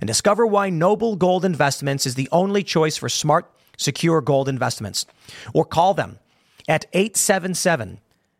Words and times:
and 0.00 0.08
discover 0.08 0.46
why 0.46 0.70
Noble 0.70 1.16
Gold 1.16 1.44
Investments 1.44 2.06
is 2.06 2.14
the 2.14 2.28
only 2.32 2.62
choice 2.62 2.96
for 2.96 3.08
smart, 3.08 3.50
secure 3.76 4.20
gold 4.20 4.48
investments. 4.48 5.06
Or 5.54 5.64
call 5.64 5.94
them 5.94 6.18
at 6.68 6.84
877 6.92 7.98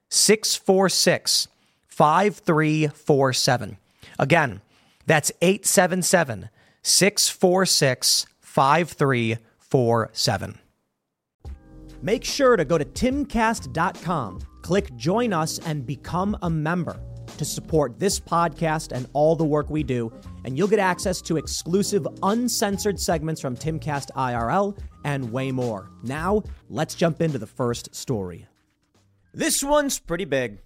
646 0.09 1.49
5347. 1.89 3.77
Again, 4.19 4.61
that's 5.07 5.33
877 5.41 6.51
646 6.83 8.27
5347. 8.41 10.59
Make 12.03 12.25
sure 12.25 12.57
to 12.57 12.65
go 12.65 12.79
to 12.79 12.85
timcast.com, 12.85 14.41
click 14.63 14.95
join 14.97 15.33
us, 15.33 15.61
and 15.61 15.87
become 15.87 16.37
a 16.43 16.51
member 16.51 16.99
to 17.39 17.45
support 17.45 17.99
this 17.99 18.19
podcast 18.19 18.93
and 18.93 19.07
all 19.13 19.37
the 19.37 19.45
work 19.45 19.71
we 19.71 19.83
do, 19.83 20.13
and 20.45 20.57
you'll 20.57 20.69
get 20.69 20.79
access 20.79 21.21
to 21.23 21.37
exclusive, 21.37 22.07
uncensored 22.23 22.99
segments 22.99 23.41
from 23.41 23.57
Timcast 23.57 24.11
IRL 24.17 24.79
and 25.05 25.33
way 25.33 25.53
more. 25.53 25.91
Now, 26.03 26.43
let's 26.69 26.95
jump 26.95 27.21
into 27.21 27.39
the 27.39 27.47
first 27.47 27.95
story. 27.95 28.47
This 29.33 29.63
one's 29.63 29.99
pretty 29.99 30.25
big. 30.25 30.59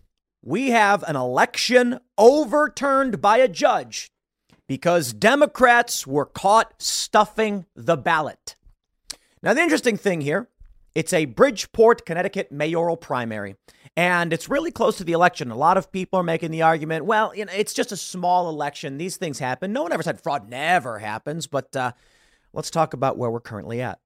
We 0.42 0.70
have 0.70 1.02
an 1.04 1.16
election 1.16 1.98
overturned 2.18 3.20
by 3.20 3.38
a 3.38 3.48
judge 3.48 4.10
because 4.66 5.12
Democrats 5.12 6.06
were 6.06 6.26
caught 6.26 6.80
stuffing 6.80 7.66
the 7.74 7.96
ballot. 7.96 8.56
Now, 9.42 9.54
the 9.54 9.62
interesting 9.62 9.96
thing 9.96 10.20
here 10.20 10.48
it's 10.96 11.12
a 11.12 11.26
Bridgeport, 11.26 12.06
Connecticut 12.06 12.50
mayoral 12.50 12.96
primary, 12.96 13.56
and 13.98 14.32
it's 14.32 14.48
really 14.48 14.70
close 14.70 14.96
to 14.96 15.04
the 15.04 15.12
election. 15.12 15.50
A 15.50 15.54
lot 15.54 15.76
of 15.76 15.92
people 15.92 16.18
are 16.18 16.22
making 16.22 16.52
the 16.52 16.62
argument, 16.62 17.04
well, 17.04 17.36
you 17.36 17.44
know, 17.44 17.52
it's 17.54 17.74
just 17.74 17.92
a 17.92 17.98
small 17.98 18.48
election. 18.48 18.96
These 18.96 19.18
things 19.18 19.38
happen. 19.38 19.74
No 19.74 19.82
one 19.82 19.92
ever 19.92 20.02
said 20.02 20.22
fraud 20.22 20.48
never 20.48 20.98
happens, 20.98 21.46
but 21.46 21.76
uh, 21.76 21.92
let's 22.54 22.70
talk 22.70 22.94
about 22.94 23.18
where 23.18 23.30
we're 23.30 23.40
currently 23.40 23.82
at. 23.82 23.98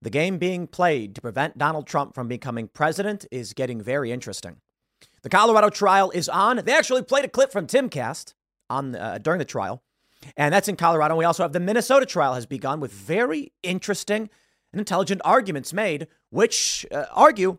The 0.00 0.08
game 0.08 0.38
being 0.38 0.66
played 0.66 1.14
to 1.16 1.20
prevent 1.20 1.58
Donald 1.58 1.86
Trump 1.86 2.14
from 2.14 2.28
becoming 2.28 2.66
president 2.66 3.26
is 3.30 3.52
getting 3.52 3.82
very 3.82 4.10
interesting. 4.10 4.56
The 5.20 5.28
Colorado 5.28 5.68
trial 5.68 6.10
is 6.12 6.30
on. 6.30 6.62
They 6.64 6.72
actually 6.72 7.02
played 7.02 7.26
a 7.26 7.28
clip 7.28 7.52
from 7.52 7.66
Timcast 7.66 8.32
on 8.70 8.96
uh, 8.96 9.18
during 9.18 9.38
the 9.38 9.44
trial, 9.44 9.82
and 10.38 10.54
that's 10.54 10.68
in 10.68 10.76
Colorado. 10.76 11.14
We 11.14 11.26
also 11.26 11.42
have 11.42 11.52
the 11.52 11.60
Minnesota 11.60 12.06
trial 12.06 12.32
has 12.32 12.46
begun 12.46 12.80
with 12.80 12.90
very 12.90 13.52
interesting 13.62 14.30
and 14.72 14.80
intelligent 14.80 15.20
arguments 15.24 15.72
made, 15.72 16.08
which 16.30 16.86
uh, 16.90 17.04
argue 17.12 17.58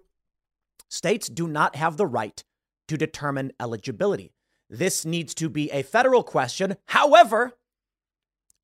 states 0.90 1.28
do 1.28 1.48
not 1.48 1.76
have 1.76 1.98
the 1.98 2.08
right 2.08 2.44
to 2.88 2.98
determine 2.98 3.52
eligibility. 3.60 4.34
This 4.70 5.06
needs 5.06 5.34
to 5.36 5.50
be 5.50 5.72
a 5.72 5.84
federal 5.84 6.24
question. 6.24 6.78
However, 6.88 7.54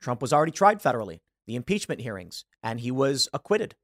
Trump 0.02 0.22
was 0.22 0.34
already 0.34 0.52
tried 0.52 0.82
federally, 0.82 1.20
the 1.46 1.56
impeachment 1.56 2.02
hearings, 2.02 2.46
and 2.64 2.80
he 2.80 2.92
was 2.92 3.28
acquitted. 3.34 3.76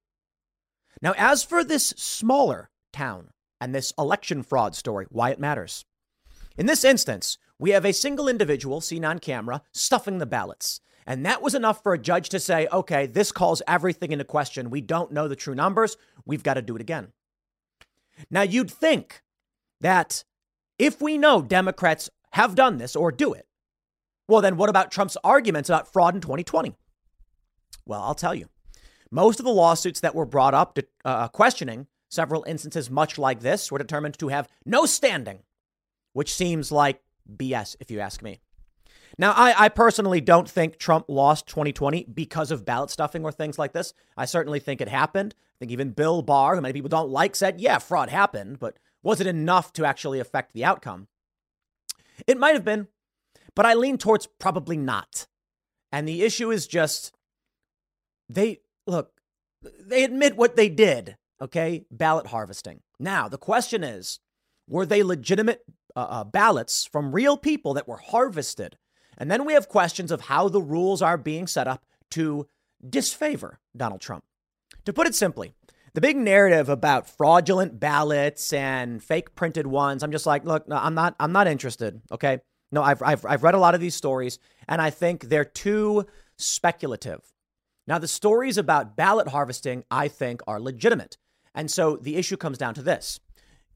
Now, 1.02 1.14
as 1.18 1.44
for 1.44 1.64
this 1.64 1.88
smaller 1.98 2.70
town 2.94 3.30
and 3.60 3.76
this 3.76 3.94
election 3.98 4.44
fraud 4.44 4.76
story, 4.76 5.06
why 5.10 5.30
it 5.32 5.40
matters. 5.40 5.86
In 6.58 6.66
this 6.66 6.84
instance, 6.84 7.38
we 7.60 7.72
have 7.72 7.86
a 7.86 7.94
single 7.94 8.28
individual 8.28 8.82
seen 8.82 9.06
on 9.06 9.20
camera 9.20 9.62
stuffing 9.72 10.18
the 10.18 10.26
ballots. 10.26 10.82
And 11.06 11.26
that 11.26 11.42
was 11.42 11.54
enough 11.54 11.84
for 11.84 11.94
a 11.94 12.00
judge 12.00 12.30
to 12.30 12.40
say, 12.40 12.68
okay, 12.72 13.06
this 13.06 13.32
calls 13.32 13.62
everything 13.68 14.12
into 14.12 14.26
question. 14.26 14.70
We 14.70 14.82
don't 14.82 15.12
know 15.12 15.28
the 15.28 15.36
true 15.36 15.56
numbers. 15.56 15.98
We've 16.26 16.44
got 16.44 16.56
to 16.56 16.62
do 16.62 16.76
it 16.76 16.82
again. 16.82 17.14
Now, 18.32 18.42
you'd 18.42 18.72
think 18.72 19.22
that 19.82 20.24
if 20.80 21.02
we 21.02 21.18
know 21.18 21.42
Democrats 21.42 22.10
have 22.32 22.56
done 22.56 22.78
this 22.78 22.96
or 22.96 23.12
do 23.12 23.34
it, 23.34 23.48
well, 24.28 24.42
then 24.42 24.58
what 24.58 24.70
about 24.70 24.92
Trump's 24.92 25.18
arguments 25.24 25.70
about 25.70 25.92
fraud 25.92 26.16
in 26.16 26.22
2020? 26.22 26.76
Well, 27.86 28.02
I'll 28.02 28.16
tell 28.16 28.34
you. 28.34 28.50
Most 29.12 29.40
of 29.40 29.46
the 29.46 29.52
lawsuits 29.52 30.00
that 30.00 30.16
were 30.16 30.26
brought 30.26 30.56
up 30.56 30.74
to, 30.76 30.88
uh, 31.06 31.28
questioning 31.28 31.88
several 32.10 32.44
instances 32.48 32.90
much 32.90 33.18
like 33.20 33.42
this 33.42 33.72
were 33.72 33.78
determined 33.78 34.18
to 34.20 34.30
have 34.30 34.48
no 34.66 34.86
standing, 34.86 35.40
which 36.14 36.34
seems 36.34 36.72
like 36.72 37.02
BS, 37.32 37.76
if 37.80 37.92
you 37.92 38.00
ask 38.00 38.24
me. 38.24 38.40
Now, 39.18 39.32
I, 39.32 39.66
I, 39.66 39.70
personally 39.70 40.20
don't 40.20 40.50
think 40.50 40.78
Trump 40.78 41.06
lost 41.08 41.48
2020 41.48 42.08
because 42.14 42.52
of 42.52 42.66
ballot 42.66 42.90
stuffing 42.90 43.24
or 43.24 43.32
things 43.32 43.58
like 43.58 43.72
this. 43.72 43.94
I 44.18 44.26
certainly 44.26 44.60
think 44.60 44.82
it 44.82 44.90
happened. 44.90 45.36
I 45.38 45.60
think 45.60 45.72
even 45.72 45.92
Bill 45.92 46.22
Barr, 46.22 46.56
who 46.56 46.62
many 46.62 46.74
people 46.74 46.90
don't 46.90 47.10
like, 47.10 47.36
said, 47.36 47.62
yeah, 47.62 47.78
fraud 47.78 48.10
happened, 48.10 48.60
but 48.60 48.78
was 49.04 49.22
it 49.22 49.28
enough 49.28 49.72
to 49.74 49.86
actually 49.86 50.20
affect 50.20 50.54
the 50.54 50.66
outcome? 50.66 51.08
It 52.28 52.38
might 52.38 52.56
have 52.56 52.66
been, 52.66 52.88
but 53.56 53.66
I 53.66 53.74
lean 53.74 53.98
towards 53.98 54.28
probably 54.40 54.78
not. 54.78 55.28
And 55.92 56.08
the 56.08 56.24
issue 56.24 56.52
is 56.52 56.68
just 56.68 57.14
they 58.28 58.62
look, 58.86 59.12
they 59.62 60.04
admit 60.04 60.36
what 60.36 60.56
they 60.56 60.68
did, 60.68 61.18
okay? 61.42 61.86
Ballot 61.90 62.28
harvesting. 62.28 62.82
Now, 63.00 63.30
the 63.30 63.38
question 63.38 63.84
is 63.84 64.20
were 64.68 64.86
they 64.86 65.04
legitimate 65.04 65.64
uh, 65.96 66.08
uh, 66.10 66.24
ballots 66.24 66.86
from 66.86 67.14
real 67.14 67.38
people 67.38 67.74
that 67.76 67.88
were 67.88 67.98
harvested? 67.98 68.78
And 69.18 69.32
then 69.32 69.46
we 69.46 69.54
have 69.54 69.70
questions 69.70 70.12
of 70.12 70.22
how 70.22 70.50
the 70.50 70.62
rules 70.62 71.02
are 71.02 71.18
being 71.18 71.48
set 71.48 71.68
up 71.68 71.84
to 72.12 72.48
disfavor 72.88 73.60
Donald 73.76 74.02
Trump. 74.02 74.24
To 74.86 74.94
put 74.94 75.08
it 75.08 75.16
simply, 75.16 75.54
the 75.94 76.02
big 76.02 76.18
narrative 76.18 76.70
about 76.70 77.10
fraudulent 77.10 77.80
ballots 77.80 78.52
and 78.54 79.02
fake 79.02 79.36
printed 79.36 79.66
ones, 79.66 80.04
I'm 80.04 80.12
just 80.12 80.26
like, 80.26 80.44
look, 80.46 80.68
no, 80.68 80.76
I'm 80.76 80.94
not 80.94 81.16
I'm 81.20 81.32
not 81.32 81.48
interested, 81.48 82.02
okay? 82.12 82.40
No, 82.72 82.84
I've, 82.84 83.02
I've, 83.02 83.26
I've 83.26 83.44
read 83.44 83.56
a 83.56 83.60
lot 83.60 83.76
of 83.76 83.82
these 83.82 83.96
stories 83.96 84.38
and 84.68 84.82
I 84.82 84.90
think 84.90 85.24
they're 85.24 85.46
too 85.46 86.06
speculative. 86.38 87.22
Now, 87.88 88.00
the 88.00 88.08
stories 88.08 88.58
about 88.58 88.98
ballot 88.98 89.30
harvesting, 89.30 89.84
I 89.92 90.08
think, 90.08 90.42
are 90.48 90.60
legitimate. 90.60 91.18
And 91.54 91.70
so 91.72 91.96
the 91.96 92.18
issue 92.18 92.36
comes 92.36 92.58
down 92.58 92.74
to 92.74 92.82
this 92.82 93.20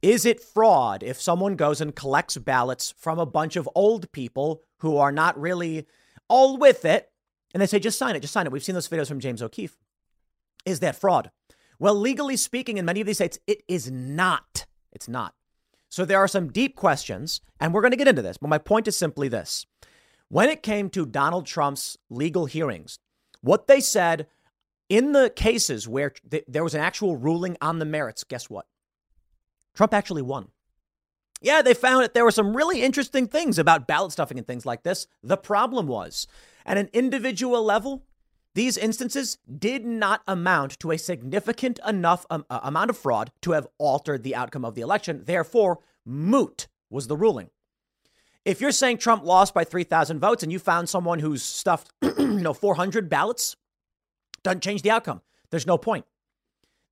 is 0.02 0.26
it 0.26 0.42
fraud 0.42 1.04
if 1.04 1.22
someone 1.22 1.56
goes 1.56 1.82
and 1.82 1.96
collects 1.96 2.38
ballots 2.38 2.94
from 2.98 3.20
a 3.20 3.26
bunch 3.26 3.56
of 3.56 3.70
old 3.76 4.12
people 4.12 4.64
who 4.80 4.98
are 4.98 5.12
not 5.12 5.40
really 5.40 5.88
all 6.28 6.58
with 6.58 6.86
it 6.86 7.12
and 7.54 7.62
they 7.62 7.68
say, 7.68 7.80
just 7.80 7.98
sign 7.98 8.16
it, 8.16 8.22
just 8.22 8.34
sign 8.34 8.46
it? 8.46 8.52
We've 8.52 8.64
seen 8.64 8.76
those 8.76 8.88
videos 8.88 9.08
from 9.08 9.20
James 9.20 9.42
O'Keefe. 9.42 9.78
Is 10.66 10.80
that 10.82 10.96
fraud? 10.96 11.32
Well, 11.80 11.96
legally 11.96 12.36
speaking, 12.36 12.78
in 12.78 12.86
many 12.86 13.02
of 13.02 13.08
these 13.08 13.18
states, 13.18 13.40
it 13.48 13.64
is 13.68 13.90
not. 13.90 14.66
It's 14.92 15.08
not. 15.08 15.34
So 15.88 16.06
there 16.06 16.20
are 16.20 16.28
some 16.28 16.52
deep 16.52 16.76
questions, 16.76 17.42
and 17.60 17.74
we're 17.74 17.82
going 17.82 17.92
to 17.92 17.98
get 17.98 18.08
into 18.08 18.22
this. 18.22 18.38
But 18.38 18.50
my 18.50 18.58
point 18.58 18.88
is 18.88 18.96
simply 18.96 19.28
this 19.28 19.66
when 20.28 20.50
it 20.50 20.62
came 20.62 20.90
to 20.92 21.06
Donald 21.06 21.46
Trump's 21.46 21.98
legal 22.10 22.46
hearings, 22.46 23.00
what 23.42 23.68
they 23.68 23.80
said 23.80 24.28
in 24.90 25.12
the 25.14 25.32
cases 25.36 25.88
where 25.88 26.14
th- 26.30 26.46
there 26.48 26.64
was 26.64 26.76
an 26.76 26.82
actual 26.82 27.16
ruling 27.16 27.58
on 27.62 27.80
the 27.80 27.86
merits, 27.86 28.24
guess 28.24 28.50
what? 28.50 28.66
Trump 29.74 29.94
actually 29.94 30.22
won. 30.22 30.50
Yeah, 31.42 31.62
they 31.62 31.74
found 31.74 32.04
that 32.04 32.14
there 32.14 32.26
were 32.26 32.32
some 32.32 32.56
really 32.56 32.82
interesting 32.82 33.28
things 33.28 33.58
about 33.58 33.88
ballot 33.88 34.12
stuffing 34.12 34.38
and 34.38 34.46
things 34.46 34.66
like 34.66 34.84
this. 34.84 35.08
The 35.24 35.38
problem 35.38 35.88
was, 35.88 36.28
at 36.66 36.78
an 36.78 36.90
individual 36.92 37.64
level, 37.64 38.04
these 38.56 38.78
instances 38.78 39.38
did 39.58 39.86
not 39.86 40.22
amount 40.28 40.80
to 40.80 40.92
a 40.92 40.98
significant 40.98 41.80
enough 41.88 42.26
um, 42.30 42.46
uh, 42.50 42.60
amount 42.64 42.90
of 42.90 42.98
fraud 42.98 43.32
to 43.42 43.52
have 43.52 43.68
altered 43.78 44.24
the 44.24 44.36
outcome 44.36 44.66
of 44.66 44.76
the 44.76 44.82
election. 44.82 45.24
Therefore, 45.26 45.80
moot 46.06 46.68
was 46.90 47.08
the 47.08 47.16
ruling. 47.16 47.50
If 48.44 48.60
you're 48.60 48.72
saying 48.72 48.98
Trump 48.98 49.24
lost 49.24 49.54
by 49.54 49.64
3,000 49.64 50.20
votes 50.20 50.44
and 50.44 50.52
you 50.52 50.60
found 50.60 50.90
someone 50.90 51.20
who's 51.20 51.44
stuffed, 51.44 51.92
you 52.02 52.42
know, 52.42 52.54
400 52.54 53.10
ballots, 53.10 53.56
doesn't 54.44 54.64
change 54.64 54.82
the 54.82 54.92
outcome. 54.92 55.22
There's 55.52 55.68
no 55.68 55.78
point. 55.78 56.06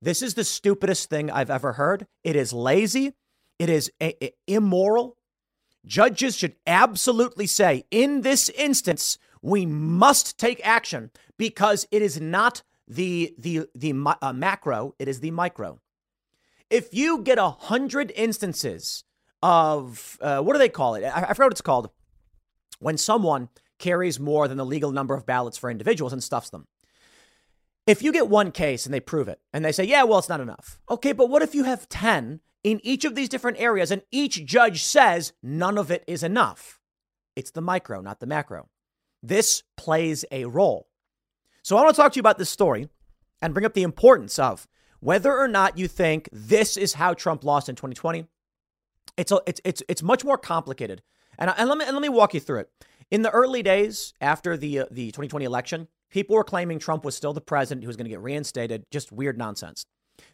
This 0.00 0.22
is 0.22 0.34
the 0.34 0.44
stupidest 0.44 1.10
thing 1.10 1.30
I've 1.30 1.50
ever 1.50 1.72
heard. 1.72 2.06
It 2.22 2.36
is 2.36 2.52
lazy. 2.52 3.14
It 3.58 3.68
is 3.68 3.90
a- 4.00 4.24
a- 4.24 4.34
immoral. 4.46 5.16
Judges 5.84 6.36
should 6.36 6.56
absolutely 6.66 7.46
say, 7.46 7.84
in 7.90 8.20
this 8.22 8.48
instance, 8.50 9.18
we 9.42 9.64
must 9.66 10.38
take 10.38 10.60
action 10.66 11.10
because 11.36 11.86
it 11.90 12.02
is 12.02 12.20
not 12.20 12.62
the 12.86 13.34
the 13.38 13.66
the 13.74 13.92
uh, 14.22 14.32
macro, 14.32 14.94
it 14.98 15.08
is 15.08 15.20
the 15.20 15.30
micro. 15.30 15.78
If 16.70 16.92
you 16.92 17.22
get 17.22 17.38
a 17.38 17.50
hundred 17.50 18.12
instances 18.16 19.04
of 19.42 20.18
uh, 20.20 20.40
what 20.40 20.54
do 20.54 20.58
they 20.58 20.68
call 20.68 20.94
it? 20.94 21.04
I, 21.04 21.22
I 21.22 21.32
forgot 21.34 21.46
what 21.46 21.52
it's 21.52 21.60
called. 21.60 21.90
When 22.80 22.96
someone 22.96 23.48
carries 23.78 24.18
more 24.18 24.48
than 24.48 24.58
the 24.58 24.66
legal 24.66 24.90
number 24.90 25.14
of 25.14 25.26
ballots 25.26 25.56
for 25.56 25.70
individuals 25.70 26.12
and 26.12 26.22
stuffs 26.22 26.50
them. 26.50 26.66
If 27.86 28.02
you 28.02 28.12
get 28.12 28.28
one 28.28 28.50
case 28.52 28.84
and 28.84 28.92
they 28.92 29.00
prove 29.00 29.28
it 29.28 29.40
and 29.52 29.64
they 29.64 29.72
say, 29.72 29.84
yeah, 29.84 30.02
well, 30.02 30.18
it's 30.18 30.28
not 30.28 30.40
enough. 30.40 30.80
Okay, 30.90 31.12
but 31.12 31.30
what 31.30 31.42
if 31.42 31.54
you 31.54 31.64
have 31.64 31.88
10 31.88 32.40
in 32.64 32.80
each 32.82 33.04
of 33.04 33.14
these 33.14 33.28
different 33.28 33.60
areas 33.60 33.90
and 33.90 34.02
each 34.10 34.44
judge 34.44 34.82
says 34.82 35.32
none 35.42 35.78
of 35.78 35.90
it 35.90 36.04
is 36.06 36.22
enough? 36.22 36.80
It's 37.36 37.50
the 37.50 37.60
micro, 37.60 38.00
not 38.00 38.20
the 38.20 38.26
macro. 38.26 38.68
This 39.22 39.62
plays 39.76 40.24
a 40.30 40.44
role. 40.44 40.88
So 41.62 41.76
I 41.76 41.82
want 41.82 41.94
to 41.94 42.00
talk 42.00 42.12
to 42.12 42.16
you 42.16 42.22
about 42.22 42.38
this 42.38 42.50
story 42.50 42.88
and 43.40 43.54
bring 43.54 43.66
up 43.66 43.74
the 43.74 43.82
importance 43.82 44.38
of 44.38 44.66
whether 45.00 45.36
or 45.36 45.48
not 45.48 45.78
you 45.78 45.88
think 45.88 46.28
this 46.32 46.76
is 46.76 46.94
how 46.94 47.14
Trump 47.14 47.44
lost 47.44 47.68
in 47.68 47.76
2020. 47.76 48.26
It's 49.16 49.32
a, 49.32 49.40
it's 49.46 49.60
it's 49.64 49.82
it's 49.88 50.02
much 50.02 50.24
more 50.24 50.38
complicated. 50.38 51.02
And, 51.38 51.52
and 51.56 51.68
let 51.68 51.78
me 51.78 51.84
and 51.84 51.94
let 51.94 52.02
me 52.02 52.08
walk 52.08 52.34
you 52.34 52.40
through 52.40 52.60
it. 52.60 52.70
In 53.10 53.22
the 53.22 53.30
early 53.30 53.62
days 53.62 54.14
after 54.20 54.56
the 54.56 54.80
uh, 54.80 54.86
the 54.90 55.06
2020 55.06 55.44
election, 55.44 55.88
people 56.10 56.36
were 56.36 56.44
claiming 56.44 56.78
Trump 56.78 57.04
was 57.04 57.16
still 57.16 57.32
the 57.32 57.40
president 57.40 57.84
who 57.84 57.88
was 57.88 57.96
going 57.96 58.04
to 58.04 58.10
get 58.10 58.20
reinstated. 58.20 58.86
Just 58.90 59.12
weird 59.12 59.38
nonsense. 59.38 59.84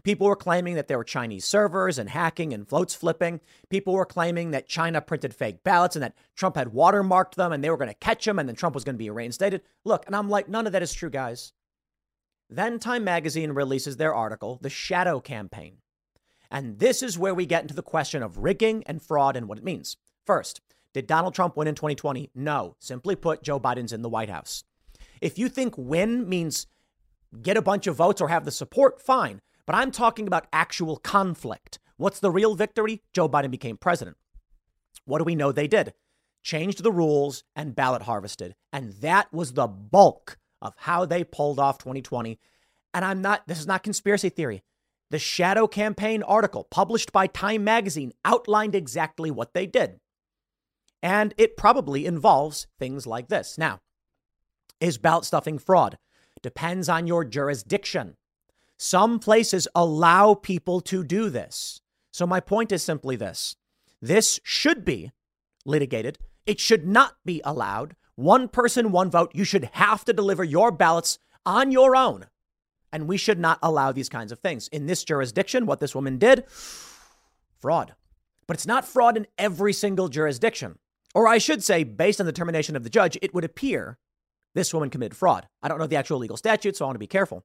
People 0.02 0.26
were 0.26 0.36
claiming 0.36 0.74
that 0.74 0.88
there 0.88 0.98
were 0.98 1.04
Chinese 1.04 1.44
servers 1.44 1.98
and 1.98 2.10
hacking 2.10 2.52
and 2.52 2.68
votes 2.68 2.94
flipping. 2.94 3.40
People 3.68 3.94
were 3.94 4.04
claiming 4.04 4.50
that 4.50 4.68
China 4.68 5.00
printed 5.00 5.34
fake 5.34 5.62
ballots 5.62 5.96
and 5.96 6.02
that 6.02 6.16
Trump 6.34 6.56
had 6.56 6.68
watermarked 6.68 7.34
them 7.34 7.52
and 7.52 7.62
they 7.62 7.70
were 7.70 7.76
going 7.76 7.88
to 7.88 7.94
catch 7.94 8.26
him 8.26 8.38
and 8.38 8.48
then 8.48 8.56
Trump 8.56 8.74
was 8.74 8.84
going 8.84 8.94
to 8.94 8.98
be 8.98 9.10
reinstated. 9.10 9.62
Look, 9.84 10.04
and 10.06 10.14
I'm 10.14 10.28
like, 10.28 10.48
none 10.48 10.66
of 10.66 10.72
that 10.72 10.82
is 10.82 10.92
true, 10.92 11.10
guys. 11.10 11.52
Then 12.50 12.78
Time 12.78 13.04
Magazine 13.04 13.52
releases 13.52 13.96
their 13.96 14.14
article, 14.14 14.58
The 14.60 14.70
Shadow 14.70 15.20
Campaign. 15.20 15.78
And 16.50 16.78
this 16.78 17.02
is 17.02 17.18
where 17.18 17.34
we 17.34 17.46
get 17.46 17.62
into 17.62 17.74
the 17.74 17.82
question 17.82 18.22
of 18.22 18.38
rigging 18.38 18.84
and 18.84 19.02
fraud 19.02 19.36
and 19.36 19.48
what 19.48 19.58
it 19.58 19.64
means. 19.64 19.96
First, 20.24 20.60
did 20.92 21.06
Donald 21.06 21.34
Trump 21.34 21.56
win 21.56 21.66
in 21.66 21.74
2020? 21.74 22.30
No. 22.34 22.76
Simply 22.78 23.16
put, 23.16 23.42
Joe 23.42 23.58
Biden's 23.58 23.92
in 23.92 24.02
the 24.02 24.08
White 24.08 24.30
House. 24.30 24.62
If 25.20 25.38
you 25.38 25.48
think 25.48 25.76
win 25.76 26.28
means 26.28 26.66
get 27.42 27.56
a 27.56 27.62
bunch 27.62 27.86
of 27.86 27.96
votes 27.96 28.20
or 28.20 28.28
have 28.28 28.44
the 28.44 28.52
support, 28.52 29.00
fine. 29.00 29.40
But 29.66 29.76
I'm 29.76 29.90
talking 29.90 30.26
about 30.26 30.46
actual 30.52 30.96
conflict. 30.96 31.78
What's 31.96 32.20
the 32.20 32.30
real 32.30 32.54
victory? 32.54 33.02
Joe 33.12 33.28
Biden 33.28 33.50
became 33.50 33.76
president. 33.76 34.16
What 35.04 35.18
do 35.18 35.24
we 35.24 35.34
know 35.34 35.52
they 35.52 35.68
did? 35.68 35.94
Changed 36.42 36.82
the 36.82 36.92
rules 36.92 37.44
and 37.56 37.74
ballot 37.74 38.02
harvested. 38.02 38.54
And 38.72 38.92
that 38.94 39.32
was 39.32 39.52
the 39.52 39.66
bulk 39.66 40.38
of 40.60 40.74
how 40.78 41.04
they 41.04 41.24
pulled 41.24 41.58
off 41.58 41.78
2020. 41.78 42.38
And 42.92 43.04
I'm 43.04 43.22
not, 43.22 43.46
this 43.46 43.60
is 43.60 43.66
not 43.66 43.82
conspiracy 43.82 44.28
theory. 44.28 44.62
The 45.10 45.18
Shadow 45.18 45.66
Campaign 45.66 46.22
article 46.22 46.66
published 46.70 47.12
by 47.12 47.26
Time 47.26 47.64
Magazine 47.64 48.12
outlined 48.24 48.74
exactly 48.74 49.30
what 49.30 49.54
they 49.54 49.66
did. 49.66 50.00
And 51.02 51.34
it 51.36 51.56
probably 51.56 52.06
involves 52.06 52.66
things 52.78 53.06
like 53.06 53.28
this. 53.28 53.58
Now, 53.58 53.80
is 54.80 54.98
ballot 54.98 55.24
stuffing 55.24 55.58
fraud? 55.58 55.98
Depends 56.42 56.88
on 56.88 57.06
your 57.06 57.24
jurisdiction. 57.24 58.16
Some 58.76 59.18
places 59.18 59.68
allow 59.74 60.34
people 60.34 60.80
to 60.82 61.04
do 61.04 61.30
this. 61.30 61.80
So, 62.12 62.26
my 62.26 62.40
point 62.40 62.72
is 62.72 62.82
simply 62.82 63.16
this 63.16 63.56
this 64.00 64.38
should 64.44 64.84
be 64.84 65.12
litigated. 65.64 66.18
It 66.46 66.60
should 66.60 66.86
not 66.86 67.14
be 67.24 67.40
allowed. 67.44 67.96
One 68.16 68.48
person, 68.48 68.92
one 68.92 69.10
vote. 69.10 69.32
You 69.34 69.44
should 69.44 69.70
have 69.72 70.04
to 70.04 70.12
deliver 70.12 70.44
your 70.44 70.70
ballots 70.70 71.18
on 71.46 71.72
your 71.72 71.96
own. 71.96 72.26
And 72.92 73.08
we 73.08 73.16
should 73.16 73.40
not 73.40 73.58
allow 73.62 73.90
these 73.90 74.08
kinds 74.08 74.30
of 74.30 74.38
things. 74.38 74.68
In 74.68 74.86
this 74.86 75.02
jurisdiction, 75.02 75.66
what 75.66 75.80
this 75.80 75.94
woman 75.94 76.18
did, 76.18 76.44
fraud. 77.58 77.94
But 78.46 78.56
it's 78.56 78.66
not 78.66 78.86
fraud 78.86 79.16
in 79.16 79.26
every 79.38 79.72
single 79.72 80.08
jurisdiction. 80.08 80.78
Or 81.14 81.26
I 81.26 81.38
should 81.38 81.64
say, 81.64 81.82
based 81.82 82.20
on 82.20 82.26
the 82.26 82.32
determination 82.32 82.76
of 82.76 82.84
the 82.84 82.90
judge, 82.90 83.16
it 83.22 83.32
would 83.34 83.44
appear 83.44 83.98
this 84.54 84.72
woman 84.74 84.90
committed 84.90 85.16
fraud. 85.16 85.48
I 85.62 85.68
don't 85.68 85.78
know 85.78 85.86
the 85.86 85.96
actual 85.96 86.18
legal 86.18 86.36
statute, 86.36 86.76
so 86.76 86.84
I 86.84 86.88
want 86.88 86.96
to 86.96 87.00
be 87.00 87.06
careful. 87.06 87.44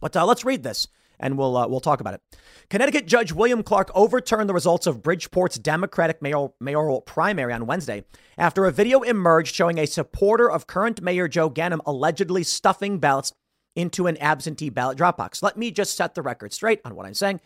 But 0.00 0.16
uh, 0.16 0.26
let's 0.26 0.44
read 0.44 0.62
this 0.62 0.86
and 1.18 1.38
we'll 1.38 1.56
uh, 1.56 1.66
we'll 1.66 1.80
talk 1.80 2.00
about 2.00 2.14
it. 2.14 2.20
Connecticut 2.68 3.06
Judge 3.06 3.32
William 3.32 3.62
Clark 3.62 3.90
overturned 3.94 4.48
the 4.48 4.54
results 4.54 4.86
of 4.86 5.02
Bridgeport's 5.02 5.58
Democratic 5.58 6.20
mayor, 6.20 6.48
mayoral 6.60 7.00
primary 7.00 7.52
on 7.52 7.66
Wednesday 7.66 8.04
after 8.36 8.64
a 8.64 8.72
video 8.72 9.02
emerged 9.02 9.54
showing 9.54 9.78
a 9.78 9.86
supporter 9.86 10.50
of 10.50 10.66
current 10.66 11.02
Mayor 11.02 11.28
Joe 11.28 11.50
Ganim 11.50 11.80
allegedly 11.86 12.42
stuffing 12.42 12.98
ballots 12.98 13.32
into 13.74 14.06
an 14.06 14.16
absentee 14.18 14.70
ballot 14.70 14.96
drop 14.96 15.16
box. 15.16 15.42
Let 15.42 15.56
me 15.56 15.70
just 15.70 15.96
set 15.96 16.14
the 16.14 16.22
record 16.22 16.52
straight 16.52 16.80
on 16.84 16.94
what 16.94 17.06
I'm 17.06 17.14
saying. 17.14 17.40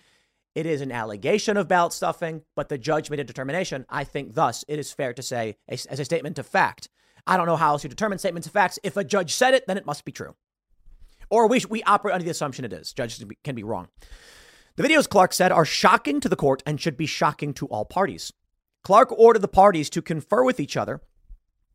It 0.54 0.66
is 0.66 0.80
an 0.80 0.90
allegation 0.90 1.56
of 1.56 1.68
ballot 1.68 1.92
stuffing, 1.92 2.42
but 2.56 2.68
the 2.68 2.78
judge 2.78 3.08
made 3.08 3.20
a 3.20 3.24
determination. 3.24 3.86
I 3.88 4.04
think 4.04 4.34
thus 4.34 4.64
it 4.66 4.78
is 4.78 4.92
fair 4.92 5.12
to 5.14 5.22
say, 5.22 5.56
as 5.68 5.86
a 5.88 6.04
statement 6.04 6.38
of 6.38 6.46
fact. 6.46 6.88
I 7.26 7.36
don't 7.36 7.46
know 7.46 7.56
how 7.56 7.72
else 7.72 7.84
you 7.84 7.90
determine 7.90 8.18
statements 8.18 8.46
of 8.48 8.52
facts. 8.52 8.78
If 8.82 8.96
a 8.96 9.04
judge 9.04 9.34
said 9.34 9.54
it, 9.54 9.66
then 9.66 9.76
it 9.76 9.86
must 9.86 10.04
be 10.04 10.12
true. 10.12 10.34
Or 11.30 11.46
we, 11.46 11.62
we 11.68 11.82
operate 11.84 12.14
under 12.14 12.24
the 12.24 12.30
assumption 12.30 12.64
it 12.64 12.72
is. 12.72 12.92
Judges 12.92 13.24
can 13.44 13.54
be 13.54 13.62
wrong. 13.62 13.88
The 14.76 14.82
videos, 14.82 15.08
Clark 15.08 15.32
said, 15.32 15.52
are 15.52 15.64
shocking 15.64 16.20
to 16.20 16.28
the 16.28 16.36
court 16.36 16.62
and 16.66 16.80
should 16.80 16.96
be 16.96 17.06
shocking 17.06 17.54
to 17.54 17.66
all 17.66 17.84
parties. 17.84 18.32
Clark 18.82 19.12
ordered 19.12 19.42
the 19.42 19.48
parties 19.48 19.90
to 19.90 20.02
confer 20.02 20.42
with 20.42 20.58
each 20.58 20.76
other 20.76 21.00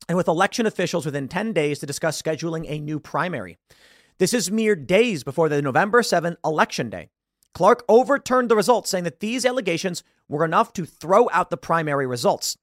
and 0.07 0.17
with 0.17 0.27
election 0.27 0.65
officials 0.65 1.05
within 1.05 1.27
10 1.27 1.53
days 1.53 1.79
to 1.79 1.85
discuss 1.85 2.21
scheduling 2.21 2.65
a 2.67 2.79
new 2.79 2.99
primary. 2.99 3.57
This 4.17 4.33
is 4.33 4.49
mere 4.49 4.75
days 4.75 5.23
before 5.23 5.49
the 5.49 5.61
November 5.61 6.01
7 6.01 6.37
election 6.43 6.89
day. 6.89 7.09
Clark 7.53 7.83
overturned 7.87 8.49
the 8.49 8.55
results, 8.55 8.89
saying 8.89 9.05
that 9.05 9.19
these 9.19 9.45
allegations 9.45 10.03
were 10.27 10.43
enough 10.43 10.73
to 10.73 10.85
throw 10.85 11.29
out 11.31 11.49
the 11.49 11.57
primary 11.57 12.05
results. 12.05 12.57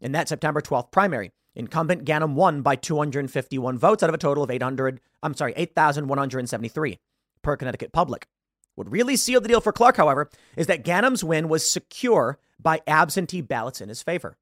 In 0.00 0.12
that 0.12 0.28
September 0.28 0.60
12th 0.60 0.90
primary, 0.90 1.32
Incumbent 1.58 2.04
Ganim 2.04 2.34
won 2.34 2.62
by 2.62 2.76
251 2.76 3.78
votes 3.78 4.02
out 4.04 4.08
of 4.08 4.14
a 4.14 4.18
total 4.18 4.44
of 4.44 4.50
800, 4.50 5.00
I'm 5.24 5.34
sorry, 5.34 5.52
8,173 5.56 6.98
per 7.42 7.56
Connecticut 7.56 7.92
Public. 7.92 8.28
What 8.76 8.90
really 8.90 9.16
sealed 9.16 9.42
the 9.42 9.48
deal 9.48 9.60
for 9.60 9.72
Clark, 9.72 9.96
however, 9.96 10.30
is 10.56 10.68
that 10.68 10.84
Ganim's 10.84 11.24
win 11.24 11.48
was 11.48 11.68
secure 11.68 12.38
by 12.60 12.80
absentee 12.86 13.40
ballots 13.40 13.80
in 13.80 13.88
his 13.88 14.04
favor. 14.04 14.36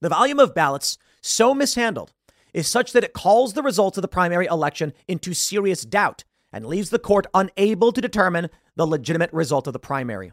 The 0.00 0.08
volume 0.08 0.38
of 0.38 0.54
ballots 0.54 0.96
so 1.20 1.52
mishandled 1.54 2.14
is 2.54 2.66
such 2.66 2.92
that 2.92 3.04
it 3.04 3.12
calls 3.12 3.52
the 3.52 3.62
results 3.62 3.98
of 3.98 4.02
the 4.02 4.08
primary 4.08 4.46
election 4.46 4.94
into 5.06 5.34
serious 5.34 5.82
doubt 5.82 6.24
and 6.50 6.66
leaves 6.66 6.88
the 6.88 6.98
court 6.98 7.26
unable 7.34 7.92
to 7.92 8.00
determine 8.00 8.48
the 8.74 8.86
legitimate 8.86 9.32
result 9.34 9.66
of 9.66 9.74
the 9.74 9.78
primary. 9.78 10.32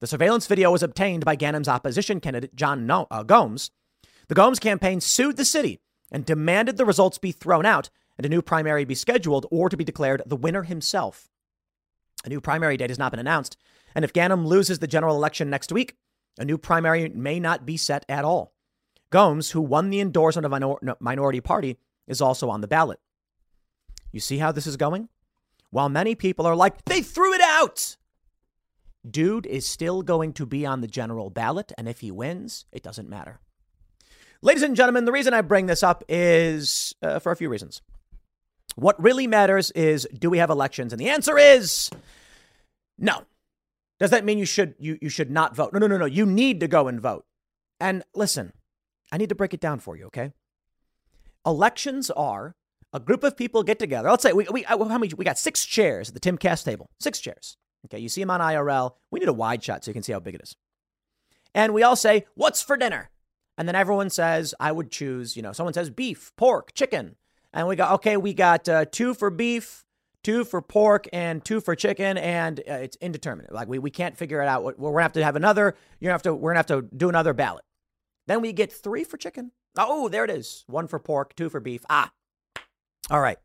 The 0.00 0.06
surveillance 0.06 0.46
video 0.46 0.72
was 0.72 0.82
obtained 0.82 1.24
by 1.26 1.36
Ganim's 1.36 1.68
opposition 1.68 2.18
candidate, 2.20 2.56
John 2.56 2.86
no- 2.86 3.06
uh, 3.10 3.22
Gomes, 3.22 3.70
the 4.28 4.34
Gomes 4.34 4.58
campaign 4.58 5.00
sued 5.00 5.36
the 5.36 5.44
city 5.44 5.80
and 6.10 6.24
demanded 6.24 6.76
the 6.76 6.84
results 6.84 7.18
be 7.18 7.32
thrown 7.32 7.66
out 7.66 7.90
and 8.16 8.24
a 8.24 8.28
new 8.28 8.42
primary 8.42 8.84
be 8.84 8.94
scheduled 8.94 9.46
or 9.50 9.68
to 9.68 9.76
be 9.76 9.84
declared 9.84 10.22
the 10.26 10.36
winner 10.36 10.62
himself. 10.62 11.28
A 12.24 12.28
new 12.28 12.40
primary 12.40 12.76
date 12.76 12.90
has 12.90 12.98
not 12.98 13.12
been 13.12 13.20
announced, 13.20 13.56
and 13.94 14.04
if 14.04 14.12
Ganim 14.12 14.46
loses 14.46 14.78
the 14.78 14.86
general 14.86 15.16
election 15.16 15.50
next 15.50 15.72
week, 15.72 15.96
a 16.38 16.44
new 16.44 16.58
primary 16.58 17.08
may 17.10 17.38
not 17.38 17.66
be 17.66 17.76
set 17.76 18.04
at 18.08 18.24
all. 18.24 18.54
Gomes, 19.10 19.50
who 19.50 19.60
won 19.60 19.90
the 19.90 20.00
endorsement 20.00 20.46
of 20.46 20.52
a 20.52 20.58
minor- 20.58 20.96
minority 21.00 21.40
party, 21.40 21.78
is 22.06 22.20
also 22.20 22.48
on 22.48 22.60
the 22.60 22.68
ballot. 22.68 22.98
You 24.10 24.20
see 24.20 24.38
how 24.38 24.52
this 24.52 24.66
is 24.66 24.76
going? 24.76 25.08
While 25.70 25.88
many 25.88 26.14
people 26.14 26.46
are 26.46 26.56
like, 26.56 26.84
they 26.84 27.02
threw 27.02 27.34
it 27.34 27.40
out. 27.40 27.96
Dude 29.08 29.46
is 29.46 29.66
still 29.66 30.02
going 30.02 30.32
to 30.34 30.46
be 30.46 30.64
on 30.64 30.80
the 30.80 30.86
general 30.86 31.30
ballot, 31.30 31.72
and 31.76 31.88
if 31.88 32.00
he 32.00 32.10
wins, 32.10 32.64
it 32.72 32.82
doesn't 32.82 33.08
matter. 33.08 33.40
Ladies 34.44 34.62
and 34.62 34.76
gentlemen, 34.76 35.06
the 35.06 35.12
reason 35.12 35.32
I 35.32 35.40
bring 35.40 35.64
this 35.64 35.82
up 35.82 36.04
is 36.06 36.94
uh, 37.02 37.18
for 37.18 37.32
a 37.32 37.36
few 37.36 37.48
reasons. 37.48 37.80
What 38.76 39.02
really 39.02 39.26
matters 39.26 39.70
is 39.70 40.06
do 40.18 40.28
we 40.28 40.36
have 40.36 40.50
elections? 40.50 40.92
And 40.92 41.00
the 41.00 41.08
answer 41.08 41.38
is 41.38 41.88
no. 42.98 43.22
Does 43.98 44.10
that 44.10 44.22
mean 44.22 44.36
you 44.36 44.44
should 44.44 44.74
you, 44.78 44.98
you 45.00 45.08
should 45.08 45.30
not 45.30 45.56
vote? 45.56 45.72
No, 45.72 45.78
no, 45.78 45.86
no, 45.86 45.96
no. 45.96 46.04
You 46.04 46.26
need 46.26 46.60
to 46.60 46.68
go 46.68 46.88
and 46.88 47.00
vote. 47.00 47.24
And 47.80 48.04
listen, 48.14 48.52
I 49.10 49.16
need 49.16 49.30
to 49.30 49.34
break 49.34 49.54
it 49.54 49.60
down 49.60 49.78
for 49.78 49.96
you, 49.96 50.04
okay? 50.08 50.32
Elections 51.46 52.10
are 52.10 52.54
a 52.92 53.00
group 53.00 53.24
of 53.24 53.38
people 53.38 53.62
get 53.62 53.78
together. 53.78 54.10
Let's 54.10 54.22
say 54.22 54.34
we, 54.34 54.46
we 54.52 54.64
how 54.64 54.76
many 54.76 55.10
we 55.16 55.24
got 55.24 55.38
six 55.38 55.64
chairs 55.64 56.10
at 56.10 56.14
the 56.14 56.20
Timcast 56.20 56.66
table. 56.66 56.90
Six 57.00 57.18
chairs. 57.18 57.56
Okay, 57.86 57.98
you 57.98 58.10
see 58.10 58.20
them 58.20 58.30
on 58.30 58.40
IRL. 58.40 58.92
We 59.10 59.20
need 59.20 59.28
a 59.30 59.32
wide 59.32 59.64
shot 59.64 59.84
so 59.84 59.90
you 59.90 59.94
can 59.94 60.02
see 60.02 60.12
how 60.12 60.20
big 60.20 60.34
it 60.34 60.42
is. 60.42 60.54
And 61.54 61.72
we 61.72 61.82
all 61.82 61.96
say, 61.96 62.26
"What's 62.34 62.60
for 62.60 62.76
dinner?" 62.76 63.08
And 63.56 63.68
then 63.68 63.74
everyone 63.74 64.10
says, 64.10 64.54
I 64.58 64.72
would 64.72 64.90
choose, 64.90 65.36
you 65.36 65.42
know, 65.42 65.52
someone 65.52 65.74
says 65.74 65.90
beef, 65.90 66.32
pork, 66.36 66.74
chicken. 66.74 67.16
And 67.52 67.68
we 67.68 67.76
go, 67.76 67.86
okay, 67.94 68.16
we 68.16 68.34
got 68.34 68.68
uh, 68.68 68.84
two 68.84 69.14
for 69.14 69.30
beef, 69.30 69.84
two 70.24 70.44
for 70.44 70.60
pork 70.60 71.06
and 71.12 71.44
two 71.44 71.60
for 71.60 71.76
chicken, 71.76 72.18
and 72.18 72.58
uh, 72.60 72.72
it's 72.74 72.96
indeterminate. 72.96 73.52
Like 73.52 73.68
we, 73.68 73.78
we 73.78 73.90
can't 73.90 74.16
figure 74.16 74.42
it 74.42 74.48
out. 74.48 74.64
We're 74.64 74.90
gonna 74.90 75.02
have 75.02 75.12
to 75.12 75.24
have 75.24 75.36
another. 75.36 75.76
You're 76.00 76.08
gonna 76.08 76.14
have 76.14 76.22
to. 76.22 76.34
We're 76.34 76.50
gonna 76.50 76.58
have 76.58 76.66
to 76.66 76.82
do 76.96 77.08
another 77.08 77.32
ballot. 77.32 77.64
Then 78.26 78.40
we 78.40 78.52
get 78.52 78.72
three 78.72 79.04
for 79.04 79.16
chicken. 79.16 79.52
Oh, 79.76 80.08
there 80.08 80.24
it 80.24 80.30
is. 80.30 80.64
One 80.66 80.88
for 80.88 80.98
pork, 80.98 81.36
two 81.36 81.48
for 81.48 81.60
beef. 81.60 81.84
Ah, 81.88 82.10
all 83.10 83.20
right. 83.20 83.38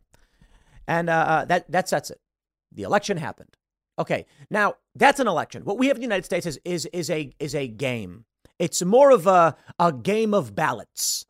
And 0.87 1.09
uh, 1.09 1.13
uh, 1.13 1.45
that 1.45 1.69
that 1.71 1.87
sets 1.87 2.09
it. 2.09 2.19
The 2.71 2.83
election 2.83 3.17
happened. 3.17 3.55
Okay, 3.99 4.25
now 4.49 4.75
that's 4.95 5.19
an 5.19 5.27
election. 5.27 5.65
What 5.65 5.77
we 5.77 5.87
have 5.87 5.97
in 5.97 6.01
the 6.01 6.05
United 6.05 6.25
States 6.25 6.45
is 6.45 6.59
is 6.65 6.85
is 6.87 7.09
a 7.09 7.31
is 7.39 7.53
a 7.53 7.67
game. 7.67 8.25
It's 8.59 8.83
more 8.83 9.09
of 9.09 9.25
a 9.25 9.55
a 9.79 9.93
game 9.93 10.33
of 10.33 10.53
ballots. 10.53 11.25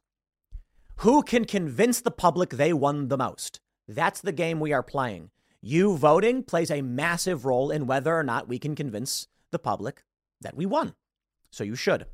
Who 0.98 1.22
can 1.22 1.46
convince 1.46 2.02
the 2.02 2.12
public 2.12 2.50
they 2.50 2.74
won 2.74 3.08
the 3.08 3.18
most? 3.18 3.62
That's 3.88 4.20
the 4.20 4.32
game 4.32 4.60
we 4.60 4.74
are 4.74 4.84
playing. 4.84 5.30
You 5.62 5.96
voting 5.96 6.44
plays 6.44 6.72
a 6.72 6.82
massive 6.82 7.46
role 7.46 7.70
in 7.70 7.86
whether 7.86 8.16
or 8.16 8.24
not 8.24 8.48
we 8.48 8.58
can 8.60 8.76
convince 8.76 9.28
the 9.52 9.60
public 9.60 10.04
that 10.42 10.56
we 10.56 10.66
won. 10.66 10.96
So 11.52 11.64
you 11.64 11.76
should. 11.76 12.06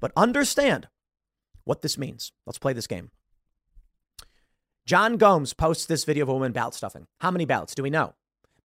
But 0.00 0.12
understand 0.16 0.88
what 1.64 1.82
this 1.82 1.98
means. 1.98 2.32
Let's 2.46 2.58
play 2.58 2.72
this 2.72 2.86
game. 2.86 3.10
John 4.86 5.16
Gomes 5.16 5.54
posts 5.54 5.86
this 5.86 6.04
video 6.04 6.24
of 6.24 6.28
a 6.28 6.34
woman 6.34 6.52
ballot 6.52 6.74
stuffing. 6.74 7.06
How 7.20 7.30
many 7.30 7.44
ballots 7.44 7.74
do 7.74 7.82
we 7.82 7.90
know? 7.90 8.14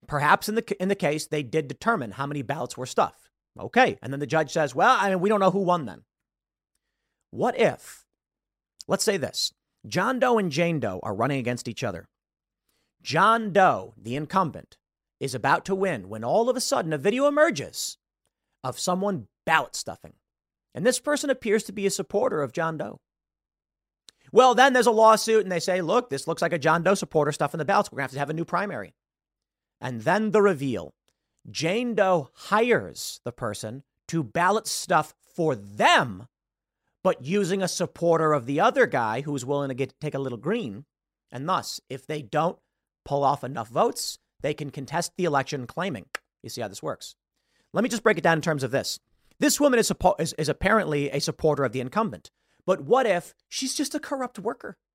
Perhaps 0.07 0.49
in 0.49 0.55
the 0.55 0.81
in 0.81 0.89
the 0.89 0.95
case 0.95 1.27
they 1.27 1.43
did 1.43 1.67
determine 1.67 2.11
how 2.11 2.27
many 2.27 2.41
ballots 2.41 2.77
were 2.77 2.85
stuffed. 2.85 3.22
Okay, 3.59 3.97
and 4.01 4.11
then 4.11 4.19
the 4.19 4.27
judge 4.27 4.51
says, 4.51 4.73
"Well, 4.73 4.97
I 4.99 5.09
mean, 5.09 5.19
we 5.19 5.29
don't 5.29 5.39
know 5.39 5.51
who 5.51 5.59
won 5.59 5.85
then." 5.85 6.03
What 7.29 7.59
if 7.59 8.03
let's 8.87 9.03
say 9.03 9.17
this. 9.17 9.53
John 9.85 10.19
Doe 10.19 10.37
and 10.37 10.51
Jane 10.51 10.79
Doe 10.79 10.99
are 11.03 11.15
running 11.15 11.39
against 11.39 11.67
each 11.67 11.83
other. 11.83 12.07
John 13.01 13.51
Doe, 13.51 13.93
the 13.97 14.15
incumbent, 14.15 14.77
is 15.19 15.35
about 15.35 15.65
to 15.65 15.75
win 15.75 16.09
when 16.09 16.23
all 16.23 16.49
of 16.49 16.55
a 16.55 16.61
sudden 16.61 16.93
a 16.93 16.97
video 16.97 17.27
emerges 17.27 17.97
of 18.63 18.79
someone 18.79 19.27
ballot 19.45 19.75
stuffing. 19.75 20.13
And 20.73 20.85
this 20.85 20.99
person 20.99 21.29
appears 21.29 21.63
to 21.63 21.73
be 21.73 21.85
a 21.85 21.91
supporter 21.91 22.41
of 22.41 22.53
John 22.53 22.77
Doe. 22.77 22.99
Well, 24.31 24.55
then 24.55 24.73
there's 24.73 24.87
a 24.87 24.91
lawsuit 24.91 25.43
and 25.43 25.51
they 25.51 25.59
say, 25.59 25.81
look, 25.81 26.09
this 26.09 26.27
looks 26.27 26.41
like 26.41 26.53
a 26.53 26.59
John 26.59 26.81
Doe 26.81 26.95
supporter 26.95 27.31
stuffing 27.31 27.59
the 27.59 27.65
ballots. 27.65 27.91
We're 27.91 27.97
going 27.97 28.03
to 28.03 28.11
have 28.11 28.11
to 28.13 28.19
have 28.19 28.29
a 28.29 28.33
new 28.33 28.45
primary. 28.45 28.93
And 29.79 30.01
then 30.01 30.31
the 30.31 30.41
reveal 30.41 30.93
Jane 31.49 31.95
Doe 31.95 32.29
hires 32.33 33.19
the 33.23 33.31
person 33.31 33.83
to 34.07 34.23
ballot 34.23 34.67
stuff 34.67 35.13
for 35.35 35.55
them, 35.55 36.27
but 37.03 37.23
using 37.23 37.61
a 37.61 37.67
supporter 37.67 38.33
of 38.33 38.45
the 38.45 38.59
other 38.59 38.85
guy 38.85 39.21
who's 39.21 39.45
willing 39.45 39.69
to 39.69 39.75
get 39.75 39.99
take 39.99 40.13
a 40.13 40.19
little 40.19 40.37
green. 40.37 40.85
And 41.31 41.47
thus, 41.49 41.81
if 41.89 42.05
they 42.05 42.21
don't 42.21 42.59
pull 43.03 43.23
off 43.23 43.43
enough 43.43 43.69
votes, 43.69 44.19
they 44.41 44.53
can 44.53 44.69
contest 44.69 45.13
the 45.17 45.25
election 45.25 45.67
claiming. 45.67 46.05
You 46.41 46.49
see 46.49 46.61
how 46.61 46.67
this 46.67 46.83
works. 46.83 47.15
Let 47.73 47.83
me 47.83 47.89
just 47.89 48.03
break 48.03 48.17
it 48.17 48.23
down 48.23 48.37
in 48.37 48.41
terms 48.41 48.63
of 48.63 48.71
this. 48.71 48.99
This 49.39 49.59
woman 49.59 49.79
is, 49.79 49.91
is, 50.19 50.33
is 50.33 50.49
apparently 50.49 51.09
a 51.09 51.19
supporter 51.19 51.63
of 51.63 51.71
the 51.71 51.81
incumbent. 51.81 52.29
But 52.65 52.81
what 52.81 53.05
if 53.05 53.33
she's 53.49 53.75
just 53.75 53.95
a 53.95 53.99
corrupt 53.99 54.39
worker? 54.39 54.77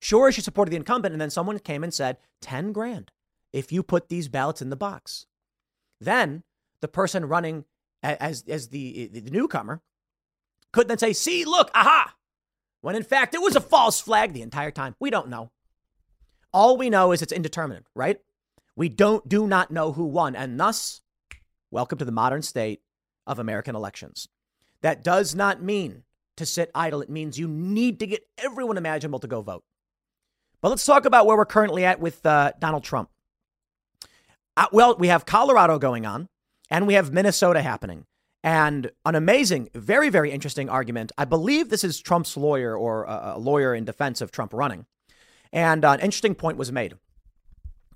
Sure, 0.00 0.32
she 0.32 0.40
supported 0.40 0.70
the 0.70 0.76
incumbent, 0.76 1.12
and 1.12 1.20
then 1.20 1.30
someone 1.30 1.58
came 1.58 1.84
and 1.84 1.92
said, 1.92 2.16
10 2.40 2.72
grand 2.72 3.12
if 3.52 3.70
you 3.70 3.82
put 3.82 4.08
these 4.08 4.28
ballots 4.28 4.62
in 4.62 4.70
the 4.70 4.76
box. 4.76 5.26
Then 6.00 6.42
the 6.80 6.88
person 6.88 7.26
running 7.26 7.64
as, 8.02 8.44
as 8.48 8.68
the, 8.68 9.08
the 9.12 9.30
newcomer 9.30 9.82
could 10.72 10.88
then 10.88 10.98
say, 10.98 11.12
see, 11.12 11.44
look, 11.44 11.70
aha, 11.74 12.14
when 12.80 12.96
in 12.96 13.02
fact 13.02 13.34
it 13.34 13.42
was 13.42 13.56
a 13.56 13.60
false 13.60 14.00
flag 14.00 14.32
the 14.32 14.42
entire 14.42 14.70
time. 14.70 14.94
We 14.98 15.10
don't 15.10 15.28
know. 15.28 15.50
All 16.52 16.76
we 16.76 16.90
know 16.90 17.12
is 17.12 17.22
it's 17.22 17.32
indeterminate, 17.32 17.84
right? 17.94 18.20
We 18.74 18.88
don't 18.88 19.28
do 19.28 19.46
not 19.46 19.70
know 19.70 19.92
who 19.92 20.06
won, 20.06 20.34
and 20.34 20.58
thus, 20.58 21.02
welcome 21.70 21.98
to 21.98 22.04
the 22.04 22.12
modern 22.12 22.42
state 22.42 22.80
of 23.26 23.38
American 23.38 23.76
elections. 23.76 24.28
That 24.80 25.04
does 25.04 25.34
not 25.34 25.62
mean 25.62 26.04
to 26.36 26.46
sit 26.46 26.70
idle. 26.74 27.02
It 27.02 27.10
means 27.10 27.38
you 27.38 27.46
need 27.46 28.00
to 28.00 28.06
get 28.06 28.26
everyone 28.38 28.78
imaginable 28.78 29.18
to 29.18 29.28
go 29.28 29.42
vote. 29.42 29.64
But 30.60 30.68
let's 30.68 30.84
talk 30.84 31.04
about 31.06 31.26
where 31.26 31.36
we're 31.36 31.46
currently 31.46 31.84
at 31.84 32.00
with 32.00 32.24
uh, 32.26 32.52
Donald 32.58 32.84
Trump. 32.84 33.08
Uh, 34.56 34.66
well, 34.72 34.96
we 34.98 35.08
have 35.08 35.24
Colorado 35.24 35.78
going 35.78 36.04
on, 36.04 36.28
and 36.68 36.86
we 36.86 36.94
have 36.94 37.12
Minnesota 37.12 37.62
happening. 37.62 38.04
And 38.42 38.90
an 39.04 39.14
amazing, 39.14 39.68
very, 39.74 40.08
very 40.08 40.30
interesting 40.30 40.68
argument. 40.68 41.12
I 41.18 41.24
believe 41.24 41.68
this 41.68 41.84
is 41.84 42.00
Trump's 42.00 42.36
lawyer 42.36 42.76
or 42.76 43.04
a 43.04 43.38
lawyer 43.38 43.74
in 43.74 43.84
defense 43.84 44.20
of 44.20 44.30
Trump 44.30 44.54
running. 44.54 44.86
And 45.52 45.84
uh, 45.84 45.92
an 45.92 46.00
interesting 46.00 46.34
point 46.34 46.56
was 46.56 46.72
made. 46.72 46.94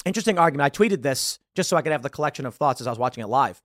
Interesting 0.04 0.38
argument. 0.38 0.66
I 0.66 0.76
tweeted 0.76 1.02
this 1.02 1.38
just 1.54 1.70
so 1.70 1.76
I 1.76 1.82
could 1.82 1.92
have 1.92 2.02
the 2.02 2.10
collection 2.10 2.44
of 2.44 2.54
thoughts 2.54 2.80
as 2.80 2.86
I 2.86 2.90
was 2.90 2.98
watching 2.98 3.24
it 3.24 3.28
live. 3.28 3.62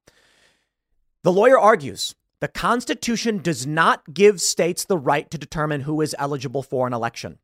The 1.23 1.33
lawyer 1.33 1.59
argues 1.59 2.15
the 2.39 2.47
Constitution 2.47 3.39
does 3.39 3.67
not 3.67 4.13
give 4.13 4.39
states 4.39 4.85
the 4.85 4.97
right 4.97 5.29
to 5.31 5.37
determine 5.37 5.81
who 5.81 5.99
is 5.99 6.15
eligible 6.17 6.63
for 6.63 6.87
an 6.87 6.93
election. 6.93 7.39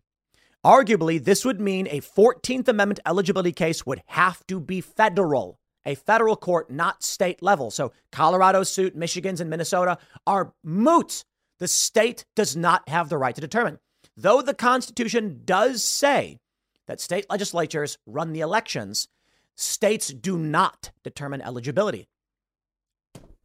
Arguably, 0.66 1.24
this 1.24 1.46
would 1.46 1.62
mean 1.62 1.88
a 1.92 2.02
14th 2.02 2.68
Amendment 2.68 3.00
eligibility 3.06 3.52
case 3.52 3.86
would 3.86 4.02
have 4.08 4.46
to 4.48 4.60
be 4.60 4.82
federal, 4.82 5.60
a 5.86 5.94
federal 5.94 6.36
court, 6.36 6.72
not 6.72 7.04
state 7.04 7.44
level. 7.44 7.70
So 7.70 7.92
Colorado's 8.12 8.68
suit, 8.68 8.96
Michigan's, 8.96 9.40
and 9.40 9.48
Minnesota 9.48 10.00
are 10.26 10.56
moot. 10.64 11.24
The 11.60 11.68
state 11.68 12.26
does 12.36 12.56
not 12.56 12.90
have 12.90 13.10
the 13.10 13.18
right 13.20 13.36
to 13.36 13.42
determine. 13.42 13.78
Though 14.18 14.42
the 14.42 14.56
Constitution 14.56 15.42
does 15.46 15.84
say 15.84 16.40
that 16.88 17.00
state 17.00 17.28
legislatures 17.30 18.00
run 18.08 18.34
the 18.34 18.42
elections, 18.42 19.08
states 19.54 20.08
do 20.08 20.36
not 20.36 20.90
determine 21.04 21.44
eligibility. 21.44 22.08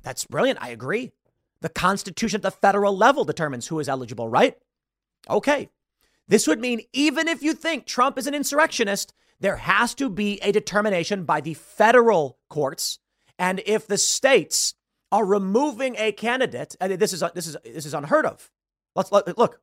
That's 0.03 0.25
brilliant. 0.25 0.63
I 0.63 0.71
agree. 0.71 1.13
The 1.61 1.69
Constitution 1.69 2.39
at 2.39 2.43
the 2.43 2.51
federal 2.51 2.97
level 2.97 3.25
determines 3.25 3.67
who 3.67 3.79
is 3.79 3.91
eligible, 3.91 4.27
right? 4.27 4.57
Okay, 5.29 5.69
this 6.31 6.47
would 6.47 6.61
mean 6.61 6.83
even 6.93 7.27
if 7.27 7.43
you 7.43 7.55
think 7.55 7.87
Trump 7.87 8.17
is 8.17 8.29
an 8.29 8.37
insurrectionist, 8.37 9.13
there 9.41 9.57
has 9.57 9.95
to 9.97 10.09
be 10.09 10.39
a 10.43 10.53
determination 10.53 11.25
by 11.25 11.41
the 11.41 11.55
federal 11.55 12.39
courts. 12.49 13.01
And 13.37 13.61
if 13.67 13.89
the 13.89 13.99
states 13.99 14.75
are 15.11 15.25
removing 15.25 15.97
a 15.99 16.13
candidate, 16.13 16.77
and 16.81 16.93
this 16.93 17.13
is 17.13 17.25
this 17.35 17.49
is 17.49 17.57
this 17.65 17.85
is 17.85 17.95
unheard 17.95 18.27
of. 18.27 18.49
Let's 18.95 19.11
look. 19.11 19.27
look. 19.37 19.61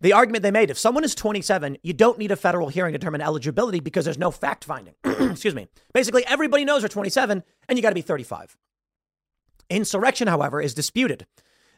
The 0.00 0.12
argument 0.12 0.42
they 0.42 0.50
made: 0.50 0.70
if 0.70 0.78
someone 0.78 1.04
is 1.04 1.14
27, 1.14 1.78
you 1.84 1.92
don't 1.92 2.18
need 2.18 2.32
a 2.32 2.36
federal 2.36 2.68
hearing 2.68 2.92
to 2.92 2.98
determine 2.98 3.20
eligibility 3.20 3.78
because 3.78 4.04
there's 4.04 4.18
no 4.18 4.32
fact 4.32 4.64
finding. 4.64 4.94
Excuse 5.04 5.54
me. 5.54 5.68
Basically, 5.94 6.26
everybody 6.26 6.64
knows 6.64 6.82
they're 6.82 6.88
27, 6.88 7.44
and 7.68 7.78
you 7.78 7.82
got 7.82 7.90
to 7.90 7.94
be 7.94 8.02
35. 8.02 8.56
Insurrection, 9.70 10.26
however, 10.26 10.60
is 10.60 10.74
disputed. 10.74 11.26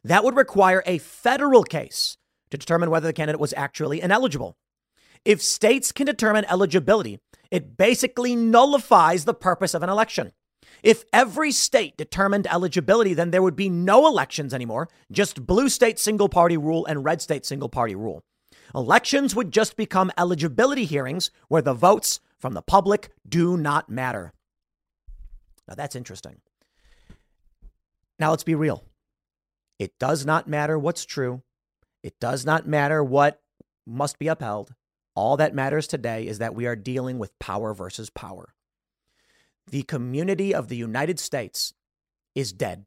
That 0.02 0.24
would 0.24 0.34
require 0.34 0.82
a 0.86 0.96
federal 0.96 1.62
case 1.62 2.16
to 2.54 2.58
determine 2.58 2.90
whether 2.90 3.06
the 3.06 3.12
candidate 3.12 3.40
was 3.40 3.54
actually 3.56 4.00
ineligible. 4.00 4.56
If 5.24 5.42
states 5.42 5.92
can 5.92 6.06
determine 6.06 6.44
eligibility, 6.48 7.20
it 7.50 7.76
basically 7.76 8.36
nullifies 8.36 9.24
the 9.24 9.34
purpose 9.34 9.74
of 9.74 9.82
an 9.82 9.90
election. 9.90 10.32
If 10.82 11.04
every 11.12 11.50
state 11.50 11.96
determined 11.96 12.46
eligibility, 12.46 13.14
then 13.14 13.30
there 13.30 13.42
would 13.42 13.56
be 13.56 13.70
no 13.70 14.06
elections 14.06 14.52
anymore, 14.52 14.88
just 15.10 15.46
blue 15.46 15.68
state 15.68 15.98
single 15.98 16.28
party 16.28 16.56
rule 16.56 16.84
and 16.86 17.04
red 17.04 17.22
state 17.22 17.46
single 17.46 17.68
party 17.68 17.94
rule. 17.94 18.22
Elections 18.74 19.34
would 19.34 19.50
just 19.50 19.76
become 19.76 20.12
eligibility 20.18 20.84
hearings 20.84 21.30
where 21.48 21.62
the 21.62 21.74
votes 21.74 22.20
from 22.38 22.54
the 22.54 22.62
public 22.62 23.10
do 23.26 23.56
not 23.56 23.88
matter. 23.88 24.32
Now 25.66 25.74
that's 25.74 25.96
interesting. 25.96 26.40
Now 28.18 28.30
let's 28.30 28.44
be 28.44 28.54
real. 28.54 28.84
It 29.78 29.98
does 29.98 30.26
not 30.26 30.48
matter 30.48 30.78
what's 30.78 31.04
true. 31.04 31.42
It 32.04 32.20
does 32.20 32.44
not 32.44 32.68
matter 32.68 33.02
what 33.02 33.40
must 33.86 34.18
be 34.18 34.28
upheld. 34.28 34.74
All 35.14 35.38
that 35.38 35.54
matters 35.54 35.86
today 35.86 36.26
is 36.26 36.38
that 36.38 36.54
we 36.54 36.66
are 36.66 36.76
dealing 36.76 37.18
with 37.18 37.38
power 37.38 37.72
versus 37.72 38.10
power. 38.10 38.52
The 39.70 39.84
community 39.84 40.54
of 40.54 40.68
the 40.68 40.76
United 40.76 41.18
States 41.18 41.72
is 42.34 42.52
dead. 42.52 42.84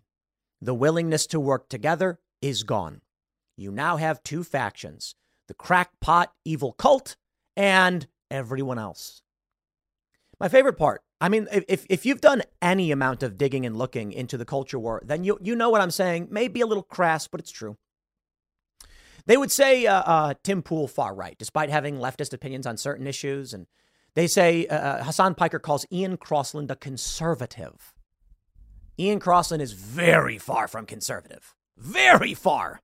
The 0.62 0.76
willingness 0.76 1.26
to 1.28 1.40
work 1.40 1.68
together 1.68 2.20
is 2.44 2.62
gone. 2.62 3.02
You 3.58 3.72
now 3.72 3.98
have 3.98 4.22
two 4.22 4.44
factions 4.44 5.16
the 5.48 5.56
crackpot 5.56 6.34
evil 6.46 6.74
cult 6.74 7.16
and 7.56 8.06
everyone 8.30 8.78
else. 8.78 9.24
My 10.40 10.48
favorite 10.48 10.78
part 10.78 11.02
I 11.20 11.30
mean, 11.30 11.48
if, 11.52 11.88
if 11.90 12.06
you've 12.06 12.22
done 12.22 12.44
any 12.62 12.92
amount 12.92 13.24
of 13.24 13.40
digging 13.40 13.66
and 13.66 13.76
looking 13.76 14.12
into 14.12 14.38
the 14.38 14.46
culture 14.46 14.78
war, 14.78 15.02
then 15.04 15.24
you, 15.24 15.40
you 15.42 15.56
know 15.56 15.72
what 15.72 15.82
I'm 15.82 15.90
saying. 15.90 16.28
Maybe 16.30 16.62
a 16.62 16.68
little 16.68 16.84
crass, 16.84 17.28
but 17.28 17.40
it's 17.40 17.50
true. 17.50 17.78
They 19.28 19.38
would 19.38 19.52
say 19.52 19.86
uh, 19.86 20.02
uh, 20.02 20.34
Tim 20.44 20.64
Pool 20.64 20.88
far 20.88 21.14
right, 21.14 21.38
despite 21.38 21.70
having 21.70 21.98
leftist 21.98 22.34
opinions 22.34 22.66
on 22.66 22.78
certain 22.78 23.06
issues. 23.06 23.54
And 23.54 23.68
they 24.16 24.26
say 24.26 24.66
uh, 24.68 24.76
uh 24.76 25.04
Hasan 25.04 25.36
Piker 25.36 25.60
calls 25.60 25.86
Ian 25.92 26.18
Crossland 26.18 26.72
a 26.72 26.76
conservative. 26.76 27.94
Ian 28.98 29.20
Crossland 29.20 29.62
is 29.62 29.74
very 29.74 30.38
far 30.38 30.68
from 30.68 30.86
conservative. 30.86 31.54
Very 31.78 32.34
far. 32.34 32.82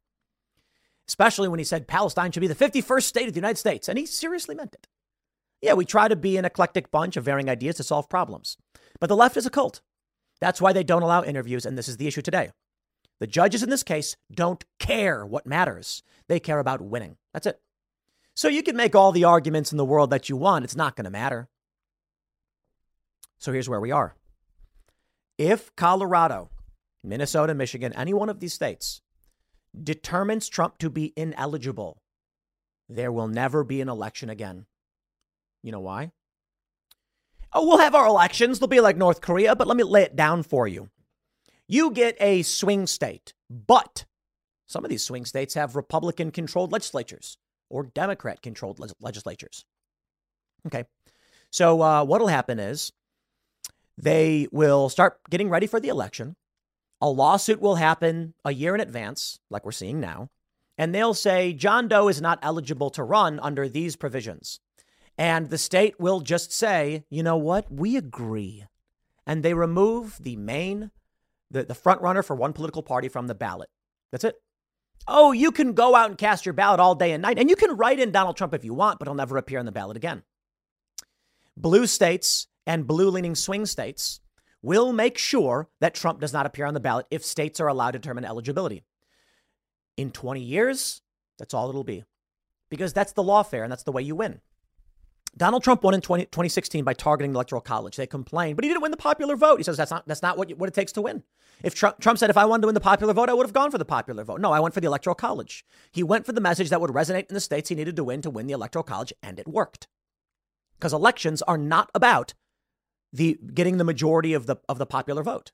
Especially 1.08 1.48
when 1.48 1.60
he 1.60 1.66
said 1.66 1.88
Palestine 1.88 2.32
should 2.32 2.42
be 2.42 2.48
the 2.48 2.56
51st 2.56 3.04
state 3.04 3.28
of 3.28 3.34
the 3.34 3.40
United 3.40 3.58
States. 3.58 3.90
And 3.90 3.98
he 3.98 4.06
seriously 4.06 4.54
meant 4.54 4.76
it. 4.76 4.88
Yeah, 5.62 5.74
we 5.74 5.86
try 5.86 6.10
to 6.10 6.16
be 6.16 6.36
an 6.38 6.46
eclectic 6.46 6.92
bunch 6.92 7.16
of 7.16 7.24
varying 7.24 7.50
ideas 7.50 7.78
to 7.78 7.84
solve 7.84 8.10
problems. 8.10 8.58
But 9.00 9.08
the 9.08 9.16
left 9.16 9.38
is 9.38 9.46
a 9.46 9.50
cult. 9.50 9.82
That's 10.42 10.62
why 10.62 10.74
they 10.74 10.84
don't 10.84 11.04
allow 11.04 11.24
interviews, 11.24 11.66
and 11.66 11.78
this 11.78 11.88
is 11.88 11.98
the 11.98 12.08
issue 12.08 12.22
today. 12.22 12.52
The 13.20 13.28
judges 13.28 13.64
in 13.64 13.70
this 13.70 13.84
case 13.84 14.18
don't 14.34 14.66
care 14.80 15.26
what 15.26 15.46
matters, 15.46 16.04
they 16.28 16.40
care 16.40 16.60
about 16.60 16.82
winning. 16.82 17.18
That's 17.34 17.48
it. 17.48 17.62
So 18.36 18.48
you 18.48 18.64
can 18.64 18.76
make 18.76 18.96
all 18.96 19.12
the 19.12 19.24
arguments 19.24 19.72
in 19.72 19.78
the 19.78 19.86
world 19.86 20.10
that 20.10 20.30
you 20.30 20.36
want, 20.36 20.66
it's 20.66 20.76
not 20.76 20.96
going 20.96 21.06
to 21.06 21.12
matter. 21.12 21.50
So 23.38 23.52
here's 23.52 23.70
where 23.70 23.82
we 23.82 23.92
are. 23.92 24.16
If 25.38 25.76
Colorado, 25.76 26.50
Minnesota, 27.04 27.54
Michigan, 27.54 27.94
any 27.94 28.14
one 28.14 28.30
of 28.30 28.40
these 28.40 28.54
states 28.54 29.02
determines 29.82 30.48
Trump 30.48 30.78
to 30.80 30.90
be 30.90 31.14
ineligible, 31.16 32.02
there 32.88 33.12
will 33.12 33.28
never 33.28 33.64
be 33.64 33.82
an 33.82 33.90
election 33.90 34.30
again. 34.30 34.66
You 35.62 35.72
know 35.72 35.80
why? 35.80 36.12
Oh, 37.54 37.68
we'll 37.68 37.78
have 37.78 37.96
our 37.96 38.08
elections. 38.08 38.60
They'll 38.60 38.68
be 38.68 38.80
like 38.82 38.98
North 38.98 39.22
Korea, 39.22 39.56
but 39.56 39.68
let 39.68 39.78
me 39.78 39.84
lay 39.84 40.04
it 40.04 40.16
down 40.16 40.44
for 40.44 40.68
you. 40.68 40.90
You 41.74 41.90
get 41.90 42.16
a 42.20 42.44
swing 42.44 42.86
state, 42.86 43.34
but 43.50 44.06
some 44.68 44.86
of 44.86 44.92
these 44.92 45.04
swing 45.04 45.26
states 45.26 45.56
have 45.56 45.76
Republican 45.76 46.30
controlled 46.30 46.72
legislatures 46.72 47.40
or 47.68 47.82
Democrat 47.82 48.44
controlled 48.44 48.80
legislatures. 49.00 49.66
Okay. 50.68 50.84
So 51.50 51.82
uh, 51.82 52.06
what'll 52.06 52.28
happen 52.28 52.60
is 52.60 52.92
they 53.98 54.48
will 54.52 54.88
start 54.88 55.18
getting 55.32 55.50
ready 55.50 55.66
for 55.66 55.80
the 55.80 55.88
election. 55.88 56.36
A 57.02 57.10
lawsuit 57.10 57.60
will 57.60 57.78
happen 57.78 58.36
a 58.46 58.54
year 58.54 58.76
in 58.76 58.80
advance, 58.80 59.40
like 59.50 59.66
we're 59.66 59.72
seeing 59.72 60.00
now. 60.00 60.30
And 60.78 60.94
they'll 60.94 61.16
say 61.16 61.54
John 61.54 61.88
Doe 61.88 62.08
is 62.08 62.22
not 62.22 62.38
eligible 62.44 62.92
to 62.92 63.04
run 63.04 63.40
under 63.40 63.68
these 63.68 63.96
provisions. 63.96 64.60
And 65.18 65.50
the 65.50 65.58
state 65.58 66.00
will 66.00 66.20
just 66.20 66.52
say, 66.52 67.06
you 67.10 67.24
know 67.24 67.38
what? 67.38 67.74
We 67.74 67.98
agree. 67.98 68.66
And 69.26 69.42
they 69.42 69.56
remove 69.56 70.20
the 70.22 70.36
main, 70.36 70.92
the, 71.54 71.64
the 71.64 71.76
front 71.76 72.02
runner 72.02 72.22
for 72.22 72.36
one 72.36 72.52
political 72.52 72.84
party 72.84 73.08
from 73.08 73.28
the 73.28 73.36
ballot. 73.36 73.70
That's 74.12 74.26
it. 74.26 74.36
Oh, 75.08 75.32
you 75.32 75.52
can 75.52 75.74
go 75.74 75.96
out 75.96 76.10
and 76.10 76.18
cast 76.18 76.46
your 76.46 76.54
ballot 76.54 76.80
all 76.80 76.96
day 76.96 77.12
and 77.12 77.22
night, 77.22 77.40
and 77.40 77.50
you 77.50 77.56
can 77.56 77.78
write 77.78 78.00
in 78.00 78.12
Donald 78.12 78.36
Trump 78.36 78.54
if 78.54 78.66
you 78.66 78.74
want, 78.74 79.00
but 79.00 79.08
he'll 79.08 79.16
never 79.16 79.38
appear 79.38 79.60
on 79.60 79.66
the 79.66 79.72
ballot 79.72 79.98
again. 79.98 80.24
Blue 81.56 81.88
states 81.88 82.48
and 82.66 82.88
blue 82.88 83.10
leaning 83.10 83.36
swing 83.36 83.66
states 83.66 84.22
will 84.62 84.94
make 84.94 85.18
sure 85.18 85.70
that 85.82 85.94
Trump 85.94 86.20
does 86.20 86.34
not 86.34 86.46
appear 86.46 86.66
on 86.66 86.74
the 86.74 86.80
ballot 86.80 87.06
if 87.12 87.24
states 87.24 87.60
are 87.60 87.68
allowed 87.68 87.92
to 87.92 88.00
determine 88.00 88.26
eligibility. 88.26 88.84
In 89.98 90.10
20 90.10 90.42
years, 90.42 91.02
that's 91.38 91.54
all 91.54 91.70
it'll 91.70 91.84
be. 91.84 92.04
Because 92.70 92.94
that's 92.94 93.14
the 93.14 93.24
lawfare 93.24 93.64
and 93.64 93.72
that's 93.72 93.84
the 93.84 93.92
way 93.92 94.02
you 94.02 94.16
win. 94.16 94.40
Donald 95.36 95.64
Trump 95.64 95.84
won 95.84 95.94
in 95.94 96.02
20, 96.02 96.26
2016 96.26 96.84
by 96.84 96.94
targeting 96.94 97.32
the 97.32 97.38
Electoral 97.38 97.62
College. 97.62 97.96
They 97.96 98.06
complained, 98.06 98.56
but 98.56 98.64
he 98.64 98.70
didn't 98.70 98.84
win 98.84 98.92
the 98.92 98.98
popular 98.98 99.36
vote. 99.36 99.58
He 99.58 99.64
says 99.64 99.78
that's 99.78 99.92
not, 99.92 100.08
that's 100.08 100.22
not 100.22 100.38
what, 100.38 100.52
what 100.58 100.70
it 100.70 100.76
takes 100.76 100.92
to 100.94 101.02
win. 101.02 101.24
If 101.64 101.74
Trump, 101.74 102.00
Trump 102.00 102.20
said, 102.20 102.30
if 102.30 102.38
I 102.38 102.46
wanted 102.46 102.62
to 102.62 102.68
win 102.68 102.76
the 102.76 102.82
popular 102.82 103.14
vote, 103.14 103.30
I 103.30 103.34
would 103.34 103.46
have 103.46 103.54
gone 103.54 103.72
for 103.72 103.78
the 103.78 103.86
popular 103.86 104.24
vote. 104.24 104.42
No, 104.42 104.52
I 104.52 104.60
went 104.60 104.74
for 104.74 104.82
the 104.82 104.88
Electoral 104.88 105.16
College. 105.16 105.66
He 105.92 106.04
went 106.04 106.26
for 106.26 106.34
the 106.34 106.42
message 106.42 106.70
that 106.70 106.82
would 106.82 106.92
resonate 106.92 107.30
in 107.30 107.34
the 107.34 107.40
states 107.40 107.70
he 107.70 107.76
needed 107.76 107.96
to 107.96 108.04
win 108.04 108.22
to 108.22 108.30
win 108.30 108.48
the 108.48 108.54
Electoral 108.54 108.84
College, 108.84 109.14
and 109.24 109.40
it 109.40 109.48
worked. 109.48 109.88
Because 110.78 110.94
elections 110.94 111.42
are 111.44 111.58
not 111.58 111.90
about 111.96 112.34
the 113.12 113.40
getting 113.54 113.78
the 113.78 113.84
majority 113.84 114.34
of 114.34 114.46
the, 114.46 114.58
of 114.68 114.78
the 114.78 114.86
popular 114.86 115.24
vote. 115.24 115.52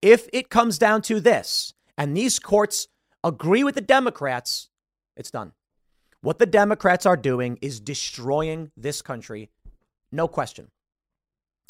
If 0.00 0.28
it 0.32 0.50
comes 0.50 0.78
down 0.78 1.02
to 1.02 1.20
this, 1.20 1.74
and 1.96 2.16
these 2.16 2.38
courts 2.38 2.88
agree 3.24 3.64
with 3.64 3.74
the 3.74 3.80
Democrats, 3.80 4.68
it's 5.16 5.30
done. 5.30 5.52
What 6.20 6.38
the 6.38 6.46
Democrats 6.46 7.06
are 7.06 7.16
doing 7.16 7.58
is 7.62 7.80
destroying 7.80 8.70
this 8.76 9.02
country, 9.02 9.50
no 10.10 10.26
question. 10.26 10.68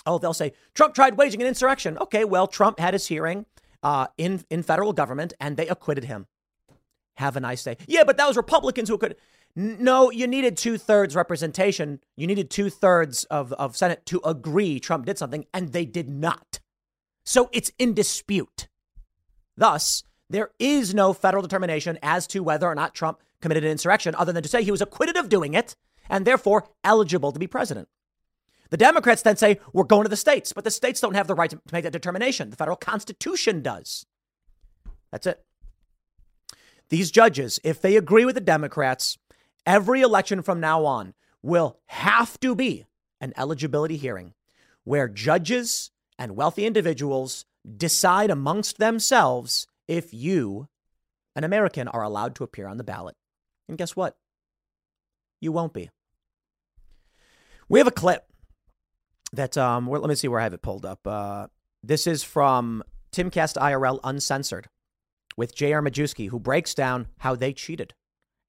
Oh, 0.07 0.19
they'll 0.19 0.33
say 0.33 0.53
Trump 0.75 0.95
tried 0.95 1.19
waging 1.19 1.43
an 1.43 1.49
insurrection. 1.49 1.99
Okay, 1.99 2.25
well, 2.25 2.47
Trump 2.47 2.79
had 2.79 2.95
his 2.95 3.07
hearing 3.07 3.45
uh, 3.83 4.07
in 4.17 4.45
in 4.49 4.63
federal 4.63 4.93
government, 4.93 5.35
and 5.39 5.57
they 5.57 5.69
acquitted 5.69 6.05
him. 6.05 6.27
Have 7.17 7.37
a 7.37 7.41
nice 7.41 7.63
day. 7.63 7.77
Yeah, 7.87 8.05
but 8.05 8.17
that 8.17 8.27
was 8.27 8.37
Republicans 8.37 8.89
who 8.89 8.97
could. 8.97 9.17
No, 9.57 10.11
you 10.11 10.27
needed 10.27 10.57
two 10.57 10.79
thirds 10.79 11.17
representation. 11.17 12.01
You 12.17 12.27
needed 12.27 12.49
two 12.49 12.71
thirds 12.71 13.25
of, 13.25 13.53
of 13.55 13.77
Senate 13.77 14.07
to 14.07 14.21
agree 14.25 14.79
Trump 14.79 15.05
did 15.05 15.19
something, 15.19 15.47
and 15.53 15.73
they 15.73 15.85
did 15.85 16.09
not. 16.09 16.61
So 17.25 17.51
it's 17.53 17.73
in 17.79 17.93
dispute. 17.93 18.69
Thus, 19.57 20.05
there 20.31 20.51
is 20.59 20.95
no 20.95 21.13
federal 21.13 21.43
determination 21.43 21.99
as 22.03 22.27
to 22.29 22.43
whether 22.43 22.69
or 22.69 22.75
not 22.75 22.95
Trump 22.95 23.21
committed 23.41 23.65
an 23.65 23.71
insurrection 23.71 24.15
other 24.15 24.33
than 24.33 24.43
to 24.43 24.49
say 24.49 24.63
he 24.63 24.71
was 24.71 24.83
acquitted 24.83 25.17
of 25.17 25.29
doing 25.29 25.55
it 25.55 25.77
and 26.09 26.25
therefore 26.25 26.69
eligible 26.85 27.33
to 27.33 27.39
be 27.39 27.47
president. 27.47 27.89
The 28.71 28.77
Democrats 28.77 29.23
then 29.23 29.37
say, 29.37 29.61
we're 29.73 29.85
going 29.85 30.05
to 30.05 30.11
the 30.11 30.17
states, 30.17 30.53
but 30.53 30.65
the 30.65 30.71
states 30.71 31.01
don't 31.01 31.15
have 31.15 31.27
the 31.27 31.35
right 31.35 31.51
to 31.51 31.61
make 31.73 31.85
that 31.85 31.93
determination. 31.93 32.51
The 32.51 32.57
federal 32.57 32.77
constitution 32.77 33.63
does. 33.63 34.05
That's 35.11 35.27
it. 35.27 35.45
These 36.91 37.11
judges, 37.11 37.59
if 37.65 37.81
they 37.81 37.97
agree 37.97 38.25
with 38.25 38.35
the 38.35 38.41
Democrats, 38.41 39.19
every 39.67 40.01
election 40.01 40.43
from 40.43 40.61
now 40.61 40.85
on 40.85 41.15
will 41.43 41.79
have 41.87 42.39
to 42.41 42.55
be 42.55 42.87
an 43.21 43.33
eligibility 43.37 43.97
hearing 43.97 44.35
where 44.85 45.09
judges 45.09 45.91
and 46.19 46.37
wealthy 46.37 46.67
individuals 46.67 47.45
decide 47.77 48.31
amongst 48.31 48.79
themselves 48.79 49.67
if 49.87 50.13
you, 50.13 50.69
an 51.37 51.45
American, 51.45 51.89
are 51.89 52.03
allowed 52.03 52.35
to 52.35 52.45
appear 52.45 52.67
on 52.67 52.79
the 52.79 52.85
ballot. 52.85 53.17
And 53.69 53.79
guess 53.79 53.95
what? 53.95 54.17
You 55.41 55.53
won't 55.53 55.73
be. 55.73 55.91
We 57.69 57.79
have 57.79 57.87
a 57.87 57.93
clip 57.93 58.25
that 59.33 59.59
um 59.59 59.89
let 59.89 60.03
me 60.03 60.15
see 60.15 60.29
where 60.29 60.41
I 60.41 60.45
have 60.45 60.55
it 60.55 60.63
pulled 60.63 60.87
up. 60.87 61.07
Uh, 61.07 61.49
this 61.83 62.07
is 62.07 62.25
from 62.25 62.83
Timcast 63.13 63.57
IRL 63.57 64.01
Uncensored 64.05 64.69
with 65.37 65.55
J.R. 65.55 65.83
Majewski, 65.83 66.29
who 66.29 66.41
breaks 66.41 66.75
down 66.75 67.07
how 67.19 67.35
they 67.35 67.53
cheated. 67.53 67.95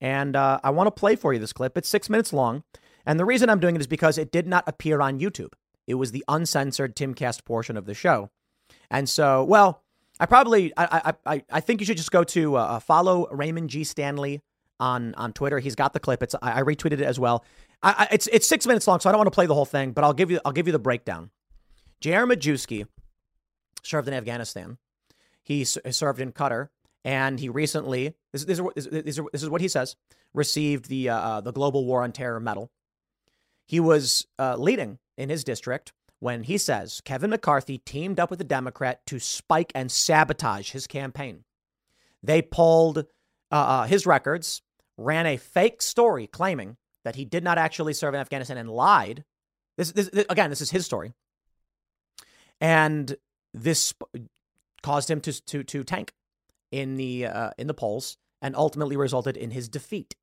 And 0.01 0.36
uh, 0.36 0.60
I 0.63 0.71
want 0.71 0.88
to 0.88 0.91
play 0.91 1.15
for 1.15 1.34
you 1.34 1.39
this 1.39 1.53
clip. 1.53 1.77
It's 1.77 1.89
six 1.89 2.10
minutes 2.10 2.34
long. 2.34 2.63
And 3.05 3.19
the 3.19 3.25
reason 3.25 3.49
I'm 3.49 3.60
doing 3.60 3.75
it 3.75 3.82
is 3.82 3.88
because 3.88 4.17
it 4.17 4.32
did 4.32 4.47
not 4.47 4.63
appear 4.67 5.01
on 5.01 5.19
YouTube. 5.19 5.53
It 5.88 5.95
was 5.95 6.12
the 6.12 6.23
uncensored 6.27 6.95
Timcast 6.95 7.45
portion 7.45 7.77
of 7.77 7.86
the 7.86 7.93
show. 7.93 8.29
And 8.89 9.08
so, 9.08 9.43
well, 9.43 9.84
I 10.19 10.25
probably, 10.25 10.73
I, 10.77 11.13
I, 11.25 11.34
I, 11.34 11.43
I 11.51 11.60
think 11.60 11.79
you 11.79 11.86
should 11.86 11.97
just 11.97 12.12
go 12.12 12.23
to 12.25 12.55
uh, 12.55 12.79
follow 12.79 13.27
Raymond 13.32 13.69
G. 13.69 13.84
Stanley 13.84 14.41
on 14.79 15.13
on 15.15 15.33
Twitter. 15.33 15.59
He's 15.59 15.75
got 15.75 15.93
the 15.93 15.99
clip. 15.99 16.23
It's 16.23 16.35
I, 16.41 16.59
I 16.59 16.63
retweeted 16.63 16.93
it 16.93 17.01
as 17.01 17.19
well. 17.19 17.43
I, 17.81 18.07
I, 18.09 18.13
it's 18.13 18.27
it's 18.27 18.47
six 18.47 18.65
minutes 18.65 18.87
long, 18.87 18.99
so 18.99 19.09
I 19.09 19.11
don't 19.11 19.19
want 19.19 19.27
to 19.27 19.35
play 19.35 19.45
the 19.45 19.55
whole 19.55 19.65
thing, 19.65 19.91
but 19.91 20.03
I'll 20.03 20.13
give 20.13 20.31
you 20.31 20.39
I'll 20.45 20.51
give 20.51 20.67
you 20.67 20.73
the 20.73 20.79
breakdown. 20.79 21.31
J.R. 22.01 22.25
Majewski 22.25 22.87
served 23.83 24.07
in 24.07 24.13
Afghanistan. 24.13 24.77
He 25.43 25.63
served 25.65 26.21
in 26.21 26.31
Qatar, 26.31 26.69
and 27.03 27.39
he 27.39 27.49
recently 27.49 28.13
this, 28.31 28.45
this, 28.45 28.59
is, 28.59 28.85
this, 28.85 29.17
is, 29.17 29.25
this 29.31 29.43
is 29.43 29.49
what 29.49 29.61
he 29.61 29.67
says 29.67 29.95
received 30.33 30.89
the 30.89 31.09
uh, 31.09 31.17
uh, 31.17 31.41
the 31.41 31.51
Global 31.51 31.85
War 31.85 32.03
on 32.03 32.11
Terror 32.11 32.39
medal. 32.39 32.71
He 33.65 33.79
was 33.79 34.27
uh, 34.37 34.55
leading 34.57 34.99
in 35.17 35.29
his 35.29 35.43
district 35.43 35.93
when 36.19 36.43
he 36.43 36.57
says 36.57 37.01
Kevin 37.01 37.29
McCarthy 37.29 37.77
teamed 37.79 38.19
up 38.19 38.29
with 38.29 38.41
a 38.41 38.45
Democrat 38.45 39.05
to 39.07 39.19
spike 39.19 39.71
and 39.73 39.91
sabotage 39.91 40.71
his 40.71 40.87
campaign. 40.87 41.43
They 42.21 42.41
pulled 42.41 42.99
uh, 42.99 43.03
uh 43.55 43.83
his 43.85 44.05
records 44.05 44.61
ran 44.99 45.25
a 45.25 45.38
fake 45.38 45.81
story 45.81 46.27
claiming 46.27 46.77
that 47.05 47.15
he 47.15 47.25
did 47.25 47.43
not 47.43 47.57
actually 47.57 47.93
serve 47.93 48.13
in 48.13 48.19
Afghanistan 48.19 48.57
and 48.57 48.69
lied 48.69 49.23
This, 49.77 49.91
this, 49.93 50.09
this 50.09 50.25
again, 50.29 50.49
this 50.49 50.62
is 50.62 50.71
his 50.71 50.85
story. 50.85 51.13
And 52.59 53.15
this 53.53 53.93
caused 54.83 55.09
him 55.09 55.21
to, 55.21 55.45
to, 55.45 55.63
to 55.63 55.83
tank 55.83 56.13
in 56.71 56.95
the, 56.95 57.25
uh, 57.25 57.51
in 57.57 57.67
the 57.67 57.73
polls 57.73 58.17
and 58.41 58.55
ultimately 58.55 58.97
resulted 58.97 59.38
in 59.38 59.51
his 59.51 59.69
defeat. 59.69 60.15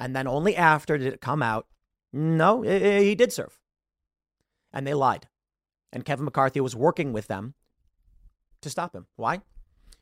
And 0.00 0.14
then 0.14 0.26
only 0.26 0.56
after 0.56 0.98
did 0.98 1.12
it 1.12 1.20
come 1.20 1.42
out 1.42 1.66
no, 2.12 2.62
he 2.62 3.16
did 3.16 3.32
serve. 3.32 3.58
And 4.72 4.86
they 4.86 4.94
lied. 4.94 5.26
And 5.92 6.04
Kevin 6.04 6.24
McCarthy 6.24 6.60
was 6.60 6.76
working 6.76 7.12
with 7.12 7.26
them 7.26 7.54
to 8.62 8.70
stop 8.70 8.94
him. 8.94 9.06
Why? 9.16 9.40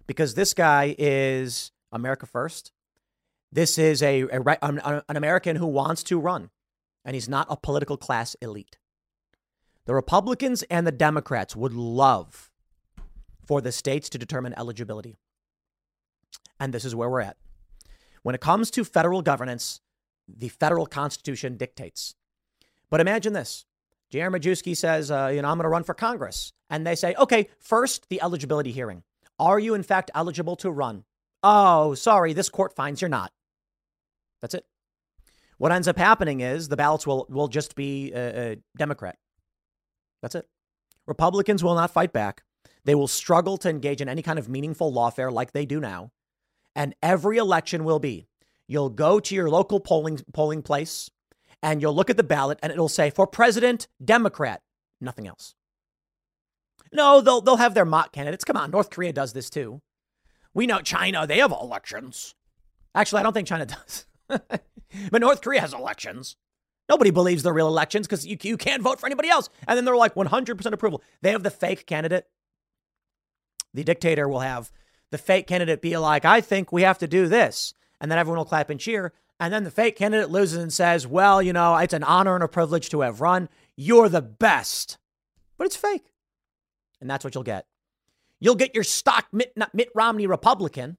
Because 0.07 0.35
this 0.35 0.53
guy 0.53 0.95
is 0.99 1.73
America 1.91 2.27
first. 2.27 2.73
This 3.53 3.77
is 3.77 4.03
a, 4.03 4.23
a 4.23 4.41
an, 4.63 4.81
an 4.81 5.17
American 5.17 5.57
who 5.57 5.67
wants 5.67 6.03
to 6.05 6.19
run, 6.19 6.49
and 7.05 7.15
he's 7.15 7.29
not 7.29 7.47
a 7.51 7.57
political 7.57 7.99
class 7.99 8.35
elite. 8.41 8.79
The 9.85 9.95
Republicans 9.95 10.63
and 10.65 10.87
the 10.87 10.93
Democrats 10.93 11.55
would 11.55 11.75
love 11.75 12.51
for 13.45 13.61
the 13.61 13.73
states 13.73 14.09
to 14.11 14.19
determine 14.19 14.55
eligibility. 14.57 15.19
And 16.59 16.73
this 16.73 16.85
is 16.85 16.95
where 16.95 17.11
we're 17.11 17.21
at. 17.21 17.37
When 18.23 18.35
it 18.35 18.41
comes 18.41 18.71
to 18.71 18.85
federal 18.85 19.21
governance, 19.21 19.81
the 20.29 20.49
federal 20.49 20.87
constitution 20.87 21.57
dictates. 21.57 22.15
But 22.89 23.01
imagine 23.01 23.33
this. 23.33 23.67
J.R. 24.11 24.31
Majewski 24.31 24.77
says, 24.77 25.11
uh, 25.11 25.31
you 25.35 25.43
know, 25.43 25.49
I'm 25.49 25.57
going 25.57 25.65
to 25.65 25.69
run 25.69 25.85
for 25.85 25.95
Congress. 25.95 26.53
And 26.71 26.87
they 26.87 26.95
say, 26.95 27.15
okay, 27.19 27.49
first, 27.59 28.09
the 28.09 28.23
eligibility 28.23 28.71
hearing. 28.71 29.03
Are 29.39 29.59
you, 29.59 29.75
in 29.75 29.83
fact, 29.83 30.11
eligible 30.15 30.57
to 30.57 30.71
run? 30.71 31.05
Oh, 31.43 31.95
sorry, 31.95 32.33
this 32.33 32.49
court 32.49 32.75
finds 32.75 33.01
you're 33.01 33.09
not. 33.09 33.33
That's 34.43 34.55
it. 34.55 34.67
What 35.59 35.73
ends 35.73 35.89
up 35.89 35.97
happening 35.97 36.41
is 36.41 36.69
the 36.69 36.77
ballots 36.77 37.07
will, 37.07 37.27
will 37.31 37.49
just 37.49 37.75
be 37.75 38.13
a, 38.13 38.53
a 38.53 38.57
Democrat. 38.77 39.17
That's 40.21 40.35
it. 40.35 40.47
Republicans 41.07 41.65
will 41.65 41.75
not 41.75 41.91
fight 41.93 42.13
back. 42.13 42.43
They 42.85 42.95
will 42.95 43.09
struggle 43.09 43.57
to 43.59 43.71
engage 43.71 44.01
in 44.01 44.09
any 44.09 44.23
kind 44.23 44.39
of 44.39 44.49
meaningful 44.49 44.93
lawfare 44.93 45.33
like 45.33 45.53
they 45.53 45.65
do 45.65 45.81
now. 45.81 46.11
And 46.75 46.95
every 47.03 47.39
election 47.39 47.85
will 47.85 48.01
be 48.01 48.27
You'll 48.73 48.89
go 48.89 49.21
to 49.21 49.35
your 49.35 49.51
local 49.51 49.81
polling 49.81 50.21
polling 50.33 50.63
place 50.63 51.11
and 51.63 51.83
you'll 51.83 51.95
look 51.95 52.09
at 52.09 52.17
the 52.17 52.23
ballot 52.23 52.59
and 52.63 52.73
it'll 52.73 52.89
say 52.89 53.11
for 53.11 53.27
president, 53.27 53.87
Democrat, 54.03 54.63
nothing 54.99 55.27
else. 55.27 55.55
No, 56.91 57.21
they'll 57.21 57.43
they'll 57.43 57.57
have 57.57 57.75
their 57.75 57.85
mock 57.85 58.13
candidates. 58.13 58.45
Come 58.45 58.57
on, 58.57 58.71
North 58.71 58.89
Korea 58.89 59.13
does 59.13 59.35
this 59.35 59.51
too. 59.51 59.83
We 60.55 60.67
know 60.67 60.81
China, 60.81 61.27
they 61.27 61.39
have 61.39 61.53
elections. 61.53 62.35
Actually, 62.95 63.21
I 63.21 63.23
don't 63.25 63.33
think 63.33 63.49
China 63.49 63.67
does. 63.67 64.07
but 64.29 65.21
North 65.21 65.41
Korea 65.41 65.61
has 65.61 65.73
elections. 65.73 66.37
Nobody 66.89 67.11
believes 67.11 67.43
they're 67.43 67.53
real 67.53 67.69
elections 67.69 68.07
because 68.07 68.27
you, 68.27 68.37
you 68.43 68.57
can't 68.57 68.83
vote 68.83 69.01
for 69.01 69.07
anybody 69.07 69.29
else. 69.29 69.49
And 69.67 69.77
then 69.77 69.85
they're 69.85 69.97
like 69.97 70.15
100% 70.15 70.73
approval. 70.73 71.03
They 71.23 71.31
have 71.31 71.43
the 71.43 71.51
fake 71.51 71.87
candidate. 71.87 72.27
The 73.73 73.85
dictator 73.85 74.29
will 74.29 74.41
have 74.41 74.71
the 75.11 75.19
fake 75.19 75.47
candidate 75.47 75.81
be 75.81 75.97
like, 75.97 76.25
I 76.25 76.41
think 76.41 76.73
we 76.73 76.83
have 76.83 76.99
to 76.99 77.07
do 77.07 77.29
this 77.29 77.75
and 78.01 78.11
then 78.11 78.19
everyone 78.19 78.39
will 78.39 78.45
clap 78.45 78.69
and 78.69 78.81
cheer. 78.81 79.13
And 79.39 79.53
then 79.53 79.65
the 79.65 79.71
fake 79.71 79.97
candidate 79.97 80.31
loses 80.31 80.59
and 80.59 80.73
says, 80.73 81.07
Well, 81.07 81.41
you 81.41 81.53
know, 81.53 81.77
it's 81.77 81.95
an 81.95 82.03
honor 82.03 82.35
and 82.35 82.45
a 82.45 82.49
privilege 82.49 82.91
to 82.91 83.01
have 83.01 83.21
run. 83.21 83.49
You're 83.77 84.09
the 84.09 84.23
best. 84.23 84.99
But 85.57 85.67
it's 85.67 85.77
fake. 85.77 86.13
And 87.01 87.09
that's 87.09 87.25
what 87.25 87.35
you'll 87.35 87.45
get. 87.45 87.67
You'll 88.41 88.57
get 88.57 88.75
your 88.75 88.85
stock 88.85 89.27
Mitt, 89.33 89.53
Mitt 89.73 89.91
Romney 89.95 90.27
Republican, 90.27 90.97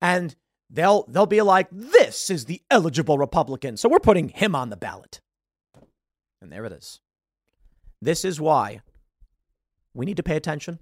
and 0.00 0.34
they'll 0.72 1.04
they'll 1.08 1.26
be 1.26 1.42
like, 1.42 1.68
This 1.70 2.30
is 2.30 2.46
the 2.46 2.62
eligible 2.70 3.18
Republican. 3.18 3.76
So 3.76 3.88
we're 3.88 4.00
putting 4.00 4.30
him 4.30 4.54
on 4.54 4.70
the 4.70 4.76
ballot. 4.76 5.20
And 6.40 6.50
there 6.50 6.64
it 6.64 6.72
is. 6.72 7.00
This 8.00 8.24
is 8.24 8.40
why 8.40 8.80
we 9.94 10.06
need 10.06 10.16
to 10.16 10.24
pay 10.24 10.36
attention. 10.36 10.80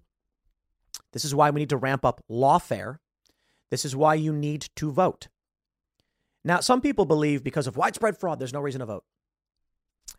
This 1.13 1.25
is 1.25 1.35
why 1.35 1.51
we 1.51 1.61
need 1.61 1.71
to 1.71 1.77
ramp 1.77 2.05
up 2.05 2.23
lawfare. 2.31 2.99
This 3.71 3.85
is 3.85 3.95
why 3.95 4.15
you 4.15 4.33
need 4.33 4.69
to 4.77 4.91
vote. 4.91 5.29
Now, 6.45 6.61
some 6.61 6.81
people 6.81 7.05
believe 7.05 7.45
because 7.45 7.67
of 7.67 7.77
widespread 7.77 8.17
fraud, 8.17 8.39
there's 8.39 8.53
no 8.53 8.61
reason 8.61 8.79
to 8.81 8.87
vote. 8.87 9.05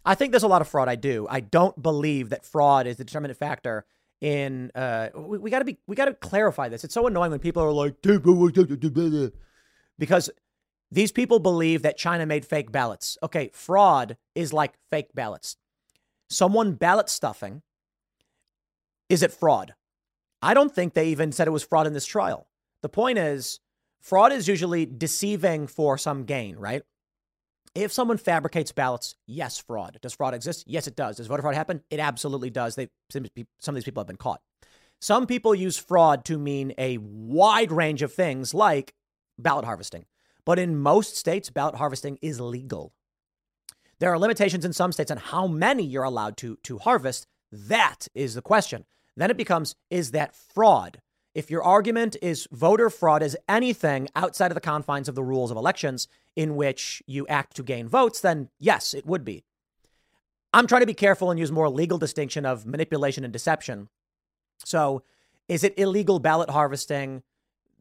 I 0.05 0.15
think 0.15 0.31
there's 0.31 0.43
a 0.43 0.47
lot 0.47 0.62
of 0.62 0.67
fraud. 0.67 0.88
I 0.88 0.95
do. 0.95 1.27
I 1.29 1.39
don't 1.39 1.81
believe 1.81 2.29
that 2.29 2.45
fraud 2.45 2.88
is 2.88 2.97
the 2.97 3.03
determinant 3.03 3.39
factor 3.39 3.86
in. 4.19 4.71
Uh, 4.75 5.10
we, 5.15 5.38
we 5.39 5.49
got 5.49 5.60
to 5.60 5.65
be. 5.65 5.77
We 5.88 5.95
got 5.95 6.05
to 6.05 6.13
clarify 6.13 6.69
this. 6.69 6.84
It's 6.84 6.93
so 6.93 7.07
annoying 7.07 7.31
when 7.31 7.39
people 7.39 7.63
are 7.63 7.71
like, 7.71 8.01
because 9.97 10.30
these 10.91 11.12
people 11.12 11.39
believe 11.39 11.84
that 11.84 11.97
China 11.97 12.25
made 12.25 12.45
fake 12.45 12.71
ballots. 12.71 13.17
Okay, 13.23 13.49
fraud 13.54 14.17
is 14.36 14.51
like 14.51 14.73
fake 14.89 15.13
ballots. 15.13 15.58
Someone 16.30 16.73
ballot 16.73 17.10
stuffing. 17.10 17.62
Is 19.10 19.23
it 19.23 19.32
fraud? 19.32 19.73
I 20.41 20.54
don't 20.54 20.73
think 20.73 20.93
they 20.93 21.10
even 21.10 21.32
said 21.32 21.47
it 21.47 21.51
was 21.51 21.63
fraud 21.63 21.88
in 21.88 21.93
this 21.93 22.06
trial. 22.06 22.47
The 22.82 22.89
point 22.89 23.17
is, 23.19 23.60
Fraud 24.01 24.32
is 24.32 24.47
usually 24.47 24.86
deceiving 24.86 25.67
for 25.67 25.97
some 25.97 26.25
gain, 26.25 26.58
right? 26.58 26.82
If 27.75 27.93
someone 27.93 28.17
fabricates 28.17 28.71
ballots, 28.71 29.15
yes, 29.27 29.60
fraud. 29.60 29.99
Does 30.01 30.13
fraud 30.13 30.34
exist? 30.34 30.65
Yes, 30.67 30.88
it 30.88 30.95
does. 30.95 31.17
Does 31.17 31.27
voter 31.27 31.43
fraud 31.43 31.56
happen? 31.56 31.84
It 31.89 31.99
absolutely 31.99 32.49
does. 32.49 32.75
They, 32.75 32.89
some 33.10 33.23
of 33.23 33.75
these 33.75 33.84
people 33.84 34.01
have 34.01 34.08
been 34.08 34.17
caught. 34.17 34.41
Some 34.99 35.25
people 35.25 35.56
use 35.56 35.77
fraud 35.77 36.25
to 36.25 36.38
mean 36.38 36.73
a 36.77 36.97
wide 36.97 37.71
range 37.71 38.01
of 38.01 38.13
things 38.13 38.54
like 38.54 38.93
ballot 39.41 39.65
harvesting. 39.65 40.06
But 40.45 40.60
in 40.60 40.77
most 40.77 41.15
states, 41.15 41.49
ballot 41.49 41.75
harvesting 41.75 42.17
is 42.21 42.39
legal. 42.39 42.93
There 43.99 44.12
are 44.12 44.19
limitations 44.19 44.65
in 44.65 44.73
some 44.73 44.91
states 44.91 45.12
on 45.12 45.17
how 45.17 45.45
many 45.47 45.84
you're 45.84 46.04
allowed 46.04 46.38
to, 46.38 46.58
to 46.63 46.80
harvest. 46.80 47.27
That 47.51 48.08
is 48.15 48.34
the 48.34 48.41
question. 48.41 48.86
Then 49.15 49.30
it 49.30 49.38
becomes 49.38 49.75
is 49.89 50.12
that 50.12 50.36
fraud? 50.36 51.01
If 51.34 51.49
your 51.49 51.63
argument 51.63 52.17
is 52.21 52.47
voter 52.51 52.89
fraud 52.89 53.23
is 53.23 53.38
anything 53.47 54.10
outside 54.15 54.51
of 54.51 54.56
the 54.56 54.62
confines 54.62 55.08
of 55.08 55.15
the 55.15 55.23
rules 55.23 55.51
of 55.51 55.58
elections 55.58 56.08
in 56.36 56.56
which 56.56 57.01
you 57.06 57.27
act 57.27 57.56
to 57.56 57.63
gain 57.63 57.88
votes, 57.88 58.19
then 58.19 58.49
yes, 58.60 58.93
it 58.93 59.06
would 59.06 59.23
be. 59.23 59.43
I'm 60.54 60.67
trying 60.67 60.82
to 60.82 60.88
be 60.88 60.93
careful 60.93 61.32
and 61.32 61.39
use 61.39 61.51
more 61.51 61.69
legal 61.69 61.97
distinction 61.97 62.45
of 62.45 62.65
manipulation 62.65 63.23
and 63.23 63.32
deception. 63.32 63.88
So, 64.65 65.04
is 65.47 65.63
it 65.63 65.77
illegal 65.77 66.19
ballot 66.19 66.49
harvesting? 66.49 67.23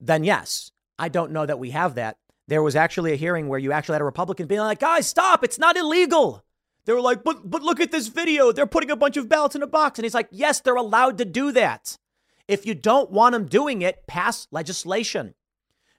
Then 0.01 0.23
yes. 0.23 0.71
I 1.01 1.09
don't 1.09 1.33
know 1.33 1.47
that 1.47 1.59
we 1.59 1.71
have 1.71 1.95
that. 1.95 2.19
There 2.47 2.63
was 2.63 2.77
actually 2.77 3.13
a 3.13 3.17
hearing 3.17 3.49
where 3.49 3.59
you 3.59 3.73
actually 3.73 3.95
had 3.95 4.03
a 4.03 4.05
Republican 4.05 4.47
being 4.47 4.61
like, 4.61 4.81
guys, 4.81 5.07
stop, 5.07 5.43
it's 5.43 5.59
not 5.59 5.77
illegal. 5.77 6.45
They 6.85 6.93
were 6.93 7.01
like, 7.01 7.25
but 7.25 7.49
but 7.49 7.63
look 7.63 7.81
at 7.81 7.91
this 7.91 8.09
video. 8.09 8.53
They're 8.53 8.67
putting 8.67 8.91
a 8.91 8.97
bunch 8.97 9.17
of 9.17 9.29
ballots 9.29 9.55
in 9.55 9.63
a 9.63 9.67
box. 9.67 9.99
And 9.99 10.05
he's 10.05 10.15
like, 10.15 10.29
yes, 10.31 10.61
they're 10.61 10.75
allowed 10.75 11.19
to 11.19 11.25
do 11.25 11.53
that. 11.53 11.97
If 12.49 12.67
you 12.67 12.75
don't 12.75 13.11
want 13.11 13.33
them 13.33 13.47
doing 13.47 13.81
it, 13.83 14.07
pass 14.07 14.47
legislation. 14.51 15.35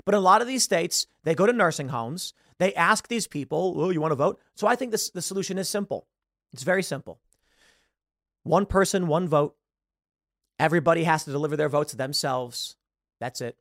But 0.06 0.14
in 0.14 0.20
a 0.20 0.24
lot 0.24 0.42
of 0.42 0.48
these 0.48 0.64
states, 0.64 1.08
they 1.24 1.34
go 1.34 1.46
to 1.46 1.54
nursing 1.54 1.90
homes. 1.90 2.34
They 2.60 2.74
ask 2.76 3.08
these 3.08 3.28
people, 3.28 3.74
oh, 3.78 3.90
you 3.90 4.02
want 4.02 4.12
to 4.12 4.16
vote? 4.16 4.40
So 4.56 4.68
I 4.68 4.76
think 4.76 4.92
this, 4.92 5.10
the 5.10 5.22
solution 5.22 5.58
is 5.58 5.70
simple. 5.70 6.08
It's 6.54 6.64
very 6.64 6.84
simple. 6.84 7.20
One 8.44 8.66
person, 8.66 9.08
one 9.08 9.28
vote. 9.28 9.56
Everybody 10.60 11.06
has 11.06 11.24
to 11.24 11.32
deliver 11.32 11.56
their 11.56 11.70
votes 11.70 11.94
themselves. 11.94 12.76
That's 13.20 13.42
it. 13.42 13.58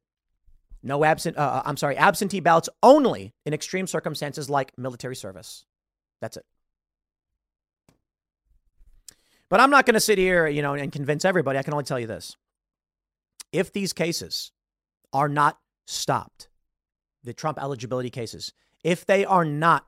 No 0.82 1.04
absent, 1.04 1.36
uh, 1.36 1.40
uh 1.40 1.62
I'm 1.64 1.76
sorry, 1.76 1.96
absentee 1.96 2.40
ballots 2.40 2.68
only 2.82 3.34
in 3.44 3.52
extreme 3.52 3.86
circumstances 3.86 4.48
like 4.48 4.76
military 4.78 5.16
service. 5.16 5.64
That's 6.20 6.36
it. 6.36 6.44
But 9.48 9.60
I'm 9.60 9.70
not 9.70 9.84
going 9.84 9.94
to 9.94 10.00
sit 10.00 10.16
here, 10.16 10.46
you 10.46 10.62
know, 10.62 10.74
and 10.74 10.92
convince 10.92 11.24
everybody. 11.24 11.58
I 11.58 11.62
can 11.62 11.74
only 11.74 11.84
tell 11.84 11.98
you 11.98 12.06
this 12.06 12.36
if 13.52 13.72
these 13.72 13.92
cases 13.92 14.52
are 15.12 15.28
not 15.28 15.58
stopped, 15.86 16.48
the 17.24 17.34
Trump 17.34 17.58
eligibility 17.60 18.10
cases, 18.10 18.52
if 18.84 19.04
they 19.04 19.24
are 19.24 19.44
not 19.44 19.86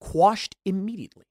quashed 0.00 0.56
immediately, 0.64 1.26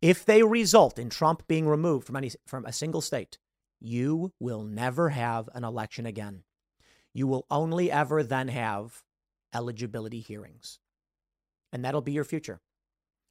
if 0.00 0.24
they 0.24 0.42
result 0.42 0.98
in 0.98 1.10
Trump 1.10 1.46
being 1.46 1.68
removed 1.68 2.06
from 2.06 2.16
any 2.16 2.30
from 2.46 2.64
a 2.64 2.72
single 2.72 3.00
state, 3.00 3.38
you 3.80 4.32
will 4.40 4.62
never 4.62 5.10
have 5.10 5.48
an 5.54 5.62
election 5.62 6.06
again. 6.06 6.42
You 7.14 7.26
will 7.26 7.46
only 7.50 7.90
ever 7.90 8.22
then 8.22 8.48
have 8.48 9.02
eligibility 9.54 10.20
hearings. 10.20 10.80
And 11.72 11.84
that'll 11.84 12.02
be 12.02 12.12
your 12.12 12.24
future. 12.24 12.60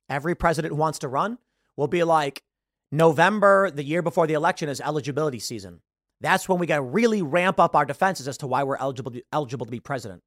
Every 0.09 0.35
president 0.35 0.71
who 0.71 0.77
wants 0.77 0.99
to 0.99 1.07
run 1.07 1.37
will 1.75 1.87
be 1.87 2.03
like 2.03 2.43
November, 2.91 3.69
the 3.69 3.83
year 3.83 4.01
before 4.01 4.25
the 4.25 4.33
election, 4.33 4.69
is 4.69 4.79
eligibility 4.79 5.39
season. 5.39 5.81
That's 6.21 6.47
when 6.47 6.59
we 6.59 6.67
got 6.67 6.77
to 6.77 6.81
really 6.81 7.21
ramp 7.21 7.59
up 7.59 7.75
our 7.75 7.85
defenses 7.85 8.27
as 8.27 8.37
to 8.37 8.47
why 8.47 8.63
we're 8.63 8.77
eligible 8.77 9.11
to, 9.11 9.23
eligible 9.33 9.65
to 9.65 9.71
be 9.71 9.79
president. 9.79 10.23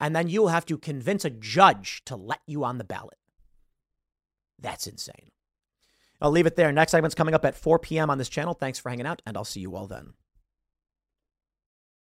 And 0.00 0.16
then 0.16 0.28
you'll 0.28 0.48
have 0.48 0.66
to 0.66 0.78
convince 0.78 1.24
a 1.24 1.30
judge 1.30 2.02
to 2.06 2.16
let 2.16 2.40
you 2.46 2.64
on 2.64 2.78
the 2.78 2.84
ballot. 2.84 3.18
That's 4.58 4.86
insane. 4.86 5.30
I'll 6.20 6.30
leave 6.30 6.46
it 6.46 6.56
there. 6.56 6.72
Next 6.72 6.92
segment's 6.92 7.14
coming 7.14 7.34
up 7.34 7.44
at 7.44 7.54
4 7.54 7.78
p.m. 7.78 8.10
on 8.10 8.18
this 8.18 8.28
channel. 8.28 8.54
Thanks 8.54 8.78
for 8.78 8.90
hanging 8.90 9.06
out, 9.06 9.22
and 9.24 9.36
I'll 9.36 9.44
see 9.44 9.60
you 9.60 9.76
all 9.76 9.86
then. 9.86 10.14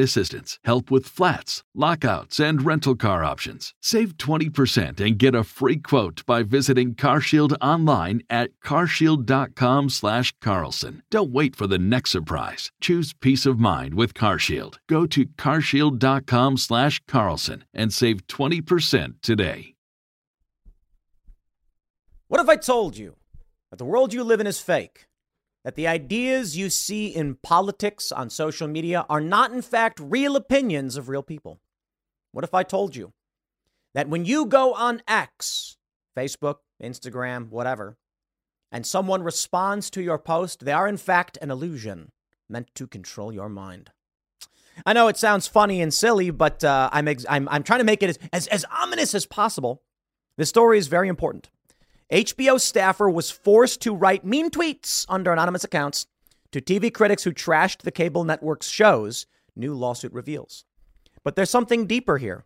assistance, 0.00 0.58
help 0.64 0.90
with 0.90 1.06
flats, 1.06 1.62
lockouts, 1.74 2.40
and 2.40 2.64
rental 2.64 2.96
car 2.96 3.22
options. 3.24 3.74
Save 3.80 4.16
20% 4.16 5.00
and 5.00 5.18
get 5.18 5.34
a 5.34 5.44
free 5.44 5.76
quote 5.76 6.24
by 6.26 6.42
visiting 6.42 6.94
CarShield 6.94 7.56
online 7.60 8.22
at 8.28 8.50
carshield.com/carlson. 8.64 11.02
Don't 11.10 11.32
wait 11.32 11.56
for 11.56 11.66
the 11.66 11.78
next 11.78 12.10
surprise. 12.10 12.70
Choose 12.80 13.12
peace 13.12 13.46
of 13.46 13.58
mind 13.58 13.94
with 13.94 14.14
CarShield. 14.14 14.78
Go 14.88 15.06
to 15.06 15.26
carshield.com/carlson 15.26 17.64
and 17.74 17.92
save 17.92 18.26
20% 18.26 19.22
today. 19.22 19.74
What 22.28 22.40
if 22.40 22.48
I 22.48 22.56
told 22.56 22.96
you 22.96 23.16
that 23.70 23.76
the 23.76 23.84
world 23.84 24.12
you 24.12 24.24
live 24.24 24.40
in 24.40 24.46
is 24.46 24.58
fake? 24.58 25.06
That 25.64 25.76
the 25.76 25.86
ideas 25.86 26.58
you 26.58 26.68
see 26.68 27.06
in 27.06 27.36
politics 27.36 28.12
on 28.12 28.28
social 28.28 28.68
media 28.68 29.06
are 29.08 29.20
not, 29.20 29.50
in 29.50 29.62
fact, 29.62 29.98
real 29.98 30.36
opinions 30.36 30.96
of 30.96 31.08
real 31.08 31.22
people? 31.22 31.58
What 32.32 32.44
if 32.44 32.52
I 32.52 32.62
told 32.62 32.94
you 32.94 33.14
that 33.94 34.08
when 34.08 34.26
you 34.26 34.44
go 34.44 34.74
on 34.74 35.02
X, 35.08 35.78
Facebook, 36.14 36.56
Instagram, 36.82 37.48
whatever, 37.48 37.96
and 38.70 38.84
someone 38.84 39.22
responds 39.22 39.88
to 39.90 40.02
your 40.02 40.18
post, 40.18 40.64
they 40.64 40.72
are, 40.72 40.86
in 40.86 40.98
fact, 40.98 41.38
an 41.40 41.50
illusion 41.50 42.12
meant 42.46 42.68
to 42.74 42.86
control 42.86 43.32
your 43.32 43.48
mind? 43.48 43.90
I 44.84 44.92
know 44.92 45.08
it 45.08 45.16
sounds 45.16 45.46
funny 45.46 45.80
and 45.80 45.94
silly, 45.94 46.30
but 46.30 46.62
uh, 46.62 46.90
I'm, 46.92 47.08
ex- 47.08 47.24
I'm, 47.28 47.48
I'm 47.48 47.62
trying 47.62 47.78
to 47.80 47.84
make 47.84 48.02
it 48.02 48.10
as, 48.10 48.18
as, 48.32 48.46
as 48.48 48.66
ominous 48.70 49.14
as 49.14 49.24
possible. 49.24 49.82
This 50.36 50.48
story 50.48 50.76
is 50.76 50.88
very 50.88 51.08
important. 51.08 51.48
HBO 52.12 52.60
staffer 52.60 53.08
was 53.08 53.30
forced 53.30 53.80
to 53.82 53.94
write 53.94 54.24
mean 54.24 54.50
tweets 54.50 55.06
under 55.08 55.32
anonymous 55.32 55.64
accounts 55.64 56.06
to 56.52 56.60
TV 56.60 56.92
critics 56.92 57.24
who 57.24 57.32
trashed 57.32 57.78
the 57.78 57.90
cable 57.90 58.24
network's 58.24 58.68
shows, 58.68 59.26
new 59.56 59.74
lawsuit 59.74 60.12
reveals. 60.12 60.64
But 61.24 61.34
there's 61.34 61.50
something 61.50 61.86
deeper 61.86 62.18
here. 62.18 62.44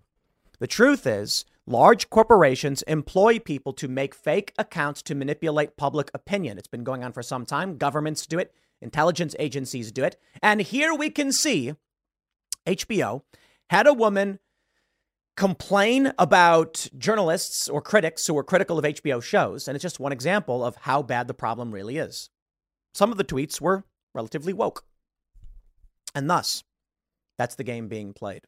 The 0.61 0.67
truth 0.67 1.07
is, 1.07 1.45
large 1.67 2.09
corporations 2.09 2.83
employ 2.83 3.39
people 3.39 3.73
to 3.75 3.89
make 3.89 4.15
fake 4.15 4.55
accounts 4.59 5.03
to 5.03 5.15
manipulate 5.15 5.77
public 5.77 6.11
opinion. 6.15 6.57
It's 6.57 6.69
been 6.69 6.85
going 6.85 7.05
on 7.05 7.13
for 7.13 7.23
some 7.23 7.45
time. 7.45 7.77
Governments 7.77 8.27
do 8.27 8.39
it, 8.39 8.55
intelligence 8.81 9.35
agencies 9.39 9.93
do 9.93 10.05
it. 10.05 10.17
And 10.41 10.61
here 10.61 10.95
we 10.95 11.11
can 11.11 11.33
see 11.33 11.75
HBO 12.67 13.23
had 13.71 13.87
a 13.87 13.93
woman 13.93 14.39
complain 15.39 16.13
about 16.19 16.89
journalists 16.99 17.69
or 17.69 17.81
critics 17.81 18.27
who 18.27 18.37
are 18.37 18.43
critical 18.43 18.77
of 18.77 18.85
HBO 18.85 19.23
shows. 19.23 19.69
And 19.69 19.77
it's 19.77 19.83
just 19.83 20.01
one 20.01 20.11
example 20.11 20.65
of 20.65 20.75
how 20.81 21.01
bad 21.01 21.29
the 21.29 21.35
problem 21.35 21.73
really 21.73 21.97
is. 21.97 22.29
Some 22.93 23.13
of 23.13 23.19
the 23.19 23.25
tweets 23.25 23.61
were 23.61 23.85
relatively 24.15 24.53
woke. 24.53 24.85
And 26.13 26.29
thus, 26.29 26.65
that's 27.39 27.55
the 27.55 27.63
game 27.63 27.87
being 27.87 28.13
played. 28.13 28.43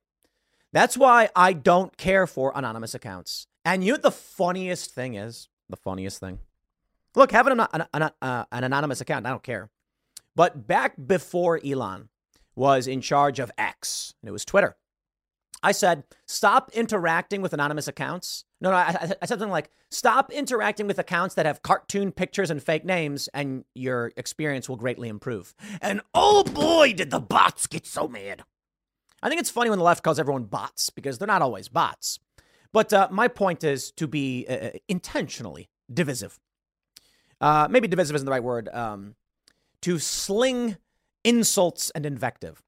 That's 0.72 0.98
why 0.98 1.29
I 1.37 1.53
don't 1.53 1.96
care 1.96 2.26
for 2.26 2.53
anonymous 2.57 2.92
accounts. 2.92 3.46
And 3.64 3.85
you 3.85 3.92
know 3.92 3.98
the 3.98 4.11
funniest 4.11 4.92
thing 4.92 5.14
is? 5.14 5.48
The 5.68 5.76
funniest 5.76 6.18
thing. 6.18 6.40
Look, 7.14 7.31
having 7.31 7.53
an, 7.53 7.68
an, 7.72 7.87
an, 7.94 8.11
uh, 8.20 8.44
an 8.50 8.64
anonymous 8.64 9.00
account, 9.00 9.26
I 9.26 9.31
don't 9.31 9.44
care. 9.44 9.70
But 10.35 10.66
back 10.66 10.94
before 11.07 11.61
Elon 11.64 12.09
was 12.57 12.88
in 12.88 13.00
charge 13.00 13.38
of 13.38 13.53
X, 13.57 14.12
and 14.20 14.29
it 14.29 14.33
was 14.33 14.44
Twitter, 14.44 14.76
I 15.62 15.73
said, 15.73 16.05
stop 16.27 16.70
interacting 16.73 17.42
with 17.42 17.53
anonymous 17.53 17.87
accounts. 17.87 18.44
No, 18.61 18.70
no, 18.70 18.77
I, 18.77 19.14
I, 19.20 19.27
said 19.27 19.38
something 19.38 19.51
like, 19.51 19.70
stop 19.90 20.33
interacting 20.33 20.87
with 20.87 20.99
accounts 20.99 21.35
that 21.35 21.46
have 21.46 21.62
cartoon 21.62 22.12
pictures 22.12 22.51
and 22.51 22.62
fake 22.62 22.85
names, 22.85 23.29
and 23.35 23.64
your 23.75 24.12
experience 24.16 24.68
will 24.68 24.77
greatly 24.77 25.09
improve. 25.09 25.55
And 25.83 26.01
oh 26.14 26.44
boy, 26.44 26.94
did 26.94 27.11
the 27.11 27.20
bots 27.20 27.66
get 27.66 27.87
so 27.87 28.09
mad. 28.09 28.42
I 29.23 29.29
think 29.29 29.40
it's 29.40 29.51
funny 29.51 29.68
when 29.68 29.79
the 29.79 29.85
left 29.85 30.03
calls 30.03 30.18
everyone 30.18 30.44
bots 30.44 30.88
because 30.90 31.18
they're 31.18 31.27
not 31.27 31.42
always 31.42 31.68
bots. 31.68 32.18
But 32.73 32.92
uh, 32.92 33.09
my 33.11 33.29
point 33.29 33.64
is 33.64 33.90
to 33.92 34.07
be 34.07 34.46
uh, 34.49 34.53
uh 34.53 34.70
intentionally 34.88 35.68
divisive. 35.92 36.38
Uh, 37.40 37.68
maybe 37.70 37.88
divisive 37.88 38.14
isn't 38.14 38.25
the 38.25 38.31
right 38.31 38.42
word. 38.42 38.68
Um, 38.73 39.16
to 39.83 39.99
sling 39.99 40.77
insults 41.25 41.90
and 41.90 42.07
invective 42.07 42.62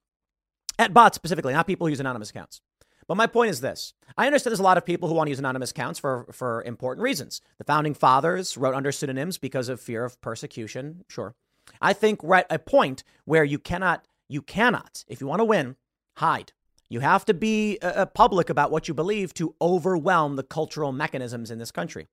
at 0.78 0.92
bots 0.92 1.16
specifically, 1.16 1.52
not 1.52 1.66
people 1.66 1.86
who 1.86 1.90
use 1.90 2.00
anonymous 2.00 2.30
accounts. 2.30 2.60
But 3.06 3.16
my 3.16 3.26
point 3.26 3.50
is 3.50 3.60
this 3.60 3.94
I 4.16 4.26
understand 4.26 4.52
there's 4.52 4.60
a 4.60 4.64
lot 4.64 4.78
of 4.78 4.86
people 4.86 5.08
who 5.08 5.14
want 5.14 5.26
to 5.26 5.30
use 5.30 5.38
anonymous 5.38 5.70
accounts 5.70 5.98
for, 5.98 6.26
for 6.32 6.62
important 6.64 7.02
reasons. 7.02 7.40
The 7.58 7.64
founding 7.64 7.94
fathers 7.94 8.56
wrote 8.56 8.74
under 8.74 8.92
pseudonyms 8.92 9.38
because 9.38 9.68
of 9.68 9.80
fear 9.80 10.04
of 10.04 10.20
persecution. 10.20 11.04
Sure. 11.08 11.34
I 11.80 11.92
think 11.92 12.22
we're 12.22 12.36
at 12.36 12.46
a 12.50 12.58
point 12.58 13.04
where 13.24 13.44
you 13.44 13.58
cannot, 13.58 14.06
you 14.28 14.42
cannot, 14.42 15.04
if 15.08 15.20
you 15.20 15.26
want 15.26 15.40
to 15.40 15.44
win, 15.44 15.76
hide. 16.16 16.52
You 16.88 17.00
have 17.00 17.24
to 17.26 17.34
be 17.34 17.78
uh, 17.80 18.06
public 18.06 18.50
about 18.50 18.70
what 18.70 18.86
you 18.86 18.94
believe 18.94 19.32
to 19.34 19.54
overwhelm 19.62 20.36
the 20.36 20.42
cultural 20.42 20.92
mechanisms 20.92 21.50
in 21.50 21.58
this 21.58 21.70
country. 21.70 22.08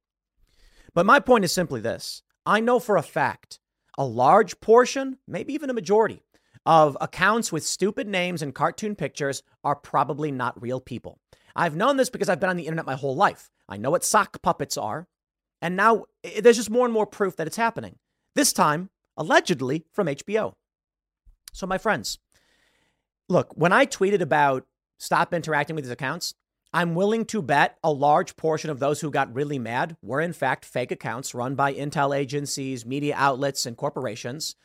But 0.94 1.06
my 1.06 1.20
point 1.20 1.44
is 1.44 1.52
simply 1.52 1.82
this 1.82 2.24
I 2.46 2.60
know 2.60 2.80
for 2.80 2.96
a 2.96 3.04
fact 3.04 3.60
a 3.98 4.06
large 4.06 4.62
portion, 4.62 5.18
maybe 5.28 5.54
even 5.54 5.70
a 5.70 5.74
majority, 5.74 6.24
of 6.66 6.98
accounts 7.02 7.52
with 7.52 7.66
stupid 7.66 8.08
names 8.08 8.42
and 8.42 8.54
cartoon 8.54 8.96
pictures 8.96 9.44
are 9.64 9.76
probably 9.76 10.32
not 10.32 10.62
real 10.62 10.80
people. 10.80 11.20
I've 11.56 11.76
known 11.76 11.98
this 11.98 12.10
because 12.10 12.30
I've 12.30 12.40
been 12.40 12.50
on 12.50 12.58
the 12.58 12.66
internet 12.68 12.86
my 12.86 12.96
whole 12.96 13.16
life. 13.16 13.50
I 13.68 13.78
know 13.78 13.92
what 13.92 14.04
sock 14.04 14.42
puppets 14.42 14.78
are. 14.78 15.08
And 15.62 15.76
now 15.76 16.06
there's 16.42 16.58
just 16.58 16.70
more 16.70 16.86
and 16.86 16.94
more 16.94 17.06
proof 17.06 17.36
that 17.36 17.48
it's 17.48 17.58
happening. 17.58 17.98
This 18.36 18.54
time, 18.54 18.90
allegedly, 19.18 19.86
from 19.92 20.08
HBO. 20.08 20.54
So, 21.52 21.68
my 21.68 21.78
friends, 21.78 22.20
look, 23.28 23.52
when 23.56 23.74
I 23.74 23.86
tweeted 23.86 24.22
about 24.22 24.66
stop 24.98 25.34
interacting 25.34 25.76
with 25.76 25.86
these 25.86 25.92
accounts, 25.92 26.36
I'm 26.72 26.94
willing 26.94 27.26
to 27.26 27.42
bet 27.42 27.78
a 27.84 27.92
large 27.92 28.36
portion 28.36 28.70
of 28.70 28.80
those 28.80 29.02
who 29.02 29.10
got 29.10 29.34
really 29.34 29.58
mad 29.58 29.98
were, 30.04 30.22
in 30.22 30.34
fact, 30.34 30.66
fake 30.66 30.92
accounts 30.92 31.34
run 31.34 31.56
by 31.56 31.74
intel 31.74 32.16
agencies, 32.16 32.86
media 32.86 33.16
outlets, 33.18 33.66
and 33.66 33.76
corporations 33.76 34.56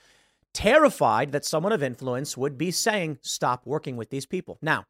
terrified 0.54 1.32
that 1.32 1.44
someone 1.44 1.72
of 1.72 1.82
influence 1.82 2.36
would 2.36 2.56
be 2.56 2.70
saying, 2.70 3.18
stop 3.20 3.66
working 3.66 3.96
with 3.96 4.08
these 4.08 4.24
people. 4.24 4.58
Now, 4.62 4.84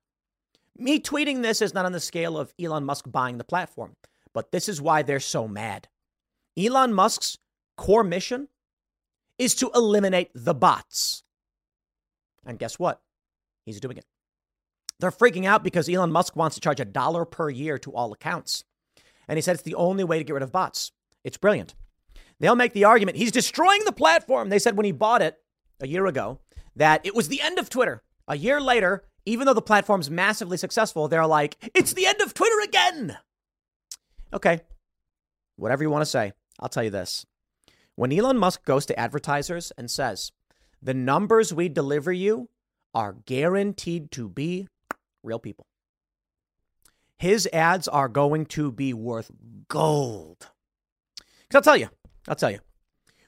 me 0.76 1.00
tweeting 1.00 1.42
this 1.42 1.62
is 1.62 1.74
not 1.74 1.86
on 1.86 1.92
the 1.92 2.00
scale 2.00 2.38
of 2.38 2.52
Elon 2.60 2.84
Musk 2.84 3.10
buying 3.10 3.38
the 3.38 3.44
platform, 3.44 3.96
but 4.32 4.52
this 4.52 4.68
is 4.68 4.80
why 4.80 5.02
they're 5.02 5.20
so 5.20 5.48
mad. 5.48 5.88
Elon 6.56 6.92
Musk's 6.92 7.38
core 7.76 8.04
mission 8.04 8.48
is 9.38 9.54
to 9.56 9.70
eliminate 9.74 10.30
the 10.34 10.54
bots. 10.54 11.22
And 12.46 12.58
guess 12.58 12.78
what? 12.78 13.00
He's 13.64 13.80
doing 13.80 13.96
it. 13.96 14.04
They're 15.00 15.10
freaking 15.10 15.44
out 15.44 15.64
because 15.64 15.88
Elon 15.88 16.12
Musk 16.12 16.36
wants 16.36 16.54
to 16.54 16.60
charge 16.60 16.78
a 16.80 16.84
dollar 16.84 17.24
per 17.24 17.50
year 17.50 17.78
to 17.78 17.92
all 17.92 18.12
accounts. 18.12 18.64
And 19.26 19.36
he 19.36 19.42
said 19.42 19.54
it's 19.54 19.62
the 19.62 19.74
only 19.74 20.04
way 20.04 20.18
to 20.18 20.24
get 20.24 20.34
rid 20.34 20.42
of 20.42 20.52
bots. 20.52 20.92
It's 21.24 21.36
brilliant. 21.36 21.74
They'll 22.38 22.56
make 22.56 22.74
the 22.74 22.84
argument 22.84 23.16
he's 23.16 23.32
destroying 23.32 23.84
the 23.84 23.92
platform. 23.92 24.50
They 24.50 24.58
said 24.58 24.76
when 24.76 24.84
he 24.84 24.92
bought 24.92 25.22
it, 25.22 25.38
a 25.84 25.88
year 25.88 26.06
ago 26.06 26.40
that 26.74 27.04
it 27.06 27.14
was 27.14 27.28
the 27.28 27.40
end 27.40 27.58
of 27.58 27.70
Twitter. 27.70 28.02
A 28.26 28.36
year 28.36 28.60
later, 28.60 29.04
even 29.26 29.46
though 29.46 29.54
the 29.54 29.62
platform's 29.62 30.10
massively 30.10 30.56
successful, 30.56 31.06
they're 31.06 31.26
like, 31.26 31.56
it's 31.74 31.92
the 31.92 32.06
end 32.06 32.20
of 32.20 32.34
Twitter 32.34 32.60
again. 32.64 33.18
Okay, 34.32 34.60
whatever 35.56 35.82
you 35.84 35.90
want 35.90 36.02
to 36.02 36.10
say, 36.10 36.32
I'll 36.58 36.68
tell 36.68 36.82
you 36.82 36.90
this. 36.90 37.24
When 37.94 38.12
Elon 38.12 38.38
Musk 38.38 38.64
goes 38.64 38.86
to 38.86 38.98
advertisers 38.98 39.72
and 39.78 39.90
says, 39.90 40.32
the 40.82 40.94
numbers 40.94 41.54
we 41.54 41.68
deliver 41.68 42.12
you 42.12 42.48
are 42.92 43.16
guaranteed 43.26 44.10
to 44.12 44.28
be 44.28 44.66
real 45.22 45.38
people, 45.38 45.66
his 47.18 47.48
ads 47.52 47.86
are 47.86 48.08
going 48.08 48.46
to 48.46 48.72
be 48.72 48.92
worth 48.92 49.30
gold. 49.68 50.48
Because 51.48 51.56
I'll 51.56 51.62
tell 51.62 51.76
you, 51.76 51.90
I'll 52.26 52.34
tell 52.34 52.50
you, 52.50 52.60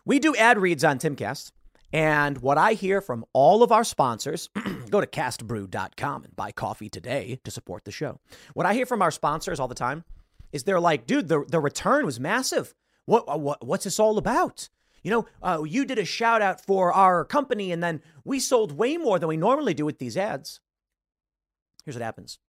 we 0.05 0.19
do 0.19 0.35
ad 0.35 0.59
reads 0.59 0.85
on 0.85 0.99
Timcast. 0.99 1.53
And 1.93 2.39
what 2.39 2.59
I 2.59 2.73
hear 2.73 3.01
from 3.01 3.25
all 3.33 3.63
of 3.63 3.73
our 3.73 3.85
sponsors, 3.85 4.49
go 4.91 5.01
to 5.01 5.07
castbrew.com 5.07 6.25
and 6.25 6.37
buy 6.37 6.53
coffee 6.53 6.89
today 6.89 7.39
to 7.45 7.51
support 7.51 7.85
the 7.85 7.93
show. 7.93 8.21
What 8.55 8.67
I 8.67 8.75
hear 8.75 8.87
from 8.87 9.03
our 9.03 9.11
sponsors 9.11 9.61
all 9.61 9.69
the 9.69 9.75
time 9.75 10.05
is 10.53 10.65
they're 10.65 10.81
like, 10.81 11.07
dude, 11.07 11.29
the, 11.29 11.45
the 11.49 11.61
return 11.61 12.05
was 12.05 12.19
massive. 12.19 12.75
What, 13.05 13.41
what 13.41 13.65
what's 13.65 13.85
this 13.85 14.01
all 14.01 14.19
about? 14.19 14.69
You 15.03 15.13
know, 15.13 15.27
uh, 15.41 15.63
you 15.63 15.85
did 15.85 15.99
a 15.99 16.05
shout 16.05 16.43
out 16.43 16.61
for 16.61 16.93
our 16.93 17.25
company, 17.25 17.71
and 17.71 17.81
then 17.81 18.03
we 18.25 18.41
sold 18.41 18.73
way 18.73 18.97
more 18.97 19.21
than 19.21 19.29
we 19.29 19.37
normally 19.37 19.73
do 19.73 19.85
with 19.85 19.99
these 19.99 20.17
ads. 20.17 20.61
Here's 21.85 21.95
what 21.95 22.03
happens: 22.03 22.41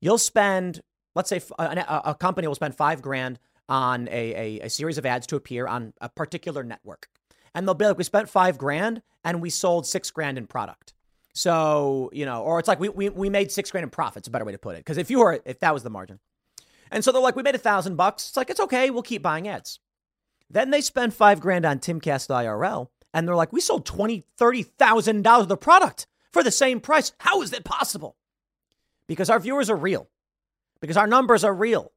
you'll 0.00 0.18
spend, 0.18 0.82
let's 1.16 1.28
say, 1.28 1.40
a, 1.58 2.02
a 2.04 2.14
company 2.14 2.46
will 2.46 2.54
spend 2.54 2.76
five 2.76 3.02
grand 3.02 3.40
on 3.68 4.06
a, 4.08 4.60
a, 4.60 4.66
a 4.66 4.70
series 4.70 4.98
of 4.98 5.04
ads 5.04 5.26
to 5.26 5.34
appear 5.34 5.66
on 5.66 5.92
a 6.00 6.08
particular 6.08 6.62
network, 6.62 7.08
and 7.56 7.66
they'll 7.66 7.74
be 7.74 7.86
like, 7.86 7.98
we 7.98 8.04
spent 8.04 8.28
five 8.28 8.58
grand 8.58 9.02
and 9.24 9.40
we 9.40 9.50
sold 9.50 9.86
six 9.86 10.10
grand 10.10 10.36
in 10.38 10.46
product. 10.46 10.92
So, 11.32 12.10
you 12.12 12.26
know, 12.26 12.42
or 12.42 12.58
it's 12.58 12.68
like 12.68 12.78
we, 12.78 12.90
we, 12.90 13.08
we 13.08 13.30
made 13.30 13.50
six 13.50 13.70
grand 13.70 13.82
in 13.82 13.90
profits, 13.90 14.28
a 14.28 14.30
better 14.30 14.44
way 14.44 14.52
to 14.52 14.58
put 14.58 14.76
it. 14.76 14.80
Because 14.80 14.98
if 14.98 15.10
you 15.10 15.20
were, 15.20 15.40
if 15.44 15.58
that 15.60 15.74
was 15.74 15.82
the 15.82 15.90
margin. 15.90 16.20
And 16.90 17.02
so 17.02 17.10
they're 17.10 17.20
like, 17.20 17.34
we 17.34 17.42
made 17.42 17.54
a 17.54 17.58
thousand 17.58 17.96
bucks. 17.96 18.28
It's 18.28 18.36
like, 18.36 18.50
it's 18.50 18.60
okay. 18.60 18.90
We'll 18.90 19.02
keep 19.02 19.22
buying 19.22 19.48
ads. 19.48 19.80
Then 20.50 20.70
they 20.70 20.80
spend 20.82 21.14
five 21.14 21.40
grand 21.40 21.64
on 21.64 21.78
Timcast 21.78 22.28
IRL, 22.28 22.88
and 23.12 23.26
they're 23.26 23.34
like, 23.34 23.52
we 23.52 23.60
sold 23.60 23.84
twenty, 23.84 24.24
thirty 24.36 24.62
thousand 24.62 25.22
dollars 25.22 25.44
of 25.44 25.48
the 25.48 25.56
product 25.56 26.06
for 26.32 26.42
the 26.42 26.52
same 26.52 26.78
price. 26.78 27.12
How 27.18 27.42
is 27.42 27.50
that 27.50 27.64
possible? 27.64 28.16
Because 29.08 29.28
our 29.28 29.40
viewers 29.40 29.68
are 29.68 29.76
real, 29.76 30.08
because 30.80 30.96
our 30.96 31.08
numbers 31.08 31.42
are 31.42 31.54
real, 31.54 31.92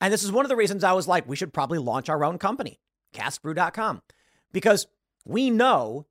and 0.00 0.12
this 0.12 0.22
is 0.22 0.30
one 0.30 0.44
of 0.44 0.48
the 0.48 0.56
reasons 0.56 0.84
I 0.84 0.92
was 0.92 1.08
like, 1.08 1.28
we 1.28 1.36
should 1.36 1.52
probably 1.52 1.78
launch 1.78 2.08
our 2.08 2.24
own 2.24 2.38
company, 2.38 2.78
castbrew.com, 3.12 4.02
because 4.52 4.86
we 5.24 5.50
know 5.50 6.06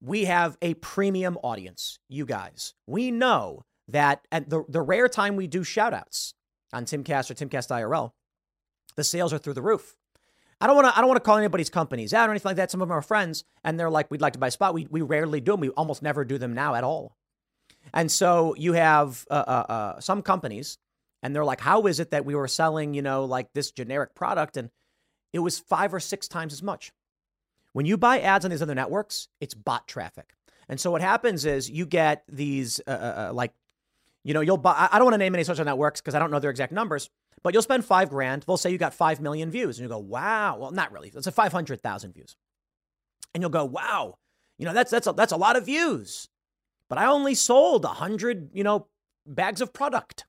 we 0.00 0.24
have 0.24 0.56
a 0.60 0.74
premium 0.74 1.38
audience, 1.42 1.98
you 2.08 2.26
guys. 2.26 2.74
We 2.86 3.10
know 3.10 3.64
that 3.88 4.26
at 4.30 4.50
the, 4.50 4.64
the 4.68 4.82
rare 4.82 5.08
time 5.08 5.36
we 5.36 5.46
do 5.46 5.64
shout 5.64 5.94
outs 5.94 6.34
on 6.72 6.84
Timcast 6.84 7.30
or 7.30 7.34
Timcast 7.34 7.70
IRL, 7.70 8.10
the 8.96 9.04
sales 9.04 9.32
are 9.32 9.38
through 9.38 9.54
the 9.54 9.62
roof. 9.62 9.96
I 10.60 10.66
don't 10.66 10.76
want 10.76 10.88
to. 10.88 10.96
I 10.96 11.00
don't 11.00 11.08
want 11.08 11.22
to 11.22 11.26
call 11.26 11.36
anybody's 11.36 11.68
companies 11.68 12.14
out 12.14 12.28
or 12.28 12.32
anything 12.32 12.50
like 12.50 12.56
that. 12.56 12.70
Some 12.70 12.80
of 12.80 12.88
them 12.88 12.96
are 12.96 13.02
friends, 13.02 13.44
and 13.64 13.78
they're 13.78 13.90
like, 13.90 14.10
"We'd 14.10 14.20
like 14.20 14.34
to 14.34 14.38
buy 14.38 14.46
a 14.46 14.50
spot." 14.50 14.72
We 14.72 14.86
we 14.88 15.02
rarely 15.02 15.40
do 15.40 15.52
them. 15.52 15.60
We 15.60 15.68
almost 15.70 16.00
never 16.02 16.24
do 16.24 16.38
them 16.38 16.54
now 16.54 16.74
at 16.74 16.84
all. 16.84 17.16
And 17.92 18.10
so 18.10 18.54
you 18.56 18.72
have 18.72 19.26
uh, 19.30 19.44
uh, 19.46 19.72
uh, 19.72 20.00
some 20.00 20.22
companies, 20.22 20.78
and 21.22 21.34
they're 21.34 21.44
like, 21.44 21.60
"How 21.60 21.86
is 21.86 22.00
it 22.00 22.12
that 22.12 22.24
we 22.24 22.34
were 22.34 22.48
selling, 22.48 22.94
you 22.94 23.02
know, 23.02 23.24
like 23.24 23.52
this 23.52 23.72
generic 23.72 24.14
product, 24.14 24.56
and 24.56 24.70
it 25.32 25.40
was 25.40 25.58
five 25.58 25.92
or 25.92 26.00
six 26.00 26.28
times 26.28 26.52
as 26.52 26.62
much?" 26.62 26.92
When 27.74 27.86
you 27.86 27.98
buy 27.98 28.20
ads 28.20 28.44
on 28.44 28.50
these 28.50 28.62
other 28.62 28.74
networks, 28.74 29.28
it's 29.40 29.52
bot 29.52 29.86
traffic. 29.86 30.32
And 30.68 30.80
so 30.80 30.90
what 30.90 31.02
happens 31.02 31.44
is 31.44 31.68
you 31.68 31.84
get 31.84 32.24
these 32.28 32.80
uh, 32.86 32.90
uh, 32.90 33.26
uh 33.28 33.32
like, 33.34 33.52
you 34.22 34.32
know, 34.32 34.40
you'll 34.40 34.56
buy. 34.56 34.88
I 34.90 34.96
don't 34.96 35.04
want 35.04 35.14
to 35.14 35.18
name 35.18 35.34
any 35.34 35.44
social 35.44 35.64
networks 35.64 36.00
because 36.00 36.14
I 36.14 36.18
don't 36.20 36.30
know 36.30 36.38
their 36.38 36.50
exact 36.50 36.72
numbers, 36.72 37.10
but 37.42 37.52
you'll 37.52 37.62
spend 37.62 37.84
five 37.84 38.08
grand. 38.08 38.44
They'll 38.44 38.56
say 38.56 38.70
you 38.70 38.78
got 38.78 38.94
5 38.94 39.20
million 39.20 39.50
views. 39.50 39.78
And 39.78 39.82
you 39.82 39.88
go, 39.88 39.98
wow. 39.98 40.56
Well, 40.56 40.70
not 40.70 40.92
really. 40.92 41.12
It's 41.14 41.26
a 41.26 41.32
500,000 41.32 42.14
views. 42.14 42.36
And 43.34 43.42
you'll 43.42 43.50
go, 43.50 43.64
wow, 43.64 44.18
you 44.58 44.64
know, 44.64 44.72
that's, 44.72 44.90
that's, 44.90 45.08
a, 45.08 45.12
that's 45.12 45.32
a 45.32 45.36
lot 45.36 45.56
of 45.56 45.66
views. 45.66 46.28
But 46.88 46.98
I 46.98 47.06
only 47.06 47.34
sold 47.34 47.84
a 47.84 47.88
100, 47.88 48.50
you 48.54 48.62
know, 48.62 48.86
bags 49.26 49.60
of 49.60 49.72
product. 49.72 50.26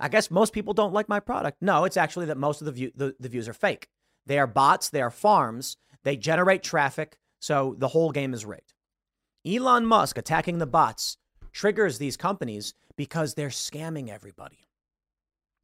I 0.00 0.08
guess 0.08 0.30
most 0.30 0.52
people 0.52 0.72
don't 0.72 0.94
like 0.94 1.08
my 1.08 1.20
product. 1.20 1.58
No, 1.60 1.84
it's 1.84 1.96
actually 1.96 2.26
that 2.26 2.38
most 2.38 2.62
of 2.62 2.64
the, 2.64 2.72
view, 2.72 2.92
the, 2.94 3.14
the 3.20 3.28
views 3.28 3.48
are 3.48 3.52
fake. 3.52 3.88
They 4.26 4.38
are 4.38 4.46
bots, 4.46 4.90
they 4.90 5.02
are 5.02 5.10
farms, 5.10 5.76
they 6.04 6.16
generate 6.16 6.62
traffic. 6.62 7.18
So 7.40 7.74
the 7.78 7.88
whole 7.88 8.10
game 8.10 8.34
is 8.34 8.44
rigged. 8.44 8.74
Elon 9.46 9.86
Musk 9.86 10.18
attacking 10.18 10.58
the 10.58 10.66
bots 10.66 11.16
triggers 11.52 11.98
these 11.98 12.16
companies 12.16 12.74
because 12.96 13.34
they're 13.34 13.48
scamming 13.48 14.08
everybody. 14.08 14.66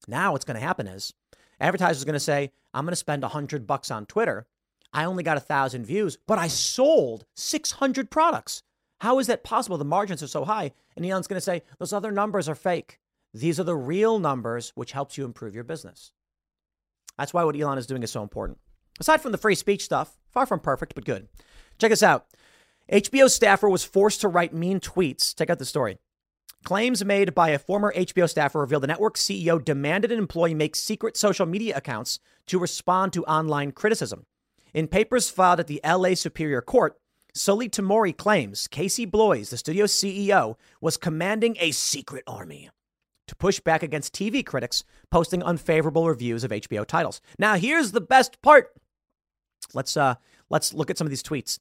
Now 0.07 0.33
what's 0.33 0.45
going 0.45 0.59
to 0.59 0.67
happen 0.67 0.87
is 0.87 1.13
advertisers 1.61 2.03
are 2.03 2.07
going 2.07 2.15
to 2.15 2.21
say, 2.21 2.53
I'm 2.73 2.85
going 2.85 2.93
to 2.93 2.97
spend 2.97 3.23
100 3.23 3.67
bucks 3.67 3.91
on 3.91 4.07
Twitter. 4.07 4.47
I 4.93 5.05
only 5.05 5.23
got 5.23 5.37
a 5.37 5.41
1,000 5.41 5.85
views, 5.85 6.19
but 6.27 6.39
I 6.39 6.49
sold 6.49 7.25
600 7.35 8.11
products. 8.11 8.63
How 9.01 9.19
is 9.19 9.27
that 9.27 9.45
possible? 9.45 9.77
The 9.77 9.85
margins 9.85 10.23
are 10.23 10.29
so 10.29 10.45
high. 10.45 10.73
And 10.97 11.05
Elon's 11.05 11.27
going 11.27 11.37
to 11.37 11.41
say, 11.41 11.63
those 11.79 11.93
other 11.93 12.13
numbers 12.13 12.49
are 12.49 12.55
fake. 12.55 13.01
These 13.33 13.59
are 13.59 13.65
the 13.65 13.75
real 13.75 14.21
numbers, 14.21 14.73
which 14.77 14.93
helps 14.93 15.19
you 15.19 15.25
improve 15.25 15.55
your 15.55 15.65
business. 15.65 16.13
That's 17.19 17.35
why 17.35 17.45
what 17.45 17.59
Elon 17.59 17.79
is 17.79 17.87
doing 17.87 18.03
is 18.03 18.13
so 18.13 18.23
important. 18.23 18.59
Aside 19.01 19.21
from 19.21 19.33
the 19.33 19.39
free 19.39 19.55
speech 19.55 19.85
stuff, 19.85 20.17
far 20.31 20.47
from 20.47 20.61
perfect, 20.61 20.95
but 20.95 21.05
good. 21.05 21.29
Check 21.79 21.91
this 21.91 22.03
out. 22.03 22.27
HBO 22.91 23.29
staffer 23.29 23.69
was 23.69 23.85
forced 23.85 24.21
to 24.21 24.29
write 24.29 24.53
mean 24.53 24.79
tweets. 24.79 25.37
Check 25.37 25.51
out 25.51 25.59
the 25.59 25.65
story. 25.65 25.99
Claims 26.65 27.05
made 27.05 27.35
by 27.35 27.51
a 27.51 27.59
former 27.59 27.93
HBO 27.95 28.29
staffer 28.29 28.61
reveal 28.61 28.81
the 28.81 28.87
network 28.87 29.17
CEO 29.17 29.63
demanded 29.63 30.11
an 30.11 30.19
employee 30.19 30.55
make 30.55 30.77
secret 30.77 31.17
social 31.17 31.45
media 31.45 31.77
accounts 31.77 32.19
to 32.47 32.59
respond 32.59 33.13
to 33.13 33.25
online 33.27 33.73
criticism. 33.73 34.25
In 34.73 34.89
papers 34.89 35.31
filed 35.31 35.61
at 35.61 35.67
the 35.67 35.81
LA 35.85 36.15
Superior 36.15 36.63
Court, 36.63 36.97
Sully 37.35 37.69
Temori 37.69 38.17
claims 38.17 38.69
Casey 38.69 39.05
Bloys, 39.05 39.51
the 39.51 39.57
studio's 39.57 39.93
CEO, 39.93 40.57
was 40.81 40.97
commanding 40.97 41.57
a 41.59 41.71
secret 41.73 42.25
army 42.27 42.71
to 43.27 43.37
push 43.37 43.61
back 43.61 43.83
against 43.83 44.15
TV 44.15 44.45
critics 44.45 44.85
posting 45.11 45.43
unfavorable 45.43 46.09
reviews 46.09 46.45
of 46.45 46.51
HBO 46.51 46.87
titles. 46.87 47.21
Now, 47.39 47.57
here's 47.57 47.93
the 47.93 48.01
best 48.01 48.41
part. 48.41 48.73
Let's 49.73 49.97
uh 49.97 50.17
let's 50.51 50.75
look 50.75 50.91
at 50.91 50.99
some 50.99 51.07
of 51.07 51.11
these 51.11 51.23
tweets. 51.23 51.59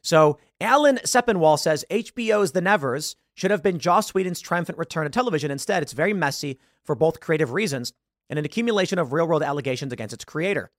So, 0.00 0.38
Alan 0.60 0.98
Sepinwall 1.04 1.58
says 1.58 1.84
HBO's 1.90 2.52
The 2.52 2.60
Nevers 2.60 3.14
should 3.34 3.52
have 3.52 3.62
been 3.62 3.78
Joss 3.78 4.14
Whedon's 4.14 4.40
triumphant 4.40 4.78
return 4.78 5.04
to 5.04 5.10
television. 5.10 5.50
Instead, 5.50 5.82
it's 5.82 5.92
very 5.92 6.12
messy 6.12 6.58
for 6.84 6.94
both 6.94 7.20
creative 7.20 7.52
reasons 7.52 7.92
and 8.28 8.38
an 8.38 8.44
accumulation 8.44 8.98
of 8.98 9.12
real 9.12 9.28
world 9.28 9.42
allegations 9.42 9.92
against 9.92 10.12
its 10.12 10.24
creator. 10.24 10.70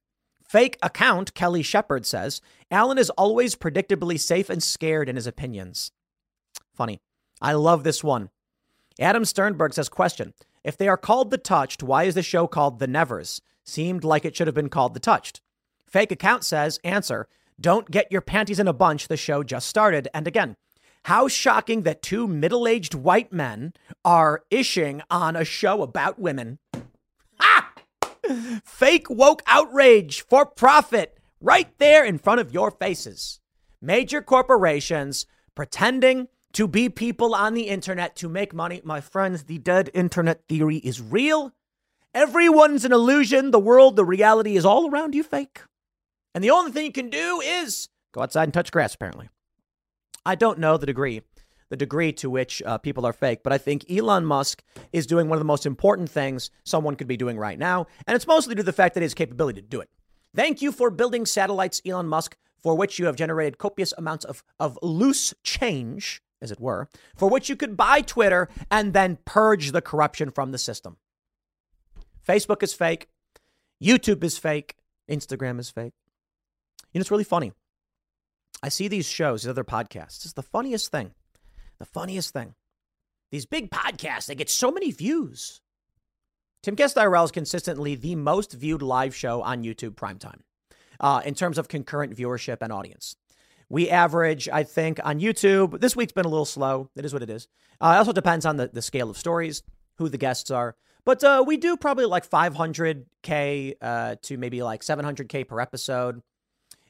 Fake 0.47 0.77
account 0.81 1.33
Kelly 1.33 1.63
Shepard 1.63 2.05
says 2.05 2.41
Alan 2.69 2.97
is 2.97 3.09
always 3.11 3.55
predictably 3.55 4.19
safe 4.19 4.49
and 4.49 4.61
scared 4.61 5.07
in 5.07 5.15
his 5.15 5.27
opinions. 5.27 5.91
Funny. 6.75 6.99
I 7.41 7.53
love 7.53 7.83
this 7.83 8.03
one. 8.03 8.29
Adam 8.99 9.23
Sternbergh 9.23 9.73
says 9.73 9.89
question 9.89 10.33
If 10.63 10.77
they 10.77 10.87
are 10.87 10.97
called 10.97 11.31
The 11.31 11.37
Touched, 11.37 11.81
why 11.81 12.03
is 12.03 12.15
the 12.15 12.21
show 12.21 12.47
called 12.47 12.79
The 12.79 12.87
Nevers? 12.87 13.41
Seemed 13.65 14.03
like 14.03 14.25
it 14.25 14.35
should 14.35 14.47
have 14.47 14.55
been 14.55 14.69
called 14.69 14.93
The 14.93 14.99
Touched. 14.99 15.41
Fake 15.93 16.11
account 16.11 16.43
says 16.43 16.79
answer 16.83 17.27
Don't 17.61 17.91
get 17.91 18.11
your 18.11 18.21
panties 18.21 18.59
in 18.59 18.67
a 18.67 18.73
bunch. 18.73 19.07
The 19.07 19.15
show 19.15 19.43
just 19.43 19.67
started. 19.67 20.07
And 20.11 20.27
again, 20.27 20.55
how 21.03 21.27
shocking 21.27 21.83
that 21.83 22.01
two 22.01 22.27
middle 22.27 22.67
aged 22.67 22.95
white 22.95 23.31
men 23.31 23.73
are 24.03 24.41
ishing 24.49 25.01
on 25.11 25.35
a 25.35 25.45
show 25.45 25.83
about 25.83 26.17
women. 26.17 26.57
Ah! 27.39 27.73
Fake 28.65 29.07
woke 29.07 29.43
outrage 29.45 30.21
for 30.21 30.47
profit 30.47 31.19
right 31.39 31.69
there 31.77 32.03
in 32.03 32.17
front 32.17 32.41
of 32.41 32.51
your 32.51 32.71
faces. 32.71 33.39
Major 33.79 34.23
corporations 34.23 35.27
pretending 35.53 36.27
to 36.53 36.67
be 36.67 36.89
people 36.89 37.35
on 37.35 37.53
the 37.53 37.67
internet 37.67 38.15
to 38.15 38.27
make 38.27 38.51
money. 38.51 38.81
My 38.83 38.99
friends, 38.99 39.43
the 39.43 39.59
dead 39.59 39.91
internet 39.93 40.47
theory 40.49 40.77
is 40.77 40.99
real. 40.99 41.53
Everyone's 42.15 42.83
an 42.83 42.93
illusion. 42.93 43.51
The 43.51 43.59
world, 43.59 43.95
the 43.95 44.05
reality 44.05 44.55
is 44.55 44.65
all 44.65 44.89
around 44.89 45.13
you 45.13 45.21
fake. 45.21 45.61
And 46.33 46.43
the 46.43 46.49
only 46.49 46.71
thing 46.71 46.85
you 46.85 46.91
can 46.91 47.09
do 47.09 47.41
is 47.41 47.89
go 48.11 48.21
outside 48.21 48.43
and 48.43 48.53
touch 48.53 48.71
grass, 48.71 48.95
apparently. 48.95 49.29
I 50.25 50.35
don't 50.35 50.59
know 50.59 50.77
the 50.77 50.85
degree, 50.85 51.21
the 51.69 51.75
degree 51.77 52.13
to 52.13 52.29
which 52.29 52.61
uh, 52.65 52.77
people 52.77 53.05
are 53.05 53.13
fake, 53.13 53.41
but 53.43 53.53
I 53.53 53.57
think 53.57 53.89
Elon 53.91 54.25
Musk 54.25 54.63
is 54.91 55.05
doing 55.05 55.27
one 55.27 55.35
of 55.35 55.41
the 55.41 55.45
most 55.45 55.65
important 55.65 56.09
things 56.09 56.49
someone 56.63 56.95
could 56.95 57.07
be 57.07 57.17
doing 57.17 57.37
right 57.37 57.59
now, 57.59 57.87
and 58.07 58.15
it's 58.15 58.27
mostly 58.27 58.55
due 58.55 58.61
to 58.61 58.65
the 58.65 58.73
fact 58.73 58.93
that 58.93 59.03
his 59.03 59.13
capability 59.13 59.61
to 59.61 59.67
do 59.67 59.81
it. 59.81 59.89
Thank 60.35 60.61
you 60.61 60.71
for 60.71 60.89
building 60.89 61.25
satellites, 61.25 61.81
Elon 61.85 62.07
Musk, 62.07 62.37
for 62.61 62.75
which 62.75 62.97
you 62.97 63.05
have 63.05 63.15
generated 63.15 63.57
copious 63.57 63.93
amounts 63.97 64.25
of, 64.25 64.43
of 64.59 64.79
loose 64.81 65.33
change, 65.43 66.23
as 66.41 66.51
it 66.51 66.59
were, 66.59 66.87
for 67.15 67.29
which 67.29 67.49
you 67.49 67.55
could 67.55 67.77
buy 67.77 68.01
Twitter 68.01 68.49
and 68.71 68.93
then 68.93 69.19
purge 69.25 69.71
the 69.71 69.81
corruption 69.81 70.31
from 70.31 70.51
the 70.51 70.57
system. 70.57 70.97
Facebook 72.25 72.63
is 72.63 72.73
fake. 72.73 73.09
YouTube 73.81 74.23
is 74.23 74.37
fake. 74.37 74.75
Instagram 75.09 75.59
is 75.59 75.69
fake. 75.69 75.93
You 76.93 76.99
know, 76.99 77.01
it's 77.01 77.11
really 77.11 77.23
funny. 77.23 77.51
I 78.61 78.69
see 78.69 78.87
these 78.87 79.07
shows, 79.07 79.43
these 79.43 79.49
other 79.49 79.63
podcasts. 79.63 80.23
It's 80.23 80.33
the 80.33 80.43
funniest 80.43 80.91
thing. 80.91 81.13
The 81.79 81.85
funniest 81.85 82.31
thing. 82.31 82.53
These 83.31 83.45
big 83.45 83.71
podcasts, 83.71 84.27
they 84.27 84.35
get 84.35 84.49
so 84.49 84.71
many 84.71 84.91
views. 84.91 85.59
Timcast 86.63 86.95
IRL 86.95 87.25
is 87.25 87.31
consistently 87.31 87.95
the 87.95 88.15
most 88.15 88.53
viewed 88.53 88.81
live 88.81 89.13
show 89.13 89.41
on 89.41 89.63
YouTube 89.63 89.95
primetime 89.95 90.39
uh, 90.99 91.21
in 91.25 91.33
terms 91.33 91.57
of 91.57 91.67
concurrent 91.67 92.15
viewership 92.15 92.59
and 92.61 92.71
audience. 92.71 93.15
We 93.69 93.89
average, 93.89 94.47
I 94.47 94.63
think, 94.63 94.99
on 95.03 95.19
YouTube. 95.19 95.81
This 95.81 95.95
week's 95.95 96.13
been 96.13 96.25
a 96.25 96.29
little 96.29 96.45
slow. 96.45 96.89
It 96.95 97.05
is 97.05 97.11
what 97.11 97.23
it 97.23 97.29
is. 97.29 97.47
Uh, 97.81 97.93
it 97.95 97.97
also 97.97 98.13
depends 98.13 98.45
on 98.45 98.57
the, 98.57 98.69
the 98.71 98.81
scale 98.81 99.09
of 99.09 99.17
stories, 99.17 99.63
who 99.97 100.09
the 100.09 100.17
guests 100.17 100.51
are. 100.51 100.75
But 101.05 101.23
uh, 101.23 101.43
we 101.45 101.57
do 101.57 101.75
probably 101.75 102.05
like 102.05 102.29
500K 102.29 103.73
uh, 103.81 104.15
to 104.21 104.37
maybe 104.37 104.63
like 104.63 104.81
700K 104.81 105.47
per 105.47 105.59
episode. 105.59 106.21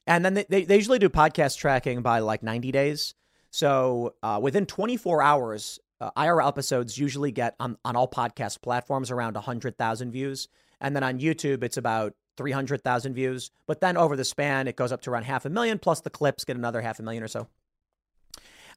And 0.06 0.24
then 0.26 0.34
they, 0.34 0.46
they, 0.50 0.66
they 0.66 0.76
usually 0.76 1.00
do 1.00 1.10
podcast 1.10 1.58
tracking 1.58 2.02
by 2.02 2.20
like 2.20 2.44
90 2.44 2.72
days. 2.72 3.16
So 3.52 4.16
uh, 4.24 4.40
within 4.42 4.66
24 4.66 5.22
hours, 5.22 5.80
uh, 6.02 6.12
IRL 6.18 6.48
episodes 6.48 6.98
usually 6.98 7.32
get 7.32 7.56
on, 7.60 7.78
on 7.86 7.96
all 7.96 8.08
podcast 8.08 8.62
platforms 8.62 9.12
around 9.12 9.36
100,000 9.36 10.12
views. 10.12 10.48
And 10.82 10.96
then 10.96 11.04
on 11.04 11.20
YouTube, 11.20 11.64
it's 11.64 11.78
about 11.78 12.14
300,000 12.38 13.14
views. 13.14 13.52
But 13.68 13.80
then 13.80 13.96
over 13.96 14.16
the 14.16 14.26
span, 14.26 14.68
it 14.68 14.76
goes 14.76 14.92
up 14.92 15.02
to 15.02 15.12
around 15.12 15.24
half 15.24 15.46
a 15.46 15.50
million, 15.50 15.80
plus 15.80 16.02
the 16.02 16.10
clips 16.10 16.44
get 16.44 16.58
another 16.58 16.82
half 16.82 17.00
a 17.00 17.04
million 17.04 17.24
or 17.24 17.28
so. 17.28 17.48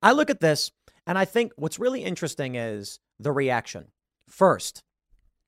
I 0.03 0.13
look 0.13 0.31
at 0.31 0.41
this 0.41 0.71
and 1.07 1.17
I 1.17 1.25
think 1.25 1.53
what's 1.57 1.79
really 1.79 2.05
interesting 2.05 2.55
is 2.57 2.99
the 3.19 3.33
reaction. 3.33 3.87
First, 4.29 4.83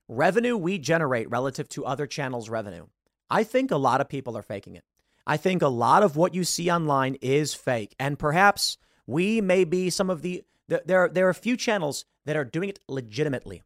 revenue 0.07 0.55
we 0.57 0.79
generate 0.79 1.29
relative 1.29 1.67
to 1.69 1.85
other 1.85 2.07
channels' 2.07 2.49
revenue. 2.49 2.87
I 3.29 3.43
think 3.43 3.69
a 3.69 3.77
lot 3.77 4.01
of 4.01 4.09
people 4.09 4.37
are 4.37 4.41
faking 4.41 4.75
it. 4.75 4.83
I 5.27 5.37
think 5.37 5.61
a 5.61 5.67
lot 5.67 6.03
of 6.03 6.15
what 6.15 6.33
you 6.33 6.43
see 6.43 6.71
online 6.71 7.15
is 7.21 7.53
fake. 7.53 7.95
And 7.99 8.17
perhaps 8.17 8.77
we 9.05 9.41
may 9.41 9.63
be 9.63 9.89
some 9.89 10.09
of 10.09 10.21
the, 10.21 10.43
there, 10.67 11.03
are, 11.03 11.09
there 11.09 11.27
are 11.27 11.31
a 11.31 11.35
few 11.35 11.55
channels 11.57 12.05
that 12.25 12.35
are 12.35 12.45
doing 12.45 12.69
it 12.69 12.79
legitimately. 12.87 13.63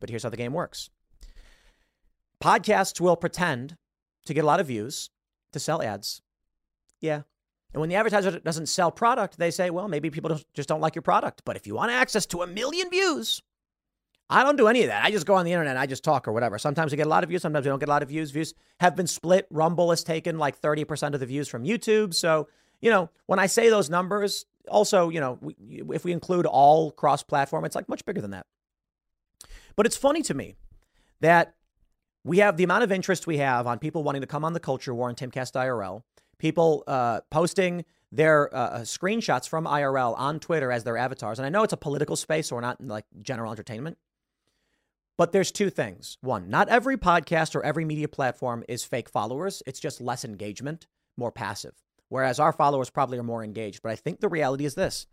But 0.00 0.10
here's 0.10 0.22
how 0.22 0.30
the 0.30 0.36
game 0.36 0.52
works 0.52 0.90
podcasts 2.40 3.00
will 3.00 3.16
pretend 3.16 3.76
to 4.24 4.34
get 4.34 4.44
a 4.44 4.46
lot 4.46 4.60
of 4.60 4.66
views 4.66 5.10
to 5.52 5.58
sell 5.58 5.82
ads. 5.82 6.22
Yeah. 7.00 7.22
And 7.72 7.80
when 7.80 7.88
the 7.88 7.94
advertiser 7.94 8.38
doesn't 8.40 8.66
sell 8.66 8.90
product, 8.90 9.38
they 9.38 9.50
say, 9.50 9.70
well, 9.70 9.88
maybe 9.88 10.10
people 10.10 10.38
just 10.54 10.68
don't 10.68 10.80
like 10.80 10.94
your 10.94 11.02
product. 11.02 11.42
But 11.44 11.56
if 11.56 11.66
you 11.66 11.74
want 11.74 11.92
access 11.92 12.26
to 12.26 12.42
a 12.42 12.46
million 12.46 12.90
views, 12.90 13.42
I 14.30 14.44
don't 14.44 14.56
do 14.56 14.68
any 14.68 14.82
of 14.82 14.88
that. 14.88 15.04
I 15.04 15.10
just 15.10 15.26
go 15.26 15.34
on 15.34 15.44
the 15.44 15.52
internet, 15.52 15.76
I 15.76 15.86
just 15.86 16.04
talk 16.04 16.28
or 16.28 16.32
whatever. 16.32 16.56
Sometimes 16.56 16.92
we 16.92 16.96
get 16.96 17.06
a 17.06 17.10
lot 17.10 17.24
of 17.24 17.28
views, 17.28 17.42
sometimes 17.42 17.66
we 17.66 17.68
don't 17.68 17.80
get 17.80 17.88
a 17.88 17.90
lot 17.92 18.02
of 18.02 18.08
views. 18.08 18.30
Views 18.30 18.54
have 18.78 18.94
been 18.94 19.08
split. 19.08 19.46
Rumble 19.50 19.90
has 19.90 20.04
taken 20.04 20.38
like 20.38 20.60
30% 20.60 21.14
of 21.14 21.20
the 21.20 21.26
views 21.26 21.48
from 21.48 21.64
YouTube. 21.64 22.14
So, 22.14 22.48
you 22.80 22.90
know, 22.90 23.10
when 23.26 23.40
I 23.40 23.46
say 23.46 23.68
those 23.68 23.90
numbers, 23.90 24.46
also, 24.68 25.08
you 25.08 25.18
know, 25.18 25.36
we, 25.40 25.56
if 25.92 26.04
we 26.04 26.12
include 26.12 26.46
all 26.46 26.92
cross 26.92 27.24
platform, 27.24 27.64
it's 27.64 27.74
like 27.74 27.88
much 27.88 28.04
bigger 28.04 28.20
than 28.20 28.30
that. 28.30 28.46
But 29.74 29.86
it's 29.86 29.96
funny 29.96 30.22
to 30.22 30.34
me 30.34 30.54
that 31.20 31.54
we 32.22 32.38
have 32.38 32.56
the 32.56 32.64
amount 32.64 32.84
of 32.84 32.92
interest 32.92 33.26
we 33.26 33.38
have 33.38 33.66
on 33.66 33.80
people 33.80 34.04
wanting 34.04 34.20
to 34.20 34.26
come 34.28 34.44
on 34.44 34.52
the 34.52 34.60
culture 34.60 34.94
war 34.94 35.08
and 35.08 35.18
Timcast 35.18 35.52
IRL, 35.52 36.02
people 36.38 36.84
uh, 36.86 37.20
posting 37.30 37.84
their 38.12 38.54
uh, 38.54 38.58
uh, 38.58 38.80
screenshots 38.80 39.48
from 39.48 39.64
IRL 39.64 40.16
on 40.16 40.38
Twitter 40.38 40.70
as 40.70 40.84
their 40.84 40.96
avatars. 40.96 41.38
And 41.38 41.46
I 41.46 41.48
know 41.48 41.62
it's 41.64 41.72
a 41.72 41.78
political 41.78 42.16
space, 42.16 42.48
so 42.48 42.56
we're 42.56 42.62
not 42.62 42.80
in 42.80 42.88
like 42.88 43.06
general 43.22 43.50
entertainment. 43.50 43.98
But 45.20 45.32
there's 45.32 45.52
two 45.52 45.68
things. 45.68 46.16
One, 46.22 46.48
not 46.48 46.70
every 46.70 46.96
podcast 46.96 47.54
or 47.54 47.62
every 47.62 47.84
media 47.84 48.08
platform 48.08 48.64
is 48.70 48.84
fake 48.84 49.10
followers. 49.10 49.62
It's 49.66 49.78
just 49.78 50.00
less 50.00 50.24
engagement, 50.24 50.86
more 51.18 51.30
passive. 51.30 51.74
Whereas 52.08 52.40
our 52.40 52.54
followers 52.54 52.88
probably 52.88 53.18
are 53.18 53.22
more 53.22 53.44
engaged. 53.44 53.82
But 53.82 53.92
I 53.92 53.96
think 53.96 54.20
the 54.20 54.30
reality 54.30 54.64
is 54.64 54.76
this 54.76 55.06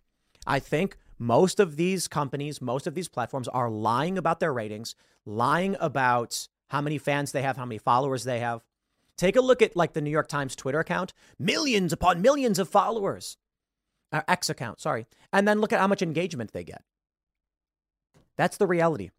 I 0.45 0.59
think 0.59 0.95
most 1.19 1.59
of 1.59 1.75
these 1.75 2.07
companies, 2.07 2.61
most 2.61 2.87
of 2.87 2.95
these 2.95 3.09
platforms 3.09 3.49
are 3.49 3.69
lying 3.69 4.17
about 4.17 4.39
their 4.39 4.53
ratings, 4.53 4.95
lying 5.25 5.75
about 5.77 6.47
how 6.69 6.79
many 6.79 6.97
fans 6.97 7.33
they 7.33 7.41
have, 7.41 7.57
how 7.57 7.65
many 7.65 7.77
followers 7.77 8.23
they 8.23 8.39
have. 8.39 8.63
Take 9.17 9.35
a 9.35 9.41
look 9.41 9.61
at 9.61 9.75
like 9.75 9.91
the 9.91 9.99
New 9.99 10.09
York 10.09 10.29
Times 10.29 10.55
Twitter 10.55 10.79
account, 10.79 11.13
millions 11.37 11.91
upon 11.91 12.21
millions 12.21 12.59
of 12.59 12.69
followers. 12.69 13.35
Uh, 14.13 14.21
X 14.29 14.49
account, 14.49 14.79
sorry. 14.79 15.05
And 15.33 15.45
then 15.45 15.59
look 15.59 15.73
at 15.73 15.81
how 15.81 15.87
much 15.87 16.01
engagement 16.01 16.53
they 16.53 16.63
get. 16.63 16.81
That's 18.37 18.55
the 18.55 18.67
reality. 18.67 19.09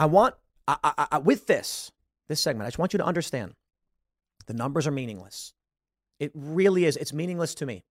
I 0.00 0.06
want, 0.06 0.34
I, 0.66 0.78
I, 0.82 1.06
I, 1.12 1.18
with 1.18 1.46
this, 1.46 1.92
this 2.26 2.42
segment, 2.42 2.66
I 2.66 2.68
just 2.68 2.78
want 2.78 2.94
you 2.94 2.98
to 2.98 3.04
understand 3.04 3.52
the 4.46 4.54
numbers 4.54 4.86
are 4.86 4.90
meaningless. 4.90 5.52
It 6.18 6.32
really 6.34 6.86
is. 6.86 6.96
It's 6.96 7.12
meaningless 7.12 7.54
to 7.56 7.66
me. 7.66 7.84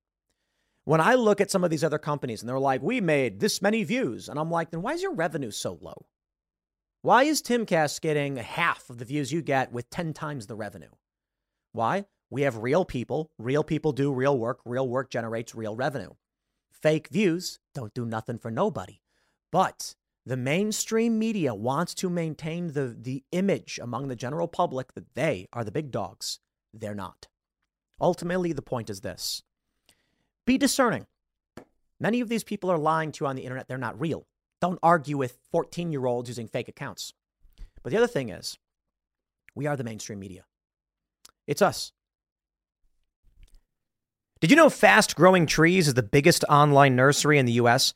When 0.86 1.02
I 1.02 1.14
look 1.14 1.40
at 1.40 1.52
some 1.52 1.64
of 1.64 1.70
these 1.70 1.84
other 1.84 2.00
companies 2.00 2.42
and 2.42 2.50
they're 2.50 2.58
like, 2.58 2.82
we 2.82 3.00
made 3.00 3.40
this 3.40 3.62
many 3.62 3.84
views, 3.84 4.28
and 4.28 4.40
I'm 4.40 4.50
like, 4.50 4.72
then 4.72 4.82
why 4.82 4.94
is 4.94 5.04
your 5.04 5.14
revenue 5.14 5.52
so 5.52 5.78
low? 5.82 6.08
Why 7.04 7.26
is 7.26 7.44
Timcast 7.44 8.02
getting 8.02 8.38
half 8.38 8.90
of 8.90 8.98
the 8.98 9.06
views 9.06 9.32
you 9.32 9.44
get 9.44 9.72
with 9.72 9.92
10 9.92 10.14
times 10.14 10.48
the 10.48 10.56
revenue? 10.56 10.90
Why? 11.74 12.06
We 12.32 12.42
have 12.42 12.58
real 12.58 12.86
people. 12.86 13.30
Real 13.38 13.64
people 13.64 13.92
do 13.92 14.12
real 14.12 14.36
work. 14.36 14.62
Real 14.66 14.90
work 14.90 15.12
generates 15.12 15.54
real 15.54 15.76
revenue. 15.76 16.14
Fake 16.72 17.10
views 17.10 17.60
don't 17.76 17.94
do 17.94 18.04
nothing 18.04 18.40
for 18.40 18.50
nobody. 18.50 19.00
But 19.52 19.94
the 20.30 20.38
mainstream 20.38 21.18
media 21.18 21.56
wants 21.56 21.96
to 21.96 22.08
maintain 22.08 22.74
the, 22.74 22.96
the 22.96 23.24
image 23.32 23.80
among 23.82 24.10
the 24.10 24.16
general 24.16 24.48
public 24.48 24.94
that 24.94 25.16
they 25.16 25.48
are 25.52 25.64
the 25.64 25.72
big 25.72 25.90
dogs. 25.90 26.38
They're 26.72 26.94
not. 26.94 27.26
Ultimately, 28.00 28.54
the 28.54 28.62
point 28.62 28.92
is 28.92 29.02
this 29.02 29.42
be 30.46 30.56
discerning. 30.60 31.08
Many 32.00 32.22
of 32.22 32.30
these 32.30 32.44
people 32.44 32.70
are 32.70 32.78
lying 32.78 33.12
to 33.14 33.24
you 33.24 33.28
on 33.28 33.38
the 33.38 33.42
internet. 33.42 33.68
They're 33.68 33.80
not 33.80 34.00
real. 34.00 34.28
Don't 34.62 34.78
argue 34.84 35.18
with 35.18 35.40
14 35.52 35.92
year 35.92 36.06
olds 36.06 36.30
using 36.30 36.48
fake 36.48 36.68
accounts. 36.68 37.12
But 37.82 37.92
the 37.92 37.98
other 37.98 38.06
thing 38.06 38.30
is, 38.30 38.56
we 39.56 39.66
are 39.66 39.76
the 39.76 39.84
mainstream 39.84 40.20
media. 40.20 40.44
It's 41.48 41.64
us. 41.64 41.92
Did 44.42 44.52
you 44.52 44.56
know 44.56 44.70
Fast 44.70 45.16
Growing 45.16 45.48
Trees 45.48 45.88
is 45.88 45.96
the 45.96 46.04
biggest 46.04 46.46
online 46.48 46.96
nursery 46.96 47.40
in 47.40 47.48
the 47.48 47.54
US? 47.54 47.96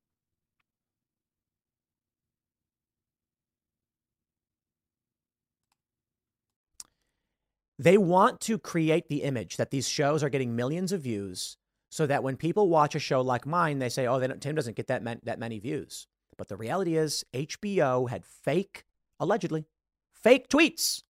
They 7.81 7.97
want 7.97 8.41
to 8.41 8.59
create 8.59 9.09
the 9.09 9.23
image 9.23 9.57
that 9.57 9.71
these 9.71 9.89
shows 9.89 10.21
are 10.21 10.29
getting 10.29 10.55
millions 10.55 10.91
of 10.91 11.01
views 11.01 11.57
so 11.89 12.05
that 12.05 12.21
when 12.21 12.37
people 12.37 12.69
watch 12.69 12.93
a 12.93 12.99
show 12.99 13.21
like 13.21 13.47
mine, 13.47 13.79
they 13.79 13.89
say, 13.89 14.05
oh, 14.05 14.19
they 14.19 14.27
Tim 14.27 14.53
doesn't 14.53 14.75
get 14.75 14.85
that, 14.85 15.01
man- 15.01 15.19
that 15.23 15.39
many 15.39 15.57
views. 15.57 16.05
But 16.37 16.47
the 16.47 16.55
reality 16.55 16.95
is, 16.95 17.25
HBO 17.33 18.07
had 18.07 18.23
fake, 18.23 18.85
allegedly, 19.19 19.65
fake 20.13 20.47
tweets. 20.47 21.01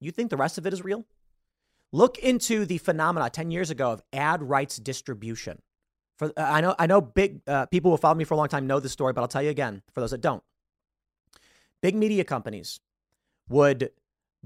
You 0.00 0.12
think 0.12 0.30
the 0.30 0.38
rest 0.38 0.56
of 0.56 0.66
it 0.66 0.72
is 0.72 0.82
real? 0.82 1.04
Look 1.92 2.16
into 2.20 2.64
the 2.64 2.78
phenomena 2.78 3.28
10 3.28 3.50
years 3.50 3.68
ago 3.68 3.90
of 3.90 4.02
ad 4.14 4.42
rights 4.42 4.78
distribution. 4.78 5.60
For, 6.16 6.28
uh, 6.38 6.42
I 6.42 6.62
know, 6.62 6.74
I 6.78 6.86
know 6.86 7.02
big 7.02 7.42
uh, 7.46 7.66
people 7.66 7.90
who 7.90 7.98
followed 7.98 8.16
me 8.16 8.24
for 8.24 8.32
a 8.32 8.38
long 8.38 8.48
time 8.48 8.66
know 8.66 8.80
this 8.80 8.92
story, 8.92 9.12
but 9.12 9.20
I'll 9.20 9.28
tell 9.28 9.42
you 9.42 9.50
again 9.50 9.82
for 9.92 10.00
those 10.00 10.12
that 10.12 10.22
don't. 10.22 10.42
Big 11.82 11.94
media 11.94 12.24
companies 12.24 12.80
would 13.50 13.90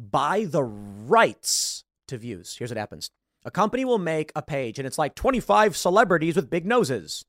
buy 0.00 0.44
the 0.44 0.62
rights 0.62 1.84
to 2.08 2.16
views. 2.16 2.56
Here's 2.56 2.70
what 2.70 2.78
happens 2.78 3.10
a 3.44 3.50
company 3.50 3.84
will 3.84 3.98
make 3.98 4.32
a 4.36 4.42
page 4.42 4.78
and 4.78 4.86
it's 4.86 4.98
like 4.98 5.14
25 5.14 5.76
celebrities 5.76 6.36
with 6.36 6.50
big 6.50 6.66
noses. 6.66 7.24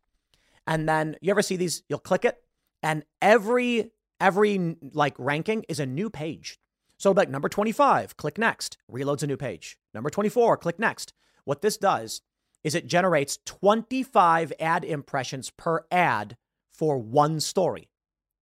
And 0.68 0.88
then 0.88 1.16
you 1.22 1.32
ever 1.32 1.42
see 1.42 1.56
these? 1.56 1.84
You'll 1.90 2.00
click 2.00 2.24
it, 2.24 2.38
and 2.84 3.04
every 3.22 3.92
every 4.20 4.76
like 4.94 5.16
ranking 5.18 5.66
is 5.68 5.80
a 5.80 5.86
new 5.86 6.10
page. 6.10 6.60
So 6.98 7.12
like 7.12 7.30
number 7.30 7.50
25, 7.50 8.16
click 8.16 8.38
next, 8.38 8.78
reloads 8.92 9.24
a 9.24 9.28
new 9.28 9.38
page. 9.38 9.78
Number 9.94 10.12
24, 10.12 10.58
click 10.58 10.78
next. 10.78 11.14
What 11.46 11.64
this 11.64 11.78
does 11.78 12.22
is 12.64 12.76
it 12.76 12.86
generates 12.86 13.40
25 13.46 14.54
ad 14.60 14.86
impressions 14.86 15.50
per 15.50 15.84
ad 15.92 16.38
for 16.72 17.00
one 17.00 17.40
story. 17.40 17.90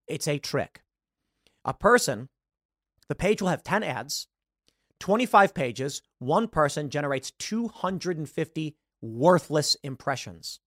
It's 0.08 0.28
a 0.28 0.40
trick. 0.40 0.82
A 1.64 1.74
person 1.74 2.28
the 3.10 3.16
page 3.16 3.42
will 3.42 3.50
have 3.50 3.64
10 3.64 3.84
ads, 3.84 4.28
25 5.00 5.54
pages. 5.54 6.02
One 6.20 6.48
person 6.48 6.90
generates 6.90 7.32
250 7.32 8.76
worthless 9.02 9.76
impressions. 9.84 10.60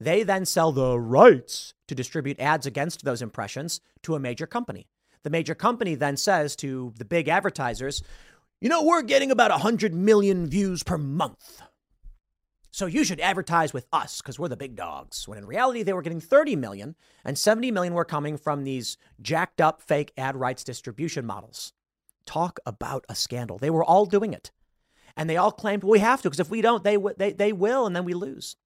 They 0.00 0.24
then 0.24 0.46
sell 0.46 0.72
the 0.72 0.98
rights 0.98 1.74
to 1.86 1.94
distribute 1.94 2.40
ads 2.40 2.66
against 2.66 3.04
those 3.04 3.22
impressions 3.22 3.80
to 4.02 4.16
a 4.16 4.20
major 4.20 4.46
company. 4.46 4.88
The 5.22 5.30
major 5.30 5.54
company 5.54 5.94
then 5.94 6.16
says 6.16 6.56
to 6.56 6.92
the 6.98 7.04
big 7.04 7.28
advertisers, 7.28 8.02
you 8.60 8.68
know, 8.68 8.82
we're 8.82 9.02
getting 9.02 9.30
about 9.30 9.50
100 9.50 9.94
million 9.94 10.46
views 10.46 10.82
per 10.82 10.98
month. 10.98 11.62
So 12.74 12.86
you 12.86 13.04
should 13.04 13.20
advertise 13.20 13.74
with 13.74 13.86
us 13.92 14.22
because 14.22 14.38
we're 14.38 14.48
the 14.48 14.56
big 14.56 14.76
dogs. 14.76 15.28
When 15.28 15.36
in 15.36 15.46
reality, 15.46 15.82
they 15.82 15.92
were 15.92 16.00
getting 16.00 16.20
30 16.20 16.56
million 16.56 16.96
and 17.24 17.38
70 17.38 17.70
million 17.70 17.92
were 17.92 18.04
coming 18.04 18.38
from 18.38 18.64
these 18.64 18.96
jacked 19.20 19.60
up 19.60 19.82
fake 19.82 20.12
ad 20.16 20.36
rights 20.36 20.64
distribution 20.64 21.26
models. 21.26 21.74
Talk 22.26 22.60
about 22.66 23.04
a 23.08 23.14
scandal. 23.14 23.58
They 23.58 23.70
were 23.70 23.84
all 23.84 24.06
doing 24.06 24.32
it. 24.32 24.50
And 25.16 25.28
they 25.28 25.36
all 25.36 25.52
claimed, 25.52 25.82
well, 25.82 25.92
we 25.92 25.98
have 25.98 26.22
to 26.22 26.30
because 26.30 26.40
if 26.40 26.50
we 26.50 26.62
don't, 26.62 26.84
they, 26.84 26.96
they, 27.16 27.32
they 27.32 27.52
will 27.52 27.86
and 27.86 27.94
then 27.94 28.04
we 28.04 28.14
lose. 28.14 28.56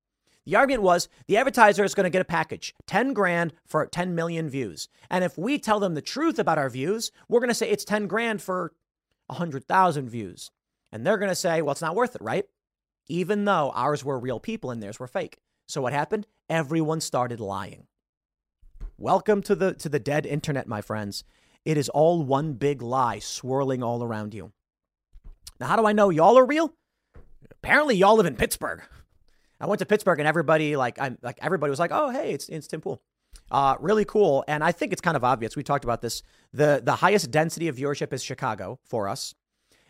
The 0.44 0.54
argument 0.54 0.84
was 0.84 1.08
the 1.26 1.36
advertiser 1.36 1.82
is 1.82 1.94
going 1.94 2.04
to 2.04 2.10
get 2.10 2.22
a 2.22 2.24
package, 2.24 2.72
10 2.86 3.12
grand 3.12 3.52
for 3.66 3.84
10 3.84 4.14
million 4.14 4.48
views. 4.48 4.88
And 5.10 5.24
if 5.24 5.36
we 5.36 5.58
tell 5.58 5.80
them 5.80 5.94
the 5.94 6.02
truth 6.02 6.38
about 6.38 6.58
our 6.58 6.70
views, 6.70 7.10
we're 7.28 7.40
going 7.40 7.48
to 7.48 7.54
say 7.54 7.68
it's 7.68 7.84
10 7.84 8.06
grand 8.06 8.40
for 8.40 8.72
100,000 9.26 10.08
views. 10.08 10.52
And 10.92 11.04
they're 11.04 11.18
going 11.18 11.30
to 11.30 11.34
say, 11.34 11.62
well, 11.62 11.72
it's 11.72 11.82
not 11.82 11.96
worth 11.96 12.14
it, 12.14 12.22
right? 12.22 12.44
Even 13.08 13.44
though 13.44 13.72
ours 13.74 14.04
were 14.04 14.20
real 14.20 14.38
people 14.38 14.70
and 14.70 14.80
theirs 14.80 15.00
were 15.00 15.08
fake. 15.08 15.38
So 15.66 15.82
what 15.82 15.92
happened? 15.92 16.28
Everyone 16.48 17.00
started 17.00 17.40
lying. 17.40 17.88
Welcome 18.98 19.42
to 19.42 19.54
the 19.54 19.74
to 19.74 19.88
the 19.88 19.98
dead 19.98 20.24
internet, 20.24 20.66
my 20.66 20.80
friends. 20.80 21.24
It 21.66 21.76
is 21.76 21.88
all 21.88 22.22
one 22.22 22.52
big 22.52 22.80
lie 22.80 23.18
swirling 23.18 23.82
all 23.82 24.04
around 24.04 24.34
you. 24.34 24.52
Now, 25.58 25.66
how 25.66 25.74
do 25.74 25.84
I 25.84 25.92
know 25.92 26.10
y'all 26.10 26.38
are 26.38 26.46
real? 26.46 26.72
Apparently, 27.50 27.96
y'all 27.96 28.16
live 28.16 28.26
in 28.26 28.36
Pittsburgh. 28.36 28.82
I 29.60 29.66
went 29.66 29.80
to 29.80 29.86
Pittsburgh 29.86 30.20
and 30.20 30.28
everybody 30.28 30.76
like 30.76 31.00
I'm 31.00 31.18
like 31.22 31.38
everybody 31.42 31.70
was 31.70 31.80
like, 31.80 31.90
"Oh, 31.92 32.10
hey, 32.10 32.30
it's 32.32 32.48
it's 32.48 32.68
Tim 32.68 32.80
Pool." 32.80 33.02
Uh, 33.50 33.74
really 33.80 34.04
cool, 34.04 34.44
and 34.46 34.62
I 34.62 34.70
think 34.70 34.92
it's 34.92 35.00
kind 35.00 35.16
of 35.16 35.24
obvious. 35.24 35.56
We 35.56 35.64
talked 35.64 35.82
about 35.82 36.02
this. 36.02 36.22
the 36.52 36.80
The 36.84 36.94
highest 36.94 37.32
density 37.32 37.66
of 37.66 37.76
viewership 37.76 38.12
is 38.12 38.22
Chicago 38.22 38.78
for 38.84 39.08
us, 39.08 39.34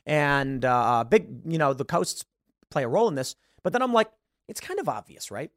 and 0.07 0.64
uh, 0.64 1.05
big. 1.05 1.43
You 1.45 1.59
know, 1.59 1.74
the 1.74 1.85
coasts 1.85 2.24
play 2.70 2.85
a 2.85 2.89
role 2.89 3.09
in 3.09 3.16
this. 3.16 3.37
But 3.62 3.74
then 3.74 3.83
I'm 3.83 3.93
like, 3.93 4.09
it's 4.49 4.61
kind 4.61 4.81
of 4.81 4.89
obvious, 4.89 5.31
right? 5.31 5.51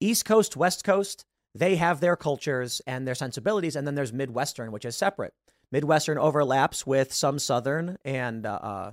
East 0.00 0.24
Coast, 0.24 0.56
West 0.56 0.82
Coast, 0.82 1.26
they 1.54 1.76
have 1.76 2.00
their 2.00 2.16
cultures 2.16 2.80
and 2.86 3.06
their 3.06 3.14
sensibilities, 3.14 3.76
and 3.76 3.86
then 3.86 3.94
there's 3.94 4.12
Midwestern, 4.12 4.72
which 4.72 4.84
is 4.84 4.96
separate. 4.96 5.34
Midwestern 5.70 6.18
overlaps 6.18 6.86
with 6.86 7.12
some 7.12 7.38
Southern 7.38 7.98
and 8.04 8.46
uh, 8.46 8.58
uh 8.62 8.92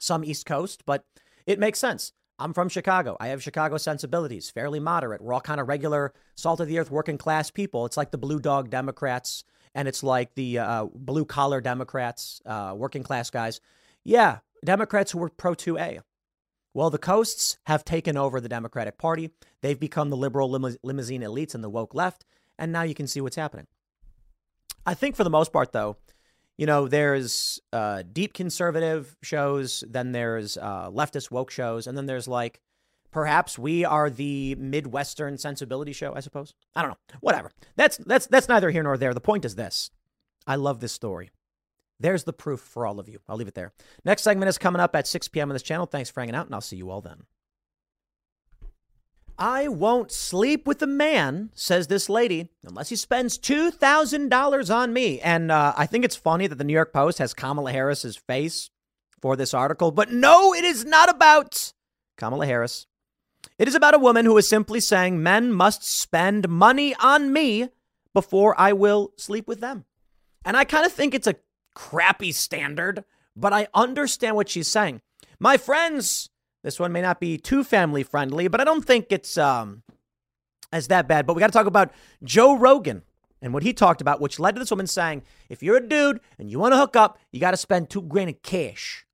some 0.00 0.24
East 0.24 0.46
Coast, 0.46 0.84
but 0.86 1.04
it 1.46 1.58
makes 1.58 1.78
sense. 1.78 2.12
I'm 2.38 2.52
from 2.52 2.68
Chicago. 2.68 3.16
I 3.18 3.28
have 3.28 3.42
Chicago 3.42 3.78
sensibilities, 3.78 4.48
fairly 4.48 4.78
moderate. 4.78 5.20
We're 5.20 5.32
all 5.32 5.40
kind 5.40 5.60
of 5.60 5.66
regular, 5.66 6.14
salt 6.36 6.60
of 6.60 6.68
the 6.68 6.78
earth, 6.78 6.90
working 6.90 7.18
class 7.18 7.50
people. 7.50 7.84
It's 7.84 7.96
like 7.96 8.12
the 8.12 8.18
blue 8.18 8.38
dog 8.38 8.70
Democrats 8.70 9.42
and 9.74 9.88
it's 9.88 10.02
like 10.02 10.34
the 10.34 10.58
uh, 10.58 10.86
blue 10.94 11.24
collar 11.24 11.60
Democrats, 11.60 12.40
uh, 12.46 12.74
working 12.76 13.02
class 13.02 13.30
guys. 13.30 13.60
Yeah, 14.04 14.38
Democrats 14.64 15.12
who 15.12 15.18
were 15.18 15.28
pro 15.28 15.54
2A. 15.54 16.00
Well, 16.78 16.90
the 16.90 16.96
coasts 16.96 17.58
have 17.66 17.84
taken 17.84 18.16
over 18.16 18.40
the 18.40 18.48
Democratic 18.48 18.98
Party. 18.98 19.32
They've 19.62 19.80
become 19.80 20.10
the 20.10 20.16
liberal 20.16 20.48
limousine 20.48 21.22
elites 21.22 21.52
and 21.52 21.64
the 21.64 21.68
woke 21.68 21.92
left. 21.92 22.24
And 22.56 22.70
now 22.70 22.82
you 22.82 22.94
can 22.94 23.08
see 23.08 23.20
what's 23.20 23.34
happening. 23.34 23.66
I 24.86 24.94
think 24.94 25.16
for 25.16 25.24
the 25.24 25.28
most 25.28 25.52
part, 25.52 25.72
though, 25.72 25.96
you 26.56 26.66
know, 26.66 26.86
there's 26.86 27.58
uh, 27.72 28.04
deep 28.12 28.32
conservative 28.32 29.16
shows, 29.24 29.82
then 29.88 30.12
there's 30.12 30.56
uh, 30.56 30.88
leftist 30.92 31.32
woke 31.32 31.50
shows, 31.50 31.88
and 31.88 31.98
then 31.98 32.06
there's 32.06 32.28
like 32.28 32.60
perhaps 33.10 33.58
we 33.58 33.84
are 33.84 34.08
the 34.08 34.54
midwestern 34.54 35.36
sensibility 35.36 35.92
show. 35.92 36.14
I 36.14 36.20
suppose 36.20 36.54
I 36.76 36.82
don't 36.82 36.92
know. 36.92 37.18
Whatever. 37.20 37.50
That's 37.74 37.96
that's 37.96 38.28
that's 38.28 38.48
neither 38.48 38.70
here 38.70 38.84
nor 38.84 38.96
there. 38.96 39.14
The 39.14 39.20
point 39.20 39.44
is 39.44 39.56
this: 39.56 39.90
I 40.46 40.54
love 40.54 40.78
this 40.78 40.92
story. 40.92 41.30
There's 42.00 42.24
the 42.24 42.32
proof 42.32 42.60
for 42.60 42.86
all 42.86 43.00
of 43.00 43.08
you. 43.08 43.20
I'll 43.28 43.36
leave 43.36 43.48
it 43.48 43.54
there. 43.54 43.72
Next 44.04 44.22
segment 44.22 44.48
is 44.48 44.58
coming 44.58 44.80
up 44.80 44.94
at 44.94 45.06
6 45.06 45.28
p.m. 45.28 45.50
on 45.50 45.54
this 45.54 45.62
channel. 45.62 45.86
Thanks 45.86 46.10
for 46.10 46.20
hanging 46.20 46.34
out, 46.34 46.46
and 46.46 46.54
I'll 46.54 46.60
see 46.60 46.76
you 46.76 46.90
all 46.90 47.00
then. 47.00 47.24
I 49.38 49.68
won't 49.68 50.10
sleep 50.10 50.66
with 50.66 50.82
a 50.82 50.86
man, 50.86 51.50
says 51.54 51.86
this 51.86 52.08
lady, 52.08 52.50
unless 52.64 52.88
he 52.88 52.96
spends 52.96 53.38
$2,000 53.38 54.74
on 54.74 54.92
me. 54.92 55.20
And 55.20 55.52
uh, 55.52 55.74
I 55.76 55.86
think 55.86 56.04
it's 56.04 56.16
funny 56.16 56.48
that 56.48 56.56
the 56.56 56.64
New 56.64 56.72
York 56.72 56.92
Post 56.92 57.18
has 57.18 57.34
Kamala 57.34 57.70
Harris's 57.70 58.16
face 58.16 58.70
for 59.22 59.36
this 59.36 59.54
article. 59.54 59.92
But 59.92 60.10
no, 60.10 60.54
it 60.54 60.64
is 60.64 60.84
not 60.84 61.08
about 61.08 61.72
Kamala 62.16 62.46
Harris. 62.46 62.86
It 63.58 63.68
is 63.68 63.76
about 63.76 63.94
a 63.94 63.98
woman 63.98 64.24
who 64.24 64.36
is 64.38 64.48
simply 64.48 64.80
saying 64.80 65.22
men 65.22 65.52
must 65.52 65.84
spend 65.84 66.48
money 66.48 66.96
on 66.96 67.32
me 67.32 67.68
before 68.12 68.60
I 68.60 68.72
will 68.72 69.12
sleep 69.16 69.46
with 69.46 69.60
them. 69.60 69.84
And 70.44 70.56
I 70.56 70.64
kind 70.64 70.84
of 70.84 70.92
think 70.92 71.14
it's 71.14 71.26
a 71.28 71.36
crappy 71.78 72.32
standard, 72.32 73.04
but 73.36 73.52
I 73.52 73.68
understand 73.72 74.34
what 74.34 74.48
she's 74.48 74.66
saying. 74.66 75.00
My 75.38 75.56
friends 75.56 76.28
this 76.62 76.80
one 76.80 76.92
may 76.92 77.02
not 77.02 77.20
be 77.20 77.38
too 77.38 77.62
family 77.62 78.02
friendly, 78.02 78.48
but 78.48 78.60
I 78.60 78.64
don't 78.64 78.84
think 78.84 79.06
it's 79.10 79.38
um, 79.38 79.82
as 80.72 80.88
that 80.88 81.06
bad. 81.06 81.26
But 81.26 81.34
we 81.34 81.40
got 81.40 81.46
to 81.46 81.52
talk 81.52 81.66
about 81.66 81.92
Joe 82.22 82.56
Rogan 82.56 83.02
and 83.40 83.54
what 83.54 83.62
he 83.62 83.72
talked 83.72 84.00
about, 84.00 84.20
which 84.20 84.40
led 84.40 84.54
to 84.54 84.58
this 84.58 84.70
woman 84.70 84.86
saying, 84.86 85.22
if 85.48 85.62
you're 85.62 85.76
a 85.76 85.88
dude 85.88 86.20
and 86.38 86.50
you 86.50 86.58
want 86.58 86.72
to 86.72 86.78
hook 86.78 86.96
up, 86.96 87.18
you 87.30 87.40
got 87.40 87.52
to 87.52 87.56
spend 87.56 87.88
two 87.88 88.02
grand 88.02 88.30
of 88.30 88.42
cash. 88.42 89.06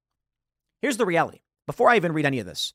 Here's 0.80 0.96
the 0.96 1.06
reality. 1.06 1.40
Before 1.66 1.88
I 1.88 1.96
even 1.96 2.12
read 2.12 2.26
any 2.26 2.38
of 2.38 2.46
this, 2.46 2.72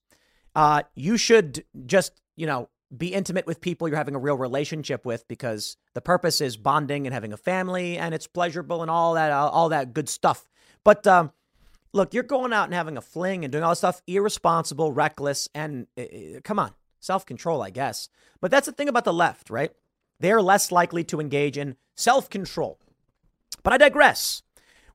uh, 0.55 0.83
you 0.95 1.17
should 1.17 1.63
just, 1.85 2.21
you 2.35 2.45
know, 2.45 2.69
be 2.95 3.13
intimate 3.13 3.45
with 3.45 3.61
people 3.61 3.87
you're 3.87 3.97
having 3.97 4.15
a 4.15 4.19
real 4.19 4.37
relationship 4.37 5.05
with 5.05 5.27
because 5.27 5.77
the 5.93 6.01
purpose 6.01 6.41
is 6.41 6.57
bonding 6.57 7.05
and 7.05 7.13
having 7.13 7.33
a 7.33 7.37
family 7.37 7.97
and 7.97 8.13
it's 8.13 8.27
pleasurable 8.27 8.81
and 8.81 8.89
all 8.89 9.13
that, 9.13 9.31
all 9.31 9.69
that 9.69 9.93
good 9.93 10.09
stuff. 10.09 10.47
But 10.83 11.05
um, 11.05 11.31
look, 11.93 12.13
you're 12.13 12.23
going 12.23 12.53
out 12.53 12.65
and 12.65 12.73
having 12.73 12.97
a 12.97 13.01
fling 13.01 13.43
and 13.43 13.51
doing 13.51 13.63
all 13.63 13.71
this 13.71 13.79
stuff, 13.79 14.01
irresponsible, 14.07 14.91
reckless, 14.91 15.49
and 15.53 15.87
uh, 15.97 16.39
come 16.43 16.59
on, 16.59 16.73
self 16.99 17.25
control, 17.25 17.61
I 17.61 17.69
guess. 17.69 18.09
But 18.41 18.51
that's 18.51 18.65
the 18.65 18.71
thing 18.71 18.89
about 18.89 19.05
the 19.05 19.13
left, 19.13 19.49
right? 19.49 19.71
They're 20.19 20.41
less 20.41 20.71
likely 20.71 21.03
to 21.05 21.19
engage 21.19 21.57
in 21.57 21.75
self 21.95 22.29
control. 22.29 22.79
But 23.63 23.73
I 23.73 23.77
digress. 23.77 24.41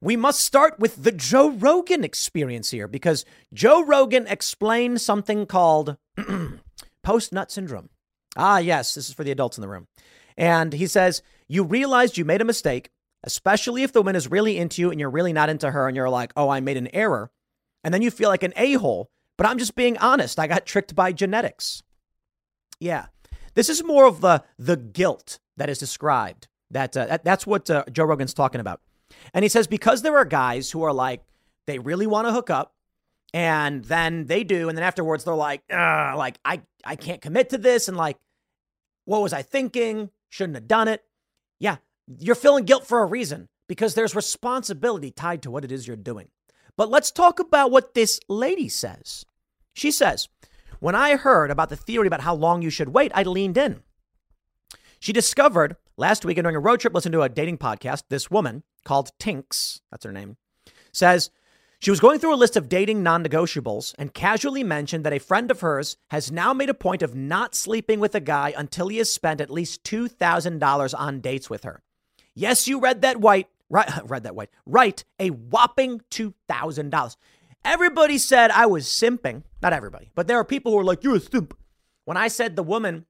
We 0.00 0.16
must 0.16 0.40
start 0.40 0.78
with 0.78 1.02
the 1.02 1.12
Joe 1.12 1.50
Rogan 1.50 2.04
experience 2.04 2.70
here 2.70 2.86
because 2.86 3.24
Joe 3.54 3.82
Rogan 3.82 4.26
explained 4.26 5.00
something 5.00 5.46
called 5.46 5.96
post 7.04 7.32
nut 7.32 7.52
syndrome. 7.52 7.90
Ah, 8.36 8.58
yes, 8.58 8.94
this 8.94 9.08
is 9.08 9.14
for 9.14 9.22
the 9.22 9.30
adults 9.30 9.56
in 9.56 9.62
the 9.62 9.68
room. 9.68 9.86
And 10.36 10.72
he 10.72 10.88
says, 10.88 11.22
You 11.46 11.62
realized 11.62 12.18
you 12.18 12.24
made 12.24 12.40
a 12.40 12.44
mistake 12.44 12.90
especially 13.24 13.82
if 13.82 13.92
the 13.92 14.00
woman 14.00 14.16
is 14.16 14.30
really 14.30 14.58
into 14.58 14.80
you 14.80 14.90
and 14.90 15.00
you're 15.00 15.10
really 15.10 15.32
not 15.32 15.48
into 15.48 15.70
her 15.70 15.88
and 15.88 15.96
you're 15.96 16.10
like, 16.10 16.32
oh, 16.36 16.48
I 16.48 16.60
made 16.60 16.76
an 16.76 16.94
error. 16.94 17.30
And 17.82 17.92
then 17.92 18.02
you 18.02 18.10
feel 18.10 18.28
like 18.28 18.42
an 18.42 18.52
a 18.56 18.74
hole. 18.74 19.10
But 19.36 19.48
I'm 19.48 19.58
just 19.58 19.74
being 19.74 19.98
honest. 19.98 20.38
I 20.38 20.46
got 20.46 20.64
tricked 20.64 20.94
by 20.94 21.12
genetics. 21.12 21.82
Yeah. 22.78 23.06
This 23.54 23.68
is 23.68 23.82
more 23.82 24.06
of 24.06 24.20
the, 24.20 24.44
the 24.58 24.76
guilt 24.76 25.40
that 25.56 25.68
is 25.68 25.78
described. 25.78 26.48
That, 26.70 26.96
uh, 26.96 27.06
that 27.06 27.24
That's 27.24 27.46
what 27.46 27.68
uh, 27.68 27.84
Joe 27.90 28.04
Rogan's 28.04 28.34
talking 28.34 28.60
about. 28.60 28.80
And 29.32 29.42
he 29.42 29.48
says, 29.48 29.66
because 29.66 30.02
there 30.02 30.16
are 30.16 30.24
guys 30.24 30.70
who 30.70 30.82
are 30.82 30.92
like, 30.92 31.24
they 31.66 31.78
really 31.78 32.06
want 32.06 32.28
to 32.28 32.32
hook 32.32 32.50
up 32.50 32.73
and 33.34 33.84
then 33.84 34.26
they 34.26 34.44
do. 34.44 34.68
And 34.68 34.78
then 34.78 34.84
afterwards, 34.84 35.24
they're 35.24 35.34
like, 35.34 35.62
like, 35.68 36.38
I, 36.44 36.62
I 36.84 36.94
can't 36.94 37.20
commit 37.20 37.50
to 37.50 37.58
this. 37.58 37.88
And 37.88 37.96
like, 37.96 38.16
what 39.06 39.22
was 39.22 39.32
I 39.32 39.42
thinking? 39.42 40.10
Shouldn't 40.28 40.54
have 40.54 40.68
done 40.68 40.86
it. 40.86 41.02
Yeah, 41.58 41.76
you're 42.18 42.36
feeling 42.36 42.64
guilt 42.64 42.86
for 42.86 43.02
a 43.02 43.06
reason 43.06 43.48
because 43.68 43.94
there's 43.94 44.14
responsibility 44.14 45.10
tied 45.10 45.42
to 45.42 45.50
what 45.50 45.64
it 45.64 45.72
is 45.72 45.86
you're 45.86 45.96
doing. 45.96 46.28
But 46.76 46.90
let's 46.90 47.10
talk 47.10 47.40
about 47.40 47.72
what 47.72 47.94
this 47.94 48.20
lady 48.28 48.68
says. 48.68 49.26
She 49.72 49.90
says, 49.90 50.28
When 50.78 50.94
I 50.94 51.16
heard 51.16 51.50
about 51.50 51.70
the 51.70 51.76
theory 51.76 52.06
about 52.06 52.20
how 52.20 52.36
long 52.36 52.62
you 52.62 52.70
should 52.70 52.90
wait, 52.90 53.10
I 53.16 53.24
leaned 53.24 53.58
in. 53.58 53.82
She 55.00 55.12
discovered 55.12 55.76
last 55.96 56.24
week 56.24 56.36
during 56.36 56.54
a 56.54 56.60
road 56.60 56.78
trip, 56.78 56.94
listening 56.94 57.12
to 57.12 57.22
a 57.22 57.28
dating 57.28 57.58
podcast, 57.58 58.04
this 58.10 58.30
woman 58.30 58.62
called 58.84 59.10
Tinks, 59.18 59.80
that's 59.90 60.04
her 60.04 60.12
name, 60.12 60.36
says 60.92 61.30
she 61.84 61.90
was 61.90 62.00
going 62.00 62.18
through 62.18 62.32
a 62.32 62.36
list 62.36 62.56
of 62.56 62.70
dating 62.70 63.02
non 63.02 63.22
negotiables 63.22 63.94
and 63.98 64.14
casually 64.14 64.64
mentioned 64.64 65.04
that 65.04 65.12
a 65.12 65.18
friend 65.20 65.50
of 65.50 65.60
hers 65.60 65.98
has 66.08 66.32
now 66.32 66.54
made 66.54 66.70
a 66.70 66.74
point 66.74 67.02
of 67.02 67.14
not 67.14 67.54
sleeping 67.54 68.00
with 68.00 68.14
a 68.14 68.20
guy 68.20 68.54
until 68.56 68.88
he 68.88 68.96
has 68.96 69.12
spent 69.12 69.38
at 69.38 69.50
least 69.50 69.84
$2,000 69.84 70.94
on 70.98 71.20
dates 71.20 71.50
with 71.50 71.64
her. 71.64 71.82
Yes, 72.34 72.66
you 72.66 72.80
read 72.80 73.02
that 73.02 73.18
white, 73.18 73.48
right, 73.68 73.90
read 74.06 74.22
that 74.22 74.34
white, 74.34 74.48
right, 74.64 75.04
a 75.18 75.28
whopping 75.28 76.00
$2,000. 76.10 77.16
Everybody 77.66 78.16
said 78.16 78.50
I 78.50 78.64
was 78.64 78.86
simping. 78.86 79.42
Not 79.60 79.74
everybody, 79.74 80.10
but 80.14 80.26
there 80.26 80.38
are 80.38 80.44
people 80.44 80.72
who 80.72 80.78
are 80.78 80.84
like, 80.84 81.04
you're 81.04 81.16
a 81.16 81.20
simp. 81.20 81.54
When 82.06 82.16
I 82.16 82.28
said 82.28 82.56
the 82.56 82.62
woman 82.62 83.04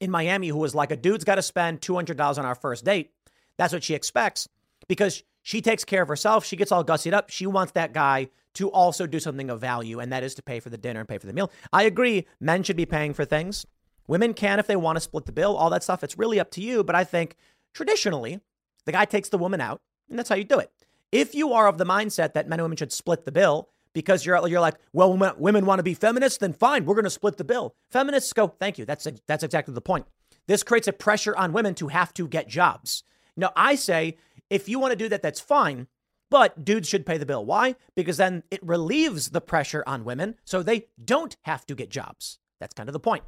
in 0.00 0.10
Miami 0.10 0.48
who 0.48 0.58
was 0.58 0.74
like, 0.74 0.90
a 0.90 0.96
dude's 0.96 1.22
got 1.22 1.36
to 1.36 1.42
spend 1.42 1.80
$200 1.80 2.36
on 2.36 2.44
our 2.44 2.56
first 2.56 2.84
date, 2.84 3.12
that's 3.58 3.72
what 3.72 3.84
she 3.84 3.94
expects 3.94 4.48
because 4.88 5.22
she 5.42 5.60
takes 5.60 5.84
care 5.84 6.02
of 6.02 6.08
herself. 6.08 6.44
She 6.44 6.56
gets 6.56 6.72
all 6.72 6.84
gussied 6.84 7.12
up. 7.12 7.30
She 7.30 7.46
wants 7.46 7.72
that 7.72 7.92
guy 7.92 8.28
to 8.54 8.70
also 8.70 9.06
do 9.06 9.18
something 9.18 9.50
of 9.50 9.60
value, 9.60 9.98
and 9.98 10.12
that 10.12 10.22
is 10.22 10.34
to 10.36 10.42
pay 10.42 10.60
for 10.60 10.70
the 10.70 10.78
dinner 10.78 11.00
and 11.00 11.08
pay 11.08 11.18
for 11.18 11.26
the 11.26 11.32
meal. 11.32 11.50
I 11.72 11.84
agree, 11.84 12.26
men 12.40 12.62
should 12.62 12.76
be 12.76 12.86
paying 12.86 13.14
for 13.14 13.24
things. 13.24 13.66
Women 14.06 14.34
can 14.34 14.58
if 14.58 14.66
they 14.66 14.76
want 14.76 14.96
to 14.96 15.00
split 15.00 15.26
the 15.26 15.32
bill, 15.32 15.56
all 15.56 15.70
that 15.70 15.82
stuff. 15.82 16.04
It's 16.04 16.18
really 16.18 16.38
up 16.38 16.50
to 16.52 16.60
you. 16.60 16.84
But 16.84 16.94
I 16.94 17.04
think 17.04 17.36
traditionally, 17.72 18.40
the 18.84 18.92
guy 18.92 19.04
takes 19.04 19.28
the 19.28 19.38
woman 19.38 19.60
out, 19.60 19.80
and 20.08 20.18
that's 20.18 20.28
how 20.28 20.34
you 20.34 20.44
do 20.44 20.58
it. 20.58 20.70
If 21.10 21.34
you 21.34 21.52
are 21.52 21.66
of 21.66 21.78
the 21.78 21.84
mindset 21.84 22.34
that 22.34 22.48
men 22.48 22.58
and 22.58 22.64
women 22.64 22.76
should 22.76 22.92
split 22.92 23.24
the 23.24 23.32
bill 23.32 23.68
because 23.92 24.24
you're 24.24 24.46
you're 24.48 24.60
like, 24.60 24.76
well, 24.92 25.16
women 25.38 25.66
want 25.66 25.78
to 25.78 25.82
be 25.82 25.94
feminists, 25.94 26.38
then 26.38 26.52
fine, 26.52 26.84
we're 26.84 26.94
going 26.94 27.04
to 27.04 27.10
split 27.10 27.36
the 27.36 27.44
bill. 27.44 27.74
Feminists 27.90 28.32
go, 28.32 28.48
thank 28.48 28.78
you. 28.78 28.84
That's 28.84 29.06
that's 29.26 29.44
exactly 29.44 29.74
the 29.74 29.80
point. 29.80 30.06
This 30.46 30.62
creates 30.62 30.88
a 30.88 30.92
pressure 30.92 31.36
on 31.36 31.52
women 31.52 31.74
to 31.76 31.88
have 31.88 32.12
to 32.14 32.26
get 32.26 32.48
jobs. 32.48 33.04
Now, 33.36 33.52
I 33.56 33.76
say 33.76 34.16
if 34.52 34.68
you 34.68 34.78
want 34.78 34.92
to 34.92 34.96
do 34.96 35.08
that, 35.08 35.22
that's 35.22 35.40
fine. 35.40 35.86
But 36.30 36.64
dudes 36.64 36.88
should 36.88 37.04
pay 37.04 37.18
the 37.18 37.26
bill. 37.26 37.44
Why? 37.44 37.76
Because 37.94 38.16
then 38.16 38.42
it 38.50 38.60
relieves 38.62 39.30
the 39.30 39.40
pressure 39.40 39.84
on 39.86 40.04
women 40.04 40.36
so 40.44 40.62
they 40.62 40.86
don't 41.02 41.36
have 41.42 41.66
to 41.66 41.74
get 41.74 41.90
jobs. 41.90 42.38
That's 42.58 42.72
kind 42.74 42.88
of 42.88 42.94
the 42.94 43.00
point. 43.00 43.24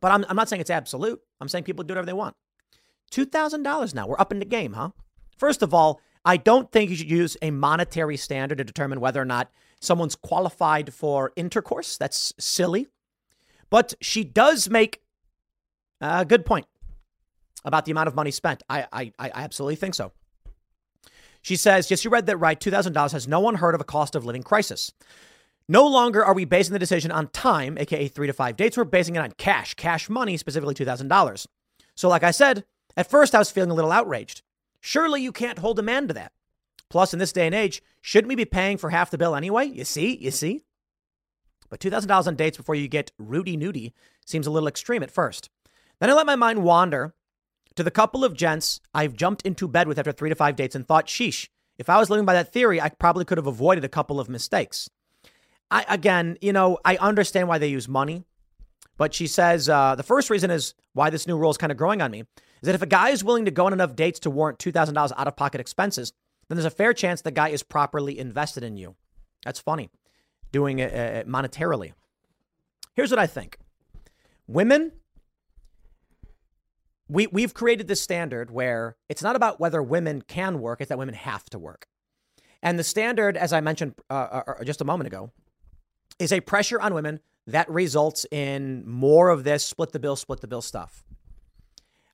But 0.00 0.12
I'm, 0.12 0.24
I'm 0.28 0.36
not 0.36 0.48
saying 0.48 0.60
it's 0.60 0.70
absolute. 0.70 1.20
I'm 1.40 1.48
saying 1.48 1.64
people 1.64 1.84
do 1.84 1.92
whatever 1.92 2.06
they 2.06 2.12
want. 2.12 2.34
$2,000 3.12 3.94
now. 3.94 4.06
We're 4.06 4.20
up 4.20 4.32
in 4.32 4.38
the 4.38 4.44
game, 4.44 4.72
huh? 4.72 4.90
First 5.36 5.62
of 5.62 5.72
all, 5.72 6.00
I 6.24 6.36
don't 6.36 6.70
think 6.70 6.90
you 6.90 6.96
should 6.96 7.10
use 7.10 7.36
a 7.42 7.50
monetary 7.50 8.16
standard 8.16 8.58
to 8.58 8.64
determine 8.64 9.00
whether 9.00 9.20
or 9.20 9.24
not 9.24 9.50
someone's 9.80 10.14
qualified 10.16 10.92
for 10.92 11.32
intercourse. 11.36 11.96
That's 11.96 12.32
silly. 12.38 12.88
But 13.70 13.94
she 14.00 14.24
does 14.24 14.68
make 14.68 15.00
a 16.00 16.24
good 16.24 16.44
point 16.44 16.66
about 17.64 17.84
the 17.84 17.92
amount 17.92 18.08
of 18.08 18.14
money 18.14 18.30
spent. 18.30 18.62
I, 18.68 18.86
I, 18.92 19.12
I 19.18 19.30
absolutely 19.34 19.76
think 19.76 19.94
so. 19.94 20.12
She 21.42 21.56
says, 21.56 21.90
Yes, 21.90 22.04
you 22.04 22.10
read 22.10 22.26
that 22.26 22.36
right. 22.36 22.58
$2,000 22.58 23.12
has 23.12 23.28
no 23.28 23.40
one 23.40 23.56
heard 23.56 23.74
of 23.74 23.80
a 23.80 23.84
cost 23.84 24.14
of 24.14 24.24
living 24.24 24.42
crisis. 24.42 24.92
No 25.68 25.86
longer 25.86 26.24
are 26.24 26.34
we 26.34 26.44
basing 26.44 26.72
the 26.72 26.78
decision 26.78 27.12
on 27.12 27.28
time, 27.28 27.78
aka 27.78 28.08
three 28.08 28.26
to 28.26 28.32
five 28.32 28.56
dates. 28.56 28.76
We're 28.76 28.84
basing 28.84 29.16
it 29.16 29.20
on 29.20 29.32
cash, 29.32 29.74
cash 29.74 30.10
money, 30.10 30.36
specifically 30.36 30.74
$2,000. 30.74 31.46
So, 31.94 32.08
like 32.08 32.24
I 32.24 32.32
said, 32.32 32.64
at 32.96 33.08
first 33.08 33.34
I 33.34 33.38
was 33.38 33.50
feeling 33.50 33.70
a 33.70 33.74
little 33.74 33.92
outraged. 33.92 34.42
Surely 34.80 35.22
you 35.22 35.32
can't 35.32 35.60
hold 35.60 35.78
a 35.78 35.82
man 35.82 36.08
to 36.08 36.14
that. 36.14 36.32
Plus, 36.88 37.12
in 37.12 37.20
this 37.20 37.32
day 37.32 37.46
and 37.46 37.54
age, 37.54 37.82
shouldn't 38.00 38.28
we 38.28 38.34
be 38.34 38.44
paying 38.44 38.78
for 38.78 38.90
half 38.90 39.10
the 39.10 39.18
bill 39.18 39.36
anyway? 39.36 39.66
You 39.66 39.84
see, 39.84 40.16
you 40.16 40.32
see? 40.32 40.64
But 41.68 41.78
$2,000 41.78 42.26
on 42.26 42.34
dates 42.34 42.56
before 42.56 42.74
you 42.74 42.88
get 42.88 43.12
Rudy 43.16 43.56
Nudie 43.56 43.92
seems 44.26 44.46
a 44.46 44.50
little 44.50 44.68
extreme 44.68 45.04
at 45.04 45.10
first. 45.12 45.50
Then 46.00 46.10
I 46.10 46.14
let 46.14 46.26
my 46.26 46.34
mind 46.34 46.64
wander 46.64 47.14
to 47.80 47.84
the 47.84 47.90
couple 47.90 48.24
of 48.24 48.34
gents 48.34 48.78
I've 48.92 49.14
jumped 49.14 49.42
into 49.42 49.66
bed 49.66 49.88
with 49.88 49.98
after 49.98 50.12
three 50.12 50.28
to 50.28 50.34
five 50.34 50.54
dates 50.54 50.74
and 50.74 50.86
thought, 50.86 51.06
sheesh, 51.06 51.48
if 51.78 51.88
I 51.88 51.98
was 51.98 52.10
living 52.10 52.26
by 52.26 52.34
that 52.34 52.52
theory, 52.52 52.78
I 52.78 52.90
probably 52.90 53.24
could 53.24 53.38
have 53.38 53.46
avoided 53.46 53.84
a 53.84 53.88
couple 53.88 54.20
of 54.20 54.28
mistakes. 54.28 54.90
I, 55.70 55.86
again, 55.88 56.36
you 56.42 56.52
know, 56.52 56.78
I 56.84 56.96
understand 56.98 57.48
why 57.48 57.56
they 57.56 57.68
use 57.68 57.88
money, 57.88 58.24
but 58.98 59.14
she 59.14 59.26
says 59.26 59.68
uh, 59.68 59.94
the 59.94 60.02
first 60.02 60.28
reason 60.28 60.50
is 60.50 60.74
why 60.92 61.08
this 61.08 61.26
new 61.26 61.38
rule 61.38 61.50
is 61.50 61.56
kind 61.56 61.72
of 61.72 61.78
growing 61.78 62.02
on 62.02 62.10
me 62.10 62.20
is 62.20 62.66
that 62.66 62.74
if 62.74 62.82
a 62.82 62.86
guy 62.86 63.08
is 63.08 63.24
willing 63.24 63.46
to 63.46 63.50
go 63.50 63.64
on 63.64 63.72
enough 63.72 63.96
dates 63.96 64.20
to 64.20 64.30
warrant 64.30 64.58
$2,000 64.58 65.12
out 65.16 65.26
of 65.26 65.36
pocket 65.36 65.58
expenses, 65.58 66.12
then 66.48 66.56
there's 66.56 66.66
a 66.66 66.70
fair 66.70 66.92
chance 66.92 67.22
the 67.22 67.30
guy 67.30 67.48
is 67.48 67.62
properly 67.62 68.18
invested 68.18 68.62
in 68.62 68.76
you. 68.76 68.94
That's 69.42 69.60
funny, 69.60 69.88
doing 70.52 70.80
it 70.80 70.92
uh, 70.92 71.26
monetarily. 71.26 71.92
Here's 72.94 73.10
what 73.10 73.18
I 73.18 73.26
think 73.26 73.56
women 74.46 74.92
we 77.10 77.26
we've 77.26 77.52
created 77.52 77.88
this 77.88 78.00
standard 78.00 78.50
where 78.50 78.96
it's 79.08 79.22
not 79.22 79.36
about 79.36 79.58
whether 79.60 79.82
women 79.82 80.22
can 80.22 80.60
work; 80.60 80.80
it's 80.80 80.88
that 80.88 80.98
women 80.98 81.14
have 81.14 81.44
to 81.50 81.58
work. 81.58 81.86
And 82.62 82.78
the 82.78 82.84
standard, 82.84 83.36
as 83.36 83.52
I 83.52 83.60
mentioned 83.60 83.94
uh, 84.08 84.14
uh, 84.14 84.42
uh, 84.46 84.64
just 84.64 84.80
a 84.80 84.84
moment 84.84 85.08
ago, 85.08 85.32
is 86.18 86.32
a 86.32 86.40
pressure 86.40 86.80
on 86.80 86.94
women 86.94 87.20
that 87.46 87.68
results 87.68 88.26
in 88.30 88.86
more 88.86 89.30
of 89.30 89.44
this 89.44 89.64
split 89.64 89.92
the 89.92 89.98
bill, 89.98 90.14
split 90.14 90.40
the 90.40 90.46
bill 90.46 90.62
stuff. 90.62 91.02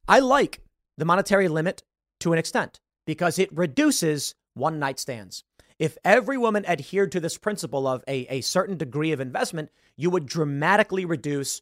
I 0.08 0.20
like 0.20 0.60
the 0.96 1.04
monetary 1.04 1.48
limit 1.48 1.82
to 2.20 2.32
an 2.32 2.38
extent 2.38 2.80
because 3.06 3.38
it 3.38 3.52
reduces 3.52 4.34
one 4.54 4.78
night 4.78 4.98
stands. 4.98 5.44
If 5.78 5.98
every 6.04 6.38
woman 6.38 6.64
adhered 6.64 7.12
to 7.12 7.20
this 7.20 7.36
principle 7.36 7.86
of 7.86 8.02
a, 8.08 8.26
a 8.30 8.40
certain 8.40 8.78
degree 8.78 9.12
of 9.12 9.20
investment, 9.20 9.70
you 9.96 10.08
would 10.08 10.24
dramatically 10.24 11.04
reduce 11.04 11.60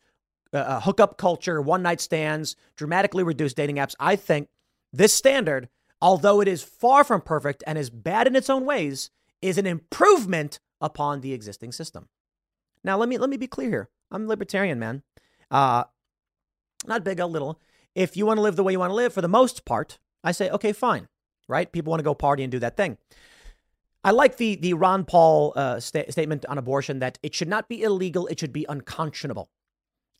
uh, 0.55 0.59
uh, 0.59 0.81
hookup 0.81 1.19
culture, 1.19 1.61
one 1.61 1.83
night 1.83 2.01
stands, 2.01 2.57
dramatically 2.77 3.25
reduced 3.25 3.57
dating 3.57 3.77
apps. 3.77 3.95
I 3.99 4.17
think 4.17 4.49
this 4.93 5.13
standard, 5.13 5.69
although 6.01 6.41
it 6.41 6.49
is 6.49 6.63
far 6.63 7.03
from 7.05 7.21
perfect 7.21 7.65
and 7.67 7.77
is 7.77 7.91
bad 7.91 8.27
in 8.27 8.37
its 8.37 8.49
own 8.49 8.65
ways, 8.65 9.11
is 9.43 9.59
an 9.59 9.67
improvement 9.67 10.61
upon 10.81 11.21
the 11.21 11.33
existing 11.33 11.73
system. 11.73 12.09
Now, 12.85 12.97
let 12.97 13.09
me 13.09 13.19
let 13.19 13.31
me 13.31 13.37
be 13.37 13.47
clear 13.47 13.69
here. 13.69 13.89
I'm 14.11 14.29
libertarian, 14.29 14.79
man. 14.79 15.03
Uh, 15.51 15.85
not 16.87 17.05
big, 17.05 17.19
a 17.19 17.27
little. 17.27 17.61
If 17.95 18.17
you 18.17 18.27
want 18.27 18.39
to 18.39 18.43
live 18.43 18.57
the 18.57 18.63
way 18.63 18.73
you 18.73 18.79
want 18.79 18.91
to 18.91 18.95
live, 18.95 19.13
for 19.13 19.23
the 19.23 19.29
most 19.29 19.65
part, 19.65 19.99
I 20.23 20.33
say, 20.33 20.51
okay, 20.51 20.73
fine, 20.73 21.09
right? 21.49 21.71
People 21.71 21.91
want 21.91 22.01
to 22.01 22.05
go 22.05 22.15
party 22.15 22.43
and 22.43 22.53
do 22.53 22.59
that 22.59 22.77
thing. 22.77 22.99
I 24.05 24.11
like 24.11 24.37
the 24.37 24.57
the 24.57 24.75
Ron 24.75 25.05
Paul 25.05 25.55
uh, 25.57 25.81
sta- 25.81 26.11
statement 26.11 26.45
on 26.47 26.59
abortion 26.59 26.99
that 26.99 27.19
it 27.23 27.35
should 27.35 27.49
not 27.49 27.69
be 27.69 27.83
illegal; 27.83 28.27
it 28.27 28.39
should 28.39 28.53
be 28.53 28.67
unconscionable. 28.69 29.49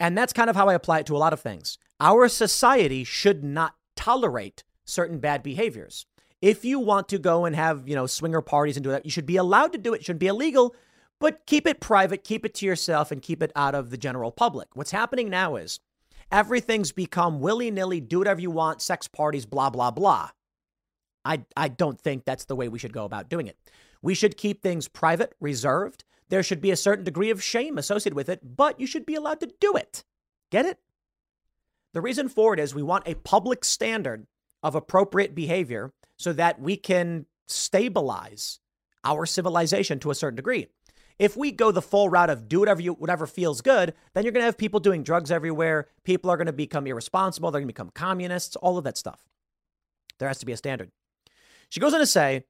And 0.01 0.17
that's 0.19 0.33
kind 0.33 0.51
of 0.51 0.57
how 0.57 0.69
I 0.69 0.75
apply 0.75 1.01
it 1.01 1.07
to 1.07 1.17
a 1.17 1.19
lot 1.19 1.33
of 1.33 1.41
things. 1.41 1.79
Our 2.01 2.29
society 2.29 3.05
should 3.05 3.45
not 3.45 3.75
tolerate 3.97 4.65
certain 4.85 5.19
bad 5.19 5.43
behaviors. 5.43 6.07
If 6.43 6.65
you 6.65 6.79
want 6.79 7.09
to 7.09 7.19
go 7.19 7.45
and 7.45 7.57
have, 7.57 7.89
you 7.89 7.95
know, 7.95 8.07
swinger 8.07 8.43
parties 8.43 8.77
and 8.77 8.85
do 8.85 8.91
that, 8.91 9.05
you 9.05 9.11
should 9.11 9.27
be 9.27 9.37
allowed 9.37 9.73
to 9.73 9.79
do 9.79 9.95
it. 9.95 9.99
It 10.01 10.05
shouldn't 10.05 10.21
be 10.21 10.27
illegal, 10.27 10.75
but 11.21 11.47
keep 11.47 11.67
it 11.67 11.81
private, 11.81 12.25
keep 12.25 12.45
it 12.45 12.55
to 12.57 12.67
yourself, 12.67 13.11
and 13.11 13.23
keep 13.23 13.43
it 13.43 13.53
out 13.57 13.75
of 13.75 13.91
the 13.91 13.97
general 13.97 14.31
public. 14.31 14.69
What's 14.75 14.91
happening 14.91 15.31
now 15.31 15.57
is 15.57 15.81
everything's 16.31 16.93
become 16.93 17.41
willy 17.41 17.71
nilly, 17.71 18.01
do 18.01 18.19
whatever 18.19 18.41
you 18.41 18.51
want, 18.51 18.83
sex 18.83 19.09
parties, 19.09 19.47
blah, 19.47 19.71
blah, 19.71 19.91
blah. 19.91 20.31
I, 21.25 21.45
I 21.57 21.69
don't 21.69 21.99
think 21.99 22.25
that's 22.25 22.45
the 22.45 22.57
way 22.57 22.69
we 22.69 22.79
should 22.79 22.93
go 22.93 23.05
about 23.05 23.31
doing 23.31 23.47
it. 23.47 23.57
We 24.03 24.15
should 24.15 24.37
keep 24.37 24.61
things 24.61 24.87
private, 24.87 25.35
reserved. 25.41 26.05
There 26.29 26.43
should 26.43 26.61
be 26.61 26.71
a 26.71 26.77
certain 26.77 27.05
degree 27.05 27.31
of 27.31 27.43
shame 27.43 27.79
associated 27.79 28.15
with 28.15 28.29
it, 28.29 28.57
but 28.57 28.81
you 28.81 28.87
should 28.87 29.07
be 29.07 29.15
allowed 29.15 29.41
to 29.41 29.53
do 29.61 29.75
it. 29.77 30.05
Get 30.51 30.65
it? 30.65 30.79
The 31.93 32.01
reason 32.01 32.29
for 32.29 32.55
it 32.55 32.61
is 32.61 32.75
we 32.75 32.83
want 32.83 33.07
a 33.07 33.15
public 33.15 33.65
standard 33.65 34.27
of 34.63 34.75
appropriate 34.75 35.35
behavior 35.35 35.93
so 36.17 36.33
that 36.33 36.61
we 36.61 36.77
can 36.77 37.27
stabilize 37.47 38.61
our 39.05 39.27
civilization 39.27 39.99
to 40.01 40.11
a 40.11 40.15
certain 40.15 40.37
degree. 40.37 40.67
If 41.19 41.37
we 41.37 41.53
go 41.53 41.71
the 41.71 41.83
full 41.83 42.09
route 42.09 42.31
of 42.31 42.49
do 42.49 42.61
whatever 42.61 42.83
you 42.83 42.95
whatever 42.95 43.27
feels 43.27 43.61
good, 43.61 43.95
then 44.15 44.25
you're 44.25 44.33
going 44.33 44.41
to 44.41 44.47
have 44.47 44.59
people 44.59 44.81
doing 44.81 45.05
drugs 45.05 45.31
everywhere. 45.31 45.87
People 46.03 46.31
are 46.31 46.37
going 46.37 46.47
to 46.47 46.53
become 46.53 46.87
irresponsible, 46.87 47.51
they're 47.51 47.61
going 47.61 47.69
to 47.69 47.75
become 47.75 47.91
communists, 47.95 48.57
all 48.57 48.79
of 48.79 48.85
that 48.85 48.97
stuff. 48.97 49.21
There 50.19 50.29
has 50.29 50.39
to 50.39 50.47
be 50.47 50.53
a 50.53 50.57
standard. 50.57 50.91
She 51.69 51.81
goes 51.81 51.95
on 51.95 52.01
to 52.01 52.07
say, 52.07 52.45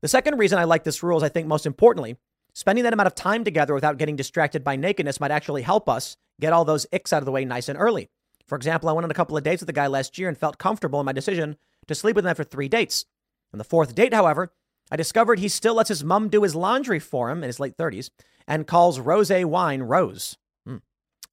the 0.00 0.08
second 0.08 0.38
reason 0.38 0.58
I 0.58 0.64
like 0.64 0.84
this 0.84 1.02
rule 1.02 1.16
is 1.16 1.22
I 1.22 1.28
think 1.28 1.46
most 1.46 1.66
importantly, 1.66 2.16
Spending 2.56 2.84
that 2.84 2.94
amount 2.94 3.06
of 3.06 3.14
time 3.14 3.44
together 3.44 3.74
without 3.74 3.98
getting 3.98 4.16
distracted 4.16 4.64
by 4.64 4.76
nakedness 4.76 5.20
might 5.20 5.30
actually 5.30 5.60
help 5.60 5.90
us 5.90 6.16
get 6.40 6.54
all 6.54 6.64
those 6.64 6.86
icks 6.90 7.12
out 7.12 7.18
of 7.18 7.26
the 7.26 7.30
way 7.30 7.44
nice 7.44 7.68
and 7.68 7.78
early. 7.78 8.08
For 8.46 8.56
example, 8.56 8.88
I 8.88 8.92
went 8.92 9.04
on 9.04 9.10
a 9.10 9.14
couple 9.14 9.36
of 9.36 9.44
dates 9.44 9.60
with 9.60 9.68
a 9.68 9.74
guy 9.74 9.88
last 9.88 10.16
year 10.16 10.26
and 10.26 10.38
felt 10.38 10.56
comfortable 10.56 10.98
in 10.98 11.04
my 11.04 11.12
decision 11.12 11.58
to 11.86 11.94
sleep 11.94 12.16
with 12.16 12.24
him 12.24 12.30
after 12.30 12.44
three 12.44 12.66
dates. 12.66 13.04
On 13.52 13.58
the 13.58 13.64
fourth 13.64 13.94
date, 13.94 14.14
however, 14.14 14.54
I 14.90 14.96
discovered 14.96 15.38
he 15.38 15.48
still 15.48 15.74
lets 15.74 15.90
his 15.90 16.02
mom 16.02 16.30
do 16.30 16.44
his 16.44 16.54
laundry 16.54 16.98
for 16.98 17.28
him 17.28 17.42
in 17.42 17.48
his 17.48 17.60
late 17.60 17.76
30s 17.76 18.08
and 18.48 18.66
calls 18.66 19.00
rose 19.00 19.30
wine 19.30 19.82
rose. 19.82 20.38
Hmm. 20.66 20.78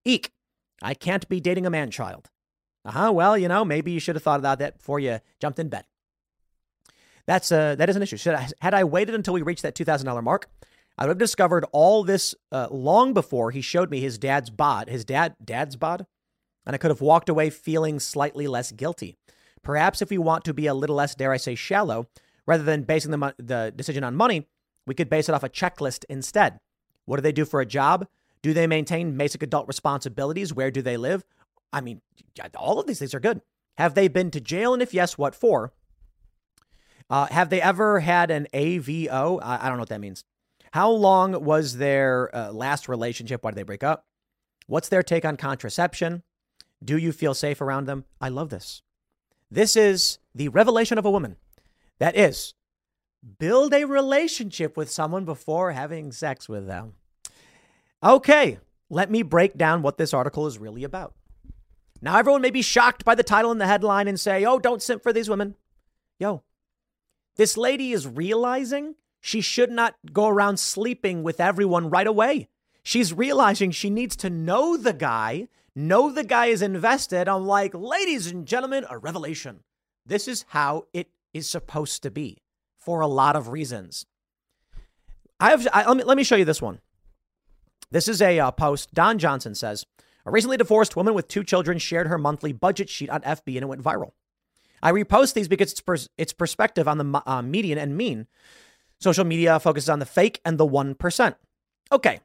Eek. 0.03 0.29
I 0.81 0.93
can't 0.93 1.29
be 1.29 1.39
dating 1.39 1.65
a 1.65 1.69
man 1.69 1.89
child. 1.89 2.29
Uh 2.83 2.91
huh. 2.91 3.11
Well, 3.13 3.37
you 3.37 3.47
know, 3.47 3.63
maybe 3.63 3.93
you 3.93 4.01
should 4.01 4.17
have 4.17 4.23
thought 4.23 4.41
about 4.41 4.59
that 4.59 4.79
before 4.79 4.99
you 4.99 5.21
jumped 5.39 5.59
in 5.59 5.69
bed. 5.69 5.85
That's 7.27 7.49
uh, 7.49 7.75
that 7.75 7.89
is 7.89 7.95
an 7.95 8.01
issue. 8.01 8.17
Should 8.17 8.35
I, 8.35 8.49
had 8.59 8.73
I 8.73 8.83
waited 8.83 9.15
until 9.15 9.33
we 9.33 9.41
reached 9.41 9.61
that 9.63 9.75
$2,000 9.75 10.21
mark, 10.21 10.49
I 10.97 11.03
would 11.03 11.09
have 11.09 11.17
discovered 11.17 11.65
all 11.71 12.03
this 12.03 12.35
uh, 12.51 12.67
long 12.69 13.13
before 13.13 13.51
he 13.51 13.61
showed 13.61 13.89
me 13.89 13.99
his 13.99 14.17
dad's 14.17 14.49
bod, 14.49 14.89
his 14.89 15.03
dad 15.03 15.35
dad's 15.43 15.75
bod, 15.75 16.05
and 16.65 16.75
I 16.75 16.77
could 16.77 16.91
have 16.91 17.01
walked 17.01 17.29
away 17.29 17.49
feeling 17.49 17.99
slightly 17.99 18.47
less 18.47 18.71
guilty. 18.71 19.17
Perhaps 19.63 20.01
if 20.01 20.09
we 20.09 20.17
want 20.17 20.43
to 20.45 20.53
be 20.53 20.67
a 20.67 20.73
little 20.73 20.95
less, 20.95 21.15
dare 21.15 21.31
I 21.31 21.37
say, 21.37 21.55
shallow, 21.55 22.07
rather 22.45 22.63
than 22.63 22.83
basing 22.83 23.11
the, 23.11 23.33
the 23.37 23.73
decision 23.75 24.03
on 24.03 24.15
money, 24.15 24.47
we 24.85 24.93
could 24.93 25.09
base 25.09 25.29
it 25.29 25.35
off 25.35 25.43
a 25.43 25.49
checklist 25.49 26.05
instead. 26.09 26.59
What 27.05 27.15
do 27.15 27.21
they 27.21 27.31
do 27.31 27.45
for 27.45 27.61
a 27.61 27.65
job? 27.65 28.07
Do 28.41 28.53
they 28.53 28.67
maintain 28.67 29.17
basic 29.17 29.41
adult 29.41 29.67
responsibilities? 29.67 30.53
Where 30.53 30.69
do 30.69 30.81
they 30.81 30.97
live? 30.97 31.23
I 31.71 31.81
mean, 31.81 32.01
all 32.55 32.79
of 32.79 32.87
these 32.87 32.99
things 32.99 33.13
are 33.13 33.19
good. 33.19 33.41
Have 33.77 33.95
they 33.95 34.07
been 34.07 34.29
to 34.31 34.41
jail? 34.41 34.73
And 34.73 34.83
if 34.83 34.93
yes, 34.93 35.17
what 35.17 35.33
for? 35.33 35.73
Uh, 37.09 37.27
have 37.27 37.49
they 37.49 37.61
ever 37.61 38.01
had 38.01 38.29
an 38.29 38.47
AVO? 38.53 39.39
I, 39.41 39.65
I 39.65 39.67
don't 39.67 39.77
know 39.77 39.81
what 39.81 39.89
that 39.89 40.01
means. 40.01 40.23
How 40.73 40.89
long 40.89 41.45
was 41.45 41.77
their 41.77 42.35
uh, 42.35 42.51
last 42.51 42.89
relationship? 42.89 43.43
Why 43.43 43.51
did 43.51 43.57
they 43.57 43.61
break 43.63 43.83
up? 43.83 44.07
What's 44.65 44.89
their 44.89 45.03
take 45.03 45.23
on 45.23 45.37
contraception? 45.37 46.23
Do 46.83 46.97
you 46.97 47.11
feel 47.11 47.35
safe 47.35 47.61
around 47.61 47.85
them? 47.85 48.05
I 48.19 48.29
love 48.29 48.49
this. 48.49 48.81
This 49.51 49.75
is 49.75 50.17
the 50.33 50.47
revelation 50.47 50.97
of 50.97 51.05
a 51.05 51.11
woman. 51.11 51.35
That 51.99 52.15
is, 52.15 52.55
build 53.37 53.71
a 53.71 53.85
relationship 53.85 54.75
with 54.75 54.89
someone 54.89 55.25
before 55.25 55.73
having 55.73 56.11
sex 56.11 56.49
with 56.49 56.65
them. 56.65 56.93
Okay, 58.03 58.57
let 58.89 59.11
me 59.11 59.21
break 59.21 59.55
down 59.55 59.83
what 59.83 59.99
this 59.99 60.11
article 60.11 60.47
is 60.47 60.57
really 60.57 60.83
about. 60.83 61.13
Now, 62.01 62.17
everyone 62.17 62.41
may 62.41 62.49
be 62.49 62.63
shocked 62.63 63.05
by 63.05 63.13
the 63.13 63.21
title 63.21 63.51
and 63.51 63.61
the 63.61 63.67
headline 63.67 64.07
and 64.07 64.19
say, 64.19 64.43
oh, 64.43 64.57
don't 64.57 64.81
simp 64.81 65.03
for 65.03 65.13
these 65.13 65.29
women. 65.29 65.53
Yo, 66.19 66.41
this 67.35 67.57
lady 67.57 67.91
is 67.91 68.07
realizing 68.07 68.95
she 69.25 69.39
should 69.39 69.71
not 69.71 69.95
go 70.11 70.27
around 70.27 70.57
sleeping 70.57 71.23
with 71.23 71.39
everyone 71.39 71.89
right 71.89 72.05
away. 72.05 72.49
She's 72.83 73.13
realizing 73.13 73.71
she 73.71 73.89
needs 73.89 74.17
to 74.17 74.29
know 74.29 74.75
the 74.75 74.91
guy, 74.91 75.47
know 75.73 76.11
the 76.11 76.25
guy 76.25 76.47
is 76.47 76.61
invested. 76.61 77.29
I'm 77.29 77.47
like, 77.47 77.73
ladies 77.73 78.27
and 78.27 78.45
gentlemen, 78.45 78.85
a 78.89 78.97
revelation. 78.97 79.61
This 80.05 80.27
is 80.27 80.43
how 80.49 80.87
it 80.91 81.07
is 81.33 81.47
supposed 81.47 82.03
to 82.03 82.11
be 82.11 82.39
for 82.77 82.99
a 82.99 83.07
lot 83.07 83.37
of 83.37 83.47
reasons. 83.47 84.05
I 85.39 85.51
have, 85.51 85.65
I, 85.71 85.87
let, 85.87 85.95
me, 85.95 86.03
let 86.03 86.17
me 86.17 86.25
show 86.25 86.35
you 86.35 86.43
this 86.43 86.61
one. 86.61 86.81
This 87.91 88.09
is 88.09 88.21
a 88.21 88.37
uh, 88.41 88.51
post. 88.51 88.93
Don 88.93 89.19
Johnson 89.19 89.55
says, 89.55 89.85
a 90.25 90.31
recently 90.31 90.57
divorced 90.57 90.97
woman 90.97 91.13
with 91.13 91.29
two 91.29 91.45
children 91.45 91.77
shared 91.77 92.07
her 92.07 92.17
monthly 92.17 92.51
budget 92.51 92.89
sheet 92.89 93.09
on 93.09 93.21
FB 93.21 93.55
and 93.55 93.63
it 93.63 93.67
went 93.67 93.83
viral. 93.83 94.11
I 94.81 94.91
repost 94.91 95.33
these 95.33 95.47
because 95.47 95.71
it's, 95.71 95.79
pers- 95.81 96.09
it's 96.17 96.33
perspective 96.33 96.89
on 96.89 96.97
the 96.97 97.23
uh, 97.25 97.41
median 97.41 97.77
and 97.77 97.95
mean. 97.95 98.27
Social 99.03 99.25
media 99.25 99.59
focuses 99.59 99.89
on 99.89 99.99
the 99.99 100.05
fake 100.05 100.39
and 100.45 100.57
the 100.57 100.65
1%. 100.65 101.35
Okay, 101.91 102.21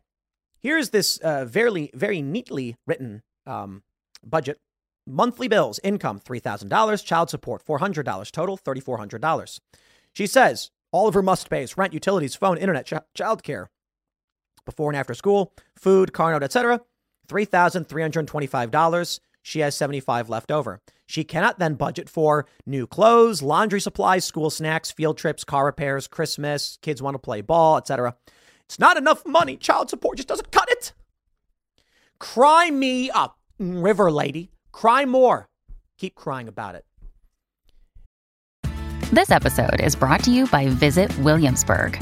here's 0.60 0.90
this 0.90 1.16
uh, 1.16 1.44
very, 1.44 1.90
very 1.92 2.22
neatly 2.22 2.76
written 2.86 3.22
um, 3.48 3.82
budget. 4.24 4.60
Monthly 5.04 5.48
bills, 5.48 5.80
income 5.82 6.20
$3,000, 6.20 7.04
child 7.04 7.30
support 7.30 7.64
$400, 7.66 8.30
total 8.30 8.56
$3,400. 8.56 9.60
She 10.12 10.28
says 10.28 10.70
all 10.92 11.08
of 11.08 11.14
her 11.14 11.22
must 11.22 11.50
pays 11.50 11.76
rent, 11.76 11.92
utilities, 11.92 12.36
phone, 12.36 12.56
internet, 12.56 12.86
ch- 12.86 12.92
child 13.12 13.42
care, 13.42 13.70
before 14.64 14.92
and 14.92 14.96
after 14.96 15.14
school, 15.14 15.52
food, 15.76 16.12
car 16.12 16.30
note, 16.30 16.44
etc. 16.44 16.80
$3,325. 17.26 19.20
She 19.42 19.60
has 19.60 19.74
75 19.74 20.28
left 20.28 20.50
over. 20.50 20.80
She 21.06 21.24
cannot 21.24 21.58
then 21.58 21.74
budget 21.74 22.08
for 22.08 22.46
new 22.66 22.86
clothes, 22.86 23.42
laundry 23.42 23.80
supplies, 23.80 24.24
school 24.24 24.50
snacks, 24.50 24.90
field 24.90 25.16
trips, 25.16 25.42
car 25.44 25.64
repairs, 25.64 26.06
Christmas, 26.06 26.78
kids 26.82 27.00
want 27.00 27.14
to 27.14 27.18
play 27.18 27.40
ball, 27.40 27.78
etc. 27.78 28.14
It's 28.66 28.78
not 28.78 28.98
enough 28.98 29.24
money. 29.24 29.56
Child 29.56 29.88
support 29.88 30.18
just 30.18 30.28
doesn't 30.28 30.52
cut 30.52 30.70
it. 30.70 30.92
Cry 32.20 32.70
me 32.70 33.10
up, 33.10 33.38
river 33.58 34.10
lady. 34.10 34.50
Cry 34.72 35.06
more. 35.06 35.48
Keep 35.96 36.14
crying 36.14 36.48
about 36.48 36.74
it. 36.74 36.84
This 39.10 39.30
episode 39.30 39.80
is 39.80 39.96
brought 39.96 40.22
to 40.24 40.30
you 40.30 40.46
by 40.48 40.68
Visit 40.68 41.16
Williamsburg. 41.20 41.98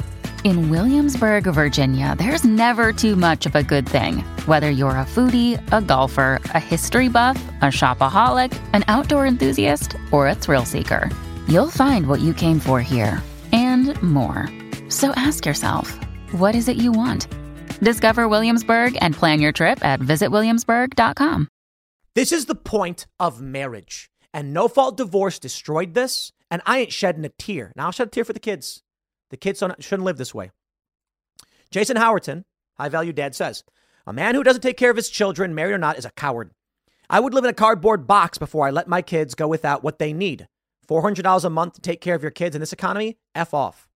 In 0.47 0.71
Williamsburg, 0.71 1.43
Virginia, 1.43 2.15
there's 2.17 2.45
never 2.45 2.93
too 2.93 3.17
much 3.17 3.47
of 3.47 3.57
a 3.57 3.65
good 3.65 3.85
thing. 3.89 4.21
Whether 4.47 4.71
you're 4.71 4.91
a 4.91 5.05
foodie, 5.05 5.61
a 5.73 5.83
golfer, 5.83 6.41
a 6.45 6.61
history 6.61 7.09
buff, 7.09 7.37
a 7.63 7.65
shopaholic, 7.65 8.57
an 8.73 8.85
outdoor 8.87 9.27
enthusiast, 9.27 9.97
or 10.13 10.29
a 10.29 10.37
thrill 10.37 10.65
seeker, 10.65 11.11
you'll 11.49 11.73
find 11.73 12.07
what 12.07 12.21
you 12.21 12.33
came 12.33 12.61
for 12.61 12.81
here 12.81 13.25
and 13.51 14.01
more. 14.01 14.49
So 14.89 15.11
ask 15.17 15.45
yourself, 15.45 15.99
what 16.31 16.55
is 16.55 16.69
it 16.69 16.77
you 16.77 16.93
want? 16.93 17.27
Discover 17.81 18.29
Williamsburg 18.29 18.97
and 19.01 19.17
plan 19.17 19.41
your 19.41 19.51
trip 19.51 19.85
at 19.85 19.99
visitwilliamsburg.com. 19.99 21.49
This 22.15 22.31
is 22.31 22.47
the 22.47 22.55
point 22.55 23.09
of 23.19 23.43
marriage. 23.43 24.11
And 24.33 24.53
no 24.53 24.69
fault 24.69 24.97
divorce 24.97 25.41
destroyed 25.41 25.95
this. 25.95 26.31
And 26.53 26.63
I 26.67 26.79
ain't 26.79 26.93
shedding 26.93 27.25
a 27.25 27.31
tear. 27.31 27.73
Now 27.75 27.87
I'll 27.87 27.91
shed 27.91 28.07
a 28.07 28.11
tear 28.11 28.25
for 28.25 28.33
the 28.33 28.39
kids. 28.39 28.85
The 29.31 29.37
kids 29.37 29.63
shouldn't 29.81 30.05
live 30.05 30.19
this 30.19 30.35
way. 30.35 30.51
Jason 31.71 31.97
Howerton, 31.97 32.45
high 32.77 32.89
value 32.89 33.13
dad, 33.13 33.35
says 33.35 33.65
a 34.07 34.13
man 34.13 34.35
who 34.35 34.45
doesn't 34.45 34.63
take 34.63 34.77
care 34.77 34.91
of 34.91 34.97
his 34.97 35.09
children, 35.09 35.55
married 35.55 35.73
or 35.73 35.79
not, 35.79 35.99
is 35.99 36.05
a 36.05 36.11
coward. 36.13 36.53
I 37.11 37.21
would 37.21 37.35
live 37.35 37.45
in 37.45 37.51
a 37.51 37.55
cardboard 37.55 38.07
box 38.07 38.39
before 38.39 38.67
I 38.67 38.71
let 38.71 38.89
my 38.89 39.03
kids 39.03 39.35
go 39.35 39.49
without 39.49 39.83
what 39.83 39.99
they 39.99 40.13
need. 40.13 40.49
$400 40.89 41.45
a 41.45 41.51
month 41.51 41.75
to 41.75 41.81
take 41.81 42.01
care 42.01 42.15
of 42.15 42.23
your 42.23 42.31
kids 42.31 42.55
in 42.55 42.61
this 42.61 42.73
economy? 42.73 43.19
F 43.35 43.53
off. 43.53 43.89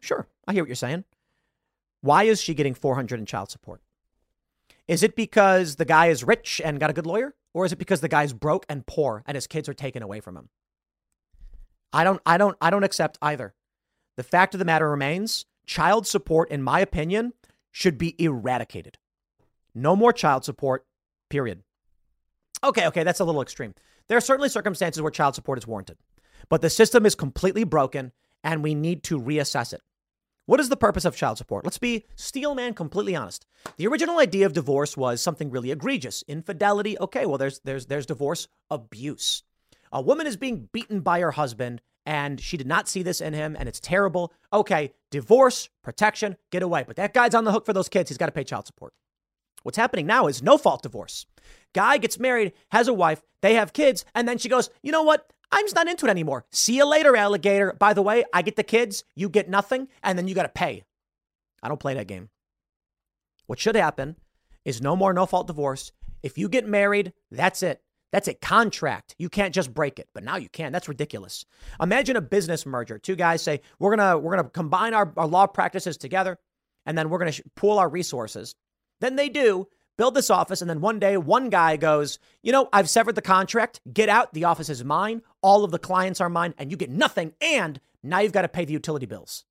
Sure, 0.00 0.26
I 0.46 0.52
hear 0.52 0.62
what 0.62 0.68
you're 0.68 0.76
saying. 0.76 1.04
Why 2.00 2.24
is 2.24 2.40
she 2.40 2.54
getting 2.54 2.74
400 2.74 3.20
in 3.20 3.26
child 3.26 3.50
support? 3.50 3.82
Is 4.88 5.02
it 5.02 5.14
because 5.14 5.76
the 5.76 5.84
guy 5.84 6.06
is 6.06 6.24
rich 6.24 6.60
and 6.64 6.80
got 6.80 6.90
a 6.90 6.94
good 6.94 7.06
lawyer? 7.06 7.34
Or 7.52 7.64
is 7.64 7.72
it 7.72 7.78
because 7.78 8.00
the 8.00 8.08
guy's 8.08 8.32
broke 8.32 8.64
and 8.68 8.86
poor 8.86 9.22
and 9.26 9.34
his 9.34 9.46
kids 9.46 9.68
are 9.68 9.74
taken 9.74 10.02
away 10.02 10.20
from 10.20 10.36
him? 10.36 10.48
I 11.92 12.04
don't 12.04 12.20
I 12.24 12.38
don't 12.38 12.56
I 12.60 12.70
don't 12.70 12.84
accept 12.84 13.18
either. 13.20 13.54
The 14.20 14.24
fact 14.24 14.54
of 14.54 14.58
the 14.58 14.66
matter 14.66 14.90
remains 14.90 15.46
child 15.64 16.06
support, 16.06 16.50
in 16.50 16.62
my 16.62 16.80
opinion, 16.80 17.32
should 17.70 17.96
be 17.96 18.22
eradicated. 18.22 18.98
No 19.74 19.96
more 19.96 20.12
child 20.12 20.44
support, 20.44 20.84
period. 21.30 21.62
Okay, 22.62 22.86
okay, 22.88 23.02
that's 23.02 23.20
a 23.20 23.24
little 23.24 23.40
extreme. 23.40 23.74
There 24.06 24.18
are 24.18 24.20
certainly 24.20 24.50
circumstances 24.50 25.00
where 25.00 25.10
child 25.10 25.36
support 25.36 25.56
is 25.56 25.66
warranted, 25.66 25.96
but 26.50 26.60
the 26.60 26.68
system 26.68 27.06
is 27.06 27.14
completely 27.14 27.64
broken 27.64 28.12
and 28.44 28.62
we 28.62 28.74
need 28.74 29.02
to 29.04 29.18
reassess 29.18 29.72
it. 29.72 29.80
What 30.44 30.60
is 30.60 30.68
the 30.68 30.76
purpose 30.76 31.06
of 31.06 31.16
child 31.16 31.38
support? 31.38 31.64
Let's 31.64 31.78
be 31.78 32.04
steelman 32.14 32.74
completely 32.74 33.16
honest. 33.16 33.46
The 33.78 33.86
original 33.86 34.18
idea 34.18 34.44
of 34.44 34.52
divorce 34.52 34.98
was 34.98 35.22
something 35.22 35.50
really 35.50 35.70
egregious. 35.70 36.22
Infidelity, 36.28 36.98
okay, 36.98 37.24
well 37.24 37.38
there's 37.38 37.60
there's 37.60 37.86
there's 37.86 38.04
divorce 38.04 38.48
abuse. 38.70 39.44
A 39.90 40.02
woman 40.02 40.26
is 40.26 40.36
being 40.36 40.68
beaten 40.72 41.00
by 41.00 41.20
her 41.20 41.30
husband 41.30 41.80
and 42.10 42.40
she 42.40 42.56
did 42.56 42.66
not 42.66 42.88
see 42.88 43.04
this 43.04 43.20
in 43.20 43.34
him 43.34 43.56
and 43.56 43.68
it's 43.68 43.78
terrible. 43.78 44.32
Okay, 44.52 44.92
divorce, 45.12 45.68
protection, 45.84 46.36
get 46.50 46.60
away. 46.60 46.82
But 46.84 46.96
that 46.96 47.14
guy's 47.14 47.36
on 47.36 47.44
the 47.44 47.52
hook 47.52 47.64
for 47.64 47.72
those 47.72 47.88
kids. 47.88 48.10
He's 48.10 48.18
got 48.18 48.26
to 48.26 48.32
pay 48.32 48.42
child 48.42 48.66
support. 48.66 48.92
What's 49.62 49.78
happening 49.78 50.06
now 50.06 50.26
is 50.26 50.42
no 50.42 50.58
fault 50.58 50.82
divorce. 50.82 51.24
Guy 51.72 51.98
gets 51.98 52.18
married, 52.18 52.52
has 52.72 52.88
a 52.88 52.92
wife, 52.92 53.22
they 53.42 53.54
have 53.54 53.72
kids, 53.72 54.04
and 54.12 54.26
then 54.26 54.38
she 54.38 54.48
goes, 54.48 54.70
you 54.82 54.90
know 54.90 55.04
what? 55.04 55.32
I'm 55.52 55.64
just 55.64 55.76
not 55.76 55.86
into 55.86 56.06
it 56.06 56.10
anymore. 56.10 56.46
See 56.50 56.78
you 56.78 56.84
later, 56.84 57.14
alligator. 57.14 57.76
By 57.78 57.94
the 57.94 58.02
way, 58.02 58.24
I 58.34 58.42
get 58.42 58.56
the 58.56 58.64
kids, 58.64 59.04
you 59.14 59.28
get 59.28 59.48
nothing, 59.48 59.86
and 60.02 60.18
then 60.18 60.26
you 60.26 60.34
got 60.34 60.42
to 60.42 60.48
pay. 60.48 60.82
I 61.62 61.68
don't 61.68 61.78
play 61.78 61.94
that 61.94 62.08
game. 62.08 62.30
What 63.46 63.60
should 63.60 63.76
happen 63.76 64.16
is 64.64 64.82
no 64.82 64.96
more 64.96 65.12
no 65.12 65.26
fault 65.26 65.46
divorce. 65.46 65.92
If 66.24 66.36
you 66.36 66.48
get 66.48 66.66
married, 66.66 67.12
that's 67.30 67.62
it. 67.62 67.82
That's 68.12 68.28
a 68.28 68.34
contract. 68.34 69.14
You 69.18 69.28
can't 69.28 69.54
just 69.54 69.72
break 69.72 69.98
it, 69.98 70.08
but 70.12 70.24
now 70.24 70.36
you 70.36 70.48
can. 70.48 70.72
That's 70.72 70.88
ridiculous. 70.88 71.44
Imagine 71.80 72.16
a 72.16 72.20
business 72.20 72.66
merger. 72.66 72.98
Two 72.98 73.16
guys 73.16 73.42
say, 73.42 73.60
"We're 73.78 73.94
gonna 73.94 74.18
we're 74.18 74.36
gonna 74.36 74.48
combine 74.50 74.94
our, 74.94 75.12
our 75.16 75.26
law 75.26 75.46
practices 75.46 75.96
together, 75.96 76.38
and 76.86 76.98
then 76.98 77.08
we're 77.08 77.18
gonna 77.18 77.32
sh- 77.32 77.42
pool 77.54 77.78
our 77.78 77.88
resources." 77.88 78.54
Then 79.00 79.16
they 79.16 79.28
do 79.28 79.68
build 79.96 80.14
this 80.14 80.30
office, 80.30 80.60
and 80.60 80.68
then 80.68 80.80
one 80.80 80.98
day 80.98 81.16
one 81.16 81.50
guy 81.50 81.76
goes, 81.76 82.18
"You 82.42 82.50
know, 82.50 82.68
I've 82.72 82.90
severed 82.90 83.14
the 83.14 83.22
contract. 83.22 83.80
Get 83.92 84.08
out. 84.08 84.34
The 84.34 84.44
office 84.44 84.68
is 84.68 84.84
mine. 84.84 85.22
All 85.40 85.62
of 85.62 85.70
the 85.70 85.78
clients 85.78 86.20
are 86.20 86.28
mine, 86.28 86.54
and 86.58 86.70
you 86.70 86.76
get 86.76 86.90
nothing. 86.90 87.34
And 87.40 87.80
now 88.02 88.18
you've 88.18 88.32
got 88.32 88.42
to 88.42 88.48
pay 88.48 88.64
the 88.64 88.72
utility 88.72 89.06
bills." 89.06 89.44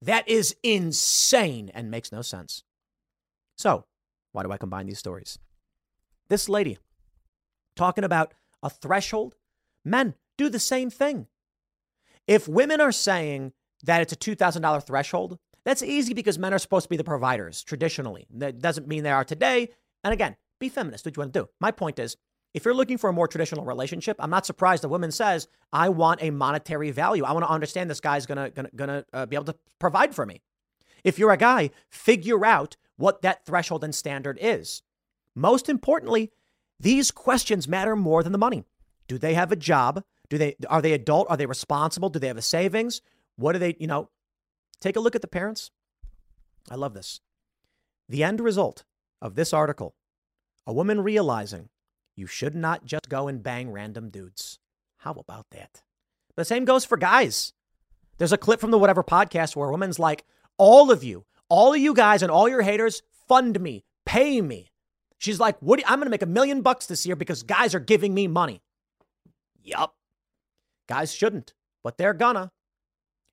That 0.00 0.28
is 0.28 0.54
insane 0.62 1.72
and 1.74 1.90
makes 1.90 2.12
no 2.12 2.22
sense. 2.22 2.62
So, 3.56 3.86
why 4.30 4.44
do 4.44 4.52
I 4.52 4.56
combine 4.56 4.86
these 4.86 5.00
stories? 5.00 5.40
This 6.28 6.48
lady 6.48 6.78
talking 7.78 8.04
about 8.04 8.34
a 8.62 8.68
threshold. 8.68 9.34
Men 9.84 10.14
do 10.36 10.48
the 10.48 10.58
same 10.58 10.90
thing. 10.90 11.26
If 12.26 12.46
women 12.46 12.80
are 12.80 12.92
saying 12.92 13.52
that 13.84 14.02
it's 14.02 14.12
a 14.12 14.16
$2,000 14.16 14.86
threshold, 14.86 15.38
that's 15.64 15.82
easy 15.82 16.14
because 16.14 16.38
men 16.38 16.52
are 16.52 16.58
supposed 16.58 16.84
to 16.84 16.90
be 16.90 16.96
the 16.96 17.04
providers 17.04 17.62
traditionally. 17.62 18.26
That 18.30 18.58
doesn't 18.58 18.88
mean 18.88 19.02
they 19.02 19.10
are 19.10 19.24
today. 19.24 19.70
And 20.04 20.12
again, 20.12 20.36
be 20.58 20.68
feminist. 20.68 21.04
What 21.04 21.16
you 21.16 21.20
want 21.20 21.32
to 21.32 21.40
do? 21.40 21.48
My 21.60 21.70
point 21.70 21.98
is, 21.98 22.16
if 22.54 22.64
you're 22.64 22.74
looking 22.74 22.98
for 22.98 23.10
a 23.10 23.12
more 23.12 23.28
traditional 23.28 23.64
relationship, 23.64 24.16
I'm 24.18 24.30
not 24.30 24.46
surprised 24.46 24.84
a 24.84 24.88
woman 24.88 25.12
says, 25.12 25.46
"I 25.72 25.90
want 25.90 26.22
a 26.22 26.30
monetary 26.30 26.90
value. 26.90 27.24
I 27.24 27.32
want 27.32 27.44
to 27.44 27.50
understand 27.50 27.90
this 27.90 28.00
guy's 28.00 28.26
gonna 28.26 28.50
gonna 28.50 28.70
gonna 28.74 29.04
uh, 29.12 29.26
be 29.26 29.36
able 29.36 29.44
to 29.46 29.56
provide 29.78 30.14
for 30.14 30.24
me." 30.24 30.40
If 31.04 31.18
you're 31.18 31.32
a 31.32 31.36
guy, 31.36 31.70
figure 31.90 32.44
out 32.44 32.76
what 32.96 33.22
that 33.22 33.44
threshold 33.44 33.84
and 33.84 33.94
standard 33.94 34.38
is. 34.40 34.82
Most 35.34 35.68
importantly, 35.68 36.32
these 36.80 37.10
questions 37.10 37.68
matter 37.68 37.96
more 37.96 38.22
than 38.22 38.32
the 38.32 38.38
money. 38.38 38.64
Do 39.06 39.18
they 39.18 39.34
have 39.34 39.50
a 39.52 39.56
job? 39.56 40.04
Do 40.28 40.38
they 40.38 40.56
are 40.68 40.82
they 40.82 40.92
adult? 40.92 41.26
Are 41.30 41.36
they 41.36 41.46
responsible? 41.46 42.08
Do 42.08 42.18
they 42.18 42.28
have 42.28 42.36
a 42.36 42.42
savings? 42.42 43.00
What 43.36 43.52
do 43.52 43.58
they, 43.58 43.76
you 43.78 43.86
know, 43.86 44.10
take 44.80 44.96
a 44.96 45.00
look 45.00 45.14
at 45.14 45.22
the 45.22 45.28
parents. 45.28 45.70
I 46.70 46.74
love 46.74 46.94
this. 46.94 47.20
The 48.08 48.24
end 48.24 48.40
result 48.40 48.84
of 49.20 49.34
this 49.34 49.52
article, 49.52 49.94
a 50.66 50.72
woman 50.72 51.00
realizing 51.00 51.68
you 52.16 52.26
should 52.26 52.54
not 52.54 52.84
just 52.84 53.08
go 53.08 53.28
and 53.28 53.42
bang 53.42 53.70
random 53.70 54.10
dudes. 54.10 54.58
How 54.98 55.12
about 55.12 55.46
that? 55.50 55.82
The 56.36 56.44
same 56.44 56.64
goes 56.64 56.84
for 56.84 56.96
guys. 56.96 57.52
There's 58.18 58.32
a 58.32 58.38
clip 58.38 58.60
from 58.60 58.70
the 58.70 58.78
whatever 58.78 59.04
podcast 59.04 59.54
where 59.54 59.68
a 59.68 59.70
woman's 59.70 59.98
like, 59.98 60.24
all 60.56 60.90
of 60.90 61.04
you, 61.04 61.24
all 61.48 61.72
of 61.72 61.80
you 61.80 61.94
guys 61.94 62.22
and 62.22 62.30
all 62.30 62.48
your 62.48 62.62
haters, 62.62 63.02
fund 63.28 63.60
me, 63.60 63.84
pay 64.04 64.40
me. 64.40 64.70
She's 65.18 65.40
like, 65.40 65.58
"What? 65.60 65.82
I'm 65.86 65.98
going 65.98 66.06
to 66.06 66.10
make 66.10 66.22
a 66.22 66.26
million 66.26 66.62
bucks 66.62 66.86
this 66.86 67.04
year 67.06 67.16
because 67.16 67.42
guys 67.42 67.74
are 67.74 67.80
giving 67.80 68.14
me 68.14 68.26
money." 68.26 68.62
Yup. 69.62 69.94
Guys 70.88 71.14
shouldn't, 71.14 71.54
but 71.84 71.98
they're 71.98 72.14
gonna. 72.14 72.50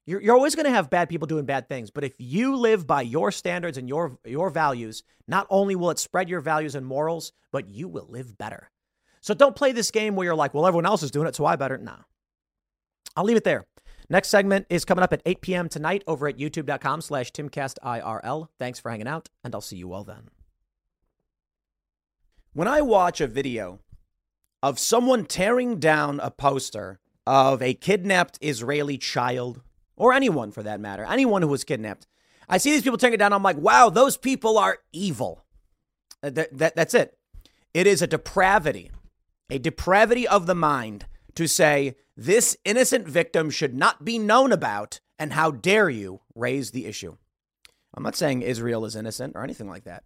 You're, 0.08 0.22
you're 0.22 0.36
always 0.36 0.56
going 0.56 0.66
to 0.66 0.72
have 0.72 0.90
bad 0.90 1.10
people 1.10 1.28
doing 1.28 1.46
bad 1.46 1.68
things. 1.68 1.90
But 1.90 2.04
if 2.04 2.14
you 2.20 2.56
live 2.56 2.86
by 2.86 3.02
your 3.02 3.32
standards 3.32 3.78
and 3.78 3.90
your, 3.90 4.20
your 4.24 4.50
values, 4.50 5.04
not 5.28 5.48
only 5.50 5.76
will 5.76 5.90
it 5.90 6.00
spread 6.00 6.30
your 6.30 6.42
values 6.42 6.76
and 6.76 6.86
morals, 6.86 7.32
but 7.52 7.68
you 7.70 7.88
will 7.88 8.06
live 8.08 8.38
better. 8.38 8.70
So 9.22 9.34
don't 9.34 9.56
play 9.56 9.72
this 9.72 9.90
game 9.90 10.16
where 10.16 10.26
you're 10.26 10.36
like, 10.36 10.54
well, 10.54 10.68
everyone 10.68 10.86
else 10.86 11.02
is 11.02 11.10
doing 11.10 11.28
it, 11.28 11.36
so 11.36 11.46
I 11.46 11.56
better. 11.56 11.78
Nah. 11.78 11.98
I'll 13.16 13.24
leave 13.24 13.38
it 13.38 13.44
there. 13.44 13.66
Next 14.08 14.30
segment 14.30 14.68
is 14.70 14.86
coming 14.86 15.04
up 15.04 15.14
at 15.14 15.24
8 15.26 15.42
p.m. 15.42 15.70
tonight 15.70 16.04
over 16.06 16.28
at 16.28 16.38
youtube.com 16.38 17.02
slash 17.02 17.32
timcastirl. 17.32 18.48
Thanks 18.60 18.80
for 18.80 18.92
hanging 18.92 19.08
out, 19.08 19.30
and 19.44 19.56
I'll 19.56 19.62
see 19.62 19.78
you 19.78 19.94
all 19.94 20.04
then. 20.04 20.30
When 22.56 22.70
I 22.70 22.80
watch 22.80 23.20
a 23.20 23.28
video 23.28 23.82
of 24.64 24.80
someone 24.80 25.26
tearing 25.26 25.78
down 25.78 26.22
a 26.22 26.32
poster 26.32 27.02
of 27.28 27.62
a 27.62 27.74
kidnapped 27.74 28.38
Israeli 28.40 28.98
child, 28.98 29.62
or 29.98 30.14
anyone 30.14 30.54
for 30.54 30.64
that 30.64 30.80
matter, 30.80 31.04
anyone 31.04 31.42
who 31.42 31.50
was 31.50 31.66
kidnapped, 31.66 32.08
I 32.48 32.58
see 32.58 32.72
these 32.72 32.84
people 32.84 32.98
tearing 32.98 33.16
it 33.16 33.18
down. 33.18 33.34
I'm 33.34 33.44
like, 33.44 33.58
wow, 33.58 33.90
those 33.90 34.16
people 34.16 34.58
are 34.58 34.78
evil. 34.94 35.44
Uh, 36.24 36.30
that, 36.30 36.58
that, 36.58 36.76
that's 36.78 36.94
it. 36.94 37.18
It 37.74 37.88
is 37.88 38.02
a 38.02 38.08
depravity, 38.08 38.90
a 39.50 39.60
depravity 39.60 40.26
of 40.26 40.46
the 40.46 40.56
mind 40.56 41.08
to 41.36 41.50
say 41.50 41.98
this 42.16 42.56
innocent 42.64 43.06
victim 43.06 43.50
should 43.50 43.76
not 43.76 44.06
be 44.06 44.18
known 44.18 44.54
about, 44.54 45.02
and 45.20 45.34
how 45.34 45.52
dare 45.52 45.90
you 45.90 46.22
raise 46.34 46.72
the 46.72 46.86
issue? 46.86 47.18
I'm 47.94 48.04
not 48.04 48.16
saying 48.16 48.44
Israel 48.44 48.86
is 48.86 48.96
innocent 48.96 49.36
or 49.36 49.44
anything 49.44 49.68
like 49.68 49.84
that. 49.84 50.06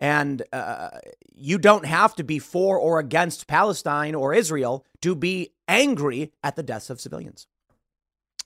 And 0.00 0.42
uh, 0.52 0.90
you 1.34 1.58
don't 1.58 1.84
have 1.84 2.14
to 2.16 2.24
be 2.24 2.38
for 2.38 2.78
or 2.78 2.98
against 2.98 3.48
Palestine 3.48 4.14
or 4.14 4.32
Israel 4.32 4.84
to 5.02 5.16
be 5.16 5.50
angry 5.66 6.32
at 6.42 6.56
the 6.56 6.62
deaths 6.62 6.90
of 6.90 7.00
civilians. 7.00 7.46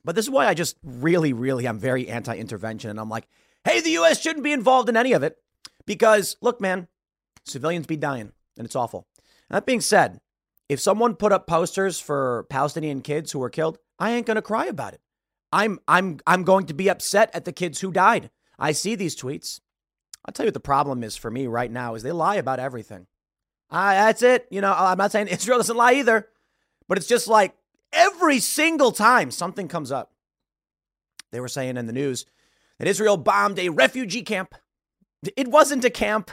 But 0.04 0.16
this 0.16 0.24
is 0.24 0.30
why 0.30 0.46
I 0.46 0.54
just 0.54 0.76
really, 0.82 1.32
really 1.32 1.66
I'm 1.66 1.78
very 1.78 2.08
anti 2.08 2.34
intervention. 2.34 2.90
And 2.90 2.98
I'm 2.98 3.10
like, 3.10 3.28
hey, 3.64 3.80
the 3.80 3.90
U.S. 3.90 4.20
shouldn't 4.20 4.44
be 4.44 4.52
involved 4.52 4.88
in 4.88 4.96
any 4.96 5.12
of 5.12 5.22
it. 5.22 5.36
Because, 5.86 6.36
look, 6.40 6.60
man, 6.60 6.88
civilians 7.44 7.86
be 7.86 7.96
dying, 7.96 8.32
and 8.56 8.64
it's 8.64 8.76
awful. 8.76 9.06
That 9.50 9.66
being 9.66 9.80
said, 9.80 10.20
if 10.68 10.80
someone 10.80 11.16
put 11.16 11.32
up 11.32 11.46
posters 11.46 11.98
for 11.98 12.46
Palestinian 12.48 13.02
kids 13.02 13.32
who 13.32 13.38
were 13.38 13.50
killed, 13.50 13.78
I 13.98 14.12
ain't 14.12 14.26
going 14.26 14.36
to 14.36 14.42
cry 14.42 14.66
about 14.66 14.94
it. 14.94 15.00
I'm 15.52 15.80
I'm 15.86 16.18
I'm 16.26 16.44
going 16.44 16.66
to 16.66 16.74
be 16.74 16.88
upset 16.88 17.30
at 17.34 17.44
the 17.44 17.52
kids 17.52 17.80
who 17.80 17.92
died. 17.92 18.30
I 18.58 18.72
see 18.72 18.94
these 18.94 19.14
tweets. 19.14 19.60
I'll 20.24 20.32
tell 20.32 20.44
you 20.44 20.48
what 20.48 20.54
the 20.54 20.60
problem 20.60 21.02
is 21.02 21.16
for 21.16 21.30
me 21.30 21.46
right 21.46 21.70
now 21.70 21.94
is 21.94 22.02
they 22.02 22.12
lie 22.12 22.36
about 22.36 22.60
everything. 22.60 23.06
Uh, 23.70 23.92
that's 23.92 24.22
it. 24.22 24.46
You 24.50 24.60
know, 24.60 24.72
I'm 24.72 24.98
not 24.98 25.12
saying 25.12 25.26
Israel 25.28 25.58
doesn't 25.58 25.76
lie 25.76 25.94
either, 25.94 26.28
but 26.88 26.98
it's 26.98 27.06
just 27.06 27.26
like 27.26 27.54
every 27.92 28.38
single 28.38 28.92
time 28.92 29.30
something 29.30 29.68
comes 29.68 29.90
up. 29.90 30.12
They 31.30 31.40
were 31.40 31.48
saying 31.48 31.76
in 31.76 31.86
the 31.86 31.92
news 31.92 32.26
that 32.78 32.88
Israel 32.88 33.16
bombed 33.16 33.58
a 33.58 33.70
refugee 33.70 34.22
camp. 34.22 34.54
It 35.36 35.48
wasn't 35.48 35.84
a 35.84 35.90
camp. 35.90 36.30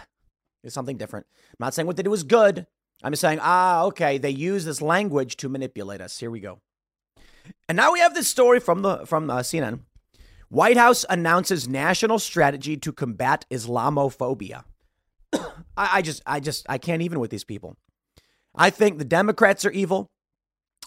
It's 0.63 0.73
something 0.73 0.97
different. 0.97 1.25
I'm 1.51 1.65
not 1.65 1.73
saying 1.73 1.87
what 1.87 1.95
they 1.95 2.03
did 2.03 2.09
was 2.09 2.23
good. 2.23 2.67
I'm 3.01 3.13
just 3.13 3.21
saying, 3.21 3.39
ah, 3.41 3.83
okay, 3.85 4.17
they 4.17 4.29
use 4.29 4.65
this 4.65 4.81
language 4.81 5.37
to 5.37 5.47
manipulate 5.47 6.01
us. 6.01 6.19
Here 6.19 6.29
we 6.29 6.41
go. 6.41 6.59
And 7.69 7.77
now 7.77 7.93
we 7.93 7.99
have 7.99 8.13
this 8.13 8.27
story 8.27 8.59
from 8.59 8.81
the 8.81 9.05
from 9.05 9.29
uh, 9.29 9.39
CNN. 9.39 9.81
White 10.49 10.77
House 10.77 11.05
announces 11.09 11.67
national 11.67 12.17
strategy 12.17 12.75
to 12.77 12.91
combat 12.91 13.45
Islamophobia. 13.51 14.63
I, 15.33 15.47
I 15.77 16.01
just, 16.01 16.23
I 16.25 16.39
just, 16.39 16.65
I 16.67 16.79
can't 16.79 17.03
even 17.03 17.19
with 17.19 17.29
these 17.29 17.43
people. 17.43 17.77
I 18.55 18.71
think 18.71 18.97
the 18.97 19.05
Democrats 19.05 19.63
are 19.63 19.71
evil. 19.71 20.09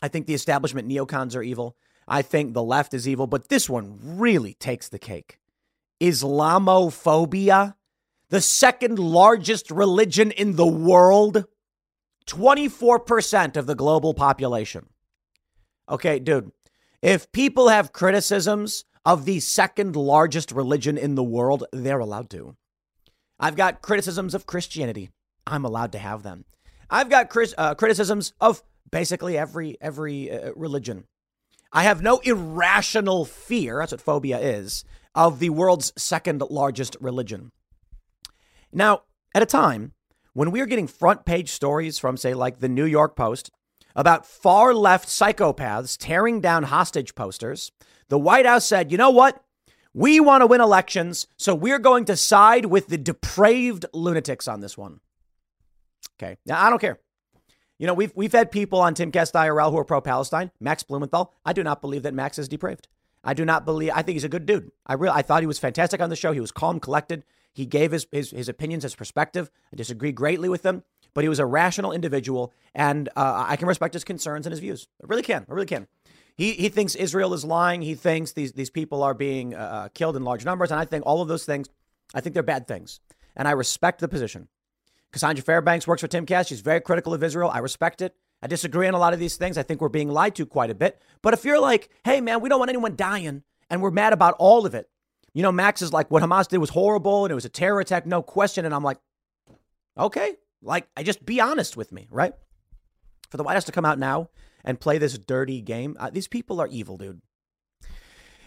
I 0.02 0.08
think 0.08 0.26
the 0.26 0.34
establishment 0.34 0.88
neocons 0.88 1.36
are 1.36 1.44
evil. 1.44 1.76
I 2.08 2.22
think 2.22 2.52
the 2.52 2.62
left 2.62 2.92
is 2.92 3.06
evil, 3.06 3.28
but 3.28 3.48
this 3.48 3.70
one 3.70 4.00
really 4.02 4.54
takes 4.54 4.88
the 4.88 4.98
cake. 4.98 5.38
Islamophobia, 6.00 7.74
the 8.30 8.40
second 8.40 8.98
largest 8.98 9.70
religion 9.70 10.32
in 10.32 10.56
the 10.56 10.66
world. 10.66 11.44
24% 12.26 13.56
of 13.56 13.66
the 13.66 13.74
global 13.74 14.14
population. 14.14 14.86
Okay, 15.88 16.18
dude, 16.18 16.50
if 17.00 17.30
people 17.32 17.68
have 17.68 17.92
criticisms 17.92 18.84
of 19.04 19.24
the 19.24 19.40
second 19.40 19.96
largest 19.96 20.52
religion 20.52 20.96
in 20.96 21.14
the 21.14 21.22
world, 21.22 21.64
they're 21.72 21.98
allowed 21.98 22.30
to. 22.30 22.56
I've 23.38 23.56
got 23.56 23.82
criticisms 23.82 24.34
of 24.34 24.46
Christianity. 24.46 25.10
I'm 25.46 25.64
allowed 25.64 25.92
to 25.92 25.98
have 25.98 26.22
them. 26.22 26.44
I've 26.88 27.08
got 27.08 27.30
cri- 27.30 27.54
uh, 27.58 27.74
criticisms 27.74 28.32
of 28.40 28.62
basically 28.90 29.36
every 29.36 29.76
every 29.80 30.30
uh, 30.30 30.52
religion. 30.54 31.04
I 31.72 31.84
have 31.84 32.02
no 32.02 32.18
irrational 32.18 33.24
fear, 33.24 33.78
that's 33.78 33.92
what 33.92 34.00
phobia 34.00 34.38
is, 34.38 34.84
of 35.14 35.38
the 35.38 35.50
world's 35.50 35.92
second 35.96 36.42
largest 36.50 36.96
religion. 37.00 37.50
Now, 38.72 39.02
at 39.34 39.42
a 39.42 39.46
time 39.46 39.92
when 40.34 40.50
we 40.50 40.60
are 40.60 40.66
getting 40.66 40.86
front 40.86 41.24
page 41.24 41.50
stories 41.50 41.98
from, 41.98 42.16
say, 42.16 42.34
like 42.34 42.60
the 42.60 42.68
New 42.68 42.84
York 42.84 43.16
Post 43.16 43.50
about 43.96 44.26
far 44.26 44.74
left 44.74 45.08
psychopaths 45.08 45.96
tearing 45.98 46.40
down 46.40 46.64
hostage 46.64 47.14
posters, 47.14 47.72
the 48.08 48.18
White 48.18 48.46
House 48.46 48.66
said, 48.66 48.92
you 48.92 48.98
know 48.98 49.10
what? 49.10 49.42
We 49.94 50.20
want 50.20 50.40
to 50.40 50.46
win 50.46 50.60
elections, 50.60 51.26
so 51.36 51.54
we're 51.54 51.78
going 51.78 52.06
to 52.06 52.16
side 52.16 52.66
with 52.66 52.88
the 52.88 52.96
depraved 52.96 53.84
lunatics 53.92 54.48
on 54.48 54.60
this 54.60 54.78
one. 54.78 55.00
Okay. 56.18 56.38
Now, 56.46 56.64
I 56.64 56.70
don't 56.70 56.78
care. 56.78 56.98
You 57.78 57.86
know, 57.86 57.94
we've, 57.94 58.12
we've 58.14 58.32
had 58.32 58.50
people 58.50 58.80
on 58.80 58.94
Tim 58.94 59.10
Timcast 59.10 59.32
IRL 59.32 59.70
who 59.70 59.78
are 59.78 59.84
pro 59.84 60.00
Palestine. 60.00 60.50
Max 60.60 60.82
Blumenthal. 60.82 61.34
I 61.44 61.52
do 61.52 61.62
not 61.62 61.80
believe 61.80 62.04
that 62.04 62.14
Max 62.14 62.38
is 62.38 62.48
depraved. 62.48 62.88
I 63.24 63.34
do 63.34 63.44
not 63.44 63.64
believe, 63.64 63.90
I 63.94 64.02
think 64.02 64.14
he's 64.14 64.24
a 64.24 64.28
good 64.28 64.46
dude. 64.46 64.70
I 64.86 64.94
really, 64.94 65.14
I 65.14 65.22
thought 65.22 65.42
he 65.42 65.46
was 65.46 65.58
fantastic 65.58 66.00
on 66.00 66.10
the 66.10 66.16
show. 66.16 66.32
He 66.32 66.40
was 66.40 66.52
calm, 66.52 66.80
collected. 66.80 67.24
He 67.52 67.66
gave 67.66 67.92
his, 67.92 68.06
his, 68.10 68.30
his 68.30 68.48
opinions, 68.48 68.82
his 68.82 68.94
perspective. 68.94 69.50
I 69.72 69.76
disagree 69.76 70.12
greatly 70.12 70.48
with 70.48 70.62
them, 70.62 70.82
but 71.14 71.22
he 71.22 71.28
was 71.28 71.38
a 71.38 71.46
rational 71.46 71.92
individual, 71.92 72.52
and 72.74 73.08
uh, 73.10 73.44
I 73.46 73.56
can 73.56 73.68
respect 73.68 73.94
his 73.94 74.04
concerns 74.04 74.46
and 74.46 74.52
his 74.52 74.60
views. 74.60 74.88
I 75.02 75.06
really 75.06 75.22
can. 75.22 75.46
I 75.48 75.52
really 75.52 75.66
can. 75.66 75.86
He, 76.36 76.52
he 76.52 76.68
thinks 76.68 76.94
Israel 76.94 77.34
is 77.34 77.44
lying. 77.44 77.82
He 77.82 77.94
thinks 77.94 78.32
these, 78.32 78.52
these 78.52 78.70
people 78.70 79.02
are 79.02 79.14
being 79.14 79.54
uh, 79.54 79.58
uh, 79.58 79.88
killed 79.88 80.16
in 80.16 80.24
large 80.24 80.44
numbers. 80.44 80.70
And 80.70 80.80
I 80.80 80.84
think 80.84 81.04
all 81.06 81.22
of 81.22 81.28
those 81.28 81.44
things, 81.44 81.68
I 82.14 82.20
think 82.20 82.34
they're 82.34 82.42
bad 82.42 82.66
things. 82.66 83.00
And 83.36 83.46
I 83.46 83.52
respect 83.52 84.00
the 84.00 84.08
position. 84.08 84.48
Cassandra 85.12 85.44
Fairbanks 85.44 85.86
works 85.86 86.00
for 86.00 86.08
Timcast. 86.08 86.48
She's 86.48 86.60
very 86.60 86.80
critical 86.80 87.12
of 87.12 87.22
Israel. 87.22 87.50
I 87.50 87.58
respect 87.58 88.00
it. 88.00 88.14
I 88.42 88.46
disagree 88.46 88.88
on 88.88 88.94
a 88.94 88.98
lot 88.98 89.12
of 89.12 89.20
these 89.20 89.36
things. 89.36 89.56
I 89.56 89.62
think 89.62 89.80
we're 89.80 89.88
being 89.88 90.08
lied 90.08 90.34
to 90.36 90.46
quite 90.46 90.70
a 90.70 90.74
bit. 90.74 91.00
But 91.20 91.34
if 91.34 91.44
you're 91.44 91.60
like, 91.60 91.90
hey, 92.04 92.20
man, 92.20 92.40
we 92.40 92.48
don't 92.48 92.58
want 92.58 92.70
anyone 92.70 92.96
dying 92.96 93.42
and 93.70 93.82
we're 93.82 93.90
mad 93.90 94.12
about 94.12 94.34
all 94.38 94.66
of 94.66 94.74
it, 94.74 94.88
you 95.32 95.42
know, 95.42 95.52
Max 95.52 95.80
is 95.80 95.92
like, 95.92 96.10
what 96.10 96.22
Hamas 96.22 96.48
did 96.48 96.58
was 96.58 96.70
horrible 96.70 97.24
and 97.24 97.32
it 97.32 97.34
was 97.34 97.44
a 97.44 97.50
terror 97.50 97.80
attack, 97.80 98.04
no 98.04 98.22
question. 98.22 98.64
And 98.64 98.74
I'm 98.74 98.82
like, 98.82 98.98
okay, 99.96 100.34
like, 100.60 100.88
I 100.96 101.02
just 101.02 101.24
be 101.24 101.40
honest 101.40 101.76
with 101.76 101.92
me, 101.92 102.08
right? 102.10 102.34
For 103.32 103.38
the 103.38 103.44
White 103.44 103.54
House 103.54 103.64
to 103.64 103.72
come 103.72 103.86
out 103.86 103.98
now 103.98 104.28
and 104.62 104.78
play 104.78 104.98
this 104.98 105.16
dirty 105.16 105.62
game, 105.62 105.96
uh, 105.98 106.10
these 106.10 106.28
people 106.28 106.60
are 106.60 106.66
evil, 106.66 106.98
dude. 106.98 107.22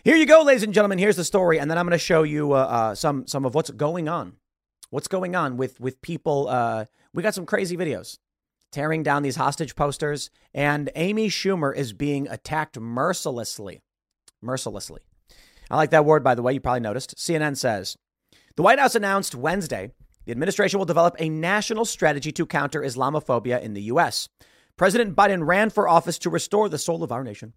Here 0.04 0.16
you 0.16 0.28
go, 0.28 0.44
ladies 0.44 0.62
and 0.62 0.76
gentlemen. 0.76 1.00
Here's 1.00 1.16
the 1.16 1.24
story, 1.24 1.60
and 1.60 1.72
then 1.72 1.80
I'm 1.80 1.88
going 1.88 1.98
to 1.98 1.98
show 1.98 2.22
you 2.22 2.54
uh, 2.54 2.58
uh, 2.58 2.94
some 2.94 3.26
some 3.26 3.46
of 3.46 3.56
what's 3.56 3.72
going 3.72 4.08
on. 4.08 4.34
What's 4.92 5.08
going 5.08 5.36
on 5.36 5.58
with 5.58 5.80
with 5.80 6.04
people? 6.04 6.48
Uh, 6.50 6.86
we 7.16 7.24
got 7.24 7.34
some 7.34 7.48
crazy 7.48 7.76
videos 7.76 8.20
tearing 8.72 9.02
down 9.02 9.24
these 9.24 9.38
hostage 9.38 9.76
posters, 9.76 10.30
and 10.54 10.92
Amy 10.94 11.30
Schumer 11.30 11.76
is 11.76 11.92
being 11.92 12.28
attacked 12.28 12.80
mercilessly. 12.80 13.82
Mercilessly. 14.40 15.02
I 15.72 15.78
like 15.78 15.90
that 15.90 16.06
word, 16.06 16.24
by 16.24 16.36
the 16.36 16.44
way. 16.44 16.54
You 16.54 16.60
probably 16.60 16.82
noticed. 16.82 17.18
CNN 17.18 17.58
says 17.58 17.98
the 18.56 18.62
White 18.62 18.78
House 18.78 18.94
announced 18.94 19.34
Wednesday 19.34 19.94
the 20.26 20.32
administration 20.32 20.78
will 20.78 20.86
develop 20.86 21.16
a 21.18 21.28
national 21.28 21.86
strategy 21.86 22.32
to 22.34 22.46
counter 22.46 22.82
Islamophobia 22.82 23.60
in 23.64 23.74
the 23.74 23.82
U.S. 23.84 24.30
President 24.78 25.16
Biden 25.16 25.46
ran 25.46 25.70
for 25.70 25.88
office 25.88 26.18
to 26.20 26.30
restore 26.30 26.68
the 26.68 26.78
soul 26.78 27.02
of 27.02 27.12
our 27.12 27.24
nation. 27.24 27.54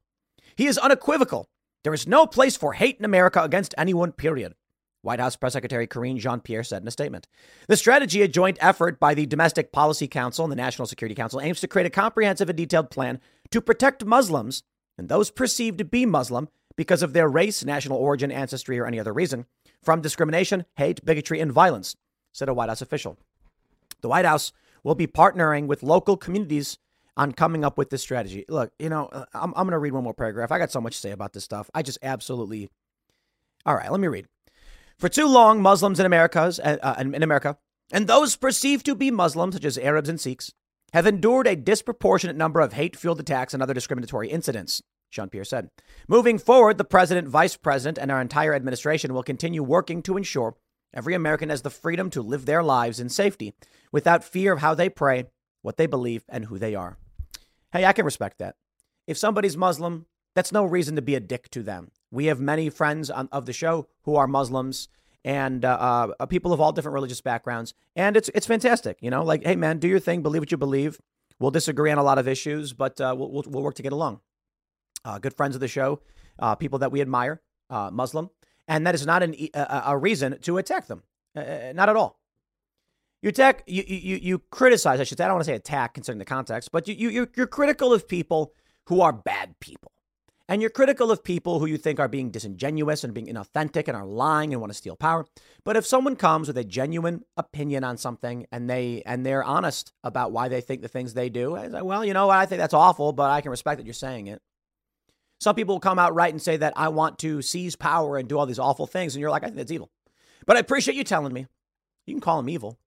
He 0.55 0.67
is 0.67 0.79
unequivocal. 0.79 1.49
There 1.83 1.95
is 1.95 2.07
no 2.07 2.27
place 2.27 2.57
for 2.57 2.75
hate 2.75 2.99
in 2.99 3.05
America 3.05 3.43
against 3.43 3.75
anyone, 3.77 4.13
period. 4.13 4.55
White 5.03 5.21
House 5.21 5.37
Press 5.37 5.53
Secretary 5.53 5.87
Karine 5.87 6.19
Jean 6.19 6.41
Pierre 6.41 6.63
said 6.63 6.83
in 6.83 6.89
a 6.89 6.93
statement. 6.93 7.27
The 7.67 7.77
strategy, 7.77 8.23
a 8.23 8.29
joint 8.29 8.59
effort 8.61 9.01
by 9.01 9.15
the 9.15 9.27
Domestic 9.27 9.73
Policy 9.73 10.07
Council 10.07 10.45
and 10.45 10.53
the 10.53 10.57
National 10.57 10.87
Security 10.87 11.15
Council, 11.15 11.41
aims 11.41 11.61
to 11.61 11.69
create 11.69 11.87
a 11.87 11.91
comprehensive 11.91 12.49
and 12.49 12.57
detailed 12.57 12.91
plan 12.91 13.21
to 13.51 13.61
protect 13.61 14.05
Muslims 14.05 14.63
and 14.97 15.09
those 15.09 15.31
perceived 15.31 15.79
to 15.79 15.85
be 15.85 16.05
Muslim 16.07 16.49
because 16.77 17.03
of 17.03 17.13
their 17.13 17.29
race, 17.29 17.65
national 17.65 17.99
origin, 17.99 18.31
ancestry, 18.31 18.79
or 18.79 18.87
any 18.87 19.01
other 19.01 19.13
reason 19.13 19.47
from 19.83 20.01
discrimination, 20.01 20.65
hate, 20.77 21.05
bigotry, 21.05 21.41
and 21.41 21.53
violence, 21.53 21.97
said 22.33 22.49
a 22.49 22.55
White 22.55 22.69
House 22.69 22.83
official. 22.83 23.17
The 24.01 24.09
White 24.09 24.25
House 24.25 24.53
will 24.85 24.95
be 24.95 25.07
partnering 25.07 25.67
with 25.67 25.83
local 25.83 26.17
communities 26.17 26.79
on 27.19 27.33
coming 27.33 27.65
up 27.65 27.77
with 27.77 27.91
this 27.91 28.01
strategy. 28.01 28.45
Look, 28.49 28.73
you 28.79 28.89
know, 28.89 29.07
uh, 29.07 29.25
I'm, 29.35 29.53
I'm 29.57 29.65
going 29.65 29.73
to 29.73 29.79
read 29.79 29.93
one 29.93 30.05
more 30.05 30.15
paragraph. 30.15 30.53
I 30.53 30.59
got 30.59 30.71
so 30.71 30.81
much 30.81 30.95
to 30.95 31.01
say 31.01 31.11
about 31.11 31.33
this 31.33 31.45
stuff. 31.45 31.69
I 31.75 31.83
just 31.83 31.99
absolutely. 32.03 32.71
All 33.67 33.75
right, 33.75 33.91
let 33.91 34.01
me 34.01 34.09
read. 34.09 34.27
For 34.99 35.09
too 35.09 35.27
long, 35.27 35.61
Muslims 35.61 36.01
in 36.01 36.07
America's 36.07 36.59
uh, 36.59 36.79
uh 36.83 36.95
in 36.99 37.23
America 37.23 37.59
and 37.91 38.07
those 38.07 38.37
perceived 38.37 38.85
to 38.87 38.95
be 38.95 39.11
Muslims, 39.11 39.55
such 39.55 39.65
as 39.65 39.79
Arabs 39.79 40.09
and 40.09 40.21
Sikhs, 40.21 40.53
have 40.93 41.07
endured 41.07 41.47
a 41.47 41.57
disproportionate 41.57 42.37
number 42.37 42.61
of 42.61 42.73
hate-fueled 42.75 43.21
attacks 43.21 43.55
and 43.55 43.63
other 43.63 43.75
discriminatory 43.75 44.29
incidents. 44.29 44.83
Jean 45.11 45.31
Pierre 45.31 45.45
said. 45.45 45.71
Moving 46.07 46.39
forward, 46.39 46.77
the 46.77 46.85
president, 46.85 47.29
vice 47.29 47.57
president, 47.57 47.97
and 47.97 48.11
our 48.11 48.21
entire 48.21 48.55
administration 48.55 49.15
will 49.15 49.23
continue 49.23 49.63
working 49.63 50.03
to 50.03 50.17
ensure 50.19 50.57
every 50.93 51.15
American 51.15 51.49
has 51.49 51.63
the 51.63 51.71
freedom 51.71 52.11
to 52.11 52.23
live 52.23 52.45
their 52.45 52.63
lives 52.63 53.01
in 53.01 53.09
safety 53.09 53.55
without 53.91 54.25
fear 54.25 54.53
of 54.53 54.61
how 54.61 54.75
they 54.75 54.91
pray, 54.91 55.25
what 55.63 55.79
they 55.79 55.87
believe, 55.87 56.25
and 56.29 56.47
who 56.47 56.59
they 56.59 56.75
are. 56.75 56.99
Hey, 57.73 57.85
I 57.85 57.93
can 57.93 58.05
respect 58.05 58.39
that. 58.39 58.57
If 59.07 59.19
somebody's 59.19 59.57
Muslim, 59.57 60.07
that's 60.35 60.53
no 60.53 60.65
reason 60.65 60.97
to 60.97 61.03
be 61.03 61.15
a 61.15 61.21
dick 61.21 61.51
to 61.51 61.63
them. 61.63 61.91
We 62.11 62.27
have 62.27 62.41
many 62.41 62.71
friends 62.71 63.11
on, 63.11 63.29
of 63.33 63.47
the 63.47 63.53
show 63.53 63.89
who 64.03 64.17
are 64.17 64.27
Muslims 64.27 64.89
and 65.25 65.65
uh, 65.65 66.09
uh, 66.19 66.27
people 66.27 66.53
of 66.53 66.61
all 66.61 66.73
different 66.73 66.95
religious 66.95 67.21
backgrounds, 67.21 67.75
and 67.97 68.17
it's 68.17 68.31
it's 68.35 68.47
fantastic. 68.47 68.99
You 69.01 69.11
know, 69.11 69.23
like, 69.23 69.45
hey 69.45 69.57
man, 69.57 69.79
do 69.79 69.89
your 69.89 69.99
thing, 69.99 70.23
believe 70.23 70.41
what 70.41 70.51
you 70.51 70.57
believe. 70.57 70.99
We'll 71.41 71.51
disagree 71.51 71.91
on 71.91 71.99
a 71.99 72.03
lot 72.03 72.19
of 72.19 72.27
issues, 72.27 72.73
but 72.73 73.01
uh, 73.01 73.15
we'll, 73.17 73.31
we'll, 73.31 73.45
we'll 73.47 73.63
work 73.63 73.75
to 73.77 73.83
get 73.83 73.93
along. 73.93 74.21
Uh, 75.05 75.19
good 75.19 75.35
friends 75.35 75.55
of 75.55 75.61
the 75.61 75.69
show, 75.69 76.01
uh, 76.39 76.55
people 76.55 76.79
that 76.81 76.91
we 76.91 77.01
admire, 77.01 77.41
uh, 77.71 77.91
Muslim, 77.93 78.31
and 78.67 78.87
that 78.87 78.95
is 78.95 79.07
not 79.07 79.23
an, 79.23 79.35
a, 79.55 79.83
a 79.87 79.99
reason 79.99 80.39
to 80.41 80.59
attack 80.59 80.87
them. 80.87 81.03
not 81.35 81.89
at 81.89 81.97
all. 81.97 82.19
You 83.23 83.31
attack, 83.31 83.65
you, 83.67 83.83
you, 83.87 84.17
you 84.17 84.39
criticize, 84.51 85.01
I 85.01 85.05
should 85.05 85.19
say, 85.19 85.25
I 85.25 85.27
don't 85.27 85.37
want 85.37 85.47
to 85.47 85.51
say 85.51 85.57
attack 85.57 85.95
considering 85.95 86.21
the 86.21 86.25
context, 86.25 86.71
but 86.71 86.87
you, 86.87 86.95
you, 86.95 87.29
you're 87.37 87.47
critical 87.47 87.93
of 87.93 88.07
people 88.07 88.53
who 88.87 89.01
are 89.01 89.13
bad 89.13 89.59
people. 89.61 89.93
And 90.51 90.63
you're 90.63 90.71
critical 90.71 91.11
of 91.11 91.23
people 91.23 91.59
who 91.59 91.67
you 91.67 91.77
think 91.77 92.01
are 92.01 92.09
being 92.09 92.31
disingenuous 92.31 93.05
and 93.05 93.13
being 93.13 93.27
inauthentic 93.27 93.87
and 93.87 93.95
are 93.95 94.07
lying 94.07 94.55
and 94.55 94.63
want 94.63 94.73
to 94.73 94.79
steal 94.79 94.97
power. 94.97 95.27
But 95.63 95.77
if 95.77 95.85
someone 95.85 96.17
comes 96.17 96.49
with 96.49 96.57
a 96.57 96.65
genuine 96.65 97.23
opinion 97.37 97.85
on 97.85 97.99
something 97.99 98.47
and 98.51 98.71
they 98.71 99.03
and 99.05 99.27
they're 99.27 99.45
honest 99.45 99.93
about 100.03 100.33
why 100.33 100.49
they 100.49 100.63
think 100.63 100.81
the 100.81 100.89
things 100.89 101.13
they 101.13 101.29
do, 101.29 101.59
say, 101.71 101.83
well, 101.83 102.03
you 102.03 102.15
know 102.15 102.29
what, 102.29 102.39
I 102.39 102.47
think 102.47 102.61
that's 102.61 102.73
awful, 102.73 103.13
but 103.13 103.31
I 103.31 103.43
can 103.43 103.51
respect 103.51 103.77
that 103.77 103.85
you're 103.85 103.93
saying 103.93 104.29
it. 104.29 104.41
Some 105.39 105.55
people 105.55 105.75
will 105.75 105.81
come 105.81 105.99
out 105.99 106.15
right 106.15 106.33
and 106.33 106.41
say 106.41 106.57
that 106.57 106.73
I 106.77 106.89
want 106.89 107.19
to 107.19 107.43
seize 107.43 107.77
power 107.77 108.17
and 108.17 108.27
do 108.27 108.39
all 108.39 108.47
these 108.47 108.59
awful 108.59 108.87
things, 108.87 109.15
and 109.15 109.21
you're 109.21 109.31
like, 109.31 109.43
I 109.43 109.47
think 109.47 109.59
that's 109.59 109.71
evil. 109.71 109.91
But 110.47 110.57
I 110.57 110.61
appreciate 110.61 110.97
you 110.97 111.05
telling 111.05 111.33
me. 111.35 111.47
You 112.07 112.15
can 112.15 112.23
call 112.23 112.39
them 112.39 112.49
evil. 112.49 112.79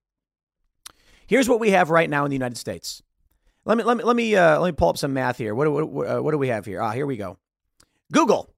Here's 1.32 1.48
what 1.48 1.60
we 1.60 1.70
have 1.70 1.88
right 1.88 2.10
now 2.10 2.26
in 2.26 2.28
the 2.28 2.34
United 2.34 2.58
States. 2.58 3.02
Let 3.64 3.78
me 3.78 3.84
let 3.84 3.96
me 3.96 4.04
let 4.04 4.14
me 4.14 4.36
uh, 4.36 4.60
let 4.60 4.68
me 4.68 4.72
pull 4.72 4.90
up 4.90 4.98
some 4.98 5.14
math 5.14 5.38
here. 5.38 5.54
What 5.54 5.72
what, 5.72 6.06
uh, 6.06 6.22
what 6.22 6.32
do 6.32 6.36
we 6.36 6.48
have 6.48 6.66
here? 6.66 6.82
Ah, 6.82 6.90
here 6.90 7.06
we 7.06 7.16
go. 7.16 7.38
Google 8.12 8.52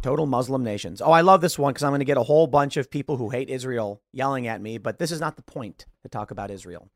total 0.00 0.24
Muslim 0.24 0.64
nations. 0.64 1.02
Oh, 1.02 1.10
I 1.10 1.20
love 1.20 1.42
this 1.42 1.58
one 1.58 1.74
because 1.74 1.82
I'm 1.82 1.90
going 1.90 1.98
to 1.98 2.06
get 2.06 2.16
a 2.16 2.22
whole 2.22 2.46
bunch 2.46 2.78
of 2.78 2.90
people 2.90 3.18
who 3.18 3.28
hate 3.28 3.50
Israel 3.50 4.00
yelling 4.10 4.46
at 4.46 4.62
me. 4.62 4.78
But 4.78 4.98
this 4.98 5.12
is 5.12 5.20
not 5.20 5.36
the 5.36 5.42
point 5.42 5.84
to 6.02 6.08
talk 6.08 6.30
about 6.30 6.50
Israel. 6.50 6.88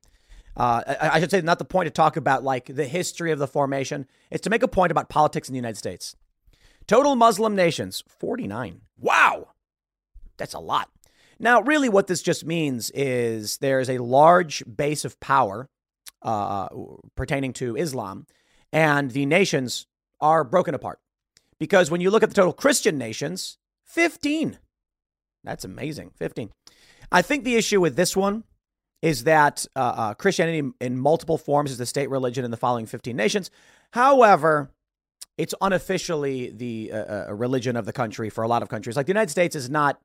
Uh, 0.56 0.82
I, 0.98 1.10
I 1.10 1.20
should 1.20 1.30
say 1.30 1.42
not 1.42 1.58
the 1.58 1.66
point 1.66 1.88
to 1.88 1.90
talk 1.90 2.16
about 2.16 2.42
like 2.42 2.74
the 2.74 2.86
history 2.86 3.30
of 3.30 3.38
the 3.38 3.46
formation. 3.46 4.06
It's 4.30 4.44
to 4.44 4.50
make 4.50 4.62
a 4.62 4.68
point 4.68 4.92
about 4.92 5.10
politics 5.10 5.46
in 5.46 5.52
the 5.52 5.58
United 5.58 5.76
States. 5.76 6.16
Total 6.86 7.14
Muslim 7.14 7.54
nations 7.54 8.02
49. 8.18 8.80
Wow, 8.98 9.48
that's 10.38 10.54
a 10.54 10.58
lot. 10.58 10.88
Now, 11.40 11.60
really, 11.60 11.88
what 11.88 12.06
this 12.06 12.22
just 12.22 12.44
means 12.44 12.90
is 12.90 13.58
there's 13.58 13.88
a 13.88 13.98
large 13.98 14.64
base 14.64 15.04
of 15.04 15.20
power 15.20 15.68
uh, 16.22 16.68
pertaining 17.16 17.52
to 17.54 17.76
Islam, 17.76 18.26
and 18.72 19.10
the 19.10 19.26
nations 19.26 19.86
are 20.20 20.42
broken 20.44 20.74
apart. 20.74 20.98
Because 21.58 21.90
when 21.90 22.00
you 22.00 22.10
look 22.10 22.22
at 22.22 22.28
the 22.28 22.34
total 22.34 22.52
Christian 22.52 22.98
nations, 22.98 23.58
15. 23.86 24.58
That's 25.44 25.64
amazing. 25.64 26.10
15. 26.16 26.50
I 27.10 27.22
think 27.22 27.44
the 27.44 27.56
issue 27.56 27.80
with 27.80 27.96
this 27.96 28.16
one 28.16 28.44
is 29.00 29.24
that 29.24 29.64
uh, 29.76 29.78
uh, 29.78 30.14
Christianity 30.14 30.70
in 30.80 30.98
multiple 30.98 31.38
forms 31.38 31.70
is 31.70 31.78
the 31.78 31.86
state 31.86 32.10
religion 32.10 32.44
in 32.44 32.50
the 32.50 32.56
following 32.56 32.86
15 32.86 33.16
nations. 33.16 33.50
However, 33.92 34.70
it's 35.36 35.54
unofficially 35.60 36.50
the 36.50 36.90
uh, 36.92 37.28
uh 37.28 37.34
religion 37.34 37.76
of 37.76 37.86
the 37.86 37.92
country 37.92 38.28
for 38.28 38.42
a 38.42 38.48
lot 38.48 38.62
of 38.62 38.68
countries. 38.68 38.96
Like 38.96 39.06
the 39.06 39.10
United 39.10 39.30
States 39.30 39.54
is 39.54 39.70
not 39.70 40.00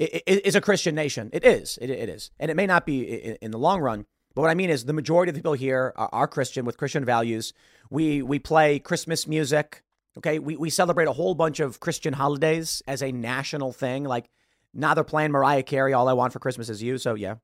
it, 0.00 0.22
it 0.26 0.46
is 0.46 0.54
a 0.54 0.60
Christian 0.60 0.94
nation. 0.94 1.30
It 1.32 1.44
is. 1.44 1.78
It, 1.80 1.90
is. 1.90 2.30
And 2.40 2.50
it 2.50 2.54
may 2.56 2.66
not 2.66 2.86
be 2.86 3.02
in, 3.02 3.36
in, 3.42 3.50
the 3.50 3.58
long 3.58 3.80
run. 3.80 4.06
But 4.34 4.42
what 4.42 4.50
I 4.50 4.54
mean 4.54 4.70
is 4.70 4.84
the 4.84 4.92
majority 4.92 5.30
of 5.30 5.34
the 5.34 5.38
people 5.38 5.52
here 5.52 5.92
are, 5.96 6.08
are 6.12 6.26
Christian 6.26 6.64
with 6.64 6.78
Christian 6.78 7.04
values. 7.04 7.52
We 7.90 8.22
we 8.22 8.38
play 8.38 8.78
Christmas 8.78 9.26
music. 9.26 9.82
Okay. 10.16 10.38
We, 10.38 10.56
we 10.56 10.70
celebrate 10.70 11.06
a 11.06 11.12
whole 11.12 11.34
bunch 11.34 11.60
of 11.60 11.80
Christian 11.80 12.14
holidays 12.14 12.82
as 12.88 13.02
a 13.02 13.12
national 13.12 13.72
thing. 13.72 14.04
Like 14.04 14.30
now 14.72 14.94
they're 14.94 15.04
playing 15.04 15.32
Mariah 15.32 15.62
Carey, 15.62 15.92
All 15.92 16.08
I 16.08 16.14
Want 16.14 16.32
for 16.32 16.38
Christmas 16.38 16.68
Is 16.68 16.82
You. 16.82 16.96
So 16.96 17.14
yeah. 17.14 17.34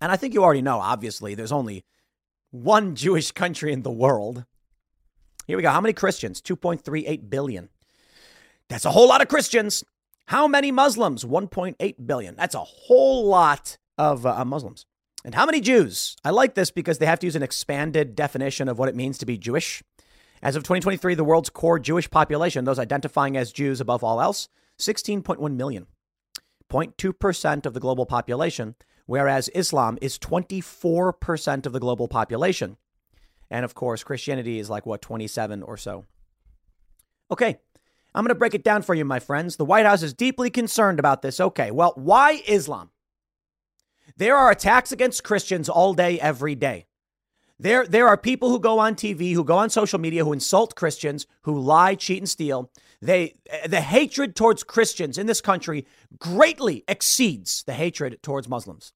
And 0.00 0.10
I 0.10 0.16
think 0.16 0.34
you 0.34 0.42
already 0.42 0.62
know, 0.62 0.80
obviously, 0.80 1.34
there's 1.34 1.52
only 1.52 1.84
one 2.50 2.96
Jewish 2.96 3.32
country 3.32 3.72
in 3.72 3.82
the 3.82 3.90
world. 3.90 4.44
Here 5.46 5.56
we 5.56 5.62
go. 5.62 5.70
How 5.70 5.80
many 5.80 5.92
Christians? 5.92 6.40
2.38 6.40 7.28
billion. 7.28 7.68
That's 8.68 8.84
a 8.84 8.90
whole 8.90 9.08
lot 9.08 9.20
of 9.20 9.28
Christians. 9.28 9.84
How 10.30 10.46
many 10.46 10.70
Muslims? 10.70 11.24
1.8 11.24 12.06
billion. 12.06 12.36
That's 12.36 12.54
a 12.54 12.60
whole 12.60 13.26
lot 13.26 13.78
of 13.98 14.24
uh, 14.24 14.44
Muslims. 14.44 14.86
And 15.24 15.34
how 15.34 15.44
many 15.44 15.60
Jews? 15.60 16.14
I 16.24 16.30
like 16.30 16.54
this 16.54 16.70
because 16.70 16.98
they 16.98 17.06
have 17.06 17.18
to 17.18 17.26
use 17.26 17.34
an 17.34 17.42
expanded 17.42 18.14
definition 18.14 18.68
of 18.68 18.78
what 18.78 18.88
it 18.88 18.94
means 18.94 19.18
to 19.18 19.26
be 19.26 19.36
Jewish. 19.36 19.82
As 20.40 20.54
of 20.54 20.62
2023, 20.62 21.16
the 21.16 21.24
world's 21.24 21.50
core 21.50 21.80
Jewish 21.80 22.08
population, 22.08 22.64
those 22.64 22.78
identifying 22.78 23.36
as 23.36 23.50
Jews 23.50 23.80
above 23.80 24.04
all 24.04 24.20
else, 24.20 24.48
16.1 24.78 25.56
million, 25.56 25.88
0.2% 26.70 27.66
of 27.66 27.74
the 27.74 27.80
global 27.80 28.06
population, 28.06 28.76
whereas 29.06 29.48
Islam 29.48 29.98
is 30.00 30.16
24% 30.16 31.66
of 31.66 31.72
the 31.72 31.80
global 31.80 32.06
population. 32.06 32.76
And 33.50 33.64
of 33.64 33.74
course, 33.74 34.04
Christianity 34.04 34.60
is 34.60 34.70
like, 34.70 34.86
what, 34.86 35.02
27 35.02 35.64
or 35.64 35.76
so. 35.76 36.04
Okay, 37.32 37.58
I'm 38.14 38.24
going 38.24 38.30
to 38.30 38.38
break 38.38 38.54
it 38.54 38.64
down 38.64 38.82
for 38.82 38.94
you, 38.94 39.04
my 39.04 39.20
friends. 39.20 39.56
The 39.56 39.64
White 39.64 39.86
House 39.86 40.02
is 40.02 40.14
deeply 40.14 40.50
concerned 40.50 40.98
about 40.98 41.22
this. 41.22 41.40
Okay, 41.40 41.70
well, 41.70 41.92
why 41.96 42.42
Islam? 42.46 42.90
There 44.16 44.36
are 44.36 44.50
attacks 44.50 44.92
against 44.92 45.24
Christians 45.24 45.68
all 45.68 45.94
day, 45.94 46.18
every 46.20 46.54
day. 46.54 46.86
There, 47.58 47.86
there 47.86 48.08
are 48.08 48.16
people 48.16 48.48
who 48.48 48.58
go 48.58 48.78
on 48.78 48.94
TV, 48.94 49.34
who 49.34 49.44
go 49.44 49.58
on 49.58 49.70
social 49.70 49.98
media, 49.98 50.24
who 50.24 50.32
insult 50.32 50.74
Christians, 50.74 51.26
who 51.42 51.58
lie, 51.58 51.94
cheat, 51.94 52.18
and 52.18 52.28
steal. 52.28 52.70
They, 53.02 53.34
the 53.66 53.82
hatred 53.82 54.34
towards 54.34 54.64
Christians 54.64 55.18
in 55.18 55.26
this 55.26 55.40
country 55.40 55.86
greatly 56.18 56.84
exceeds 56.88 57.62
the 57.62 57.74
hatred 57.74 58.22
towards 58.22 58.48
Muslims. 58.48 58.92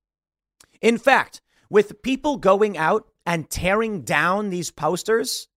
In 0.80 0.98
fact, 0.98 1.40
with 1.70 2.02
people 2.02 2.36
going 2.36 2.76
out 2.76 3.08
and 3.26 3.48
tearing 3.48 4.02
down 4.02 4.50
these 4.50 4.70
posters 4.70 5.48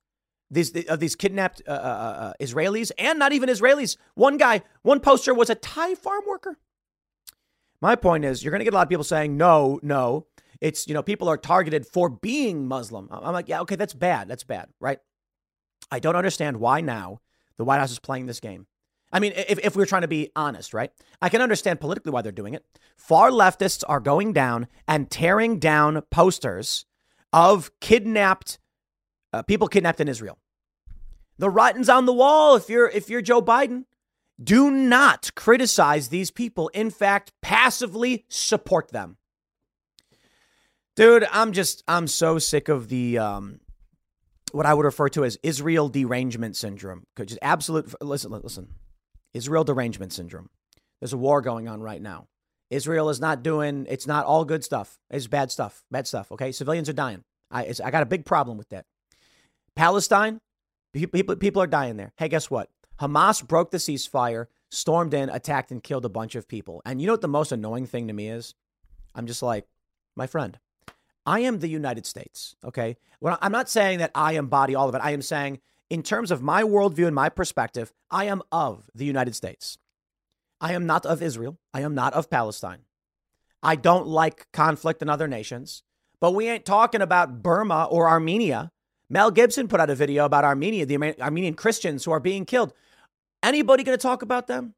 these 0.49 0.71
of 0.87 0.99
these 0.99 1.15
kidnapped 1.15 1.61
uh, 1.67 1.71
uh, 1.71 1.73
uh, 1.73 2.21
uh, 2.21 2.33
Israelis 2.39 2.91
and 2.97 3.19
not 3.19 3.33
even 3.33 3.49
Israelis. 3.49 3.97
One 4.15 4.37
guy, 4.37 4.61
one 4.81 4.99
poster 4.99 5.33
was 5.33 5.49
a 5.49 5.55
Thai 5.55 5.95
farm 5.95 6.23
worker. 6.27 6.57
My 7.81 7.95
point 7.95 8.25
is, 8.25 8.43
you're 8.43 8.51
going 8.51 8.59
to 8.59 8.65
get 8.65 8.73
a 8.73 8.77
lot 8.77 8.83
of 8.83 8.89
people 8.89 9.03
saying, 9.03 9.37
no, 9.37 9.79
no. 9.83 10.25
It's, 10.59 10.87
you 10.87 10.95
know, 10.95 11.03
people 11.03 11.27
are 11.27 11.37
targeted 11.37 11.85
for 11.85 12.09
being 12.09 12.67
Muslim. 12.67 13.07
I'm 13.11 13.33
like, 13.33 13.47
yeah, 13.47 13.61
okay, 13.61 13.75
that's 13.75 13.93
bad. 13.93 14.27
That's 14.27 14.43
bad, 14.43 14.69
right? 14.79 14.97
I 15.91 15.99
don't 15.99 16.15
understand 16.15 16.57
why 16.57 16.81
now 16.81 17.21
the 17.57 17.63
White 17.63 17.77
House 17.77 17.91
is 17.91 17.99
playing 17.99 18.25
this 18.25 18.39
game. 18.39 18.65
I 19.11 19.19
mean, 19.19 19.33
if, 19.35 19.59
if 19.59 19.75
we're 19.75 19.85
trying 19.85 20.01
to 20.01 20.07
be 20.07 20.31
honest, 20.35 20.73
right? 20.73 20.91
I 21.21 21.29
can 21.29 21.41
understand 21.41 21.79
politically 21.79 22.11
why 22.11 22.23
they're 22.23 22.31
doing 22.31 22.55
it. 22.55 22.65
Far 22.97 23.29
leftists 23.29 23.83
are 23.87 23.99
going 23.99 24.33
down 24.33 24.67
and 24.87 25.09
tearing 25.09 25.59
down 25.59 26.01
posters 26.09 26.85
of 27.31 27.71
kidnapped 27.79 28.57
uh, 29.37 29.43
people 29.43 29.67
kidnapped 29.67 30.01
in 30.01 30.07
Israel. 30.07 30.37
The 31.37 31.49
writing's 31.49 31.89
on 31.89 32.05
the 32.05 32.13
wall 32.13 32.55
if 32.55 32.69
you're 32.69 32.89
if 32.89 33.09
you're 33.09 33.21
Joe 33.21 33.41
Biden. 33.41 33.85
Do 34.41 34.69
not 34.69 35.31
criticize 35.35 36.09
these 36.09 36.29
people. 36.29 36.67
In 36.69 36.89
fact, 36.91 37.31
passively 37.41 38.25
support 38.29 38.91
them. 38.91 39.17
Dude, 40.95 41.27
I'm 41.31 41.53
just 41.53 41.83
I'm 41.87 42.07
so 42.07 42.39
sick 42.39 42.69
of 42.69 42.89
the 42.89 43.19
um 43.19 43.59
what 44.51 44.65
I 44.65 44.73
would 44.73 44.85
refer 44.85 45.09
to 45.09 45.25
as 45.25 45.37
Israel 45.43 45.89
derangement 45.89 46.55
syndrome. 46.55 47.05
Just 47.17 47.39
absolute 47.41 47.93
listen, 48.01 48.31
listen. 48.31 48.69
Israel 49.33 49.63
derangement 49.63 50.13
syndrome. 50.13 50.49
There's 50.99 51.13
a 51.13 51.17
war 51.17 51.41
going 51.41 51.67
on 51.67 51.81
right 51.81 52.01
now. 52.01 52.27
Israel 52.71 53.09
is 53.09 53.19
not 53.19 53.43
doing 53.43 53.85
it's 53.89 54.07
not 54.07 54.25
all 54.25 54.43
good 54.43 54.63
stuff. 54.63 54.97
It's 55.11 55.27
bad 55.27 55.51
stuff. 55.51 55.83
Bad 55.91 56.07
stuff, 56.07 56.31
okay? 56.31 56.51
Civilians 56.51 56.89
are 56.89 56.93
dying. 56.93 57.23
I 57.51 57.73
I 57.83 57.91
got 57.91 58.03
a 58.03 58.07
big 58.07 58.25
problem 58.25 58.57
with 58.57 58.69
that. 58.69 58.85
Palestine, 59.77 60.41
people, 60.91 61.35
people 61.35 61.61
are 61.61 61.67
dying 61.67 61.97
there. 61.97 62.11
Hey, 62.17 62.29
guess 62.29 62.49
what? 62.49 62.71
Hamas 62.99 63.47
broke 63.47 63.69
the 63.69 63.77
ceasefire, 63.77 64.47
stormed 64.71 65.13
in, 65.13 65.29
attacked, 65.29 65.69
and 65.69 65.83
killed 65.83 66.03
a 66.03 66.09
bunch 66.09 66.33
of 66.33 66.47
people. 66.47 66.81
And 66.83 66.99
you 66.99 67.05
know 67.05 67.13
what 67.13 67.21
the 67.21 67.27
most 67.27 67.51
annoying 67.51 67.85
thing 67.85 68.07
to 68.07 68.13
me 68.13 68.27
is? 68.27 68.55
I'm 69.13 69.27
just 69.27 69.43
like, 69.43 69.67
my 70.15 70.25
friend, 70.25 70.57
I 71.27 71.41
am 71.41 71.59
the 71.59 71.67
United 71.67 72.07
States, 72.07 72.55
okay? 72.65 72.97
Well, 73.21 73.37
I'm 73.39 73.51
not 73.51 73.69
saying 73.69 73.99
that 73.99 74.09
I 74.15 74.33
embody 74.33 74.73
all 74.73 74.89
of 74.89 74.95
it. 74.95 75.01
I 75.03 75.11
am 75.11 75.21
saying, 75.21 75.59
in 75.91 76.01
terms 76.01 76.31
of 76.31 76.41
my 76.41 76.63
worldview 76.63 77.05
and 77.05 77.15
my 77.15 77.29
perspective, 77.29 77.93
I 78.09 78.25
am 78.25 78.41
of 78.51 78.89
the 78.95 79.05
United 79.05 79.35
States. 79.35 79.77
I 80.59 80.73
am 80.73 80.87
not 80.87 81.05
of 81.05 81.21
Israel. 81.21 81.59
I 81.71 81.81
am 81.81 81.93
not 81.93 82.13
of 82.13 82.31
Palestine. 82.31 82.79
I 83.61 83.75
don't 83.75 84.07
like 84.07 84.51
conflict 84.51 85.03
in 85.03 85.09
other 85.09 85.27
nations, 85.27 85.83
but 86.19 86.33
we 86.33 86.47
ain't 86.47 86.65
talking 86.65 87.01
about 87.01 87.43
Burma 87.43 87.87
or 87.91 88.09
Armenia 88.09 88.71
Mel 89.09 89.31
Gibson 89.31 89.67
put 89.67 89.79
out 89.79 89.89
a 89.89 89.95
video 89.95 90.25
about 90.25 90.43
Armenia, 90.43 90.85
the 90.85 91.21
Armenian 91.21 91.53
Christians 91.53 92.03
who 92.03 92.11
are 92.11 92.19
being 92.19 92.45
killed. 92.45 92.73
Anybody 93.41 93.83
going 93.83 93.97
to 93.97 94.01
talk 94.01 94.21
about 94.21 94.47
them? 94.47 94.73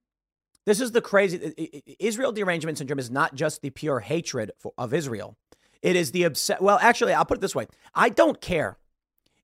This 0.66 0.82
is 0.82 0.92
the 0.92 1.02
crazy. 1.02 1.96
Israel 2.00 2.32
derangement 2.32 2.78
syndrome 2.78 3.00
is 3.00 3.10
not 3.10 3.34
just 3.34 3.62
the 3.62 3.72
pure 3.72 4.02
hatred 4.02 4.52
for, 4.60 4.74
of 4.78 4.94
Israel. 4.94 5.36
It 5.82 5.96
is 5.96 6.12
the 6.12 6.24
obsess. 6.24 6.60
Well, 6.60 6.78
actually, 6.82 7.14
I'll 7.14 7.26
put 7.26 7.38
it 7.38 7.42
this 7.42 7.56
way: 7.56 7.68
I 7.96 8.10
don't 8.10 8.40
care 8.40 8.78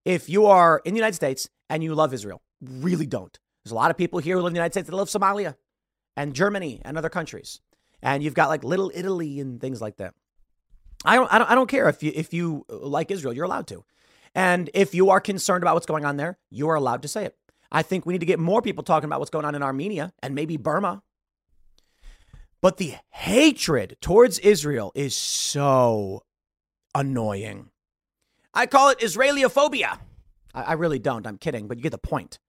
if 0.03 0.29
you 0.29 0.45
are 0.45 0.81
in 0.85 0.93
the 0.93 0.99
United 0.99 1.15
States 1.15 1.49
and 1.69 1.83
you 1.83 1.95
love 1.95 2.13
Israel. 2.13 2.41
Really 2.61 3.07
don't. 3.07 3.39
There's 3.63 3.71
a 3.71 3.75
lot 3.75 3.89
of 3.89 3.97
people 3.97 4.19
here 4.19 4.35
who 4.35 4.43
live 4.43 4.51
in 4.51 4.53
the 4.53 4.59
United 4.59 4.73
States 4.73 4.89
that 4.89 4.95
love 4.95 5.09
Somalia 5.09 5.55
and 6.15 6.35
Germany 6.35 6.81
and 6.85 6.97
other 6.97 7.09
countries, 7.09 7.61
and 8.03 8.21
you've 8.21 8.35
got 8.35 8.49
like 8.49 8.63
Little 8.63 8.91
Italy 8.93 9.39
and 9.39 9.59
things 9.59 9.81
like 9.81 9.97
that. 9.97 10.13
I 11.05 11.15
don't. 11.15 11.33
I 11.33 11.39
don't. 11.39 11.49
I 11.51 11.55
don't 11.55 11.69
care 11.69 11.89
if 11.89 12.03
you 12.03 12.11
if 12.13 12.33
you 12.33 12.65
uh, 12.69 12.77
like 12.77 13.09
Israel. 13.09 13.33
You're 13.33 13.45
allowed 13.45 13.67
to, 13.67 13.83
and 14.35 14.69
if 14.73 14.93
you 14.93 15.09
are 15.09 15.19
concerned 15.19 15.63
about 15.63 15.73
what's 15.73 15.87
going 15.87 16.05
on 16.05 16.17
there, 16.17 16.37
you 16.51 16.69
are 16.69 16.75
allowed 16.75 17.01
to 17.01 17.07
say 17.07 17.25
it. 17.25 17.35
I 17.71 17.81
think 17.81 18.05
we 18.05 18.13
need 18.13 18.19
to 18.19 18.25
get 18.27 18.39
more 18.39 18.61
people 18.61 18.83
talking 18.83 19.07
about 19.07 19.19
what's 19.19 19.31
going 19.31 19.45
on 19.45 19.55
in 19.55 19.63
Armenia 19.63 20.13
and 20.21 20.35
maybe 20.35 20.57
Burma 20.57 21.01
but 22.65 22.77
the 22.77 22.95
hatred 23.11 23.95
towards 24.01 24.39
Israel 24.39 24.91
is 24.95 25.15
so 25.15 26.23
annoying. 26.95 27.69
I 28.55 28.65
call 28.65 28.89
it 28.89 28.97
Israeliophobia. 29.01 29.99
I, 30.51 30.63
I 30.63 30.73
really 30.73 30.97
don't. 30.97 31.27
I'm 31.27 31.37
kidding, 31.37 31.67
but 31.67 31.77
you 31.77 31.83
get 31.83 31.91
the 31.91 31.99
point. 31.99 32.39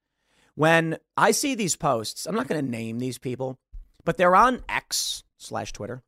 When 0.55 0.97
I 1.19 1.33
see 1.33 1.55
these 1.55 1.77
posts, 1.77 2.25
I'm 2.25 2.35
not 2.35 2.49
going 2.49 2.65
to 2.65 2.71
name 2.71 2.99
these 2.99 3.19
people, 3.19 3.59
but 4.07 4.17
they're 4.17 4.35
on 4.35 4.63
X 4.71 5.23
slash 5.37 5.75
Twitter. 5.75 6.03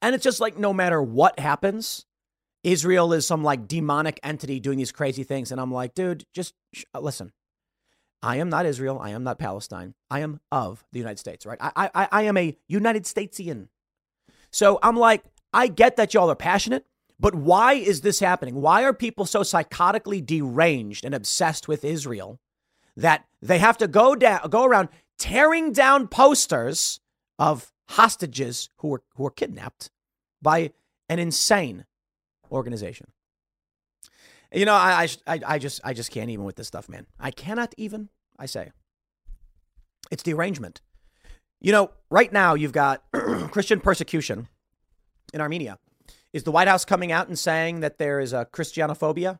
And 0.00 0.14
it's 0.14 0.24
just 0.24 0.40
like 0.40 0.56
no 0.56 0.72
matter 0.72 1.02
what 1.02 1.38
happens, 1.38 2.06
Israel 2.64 3.12
is 3.12 3.26
some 3.26 3.44
like 3.44 3.68
demonic 3.68 4.18
entity 4.22 4.58
doing 4.58 4.78
these 4.78 4.90
crazy 4.90 5.22
things. 5.22 5.52
And 5.52 5.60
I'm 5.60 5.70
like, 5.70 5.94
dude, 5.94 6.24
just 6.34 6.54
sh- 6.72 6.84
uh, 6.94 7.00
listen. 7.00 7.32
I 8.22 8.36
am 8.36 8.48
not 8.48 8.64
Israel. 8.64 8.98
I 9.00 9.10
am 9.10 9.22
not 9.22 9.38
Palestine. 9.38 9.94
I 10.10 10.20
am 10.20 10.40
of 10.50 10.82
the 10.92 10.98
United 10.98 11.18
States, 11.18 11.44
right? 11.44 11.58
I, 11.60 11.90
I, 11.94 12.08
I 12.10 12.22
am 12.22 12.38
a 12.38 12.56
United 12.66 13.04
Statesian. 13.04 13.68
So 14.50 14.78
I'm 14.82 14.96
like, 14.96 15.22
I 15.52 15.66
get 15.66 15.96
that 15.96 16.14
y'all 16.14 16.30
are 16.30 16.36
passionate, 16.36 16.86
but 17.20 17.34
why 17.34 17.74
is 17.74 18.00
this 18.00 18.20
happening? 18.20 18.62
Why 18.62 18.82
are 18.82 18.94
people 18.94 19.26
so 19.26 19.40
psychotically 19.40 20.24
deranged 20.24 21.04
and 21.04 21.14
obsessed 21.14 21.68
with 21.68 21.84
Israel 21.84 22.40
that 22.96 23.26
they 23.42 23.58
have 23.58 23.76
to 23.78 23.88
go 23.88 24.14
down, 24.14 24.48
go 24.48 24.64
around 24.64 24.88
tearing 25.18 25.72
down 25.72 26.08
posters 26.08 27.00
of 27.38 27.72
hostages 27.90 28.70
who 28.78 28.88
were 28.88 29.02
who 29.16 29.24
were 29.24 29.30
kidnapped 29.30 29.90
by 30.40 30.72
an 31.10 31.18
insane 31.18 31.84
organization? 32.54 33.08
You 34.52 34.64
know, 34.64 34.74
I, 34.74 35.08
I, 35.26 35.40
I 35.46 35.58
just, 35.58 35.80
I 35.84 35.92
just 35.92 36.10
can't 36.10 36.30
even 36.30 36.44
with 36.44 36.56
this 36.56 36.68
stuff, 36.68 36.88
man. 36.88 37.06
I 37.18 37.30
cannot 37.30 37.74
even. 37.76 38.08
I 38.38 38.46
say, 38.46 38.70
it's 40.10 40.22
derangement. 40.22 40.80
You 41.60 41.72
know, 41.72 41.90
right 42.10 42.32
now 42.32 42.54
you've 42.54 42.72
got 42.72 43.02
Christian 43.50 43.80
persecution 43.80 44.48
in 45.32 45.40
Armenia. 45.40 45.78
Is 46.32 46.42
the 46.42 46.50
White 46.50 46.68
House 46.68 46.84
coming 46.84 47.12
out 47.12 47.28
and 47.28 47.38
saying 47.38 47.80
that 47.80 47.98
there 47.98 48.20
is 48.20 48.32
a 48.32 48.46
Christianophobia? 48.52 49.38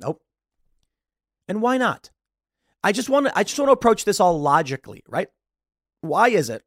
Nope. 0.00 0.20
And 1.48 1.62
why 1.62 1.78
not? 1.78 2.10
I 2.82 2.92
just 2.92 3.08
want 3.08 3.26
to, 3.26 3.38
I 3.38 3.44
just 3.44 3.58
want 3.58 3.68
to 3.68 3.72
approach 3.72 4.04
this 4.04 4.20
all 4.20 4.40
logically, 4.40 5.02
right? 5.08 5.28
Why 6.00 6.28
is 6.28 6.50
it 6.50 6.62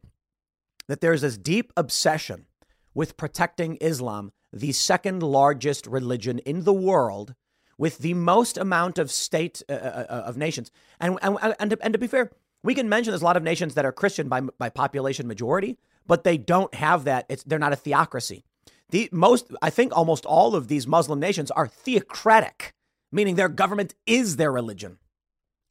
that 0.88 1.02
there's 1.02 1.22
this 1.22 1.38
deep 1.38 1.72
obsession 1.78 2.48
with 2.94 3.18
protecting 3.18 3.78
Islam 3.82 4.32
the 4.52 4.72
second 4.72 5.24
largest 5.24 5.88
religion 5.88 6.40
in 6.40 6.64
the 6.64 6.74
world 6.74 7.36
with 7.78 8.00
the 8.00 8.14
most 8.14 8.58
amount 8.58 9.00
of 9.00 9.10
state 9.10 9.64
uh, 9.70 9.74
uh, 9.74 10.06
uh, 10.10 10.24
of 10.26 10.38
nations. 10.38 10.70
And, 11.00 11.18
and, 11.22 11.38
and, 11.60 11.72
to, 11.72 11.78
and 11.82 11.94
to 11.94 12.00
be 12.00 12.08
fair, 12.08 12.32
we 12.62 12.76
can 12.76 12.90
mention 12.90 13.12
there's 13.12 13.22
a 13.22 13.26
lot 13.26 13.38
of 13.38 13.44
nations 13.44 13.76
that 13.76 13.86
are 13.86 13.92
Christian 13.92 14.28
by, 14.28 14.42
by 14.42 14.70
population 14.70 15.28
majority, 15.28 15.78
but 16.06 16.24
they 16.24 16.38
don't 16.38 16.74
have 16.76 17.06
that. 17.06 17.26
It's, 17.30 17.44
they're 17.44 17.58
not 17.58 17.74
a 17.74 17.78
theocracy. 17.78 18.44
The 18.90 19.08
most, 19.12 19.52
I 19.62 19.70
think 19.70 19.96
almost 19.96 20.26
all 20.26 20.56
of 20.56 20.68
these 20.68 20.88
Muslim 20.88 21.20
nations 21.20 21.52
are 21.52 21.68
theocratic, 21.68 22.74
meaning 23.12 23.36
their 23.36 23.50
government 23.50 23.96
is 24.06 24.36
their 24.36 24.52
religion. 24.52 24.98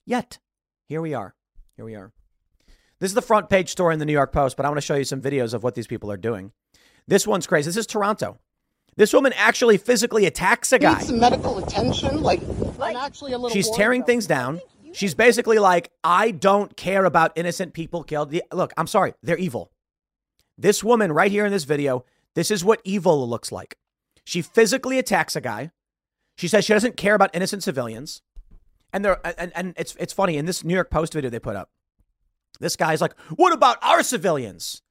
Yet, 0.06 0.38
here 0.88 1.02
we 1.02 1.12
are. 1.12 1.34
Here 1.76 1.84
we 1.84 1.94
are. 1.94 2.12
This 3.00 3.10
is 3.10 3.14
the 3.14 3.22
front 3.22 3.50
page 3.50 3.70
story 3.70 3.92
in 3.92 4.00
the 4.00 4.06
New 4.06 4.12
York 4.12 4.32
Post, 4.32 4.56
but 4.56 4.64
I 4.64 4.68
want 4.68 4.78
to 4.78 4.86
show 4.86 4.94
you 4.94 5.04
some 5.04 5.20
videos 5.20 5.52
of 5.52 5.62
what 5.62 5.74
these 5.74 5.86
people 5.86 6.10
are 6.10 6.16
doing. 6.16 6.52
This 7.06 7.26
one's 7.26 7.46
crazy. 7.46 7.68
This 7.68 7.76
is 7.76 7.86
Toronto. 7.86 8.38
This 8.98 9.12
woman 9.12 9.32
actually 9.36 9.76
physically 9.76 10.26
attacks 10.26 10.72
a 10.72 10.78
guy. 10.78 10.98
Need 10.98 11.06
some 11.06 11.20
medical 11.20 11.58
attention, 11.58 12.20
like, 12.20 12.40
like 12.78 12.96
actually 12.96 13.32
a 13.32 13.38
little. 13.38 13.54
She's 13.54 13.70
tearing 13.70 14.02
things 14.02 14.26
down. 14.26 14.60
She's 14.92 15.14
basically 15.14 15.60
like, 15.60 15.92
I 16.02 16.32
don't 16.32 16.76
care 16.76 17.04
about 17.04 17.30
innocent 17.36 17.74
people 17.74 18.02
killed. 18.02 18.36
Look, 18.52 18.72
I'm 18.76 18.88
sorry, 18.88 19.14
they're 19.22 19.38
evil. 19.38 19.70
This 20.56 20.82
woman 20.82 21.12
right 21.12 21.30
here 21.30 21.46
in 21.46 21.52
this 21.52 21.62
video, 21.62 22.04
this 22.34 22.50
is 22.50 22.64
what 22.64 22.80
evil 22.82 23.28
looks 23.28 23.52
like. 23.52 23.78
She 24.24 24.42
physically 24.42 24.98
attacks 24.98 25.36
a 25.36 25.40
guy. 25.40 25.70
She 26.36 26.48
says 26.48 26.64
she 26.64 26.72
doesn't 26.72 26.96
care 26.96 27.14
about 27.14 27.30
innocent 27.34 27.62
civilians. 27.62 28.22
And 28.92 29.04
they 29.04 29.14
and, 29.38 29.52
and 29.54 29.74
it's 29.76 29.94
it's 30.00 30.12
funny 30.12 30.36
in 30.36 30.46
this 30.46 30.64
New 30.64 30.74
York 30.74 30.90
Post 30.90 31.12
video 31.12 31.30
they 31.30 31.38
put 31.38 31.54
up. 31.54 31.70
This 32.58 32.74
guy's 32.74 33.00
like, 33.00 33.16
"What 33.36 33.52
about 33.52 33.78
our 33.80 34.02
civilians?" 34.02 34.82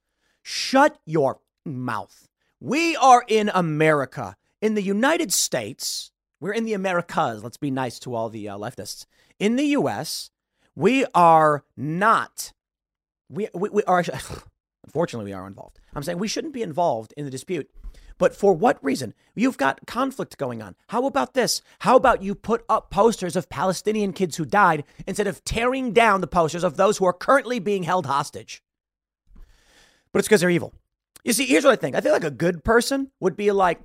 Shut 0.42 0.98
your 1.04 1.40
mouth. 1.66 2.27
We 2.60 2.96
are 2.96 3.24
in 3.28 3.50
America. 3.54 4.36
In 4.60 4.74
the 4.74 4.82
United 4.82 5.32
States, 5.32 6.10
we're 6.40 6.52
in 6.52 6.64
the 6.64 6.74
Americas. 6.74 7.44
Let's 7.44 7.56
be 7.56 7.70
nice 7.70 8.00
to 8.00 8.14
all 8.16 8.28
the 8.28 8.48
uh, 8.48 8.58
leftists. 8.58 9.06
In 9.38 9.54
the 9.54 9.66
US, 9.66 10.30
we 10.74 11.06
are 11.14 11.62
not, 11.76 12.52
we, 13.28 13.48
we, 13.54 13.68
we 13.68 13.82
are, 13.84 14.02
unfortunately, 14.84 15.30
we 15.30 15.34
are 15.34 15.46
involved. 15.46 15.78
I'm 15.94 16.02
saying 16.02 16.18
we 16.18 16.26
shouldn't 16.26 16.52
be 16.52 16.62
involved 16.62 17.14
in 17.16 17.24
the 17.24 17.30
dispute. 17.30 17.70
But 18.18 18.34
for 18.34 18.52
what 18.52 18.82
reason? 18.82 19.14
You've 19.36 19.56
got 19.56 19.86
conflict 19.86 20.36
going 20.36 20.60
on. 20.60 20.74
How 20.88 21.06
about 21.06 21.34
this? 21.34 21.62
How 21.80 21.94
about 21.94 22.24
you 22.24 22.34
put 22.34 22.64
up 22.68 22.90
posters 22.90 23.36
of 23.36 23.48
Palestinian 23.48 24.12
kids 24.12 24.36
who 24.36 24.44
died 24.44 24.82
instead 25.06 25.28
of 25.28 25.44
tearing 25.44 25.92
down 25.92 26.20
the 26.20 26.26
posters 26.26 26.64
of 26.64 26.76
those 26.76 26.98
who 26.98 27.04
are 27.04 27.12
currently 27.12 27.60
being 27.60 27.84
held 27.84 28.06
hostage? 28.06 28.64
But 30.12 30.18
it's 30.18 30.26
because 30.26 30.40
they're 30.40 30.50
evil. 30.50 30.74
You 31.24 31.32
see, 31.32 31.46
here's 31.46 31.64
what 31.64 31.72
I 31.72 31.76
think. 31.76 31.96
I 31.96 32.00
think 32.00 32.12
like 32.12 32.24
a 32.24 32.30
good 32.30 32.64
person 32.64 33.10
would 33.20 33.36
be 33.36 33.50
like, 33.50 33.80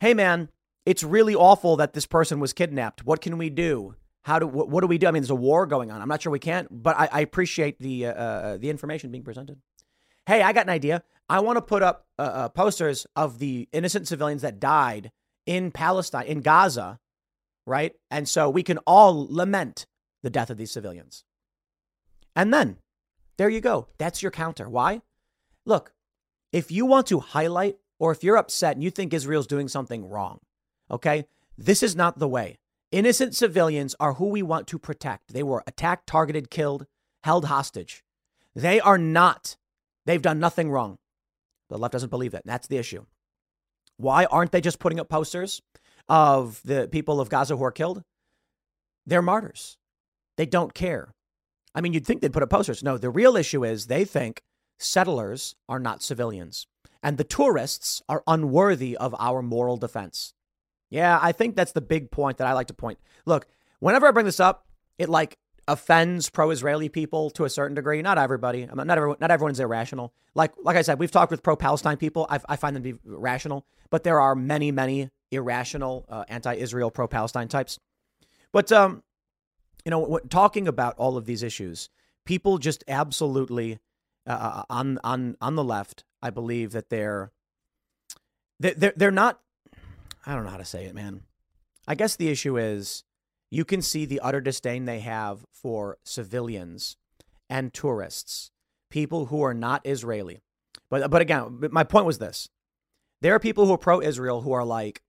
"Hey, 0.00 0.14
man, 0.14 0.48
it's 0.84 1.02
really 1.02 1.34
awful 1.34 1.76
that 1.76 1.92
this 1.92 2.06
person 2.06 2.40
was 2.40 2.52
kidnapped. 2.52 3.04
What 3.04 3.20
can 3.20 3.38
we 3.38 3.50
do? 3.50 3.94
How 4.22 4.38
do 4.38 4.46
what, 4.46 4.68
what 4.68 4.80
do 4.80 4.86
we 4.86 4.98
do? 4.98 5.08
I 5.08 5.10
mean, 5.10 5.22
there's 5.22 5.30
a 5.30 5.34
war 5.34 5.66
going 5.66 5.90
on. 5.90 6.00
I'm 6.00 6.08
not 6.08 6.22
sure 6.22 6.32
we 6.32 6.38
can't, 6.38 6.68
but 6.70 6.96
I, 6.96 7.08
I 7.12 7.20
appreciate 7.20 7.78
the 7.78 8.06
uh, 8.06 8.12
uh, 8.12 8.56
the 8.56 8.70
information 8.70 9.10
being 9.10 9.24
presented. 9.24 9.60
Hey, 10.26 10.42
I 10.42 10.52
got 10.52 10.66
an 10.66 10.70
idea. 10.70 11.02
I 11.28 11.40
want 11.40 11.56
to 11.56 11.62
put 11.62 11.82
up 11.82 12.06
uh, 12.18 12.22
uh, 12.22 12.48
posters 12.48 13.06
of 13.16 13.38
the 13.38 13.68
innocent 13.72 14.06
civilians 14.06 14.42
that 14.42 14.60
died 14.60 15.10
in 15.46 15.72
Palestine, 15.72 16.26
in 16.26 16.40
Gaza, 16.40 17.00
right? 17.66 17.94
And 18.10 18.28
so 18.28 18.48
we 18.48 18.62
can 18.62 18.78
all 18.86 19.26
lament 19.28 19.86
the 20.22 20.30
death 20.30 20.50
of 20.50 20.58
these 20.58 20.70
civilians. 20.70 21.24
And 22.36 22.52
then 22.54 22.78
there 23.38 23.48
you 23.48 23.60
go. 23.60 23.88
That's 23.98 24.22
your 24.22 24.30
counter. 24.30 24.68
Why? 24.68 25.02
Look, 25.66 25.92
if 26.52 26.70
you 26.70 26.86
want 26.86 27.06
to 27.08 27.20
highlight 27.20 27.76
or 27.98 28.12
if 28.12 28.22
you're 28.22 28.36
upset 28.36 28.76
and 28.76 28.84
you 28.84 28.90
think 28.90 29.12
Israel's 29.12 29.46
doing 29.46 29.68
something 29.68 30.08
wrong, 30.08 30.40
okay, 30.90 31.26
this 31.56 31.82
is 31.82 31.96
not 31.96 32.18
the 32.18 32.28
way. 32.28 32.58
Innocent 32.90 33.34
civilians 33.34 33.96
are 33.98 34.14
who 34.14 34.28
we 34.28 34.42
want 34.42 34.66
to 34.68 34.78
protect. 34.78 35.32
They 35.32 35.42
were 35.42 35.64
attacked, 35.66 36.06
targeted, 36.06 36.50
killed, 36.50 36.86
held 37.24 37.46
hostage. 37.46 38.04
They 38.54 38.80
are 38.80 38.98
not. 38.98 39.56
They've 40.04 40.20
done 40.20 40.38
nothing 40.38 40.70
wrong. 40.70 40.98
The 41.70 41.78
left 41.78 41.92
doesn't 41.92 42.10
believe 42.10 42.32
that. 42.32 42.44
That's 42.44 42.66
the 42.66 42.76
issue. 42.76 43.06
Why 43.96 44.26
aren't 44.26 44.52
they 44.52 44.60
just 44.60 44.78
putting 44.78 45.00
up 45.00 45.08
posters 45.08 45.62
of 46.08 46.60
the 46.64 46.88
people 46.90 47.20
of 47.20 47.30
Gaza 47.30 47.56
who 47.56 47.64
are 47.64 47.72
killed? 47.72 48.02
They're 49.06 49.22
martyrs. 49.22 49.78
They 50.36 50.44
don't 50.44 50.74
care. 50.74 51.14
I 51.74 51.80
mean, 51.80 51.94
you'd 51.94 52.06
think 52.06 52.20
they'd 52.20 52.32
put 52.32 52.42
up 52.42 52.50
posters. 52.50 52.82
No, 52.82 52.98
the 52.98 53.08
real 53.08 53.36
issue 53.36 53.64
is 53.64 53.86
they 53.86 54.04
think 54.04 54.42
settlers 54.84 55.54
are 55.68 55.78
not 55.78 56.02
civilians, 56.02 56.66
and 57.02 57.18
the 57.18 57.24
tourists 57.24 58.02
are 58.08 58.22
unworthy 58.26 58.96
of 58.96 59.14
our 59.18 59.42
moral 59.42 59.76
defense. 59.76 60.34
Yeah, 60.90 61.18
I 61.20 61.32
think 61.32 61.56
that's 61.56 61.72
the 61.72 61.80
big 61.80 62.10
point 62.10 62.38
that 62.38 62.46
I 62.46 62.52
like 62.52 62.66
to 62.66 62.74
point. 62.74 62.98
Look, 63.24 63.46
whenever 63.80 64.06
I 64.06 64.10
bring 64.10 64.26
this 64.26 64.40
up, 64.40 64.66
it 64.98 65.08
like 65.08 65.38
offends 65.68 66.28
pro-Israeli 66.28 66.88
people 66.88 67.30
to 67.30 67.44
a 67.44 67.50
certain 67.50 67.74
degree. 67.74 68.02
Not 68.02 68.18
everybody. 68.18 68.66
Not 68.66 68.90
everyone. 68.90 69.16
Not 69.20 69.30
everyone's 69.30 69.60
irrational. 69.60 70.12
Like 70.34 70.52
like 70.62 70.76
I 70.76 70.82
said, 70.82 70.98
we've 70.98 71.10
talked 71.10 71.30
with 71.30 71.42
pro-Palestine 71.42 71.96
people. 71.96 72.26
I, 72.28 72.40
I 72.48 72.56
find 72.56 72.76
them 72.76 72.82
to 72.82 72.92
be 72.92 72.98
rational, 73.04 73.64
but 73.90 74.04
there 74.04 74.20
are 74.20 74.34
many, 74.34 74.70
many 74.70 75.10
irrational 75.30 76.04
uh, 76.08 76.24
anti-Israel, 76.28 76.90
pro-Palestine 76.90 77.48
types. 77.48 77.78
But 78.52 78.70
um, 78.70 79.02
you 79.84 79.90
know, 79.90 80.20
talking 80.28 80.68
about 80.68 80.94
all 80.98 81.16
of 81.16 81.24
these 81.24 81.42
issues, 81.42 81.88
people 82.26 82.58
just 82.58 82.84
absolutely 82.86 83.78
uh, 84.26 84.30
uh, 84.30 84.62
on 84.70 84.98
on 85.02 85.36
on 85.40 85.56
the 85.56 85.64
left, 85.64 86.04
I 86.22 86.30
believe 86.30 86.72
that 86.72 86.90
they're 86.90 87.32
they're 88.60 88.92
they're 88.96 89.10
not. 89.10 89.40
I 90.24 90.34
don't 90.34 90.44
know 90.44 90.50
how 90.50 90.56
to 90.58 90.64
say 90.64 90.84
it, 90.84 90.94
man. 90.94 91.22
I 91.88 91.94
guess 91.94 92.14
the 92.14 92.28
issue 92.28 92.56
is 92.56 93.04
you 93.50 93.64
can 93.64 93.82
see 93.82 94.04
the 94.04 94.20
utter 94.20 94.40
disdain 94.40 94.84
they 94.84 95.00
have 95.00 95.44
for 95.52 95.98
civilians 96.04 96.96
and 97.50 97.74
tourists, 97.74 98.50
people 98.90 99.26
who 99.26 99.42
are 99.42 99.54
not 99.54 99.82
Israeli. 99.84 100.42
But 100.88 101.10
but 101.10 101.22
again, 101.22 101.68
my 101.72 101.84
point 101.84 102.06
was 102.06 102.18
this. 102.18 102.48
There 103.20 103.34
are 103.34 103.40
people 103.40 103.66
who 103.66 103.74
are 103.74 103.78
pro-Israel 103.78 104.40
who 104.40 104.52
are 104.52 104.64
like, 104.64 105.02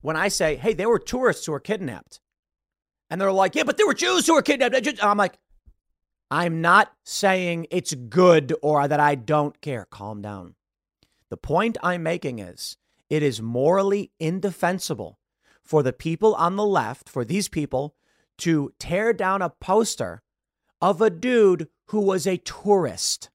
when 0.00 0.16
I 0.16 0.28
say, 0.28 0.56
hey, 0.56 0.72
there 0.72 0.88
were 0.88 0.98
tourists 0.98 1.46
who 1.46 1.52
were 1.52 1.60
kidnapped. 1.60 2.20
And 3.08 3.20
they're 3.20 3.32
like, 3.32 3.54
yeah, 3.54 3.62
but 3.64 3.76
there 3.76 3.86
were 3.86 3.94
Jews 3.94 4.26
who 4.26 4.34
were 4.34 4.42
kidnapped. 4.42 5.02
I'm 5.02 5.18
like, 5.18 5.38
I'm 6.30 6.60
not 6.60 6.92
saying 7.04 7.66
it's 7.70 7.94
good 7.94 8.54
or 8.62 8.86
that 8.86 9.00
I 9.00 9.14
don't 9.16 9.60
care. 9.60 9.86
Calm 9.90 10.22
down. 10.22 10.54
The 11.28 11.36
point 11.36 11.76
I'm 11.82 12.02
making 12.02 12.38
is 12.38 12.76
it 13.08 13.22
is 13.22 13.42
morally 13.42 14.12
indefensible 14.20 15.18
for 15.62 15.82
the 15.82 15.92
people 15.92 16.34
on 16.34 16.56
the 16.56 16.66
left, 16.66 17.08
for 17.08 17.24
these 17.24 17.48
people, 17.48 17.94
to 18.38 18.72
tear 18.78 19.12
down 19.12 19.42
a 19.42 19.50
poster 19.50 20.22
of 20.80 21.00
a 21.00 21.10
dude 21.10 21.68
who 21.86 22.00
was 22.00 22.26
a 22.26 22.38
tourist. 22.38 23.30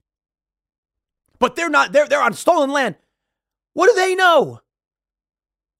But 1.37 1.55
they're 1.55 1.69
not, 1.69 1.91
they're, 1.91 2.07
they're 2.07 2.21
on 2.21 2.33
stolen 2.33 2.71
land. 2.71 2.95
What 3.73 3.87
do 3.87 3.95
they 3.95 4.15
know? 4.15 4.61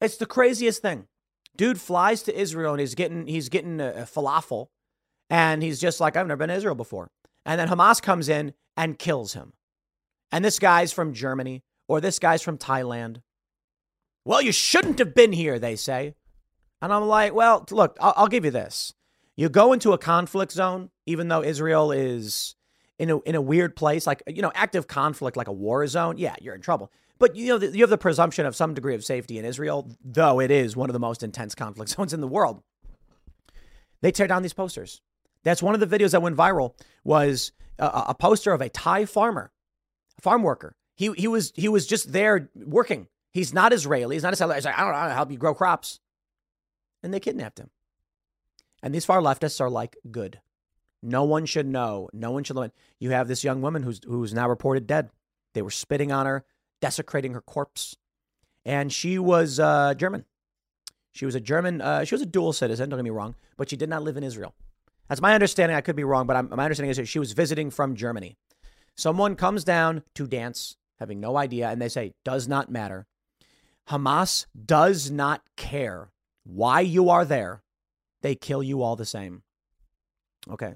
It's 0.02 0.18
the 0.18 0.26
craziest 0.26 0.82
thing. 0.82 1.08
Dude 1.56 1.80
flies 1.80 2.22
to 2.24 2.38
Israel 2.38 2.74
and 2.74 2.82
he's 2.82 2.96
getting 2.96 3.28
he's 3.28 3.48
getting 3.48 3.80
a, 3.80 3.92
a 3.92 4.02
falafel, 4.04 4.68
and 5.30 5.64
he's 5.64 5.80
just 5.80 6.00
like, 6.00 6.16
I've 6.16 6.28
never 6.28 6.38
been 6.38 6.50
to 6.50 6.56
Israel 6.56 6.76
before. 6.76 7.10
And 7.46 7.60
then 7.60 7.68
Hamas 7.68 8.02
comes 8.02 8.30
in 8.30 8.54
and 8.78 9.00
kills 9.00 9.34
him. 9.34 9.54
And 10.32 10.44
this 10.44 10.60
guy's 10.60 10.92
from 10.92 11.14
Germany 11.14 11.64
or 11.88 12.02
this 12.02 12.20
guy's 12.20 12.42
from 12.42 12.58
Thailand. 12.58 13.22
Well, 14.24 14.42
you 14.42 14.52
shouldn't 14.52 15.00
have 15.00 15.14
been 15.14 15.32
here, 15.32 15.60
they 15.60 15.76
say. 15.76 16.16
And 16.82 16.92
I'm 16.92 17.04
like, 17.04 17.34
well, 17.34 17.66
look, 17.72 17.98
I'll, 18.02 18.14
I'll 18.18 18.28
give 18.28 18.46
you 18.46 18.52
this. 18.52 18.94
You 19.38 19.50
go 19.50 19.74
into 19.74 19.94
a 19.94 19.98
conflict 19.98 20.52
zone, 20.52 20.90
even 21.06 21.28
though 21.28 21.44
Israel 21.44 21.92
is 21.92 22.56
in 22.98 23.10
a, 23.10 23.20
in 23.22 23.36
a 23.36 23.42
weird 23.42 23.76
place, 23.76 24.08
like, 24.08 24.24
you 24.28 24.42
know, 24.42 24.52
active 24.56 24.88
conflict, 24.88 25.38
like 25.38 25.48
a 25.48 25.54
war 25.54 25.86
zone. 25.88 26.18
Yeah, 26.18 26.36
you're 26.42 26.56
in 26.56 26.62
trouble. 26.62 26.92
But 27.18 27.36
you 27.36 27.48
know, 27.58 27.66
you 27.66 27.82
have 27.82 27.90
the 27.90 27.98
presumption 27.98 28.46
of 28.46 28.56
some 28.56 28.74
degree 28.74 28.96
of 28.96 29.04
safety 29.04 29.38
in 29.38 29.46
Israel, 29.46 29.90
though 30.04 30.40
it 30.42 30.52
is 30.52 30.76
one 30.76 30.90
of 30.90 30.94
the 30.94 31.00
most 31.00 31.24
intense 31.24 31.56
conflict 31.56 31.92
zones 31.96 32.14
in 32.14 32.22
the 32.22 32.28
world. 32.28 32.62
They 34.02 34.12
tear 34.12 34.28
down 34.28 34.42
these 34.42 34.54
posters. 34.54 35.02
That's 35.46 35.64
one 35.64 35.74
of 35.74 35.80
the 35.80 35.88
videos 35.88 36.12
that 36.12 36.22
went 36.22 36.36
viral 36.36 36.74
was 37.06 37.54
a, 37.80 38.06
a 38.10 38.16
poster 38.16 38.52
of 38.52 38.60
a 38.60 38.68
Thai 38.68 39.06
farmer, 39.06 39.52
a 40.18 40.22
farm 40.22 40.44
worker. 40.44 40.76
He 40.96 41.12
he 41.14 41.28
was 41.28 41.54
he 41.56 41.70
was 41.70 41.88
just 41.88 42.12
there 42.12 42.50
working. 42.56 43.08
He's 43.32 43.54
not 43.54 43.72
Israeli. 43.72 44.16
He's 44.16 44.24
not 44.24 44.34
a 44.34 44.36
settler. 44.36 44.56
He's 44.56 44.66
like, 44.66 44.78
I 44.78 44.82
don't 44.82 44.92
know 44.92 44.98
how 44.98 45.08
to 45.08 45.14
help 45.14 45.32
you 45.32 45.38
grow 45.38 45.54
crops. 45.54 46.00
And 47.04 47.14
they 47.14 47.20
kidnapped 47.20 47.60
him. 47.60 47.70
And 48.82 48.94
these 48.94 49.06
far 49.06 49.22
leftists 49.22 49.62
are 49.62 49.70
like, 49.70 49.98
good. 50.10 50.40
No 51.04 51.24
one 51.24 51.46
should 51.46 51.68
know. 51.68 52.10
No 52.12 52.32
one 52.32 52.44
should 52.44 52.56
know. 52.56 52.70
You 53.00 53.12
have 53.12 53.28
this 53.28 53.44
young 53.44 53.62
woman 53.62 53.84
who's 53.84 54.02
who's 54.06 54.34
now 54.34 54.50
reported 54.50 54.88
dead. 54.88 55.10
They 55.54 55.62
were 55.62 55.72
spitting 55.72 56.12
on 56.12 56.26
her 56.26 56.44
desecrating 56.82 57.34
her 57.34 57.42
corpse. 57.42 57.96
And 58.66 58.92
she 58.92 59.20
was 59.20 59.60
uh, 59.60 59.94
German. 59.94 60.26
She 61.16 61.26
was 61.26 61.34
a 61.34 61.40
German, 61.40 61.80
uh, 61.80 62.04
she 62.04 62.14
was 62.14 62.22
a 62.22 62.26
dual 62.26 62.52
citizen, 62.52 62.90
don't 62.90 63.00
get 63.00 63.06
me 63.06 63.10
wrong, 63.10 63.36
but 63.56 63.70
she 63.70 63.78
did 63.78 63.88
not 63.88 64.04
live 64.04 64.18
in 64.18 64.24
Israel. 64.24 64.54
That's 65.10 65.22
my 65.22 65.34
understanding. 65.34 65.76
I 65.78 65.82
could 65.82 65.96
be 65.96 66.04
wrong, 66.04 66.28
but 66.28 66.36
I'm, 66.36 66.50
my 66.50 66.64
understanding 66.64 66.92
is 66.92 66.98
that 66.98 67.08
she 67.08 67.20
was 67.20 67.34
visiting 67.34 67.70
from 67.70 67.96
Germany. 67.96 68.38
Someone 68.96 69.36
comes 69.36 69.64
down 69.64 70.04
to 70.16 70.28
dance, 70.28 70.78
having 71.00 71.20
no 71.20 71.38
idea, 71.38 71.70
and 71.70 71.82
they 71.82 71.90
say, 71.90 72.14
does 72.24 72.48
not 72.48 72.72
matter. 72.72 73.08
Hamas 73.90 74.46
does 74.66 75.12
not 75.12 75.42
care 75.58 76.12
why 76.44 76.80
you 76.80 77.10
are 77.10 77.26
there. 77.26 77.62
They 78.22 78.36
kill 78.36 78.64
you 78.64 78.82
all 78.82 78.96
the 78.96 79.06
same. 79.06 79.44
Okay. 80.50 80.74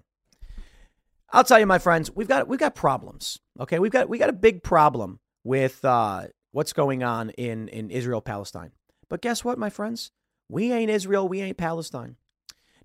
I'll 1.31 1.43
tell 1.43 1.59
you, 1.59 1.65
my 1.65 1.79
friends, 1.79 2.11
we've 2.13 2.27
got 2.27 2.47
we've 2.47 2.59
got 2.59 2.75
problems. 2.75 3.39
Okay, 3.59 3.79
we've 3.79 3.91
got 3.91 4.09
we 4.09 4.17
got 4.17 4.29
a 4.29 4.33
big 4.33 4.63
problem 4.63 5.19
with 5.43 5.83
uh, 5.85 6.27
what's 6.51 6.73
going 6.73 7.03
on 7.03 7.29
in, 7.31 7.67
in 7.67 7.89
Israel 7.89 8.21
Palestine. 8.21 8.71
But 9.09 9.21
guess 9.21 9.43
what, 9.43 9.57
my 9.57 9.69
friends? 9.69 10.11
We 10.49 10.71
ain't 10.71 10.89
Israel, 10.89 11.27
we 11.27 11.41
ain't 11.41 11.57
Palestine. 11.57 12.15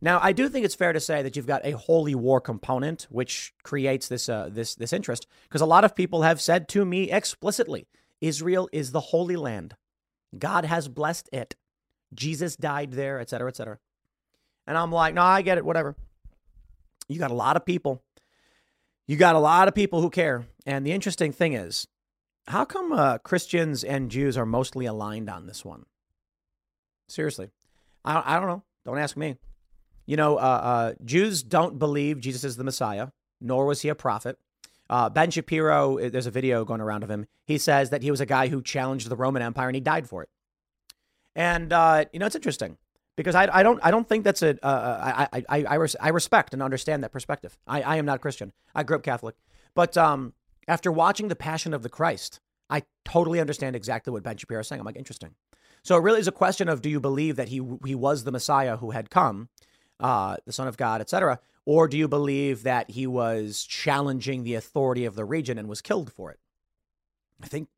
Now, 0.01 0.19
I 0.23 0.33
do 0.33 0.49
think 0.49 0.65
it's 0.65 0.75
fair 0.75 0.93
to 0.93 1.01
say 1.01 1.23
that 1.23 1.37
you've 1.37 1.47
got 1.47 1.65
a 1.65 1.73
holy 1.73 2.15
war 2.15 2.41
component, 2.41 3.07
which 3.11 3.55
creates 3.63 4.09
this 4.09 4.29
uh, 4.29 4.49
this 4.51 4.75
this 4.75 4.93
interest, 4.93 5.27
because 5.45 5.61
a 5.61 5.67
lot 5.67 5.85
of 5.85 5.95
people 5.95 6.23
have 6.23 6.41
said 6.41 6.69
to 6.71 6.85
me 6.85 7.11
explicitly, 7.11 7.87
Israel 8.21 8.69
is 8.73 8.93
the 8.93 9.01
holy 9.01 9.37
land. 9.37 9.77
God 10.39 10.65
has 10.65 10.89
blessed 10.89 11.29
it. 11.33 11.55
Jesus 12.13 12.57
died 12.57 12.93
there, 12.93 13.19
etc., 13.21 13.29
cetera, 13.29 13.49
et 13.49 13.57
cetera. 13.57 13.79
And 14.67 14.79
I'm 14.79 14.93
like, 14.93 15.15
no, 15.15 15.23
I 15.23 15.43
get 15.43 15.59
it, 15.59 15.65
whatever. 15.65 15.97
You 17.09 17.19
got 17.19 17.31
a 17.31 17.35
lot 17.35 17.57
of 17.57 17.65
people. 17.65 18.03
You 19.07 19.17
got 19.17 19.37
a 19.37 19.41
lot 19.41 19.69
of 19.69 19.75
people 19.75 20.01
who 20.01 20.11
care. 20.11 20.47
And 20.65 20.87
the 20.87 20.93
interesting 20.93 21.33
thing 21.33 21.53
is, 21.53 21.87
how 22.47 22.65
come 22.65 22.93
uh, 22.93 23.19
Christians 23.19 23.85
and 23.85 24.11
Jews 24.11 24.37
are 24.37 24.47
mostly 24.47 24.87
aligned 24.87 25.29
on 25.29 25.47
this 25.47 25.65
one? 25.65 25.85
Seriously, 27.09 27.51
I, 28.05 28.37
I 28.37 28.39
don't 28.39 28.49
know. 28.49 28.63
Don't 28.85 28.99
ask 28.99 29.17
me. 29.17 29.37
You 30.07 30.17
know, 30.17 30.37
uh, 30.37 30.41
uh, 30.41 30.95
Jews 31.05 31.43
don't 31.43 31.79
believe 31.79 32.21
Jesus 32.21 32.45
is 32.45 32.57
the 32.57 32.65
Messiah, 32.65 33.09
nor 33.41 33.67
was 33.67 33.83
he 33.83 33.89
a 33.89 33.95
prophet. 33.95 34.39
Uh, 34.91 35.09
ben 35.09 35.31
Shapiro, 35.31 35.99
uh, 35.99 36.11
there's 36.11 36.27
a 36.27 36.31
video 36.31 36.65
going 36.65 36.81
around 36.81 37.03
of 37.03 37.11
him. 37.11 37.27
He 37.47 37.57
says 37.59 37.91
that 37.91 38.03
he 38.03 38.11
was 38.11 38.21
a 38.21 38.27
guy 38.27 38.49
who 38.49 38.61
challenged 38.63 39.09
the 39.09 39.17
Roman 39.17 39.43
Empire 39.43 39.69
and 39.69 39.75
he 39.75 39.81
died 39.81 40.09
for 40.09 40.23
it. 40.23 40.29
And 41.35 41.73
uh, 41.73 42.05
you 42.13 42.19
know, 42.19 42.27
it's 42.27 42.37
interesting 42.37 42.77
because 43.17 43.35
I, 43.35 43.49
I 43.53 43.63
don't 43.63 43.81
I 43.83 43.91
don't 43.91 44.09
think 44.09 44.25
that's 44.25 44.43
a 44.43 44.65
uh, 44.65 45.27
I, 45.33 45.45
I, 45.49 45.65
I, 45.65 45.75
res- 45.75 45.97
I 46.01 46.09
respect 46.11 46.53
and 46.53 46.63
understand 46.63 47.03
that 47.03 47.13
perspective. 47.13 47.59
I, 47.67 47.83
I 47.83 47.97
am 47.97 48.05
not 48.05 48.21
Christian. 48.21 48.53
I 48.75 48.83
grew 48.83 48.97
up 48.97 49.03
Catholic, 49.03 49.35
but 49.75 49.97
um, 49.97 50.35
after 50.69 50.93
watching 50.93 51.29
The 51.29 51.37
Passion 51.37 51.75
of 51.75 51.83
the 51.83 51.89
Christ, 51.89 52.41
I 52.71 52.83
totally 53.05 53.41
understand 53.41 53.75
exactly 53.75 54.13
what 54.13 54.23
Ben 54.23 54.37
Shapiro 54.37 54.61
is 54.61 54.69
saying. 54.69 54.81
I'm 54.81 54.87
like, 54.87 54.97
interesting. 54.97 55.35
So 55.83 55.97
it 55.97 56.03
really 56.03 56.21
is 56.21 56.29
a 56.29 56.33
question 56.33 56.69
of 56.69 56.81
do 56.81 56.89
you 56.89 57.01
believe 57.01 57.37
that 57.37 57.49
he 57.49 57.61
he 57.85 57.95
was 57.95 58.25
the 58.25 58.33
Messiah 58.33 58.77
who 58.77 58.93
had 58.93 59.11
come, 59.11 59.49
uh, 60.01 60.37
the 60.47 60.53
Son 60.53 60.69
of 60.69 60.77
God, 60.77 61.01
etc., 61.01 61.39
or 61.67 61.89
do 61.89 61.97
you 61.97 62.09
believe 62.09 62.63
that 62.65 62.91
he 62.91 63.07
was 63.07 63.65
challenging 63.65 64.45
the 64.45 64.55
authority 64.55 65.07
of 65.07 65.15
the 65.15 65.25
region 65.25 65.57
and 65.59 65.69
was 65.69 65.81
killed 65.81 66.13
for 66.13 66.31
it? 66.31 66.39
I 67.43 67.47
think, 67.47 67.69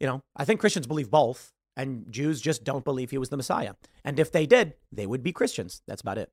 you 0.00 0.06
know, 0.06 0.22
I 0.34 0.44
think 0.44 0.60
Christians 0.60 0.86
believe 0.86 1.10
both, 1.10 1.52
and 1.76 2.10
Jews 2.10 2.40
just 2.40 2.64
don't 2.64 2.84
believe 2.84 3.10
he 3.10 3.18
was 3.18 3.28
the 3.28 3.36
Messiah. 3.36 3.74
And 4.04 4.18
if 4.18 4.32
they 4.32 4.46
did, 4.46 4.74
they 4.90 5.06
would 5.06 5.22
be 5.22 5.32
Christians. 5.32 5.82
That's 5.86 6.02
about 6.02 6.18
it. 6.18 6.32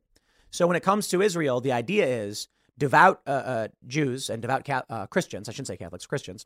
So 0.49 0.65
when 0.65 0.75
it 0.75 0.83
comes 0.83 1.07
to 1.09 1.21
Israel, 1.21 1.61
the 1.61 1.71
idea 1.71 2.05
is 2.05 2.47
devout 2.77 3.21
uh, 3.27 3.29
uh, 3.29 3.67
Jews 3.85 4.29
and 4.29 4.41
devout 4.41 4.67
uh, 4.69 5.07
Christians, 5.07 5.47
I 5.47 5.51
shouldn't 5.51 5.67
say 5.67 5.77
Catholics, 5.77 6.05
Christians, 6.05 6.45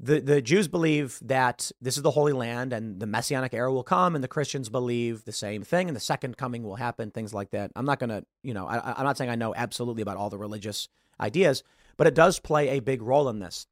the, 0.00 0.20
the 0.20 0.42
Jews 0.42 0.68
believe 0.68 1.18
that 1.22 1.70
this 1.80 1.96
is 1.96 2.02
the 2.02 2.10
Holy 2.10 2.32
Land 2.32 2.72
and 2.72 3.00
the 3.00 3.06
Messianic 3.06 3.54
era 3.54 3.72
will 3.72 3.84
come, 3.84 4.14
and 4.14 4.24
the 4.24 4.28
Christians 4.28 4.68
believe 4.68 5.24
the 5.24 5.32
same 5.32 5.62
thing, 5.62 5.88
and 5.88 5.96
the 5.96 6.00
second 6.00 6.36
coming 6.36 6.64
will 6.64 6.76
happen, 6.76 7.10
things 7.10 7.32
like 7.32 7.50
that. 7.50 7.70
I'm 7.76 7.86
not 7.86 8.00
going 8.00 8.10
to, 8.10 8.24
you 8.42 8.54
know, 8.54 8.66
I, 8.66 8.98
I'm 8.98 9.04
not 9.04 9.16
saying 9.16 9.30
I 9.30 9.36
know 9.36 9.54
absolutely 9.54 10.02
about 10.02 10.16
all 10.16 10.30
the 10.30 10.38
religious 10.38 10.88
ideas, 11.20 11.62
but 11.96 12.06
it 12.06 12.14
does 12.14 12.40
play 12.40 12.70
a 12.70 12.80
big 12.80 13.02
role 13.02 13.28
in 13.28 13.38
this. 13.38 13.66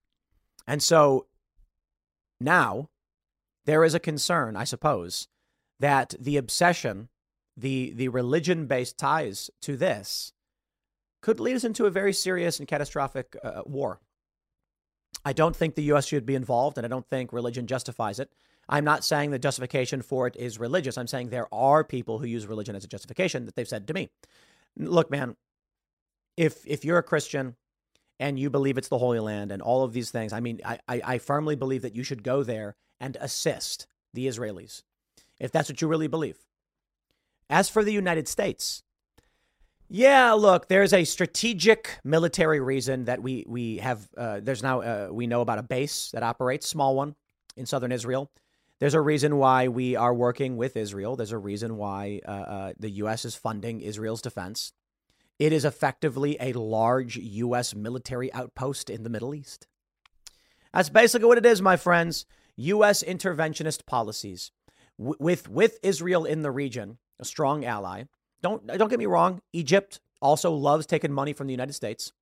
And 0.67 0.83
so 0.83 1.27
now 2.41 2.89
there 3.65 3.85
is 3.85 3.95
a 3.95 4.01
concern, 4.01 4.57
I 4.57 4.65
suppose, 4.65 5.29
that 5.81 6.15
the 6.21 6.37
obsession, 6.37 7.09
the, 7.57 7.93
the 7.95 8.09
religion 8.09 8.67
based 8.67 8.97
ties 8.97 9.51
to 9.63 9.77
this 9.77 10.33
could 11.21 11.41
lead 11.41 11.57
us 11.57 11.65
into 11.65 11.87
a 11.87 11.91
very 11.91 12.13
serious 12.13 12.59
and 12.59 12.69
catastrophic 12.69 13.37
uh, 13.43 13.63
war. 13.67 14.01
I 15.25 15.33
don't 15.33 15.55
think 15.55 15.75
the 15.75 15.83
U.S. 15.85 16.07
should 16.07 16.27
be 16.27 16.35
involved, 16.35 16.79
and 16.79 16.85
I 16.85 16.89
don't 16.89 17.07
think 17.09 17.33
religion 17.33 17.67
justifies 17.67 18.19
it. 18.19 18.31
I'm 18.69 18.85
not 18.85 19.05
saying 19.05 19.31
the 19.31 19.39
justification 19.39 20.03
for 20.03 20.27
it 20.27 20.37
is 20.37 20.59
religious. 20.59 20.97
I'm 20.97 21.07
saying 21.07 21.29
there 21.29 21.53
are 21.53 21.85
people 21.85 22.19
who 22.19 22.27
use 22.27 22.47
religion 22.47 22.77
as 22.77 22.85
a 22.85 22.89
justification 22.89 23.45
that 23.47 23.55
they've 23.55 23.69
said 23.69 23.87
to 23.89 23.95
me. 23.95 24.11
Look, 24.77 25.11
man, 25.11 25.37
if 26.37 26.67
if 26.67 26.85
you're 26.85 26.99
a 26.99 27.03
Christian 27.03 27.57
and 28.19 28.39
you 28.39 28.51
believe 28.51 28.79
it's 28.79 28.89
the 28.89 28.99
Holy 28.99 29.21
Land 29.21 29.53
and 29.53 29.61
all 29.61 29.85
of 29.85 29.93
these 29.93 30.11
things, 30.11 30.33
I 30.33 30.41
mean, 30.41 30.61
I, 30.65 30.79
I, 30.89 31.03
I 31.05 31.19
firmly 31.19 31.57
believe 31.57 31.83
that 31.83 31.97
you 31.97 32.03
should 32.03 32.23
go 32.23 32.43
there 32.43 32.77
and 33.01 33.17
assist 33.21 33.87
the 34.15 34.27
Israelis, 34.27 34.83
if 35.41 35.51
that's 35.51 35.69
what 35.69 35.81
you 35.83 35.89
really 35.89 36.07
believe. 36.07 36.39
As 37.51 37.69
for 37.69 37.85
the 37.85 37.93
United 37.93 38.29
States, 38.29 38.83
yeah, 39.93 40.33
look, 40.33 40.69
there's 40.69 40.95
a 40.95 41.05
strategic 41.05 41.99
military 42.03 42.61
reason 42.61 43.05
that 43.05 43.23
we 43.23 43.45
we 43.47 43.77
have. 43.77 44.09
Uh, 44.17 44.41
there's 44.43 44.63
now 44.63 44.81
uh, 44.81 45.09
we 45.13 45.27
know 45.27 45.43
about 45.43 45.59
a 45.59 45.63
base 45.63 46.11
that 46.13 46.23
operates, 46.23 46.67
small 46.67 46.97
one, 46.97 47.15
in 47.59 47.67
southern 47.67 47.93
Israel. 47.93 48.31
There's 48.81 48.95
a 48.95 49.03
reason 49.03 49.37
why 49.37 49.69
we 49.69 49.95
are 49.95 50.15
working 50.15 50.57
with 50.57 50.79
Israel. 50.79 51.15
There's 51.15 51.31
a 51.31 51.39
reason 51.39 51.77
why 51.77 52.21
uh, 52.27 52.31
uh 52.31 52.73
the 52.79 52.89
U.S. 53.03 53.27
is 53.27 53.35
funding 53.35 53.83
Israel's 53.83 54.23
defense. 54.23 54.73
It 55.39 55.53
is 55.53 55.67
effectively 55.67 56.39
a 56.41 56.55
large 56.55 57.17
U.S. 57.19 57.75
military 57.75 58.33
outpost 58.33 58.89
in 58.89 59.03
the 59.03 59.11
Middle 59.11 59.35
East. 59.35 59.67
That's 60.73 60.89
basically 60.89 61.29
what 61.29 61.39
it 61.39 61.45
is, 61.45 61.61
my 61.61 61.77
friends. 61.77 62.25
U.S. 62.57 63.03
interventionist 63.03 63.85
policies 63.85 64.53
w- 64.99 65.19
with 65.21 65.51
with 65.51 65.79
Israel 65.83 66.25
in 66.25 66.41
the 66.41 66.51
region 66.51 66.97
a 67.21 67.27
strong 67.27 67.67
ally. 67.67 68.05
Don't 68.43 68.67
don't 68.67 68.89
get 68.89 68.99
me 68.99 69.07
wrong. 69.07 69.41
Egypt 69.53 70.01
also 70.21 70.53
loves 70.53 70.87
taking 70.87 71.13
money 71.13 71.33
from 71.33 71.47
the 71.47 71.53
United 71.53 71.73
States. 71.73 72.13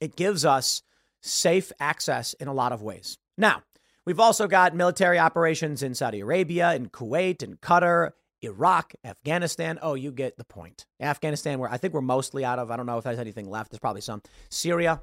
It 0.00 0.16
gives 0.16 0.44
us 0.44 0.82
safe 1.22 1.72
access 1.80 2.34
in 2.34 2.48
a 2.48 2.52
lot 2.52 2.72
of 2.72 2.82
ways. 2.82 3.18
Now, 3.38 3.62
we've 4.04 4.20
also 4.20 4.46
got 4.46 4.74
military 4.74 5.18
operations 5.18 5.82
in 5.82 5.94
Saudi 5.94 6.20
Arabia, 6.20 6.74
in 6.74 6.88
Kuwait, 6.88 7.42
in 7.42 7.56
Qatar, 7.56 8.10
Iraq, 8.42 8.92
Afghanistan. 9.04 9.78
Oh, 9.80 9.94
you 9.94 10.12
get 10.12 10.36
the 10.36 10.44
point. 10.44 10.86
Afghanistan, 11.00 11.58
where 11.58 11.70
I 11.70 11.78
think 11.78 11.94
we're 11.94 12.02
mostly 12.02 12.44
out 12.44 12.58
of. 12.58 12.70
I 12.70 12.76
don't 12.76 12.86
know 12.86 12.98
if 12.98 13.04
there's 13.04 13.18
anything 13.18 13.48
left. 13.48 13.70
There's 13.70 13.80
probably 13.80 14.02
some. 14.02 14.22
Syria. 14.50 15.02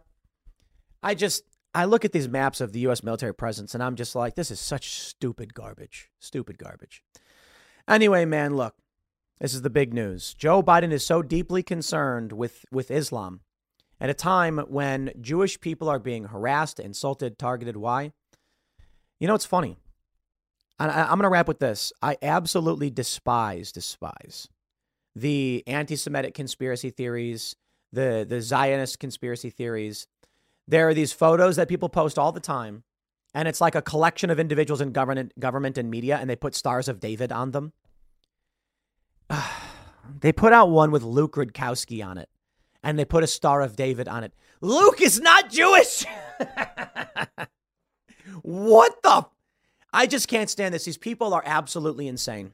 I 1.03 1.16
just 1.16 1.44
I 1.74 1.86
look 1.86 2.06
at 2.06 2.12
these 2.12 2.28
maps 2.28 2.62
of 2.62 2.74
the 2.74 2.80
U.S. 2.82 3.03
military 3.03 3.34
presence, 3.34 3.74
and 3.74 3.82
I'm 3.82 3.95
just 3.95 4.14
like, 4.14 4.36
this 4.36 4.52
is 4.52 4.60
such 4.60 4.91
stupid 4.91 5.53
garbage. 5.53 6.10
Stupid 6.20 6.58
garbage. 6.58 7.02
Anyway, 7.88 8.26
man, 8.26 8.56
look, 8.56 8.76
this 9.41 9.53
is 9.53 9.63
the 9.63 9.69
big 9.69 9.93
news. 9.93 10.34
Joe 10.34 10.63
Biden 10.63 10.91
is 10.91 11.05
so 11.05 11.22
deeply 11.22 11.63
concerned 11.63 12.31
with 12.31 12.63
with 12.72 12.89
Islam 12.89 13.41
at 13.99 14.09
a 14.09 14.13
time 14.13 14.59
when 14.69 15.11
Jewish 15.19 15.59
people 15.59 15.89
are 15.89 15.99
being 15.99 16.26
harassed, 16.26 16.80
insulted, 16.80 17.38
targeted. 17.38 17.76
Why? 17.76 18.13
You 19.19 19.27
know, 19.27 19.35
it's 19.35 19.45
funny. 19.45 19.77
I, 20.80 20.88
I'm 20.88 21.09
going 21.09 21.22
to 21.23 21.30
wrap 21.30 21.47
with 21.47 21.59
this. 21.59 21.91
I 22.01 22.18
absolutely 22.22 22.89
despise, 22.89 23.72
despise 23.72 24.47
the 25.15 25.63
anti 25.68 25.95
Semitic 25.95 26.34
conspiracy 26.34 26.89
theories, 26.89 27.55
the, 27.91 28.26
the 28.27 28.41
Zionist 28.41 28.99
conspiracy 28.99 29.49
theories. 29.49 30.07
There 30.68 30.88
are 30.88 30.93
these 30.93 31.13
photos 31.13 31.57
that 31.57 31.68
people 31.68 31.89
post 31.89 32.18
all 32.18 32.31
the 32.31 32.39
time, 32.39 32.84
and 33.34 33.47
it's 33.47 33.61
like 33.61 33.76
a 33.76 33.81
collection 33.81 34.30
of 34.30 34.39
individuals 34.39 34.81
in 34.81 34.91
government, 34.91 35.38
government 35.39 35.77
and 35.77 35.89
media, 35.89 36.18
and 36.18 36.30
they 36.30 36.35
put 36.35 36.55
stars 36.55 36.88
of 36.88 36.99
David 36.99 37.31
on 37.31 37.51
them. 37.51 37.73
They 40.22 40.32
put 40.32 40.53
out 40.53 40.70
one 40.70 40.91
with 40.91 41.03
Luke 41.03 41.36
Rudkowski 41.36 42.06
on 42.06 42.18
it, 42.18 42.30
and 42.84 42.98
they 42.98 43.06
put 43.06 43.24
a 43.24 43.28
star 43.28 43.62
of 43.62 43.76
David 43.76 44.08
on 44.08 44.24
it. 44.24 44.34
Luke 44.62 45.02
is 45.02 45.20
not 45.20 45.49
Jewish. 45.49 46.06
what 48.41 49.02
the? 49.03 49.26
I 49.94 50.08
just 50.08 50.28
can't 50.28 50.49
stand 50.49 50.74
this. 50.74 50.86
These 50.86 50.98
people 50.98 51.34
are 51.34 51.44
absolutely 51.45 52.08
insane. 52.08 52.53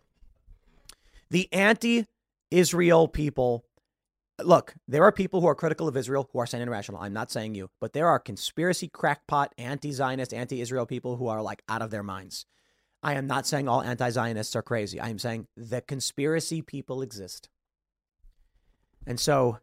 The 1.29 1.51
anti 1.53 2.05
Israel 2.49 3.07
people, 3.07 3.65
look, 4.41 4.73
there 4.87 5.03
are 5.03 5.11
people 5.11 5.41
who 5.41 5.47
are 5.47 5.55
critical 5.55 5.87
of 5.87 5.97
Israel 5.97 6.29
who 6.31 6.39
are 6.39 6.45
saying 6.45 6.65
irrational. 6.65 7.01
I'm 7.01 7.13
not 7.13 7.29
saying 7.29 7.55
you, 7.55 7.69
but 7.81 7.93
there 7.93 8.07
are 8.07 8.19
conspiracy 8.19 8.87
crackpot, 8.87 9.53
anti 9.57 9.91
Zionist, 9.91 10.33
anti 10.33 10.61
Israel 10.61 10.85
people 10.85 11.17
who 11.17 11.27
are 11.27 11.41
like 11.41 11.61
out 11.67 11.81
of 11.81 11.91
their 11.91 12.03
minds. 12.03 12.45
I 13.07 13.13
am 13.13 13.25
not 13.25 13.47
saying 13.47 13.69
all 13.69 13.81
anti 13.81 14.09
Zionists 14.09 14.53
are 14.53 14.61
crazy. 14.61 14.99
I 14.99 15.07
am 15.07 15.17
saying 15.17 15.47
the 15.55 15.79
conspiracy 15.79 16.61
people 16.61 17.01
exist. 17.01 17.47
And 19.05 19.17
so 19.17 19.59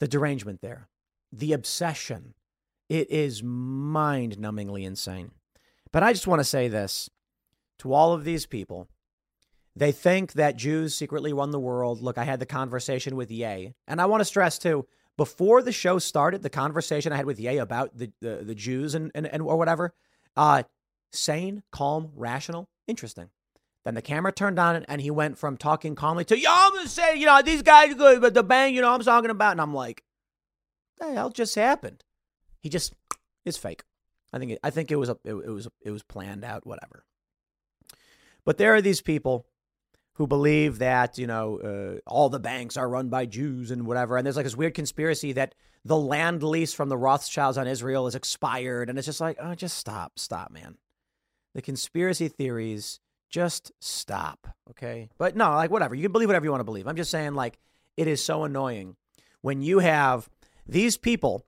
the 0.00 0.06
derangement 0.06 0.60
there, 0.60 0.90
the 1.32 1.54
obsession, 1.54 2.34
it 2.90 3.10
is 3.10 3.42
mind 3.42 4.36
numbingly 4.36 4.84
insane. 4.84 5.30
But 5.92 6.02
I 6.02 6.12
just 6.12 6.26
want 6.26 6.40
to 6.40 6.44
say 6.44 6.68
this 6.68 7.08
to 7.78 7.94
all 7.94 8.12
of 8.12 8.24
these 8.24 8.44
people. 8.44 8.86
They 9.74 9.90
think 9.90 10.34
that 10.34 10.58
Jews 10.58 10.94
secretly 10.94 11.32
run 11.32 11.52
the 11.52 11.58
world. 11.58 12.02
Look, 12.02 12.18
I 12.18 12.24
had 12.24 12.38
the 12.38 12.44
conversation 12.44 13.16
with 13.16 13.30
Ye, 13.30 13.72
and 13.88 13.98
I 13.98 14.04
want 14.04 14.20
to 14.20 14.26
stress 14.26 14.58
too, 14.58 14.86
before 15.16 15.62
the 15.62 15.72
show 15.72 15.98
started, 15.98 16.42
the 16.42 16.50
conversation 16.50 17.14
I 17.14 17.16
had 17.16 17.24
with 17.24 17.40
Ye 17.40 17.56
about 17.56 17.96
the, 17.96 18.12
the, 18.20 18.42
the 18.44 18.54
Jews 18.54 18.94
and, 18.94 19.10
and, 19.14 19.26
and 19.26 19.40
or 19.40 19.56
whatever, 19.56 19.94
uh, 20.36 20.64
sane, 21.12 21.62
calm, 21.72 22.10
rational, 22.14 22.68
interesting. 22.86 23.30
Then 23.84 23.94
the 23.94 24.02
camera 24.02 24.32
turned 24.32 24.58
on 24.58 24.84
and 24.88 25.00
he 25.00 25.10
went 25.10 25.38
from 25.38 25.56
talking 25.56 25.94
calmly 25.94 26.24
to, 26.24 26.36
to 26.36 26.88
say, 26.88 27.16
you 27.16 27.26
know, 27.26 27.42
these 27.42 27.62
guys 27.62 27.92
are 27.92 27.94
good, 27.94 28.20
but 28.20 28.32
the 28.32 28.42
bang, 28.42 28.74
you 28.74 28.80
know, 28.80 28.92
I'm 28.92 29.00
talking 29.00 29.30
about. 29.30 29.52
And 29.52 29.60
I'm 29.60 29.74
like, 29.74 30.02
the 30.98 31.12
hell 31.12 31.30
just 31.30 31.54
happened? 31.54 32.02
He 32.60 32.70
just 32.70 32.94
is 33.44 33.58
fake. 33.58 33.82
I 34.32 34.38
think 34.38 34.52
it, 34.52 34.58
I 34.64 34.70
think 34.70 34.90
it 34.90 34.96
was 34.96 35.10
a, 35.10 35.18
it, 35.24 35.34
it 35.34 35.50
was 35.50 35.68
it 35.82 35.90
was 35.90 36.02
planned 36.02 36.44
out, 36.44 36.66
whatever. 36.66 37.04
But 38.44 38.58
there 38.58 38.74
are 38.74 38.82
these 38.82 39.00
people 39.00 39.46
who 40.14 40.26
believe 40.26 40.78
that 40.78 41.18
you 41.18 41.26
know 41.26 41.58
uh, 41.58 42.10
all 42.10 42.28
the 42.30 42.40
banks 42.40 42.76
are 42.76 42.88
run 42.88 43.10
by 43.10 43.26
Jews 43.26 43.70
and 43.70 43.86
whatever, 43.86 44.16
and 44.16 44.26
there's 44.26 44.36
like 44.36 44.46
this 44.46 44.56
weird 44.56 44.74
conspiracy 44.74 45.32
that 45.34 45.54
the 45.84 45.96
land 45.96 46.42
lease 46.42 46.72
from 46.72 46.88
the 46.88 46.96
Rothschilds 46.96 47.58
on 47.58 47.68
Israel 47.68 48.06
is 48.06 48.14
expired, 48.14 48.88
and 48.88 48.98
it's 48.98 49.06
just 49.06 49.20
like, 49.20 49.36
oh, 49.40 49.54
just 49.54 49.76
stop, 49.76 50.18
stop, 50.18 50.50
man. 50.50 50.78
The 51.54 51.62
conspiracy 51.62 52.28
theories, 52.28 53.00
just 53.30 53.72
stop, 53.80 54.48
okay? 54.70 55.08
But 55.18 55.36
no, 55.36 55.50
like 55.50 55.70
whatever, 55.70 55.94
you 55.94 56.02
can 56.02 56.12
believe 56.12 56.28
whatever 56.28 56.44
you 56.44 56.50
want 56.50 56.60
to 56.60 56.64
believe. 56.64 56.86
I'm 56.86 56.96
just 56.96 57.10
saying, 57.10 57.34
like, 57.34 57.58
it 57.96 58.08
is 58.08 58.24
so 58.24 58.44
annoying 58.44 58.96
when 59.40 59.60
you 59.60 59.80
have 59.80 60.28
these 60.66 60.96
people, 60.96 61.44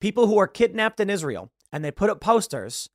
people 0.00 0.26
who 0.26 0.38
are 0.38 0.48
kidnapped 0.48 0.98
in 0.98 1.10
Israel, 1.10 1.50
and 1.72 1.84
they 1.84 1.90
put 1.90 2.10
up 2.10 2.20
posters. 2.20 2.88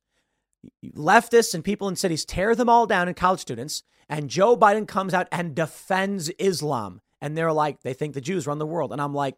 Leftists 0.84 1.54
and 1.54 1.62
people 1.62 1.88
in 1.88 1.96
cities 1.96 2.24
tear 2.24 2.54
them 2.54 2.68
all 2.68 2.86
down, 2.86 3.06
and 3.06 3.16
college 3.16 3.40
students. 3.40 3.82
And 4.08 4.28
Joe 4.28 4.56
Biden 4.56 4.88
comes 4.88 5.14
out 5.14 5.28
and 5.30 5.54
defends 5.54 6.30
Islam. 6.38 7.00
And 7.20 7.38
they're 7.38 7.52
like, 7.52 7.82
they 7.82 7.94
think 7.94 8.14
the 8.14 8.20
Jews 8.20 8.46
run 8.46 8.58
the 8.58 8.66
world. 8.66 8.92
And 8.92 9.00
I'm 9.00 9.14
like, 9.14 9.36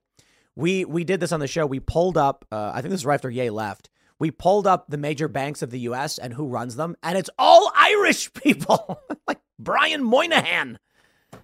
we 0.56 0.84
we 0.84 1.04
did 1.04 1.20
this 1.20 1.32
on 1.32 1.40
the 1.40 1.46
show. 1.46 1.66
We 1.66 1.78
pulled 1.78 2.16
up. 2.16 2.44
Uh, 2.50 2.72
I 2.74 2.80
think 2.80 2.90
this 2.90 3.00
is 3.00 3.06
right 3.06 3.14
after 3.14 3.30
Ye 3.30 3.50
left. 3.50 3.90
We 4.18 4.30
pulled 4.30 4.66
up 4.66 4.86
the 4.88 4.96
major 4.96 5.28
banks 5.28 5.62
of 5.62 5.70
the 5.70 5.80
U.S. 5.80 6.18
and 6.18 6.34
who 6.34 6.46
runs 6.46 6.76
them, 6.76 6.96
and 7.02 7.18
it's 7.18 7.30
all 7.38 7.70
Irish 7.74 8.32
people, 8.34 9.00
like 9.26 9.38
Brian 9.58 10.02
Moynihan. 10.02 10.78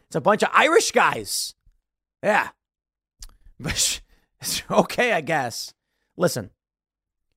It's 0.07 0.17
a 0.17 0.21
bunch 0.21 0.43
of 0.43 0.51
Irish 0.53 0.91
guys. 0.93 1.55
Yeah, 2.23 2.49
okay, 4.71 5.13
I 5.13 5.21
guess. 5.21 5.75
Listen, 6.17 6.51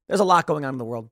there's 0.07 0.19
a 0.19 0.25
lot 0.25 0.47
going 0.47 0.65
on 0.65 0.73
in 0.73 0.77
the 0.77 0.85
world. 0.85 1.09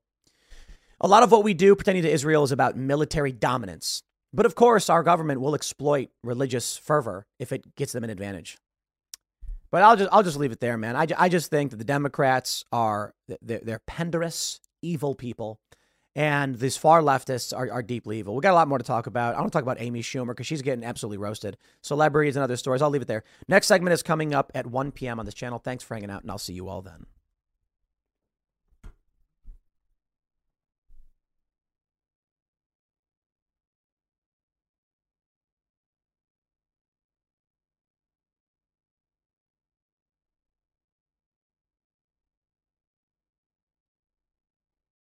A 1.01 1.07
lot 1.07 1.23
of 1.23 1.31
what 1.31 1.43
we 1.43 1.53
do 1.53 1.75
pertaining 1.75 2.03
to 2.03 2.11
Israel 2.11 2.43
is 2.43 2.51
about 2.51 2.77
military 2.77 3.31
dominance. 3.31 4.03
But 4.31 4.45
of 4.45 4.55
course, 4.55 4.89
our 4.89 5.03
government 5.03 5.41
will 5.41 5.53
exploit 5.53 6.09
religious 6.23 6.77
fervor 6.77 7.27
if 7.39 7.51
it 7.51 7.75
gets 7.75 7.91
them 7.91 8.03
an 8.03 8.09
advantage. 8.09 8.57
But 9.73 9.81
I'll 9.81 9.95
just 9.95 10.09
I'll 10.13 10.21
just 10.21 10.37
leave 10.37 10.51
it 10.51 10.59
there, 10.59 10.77
man. 10.77 10.95
I, 10.95 11.07
I 11.17 11.29
just 11.29 11.49
think 11.49 11.71
that 11.71 11.77
the 11.77 11.83
Democrats 11.83 12.63
are 12.71 13.15
they're, 13.41 13.59
they're 13.63 13.81
penderous, 13.87 14.61
evil 14.83 15.15
people, 15.15 15.59
and 16.15 16.59
these 16.59 16.77
far 16.77 17.01
leftists 17.01 17.57
are, 17.57 17.71
are 17.71 17.81
deeply 17.81 18.19
evil. 18.19 18.35
We 18.35 18.41
got 18.41 18.51
a 18.51 18.53
lot 18.53 18.67
more 18.67 18.77
to 18.77 18.83
talk 18.83 19.07
about. 19.07 19.33
I 19.33 19.39
want 19.39 19.51
to 19.51 19.57
talk 19.57 19.63
about 19.63 19.81
Amy 19.81 20.03
Schumer 20.03 20.27
because 20.27 20.45
she's 20.45 20.61
getting 20.61 20.85
absolutely 20.85 21.17
roasted. 21.17 21.57
Celebrities 21.81 22.35
and 22.35 22.43
other 22.43 22.55
stories. 22.55 22.83
I'll 22.83 22.91
leave 22.91 23.01
it 23.01 23.07
there. 23.07 23.23
Next 23.47 23.65
segment 23.65 23.95
is 23.95 24.03
coming 24.03 24.31
up 24.31 24.51
at 24.53 24.67
1 24.67 24.91
p.m. 24.91 25.19
on 25.19 25.25
this 25.25 25.33
channel. 25.33 25.57
Thanks 25.57 25.83
for 25.83 25.95
hanging 25.95 26.11
out, 26.11 26.21
and 26.21 26.29
I'll 26.29 26.37
see 26.37 26.53
you 26.53 26.69
all 26.69 26.83
then. 26.83 27.07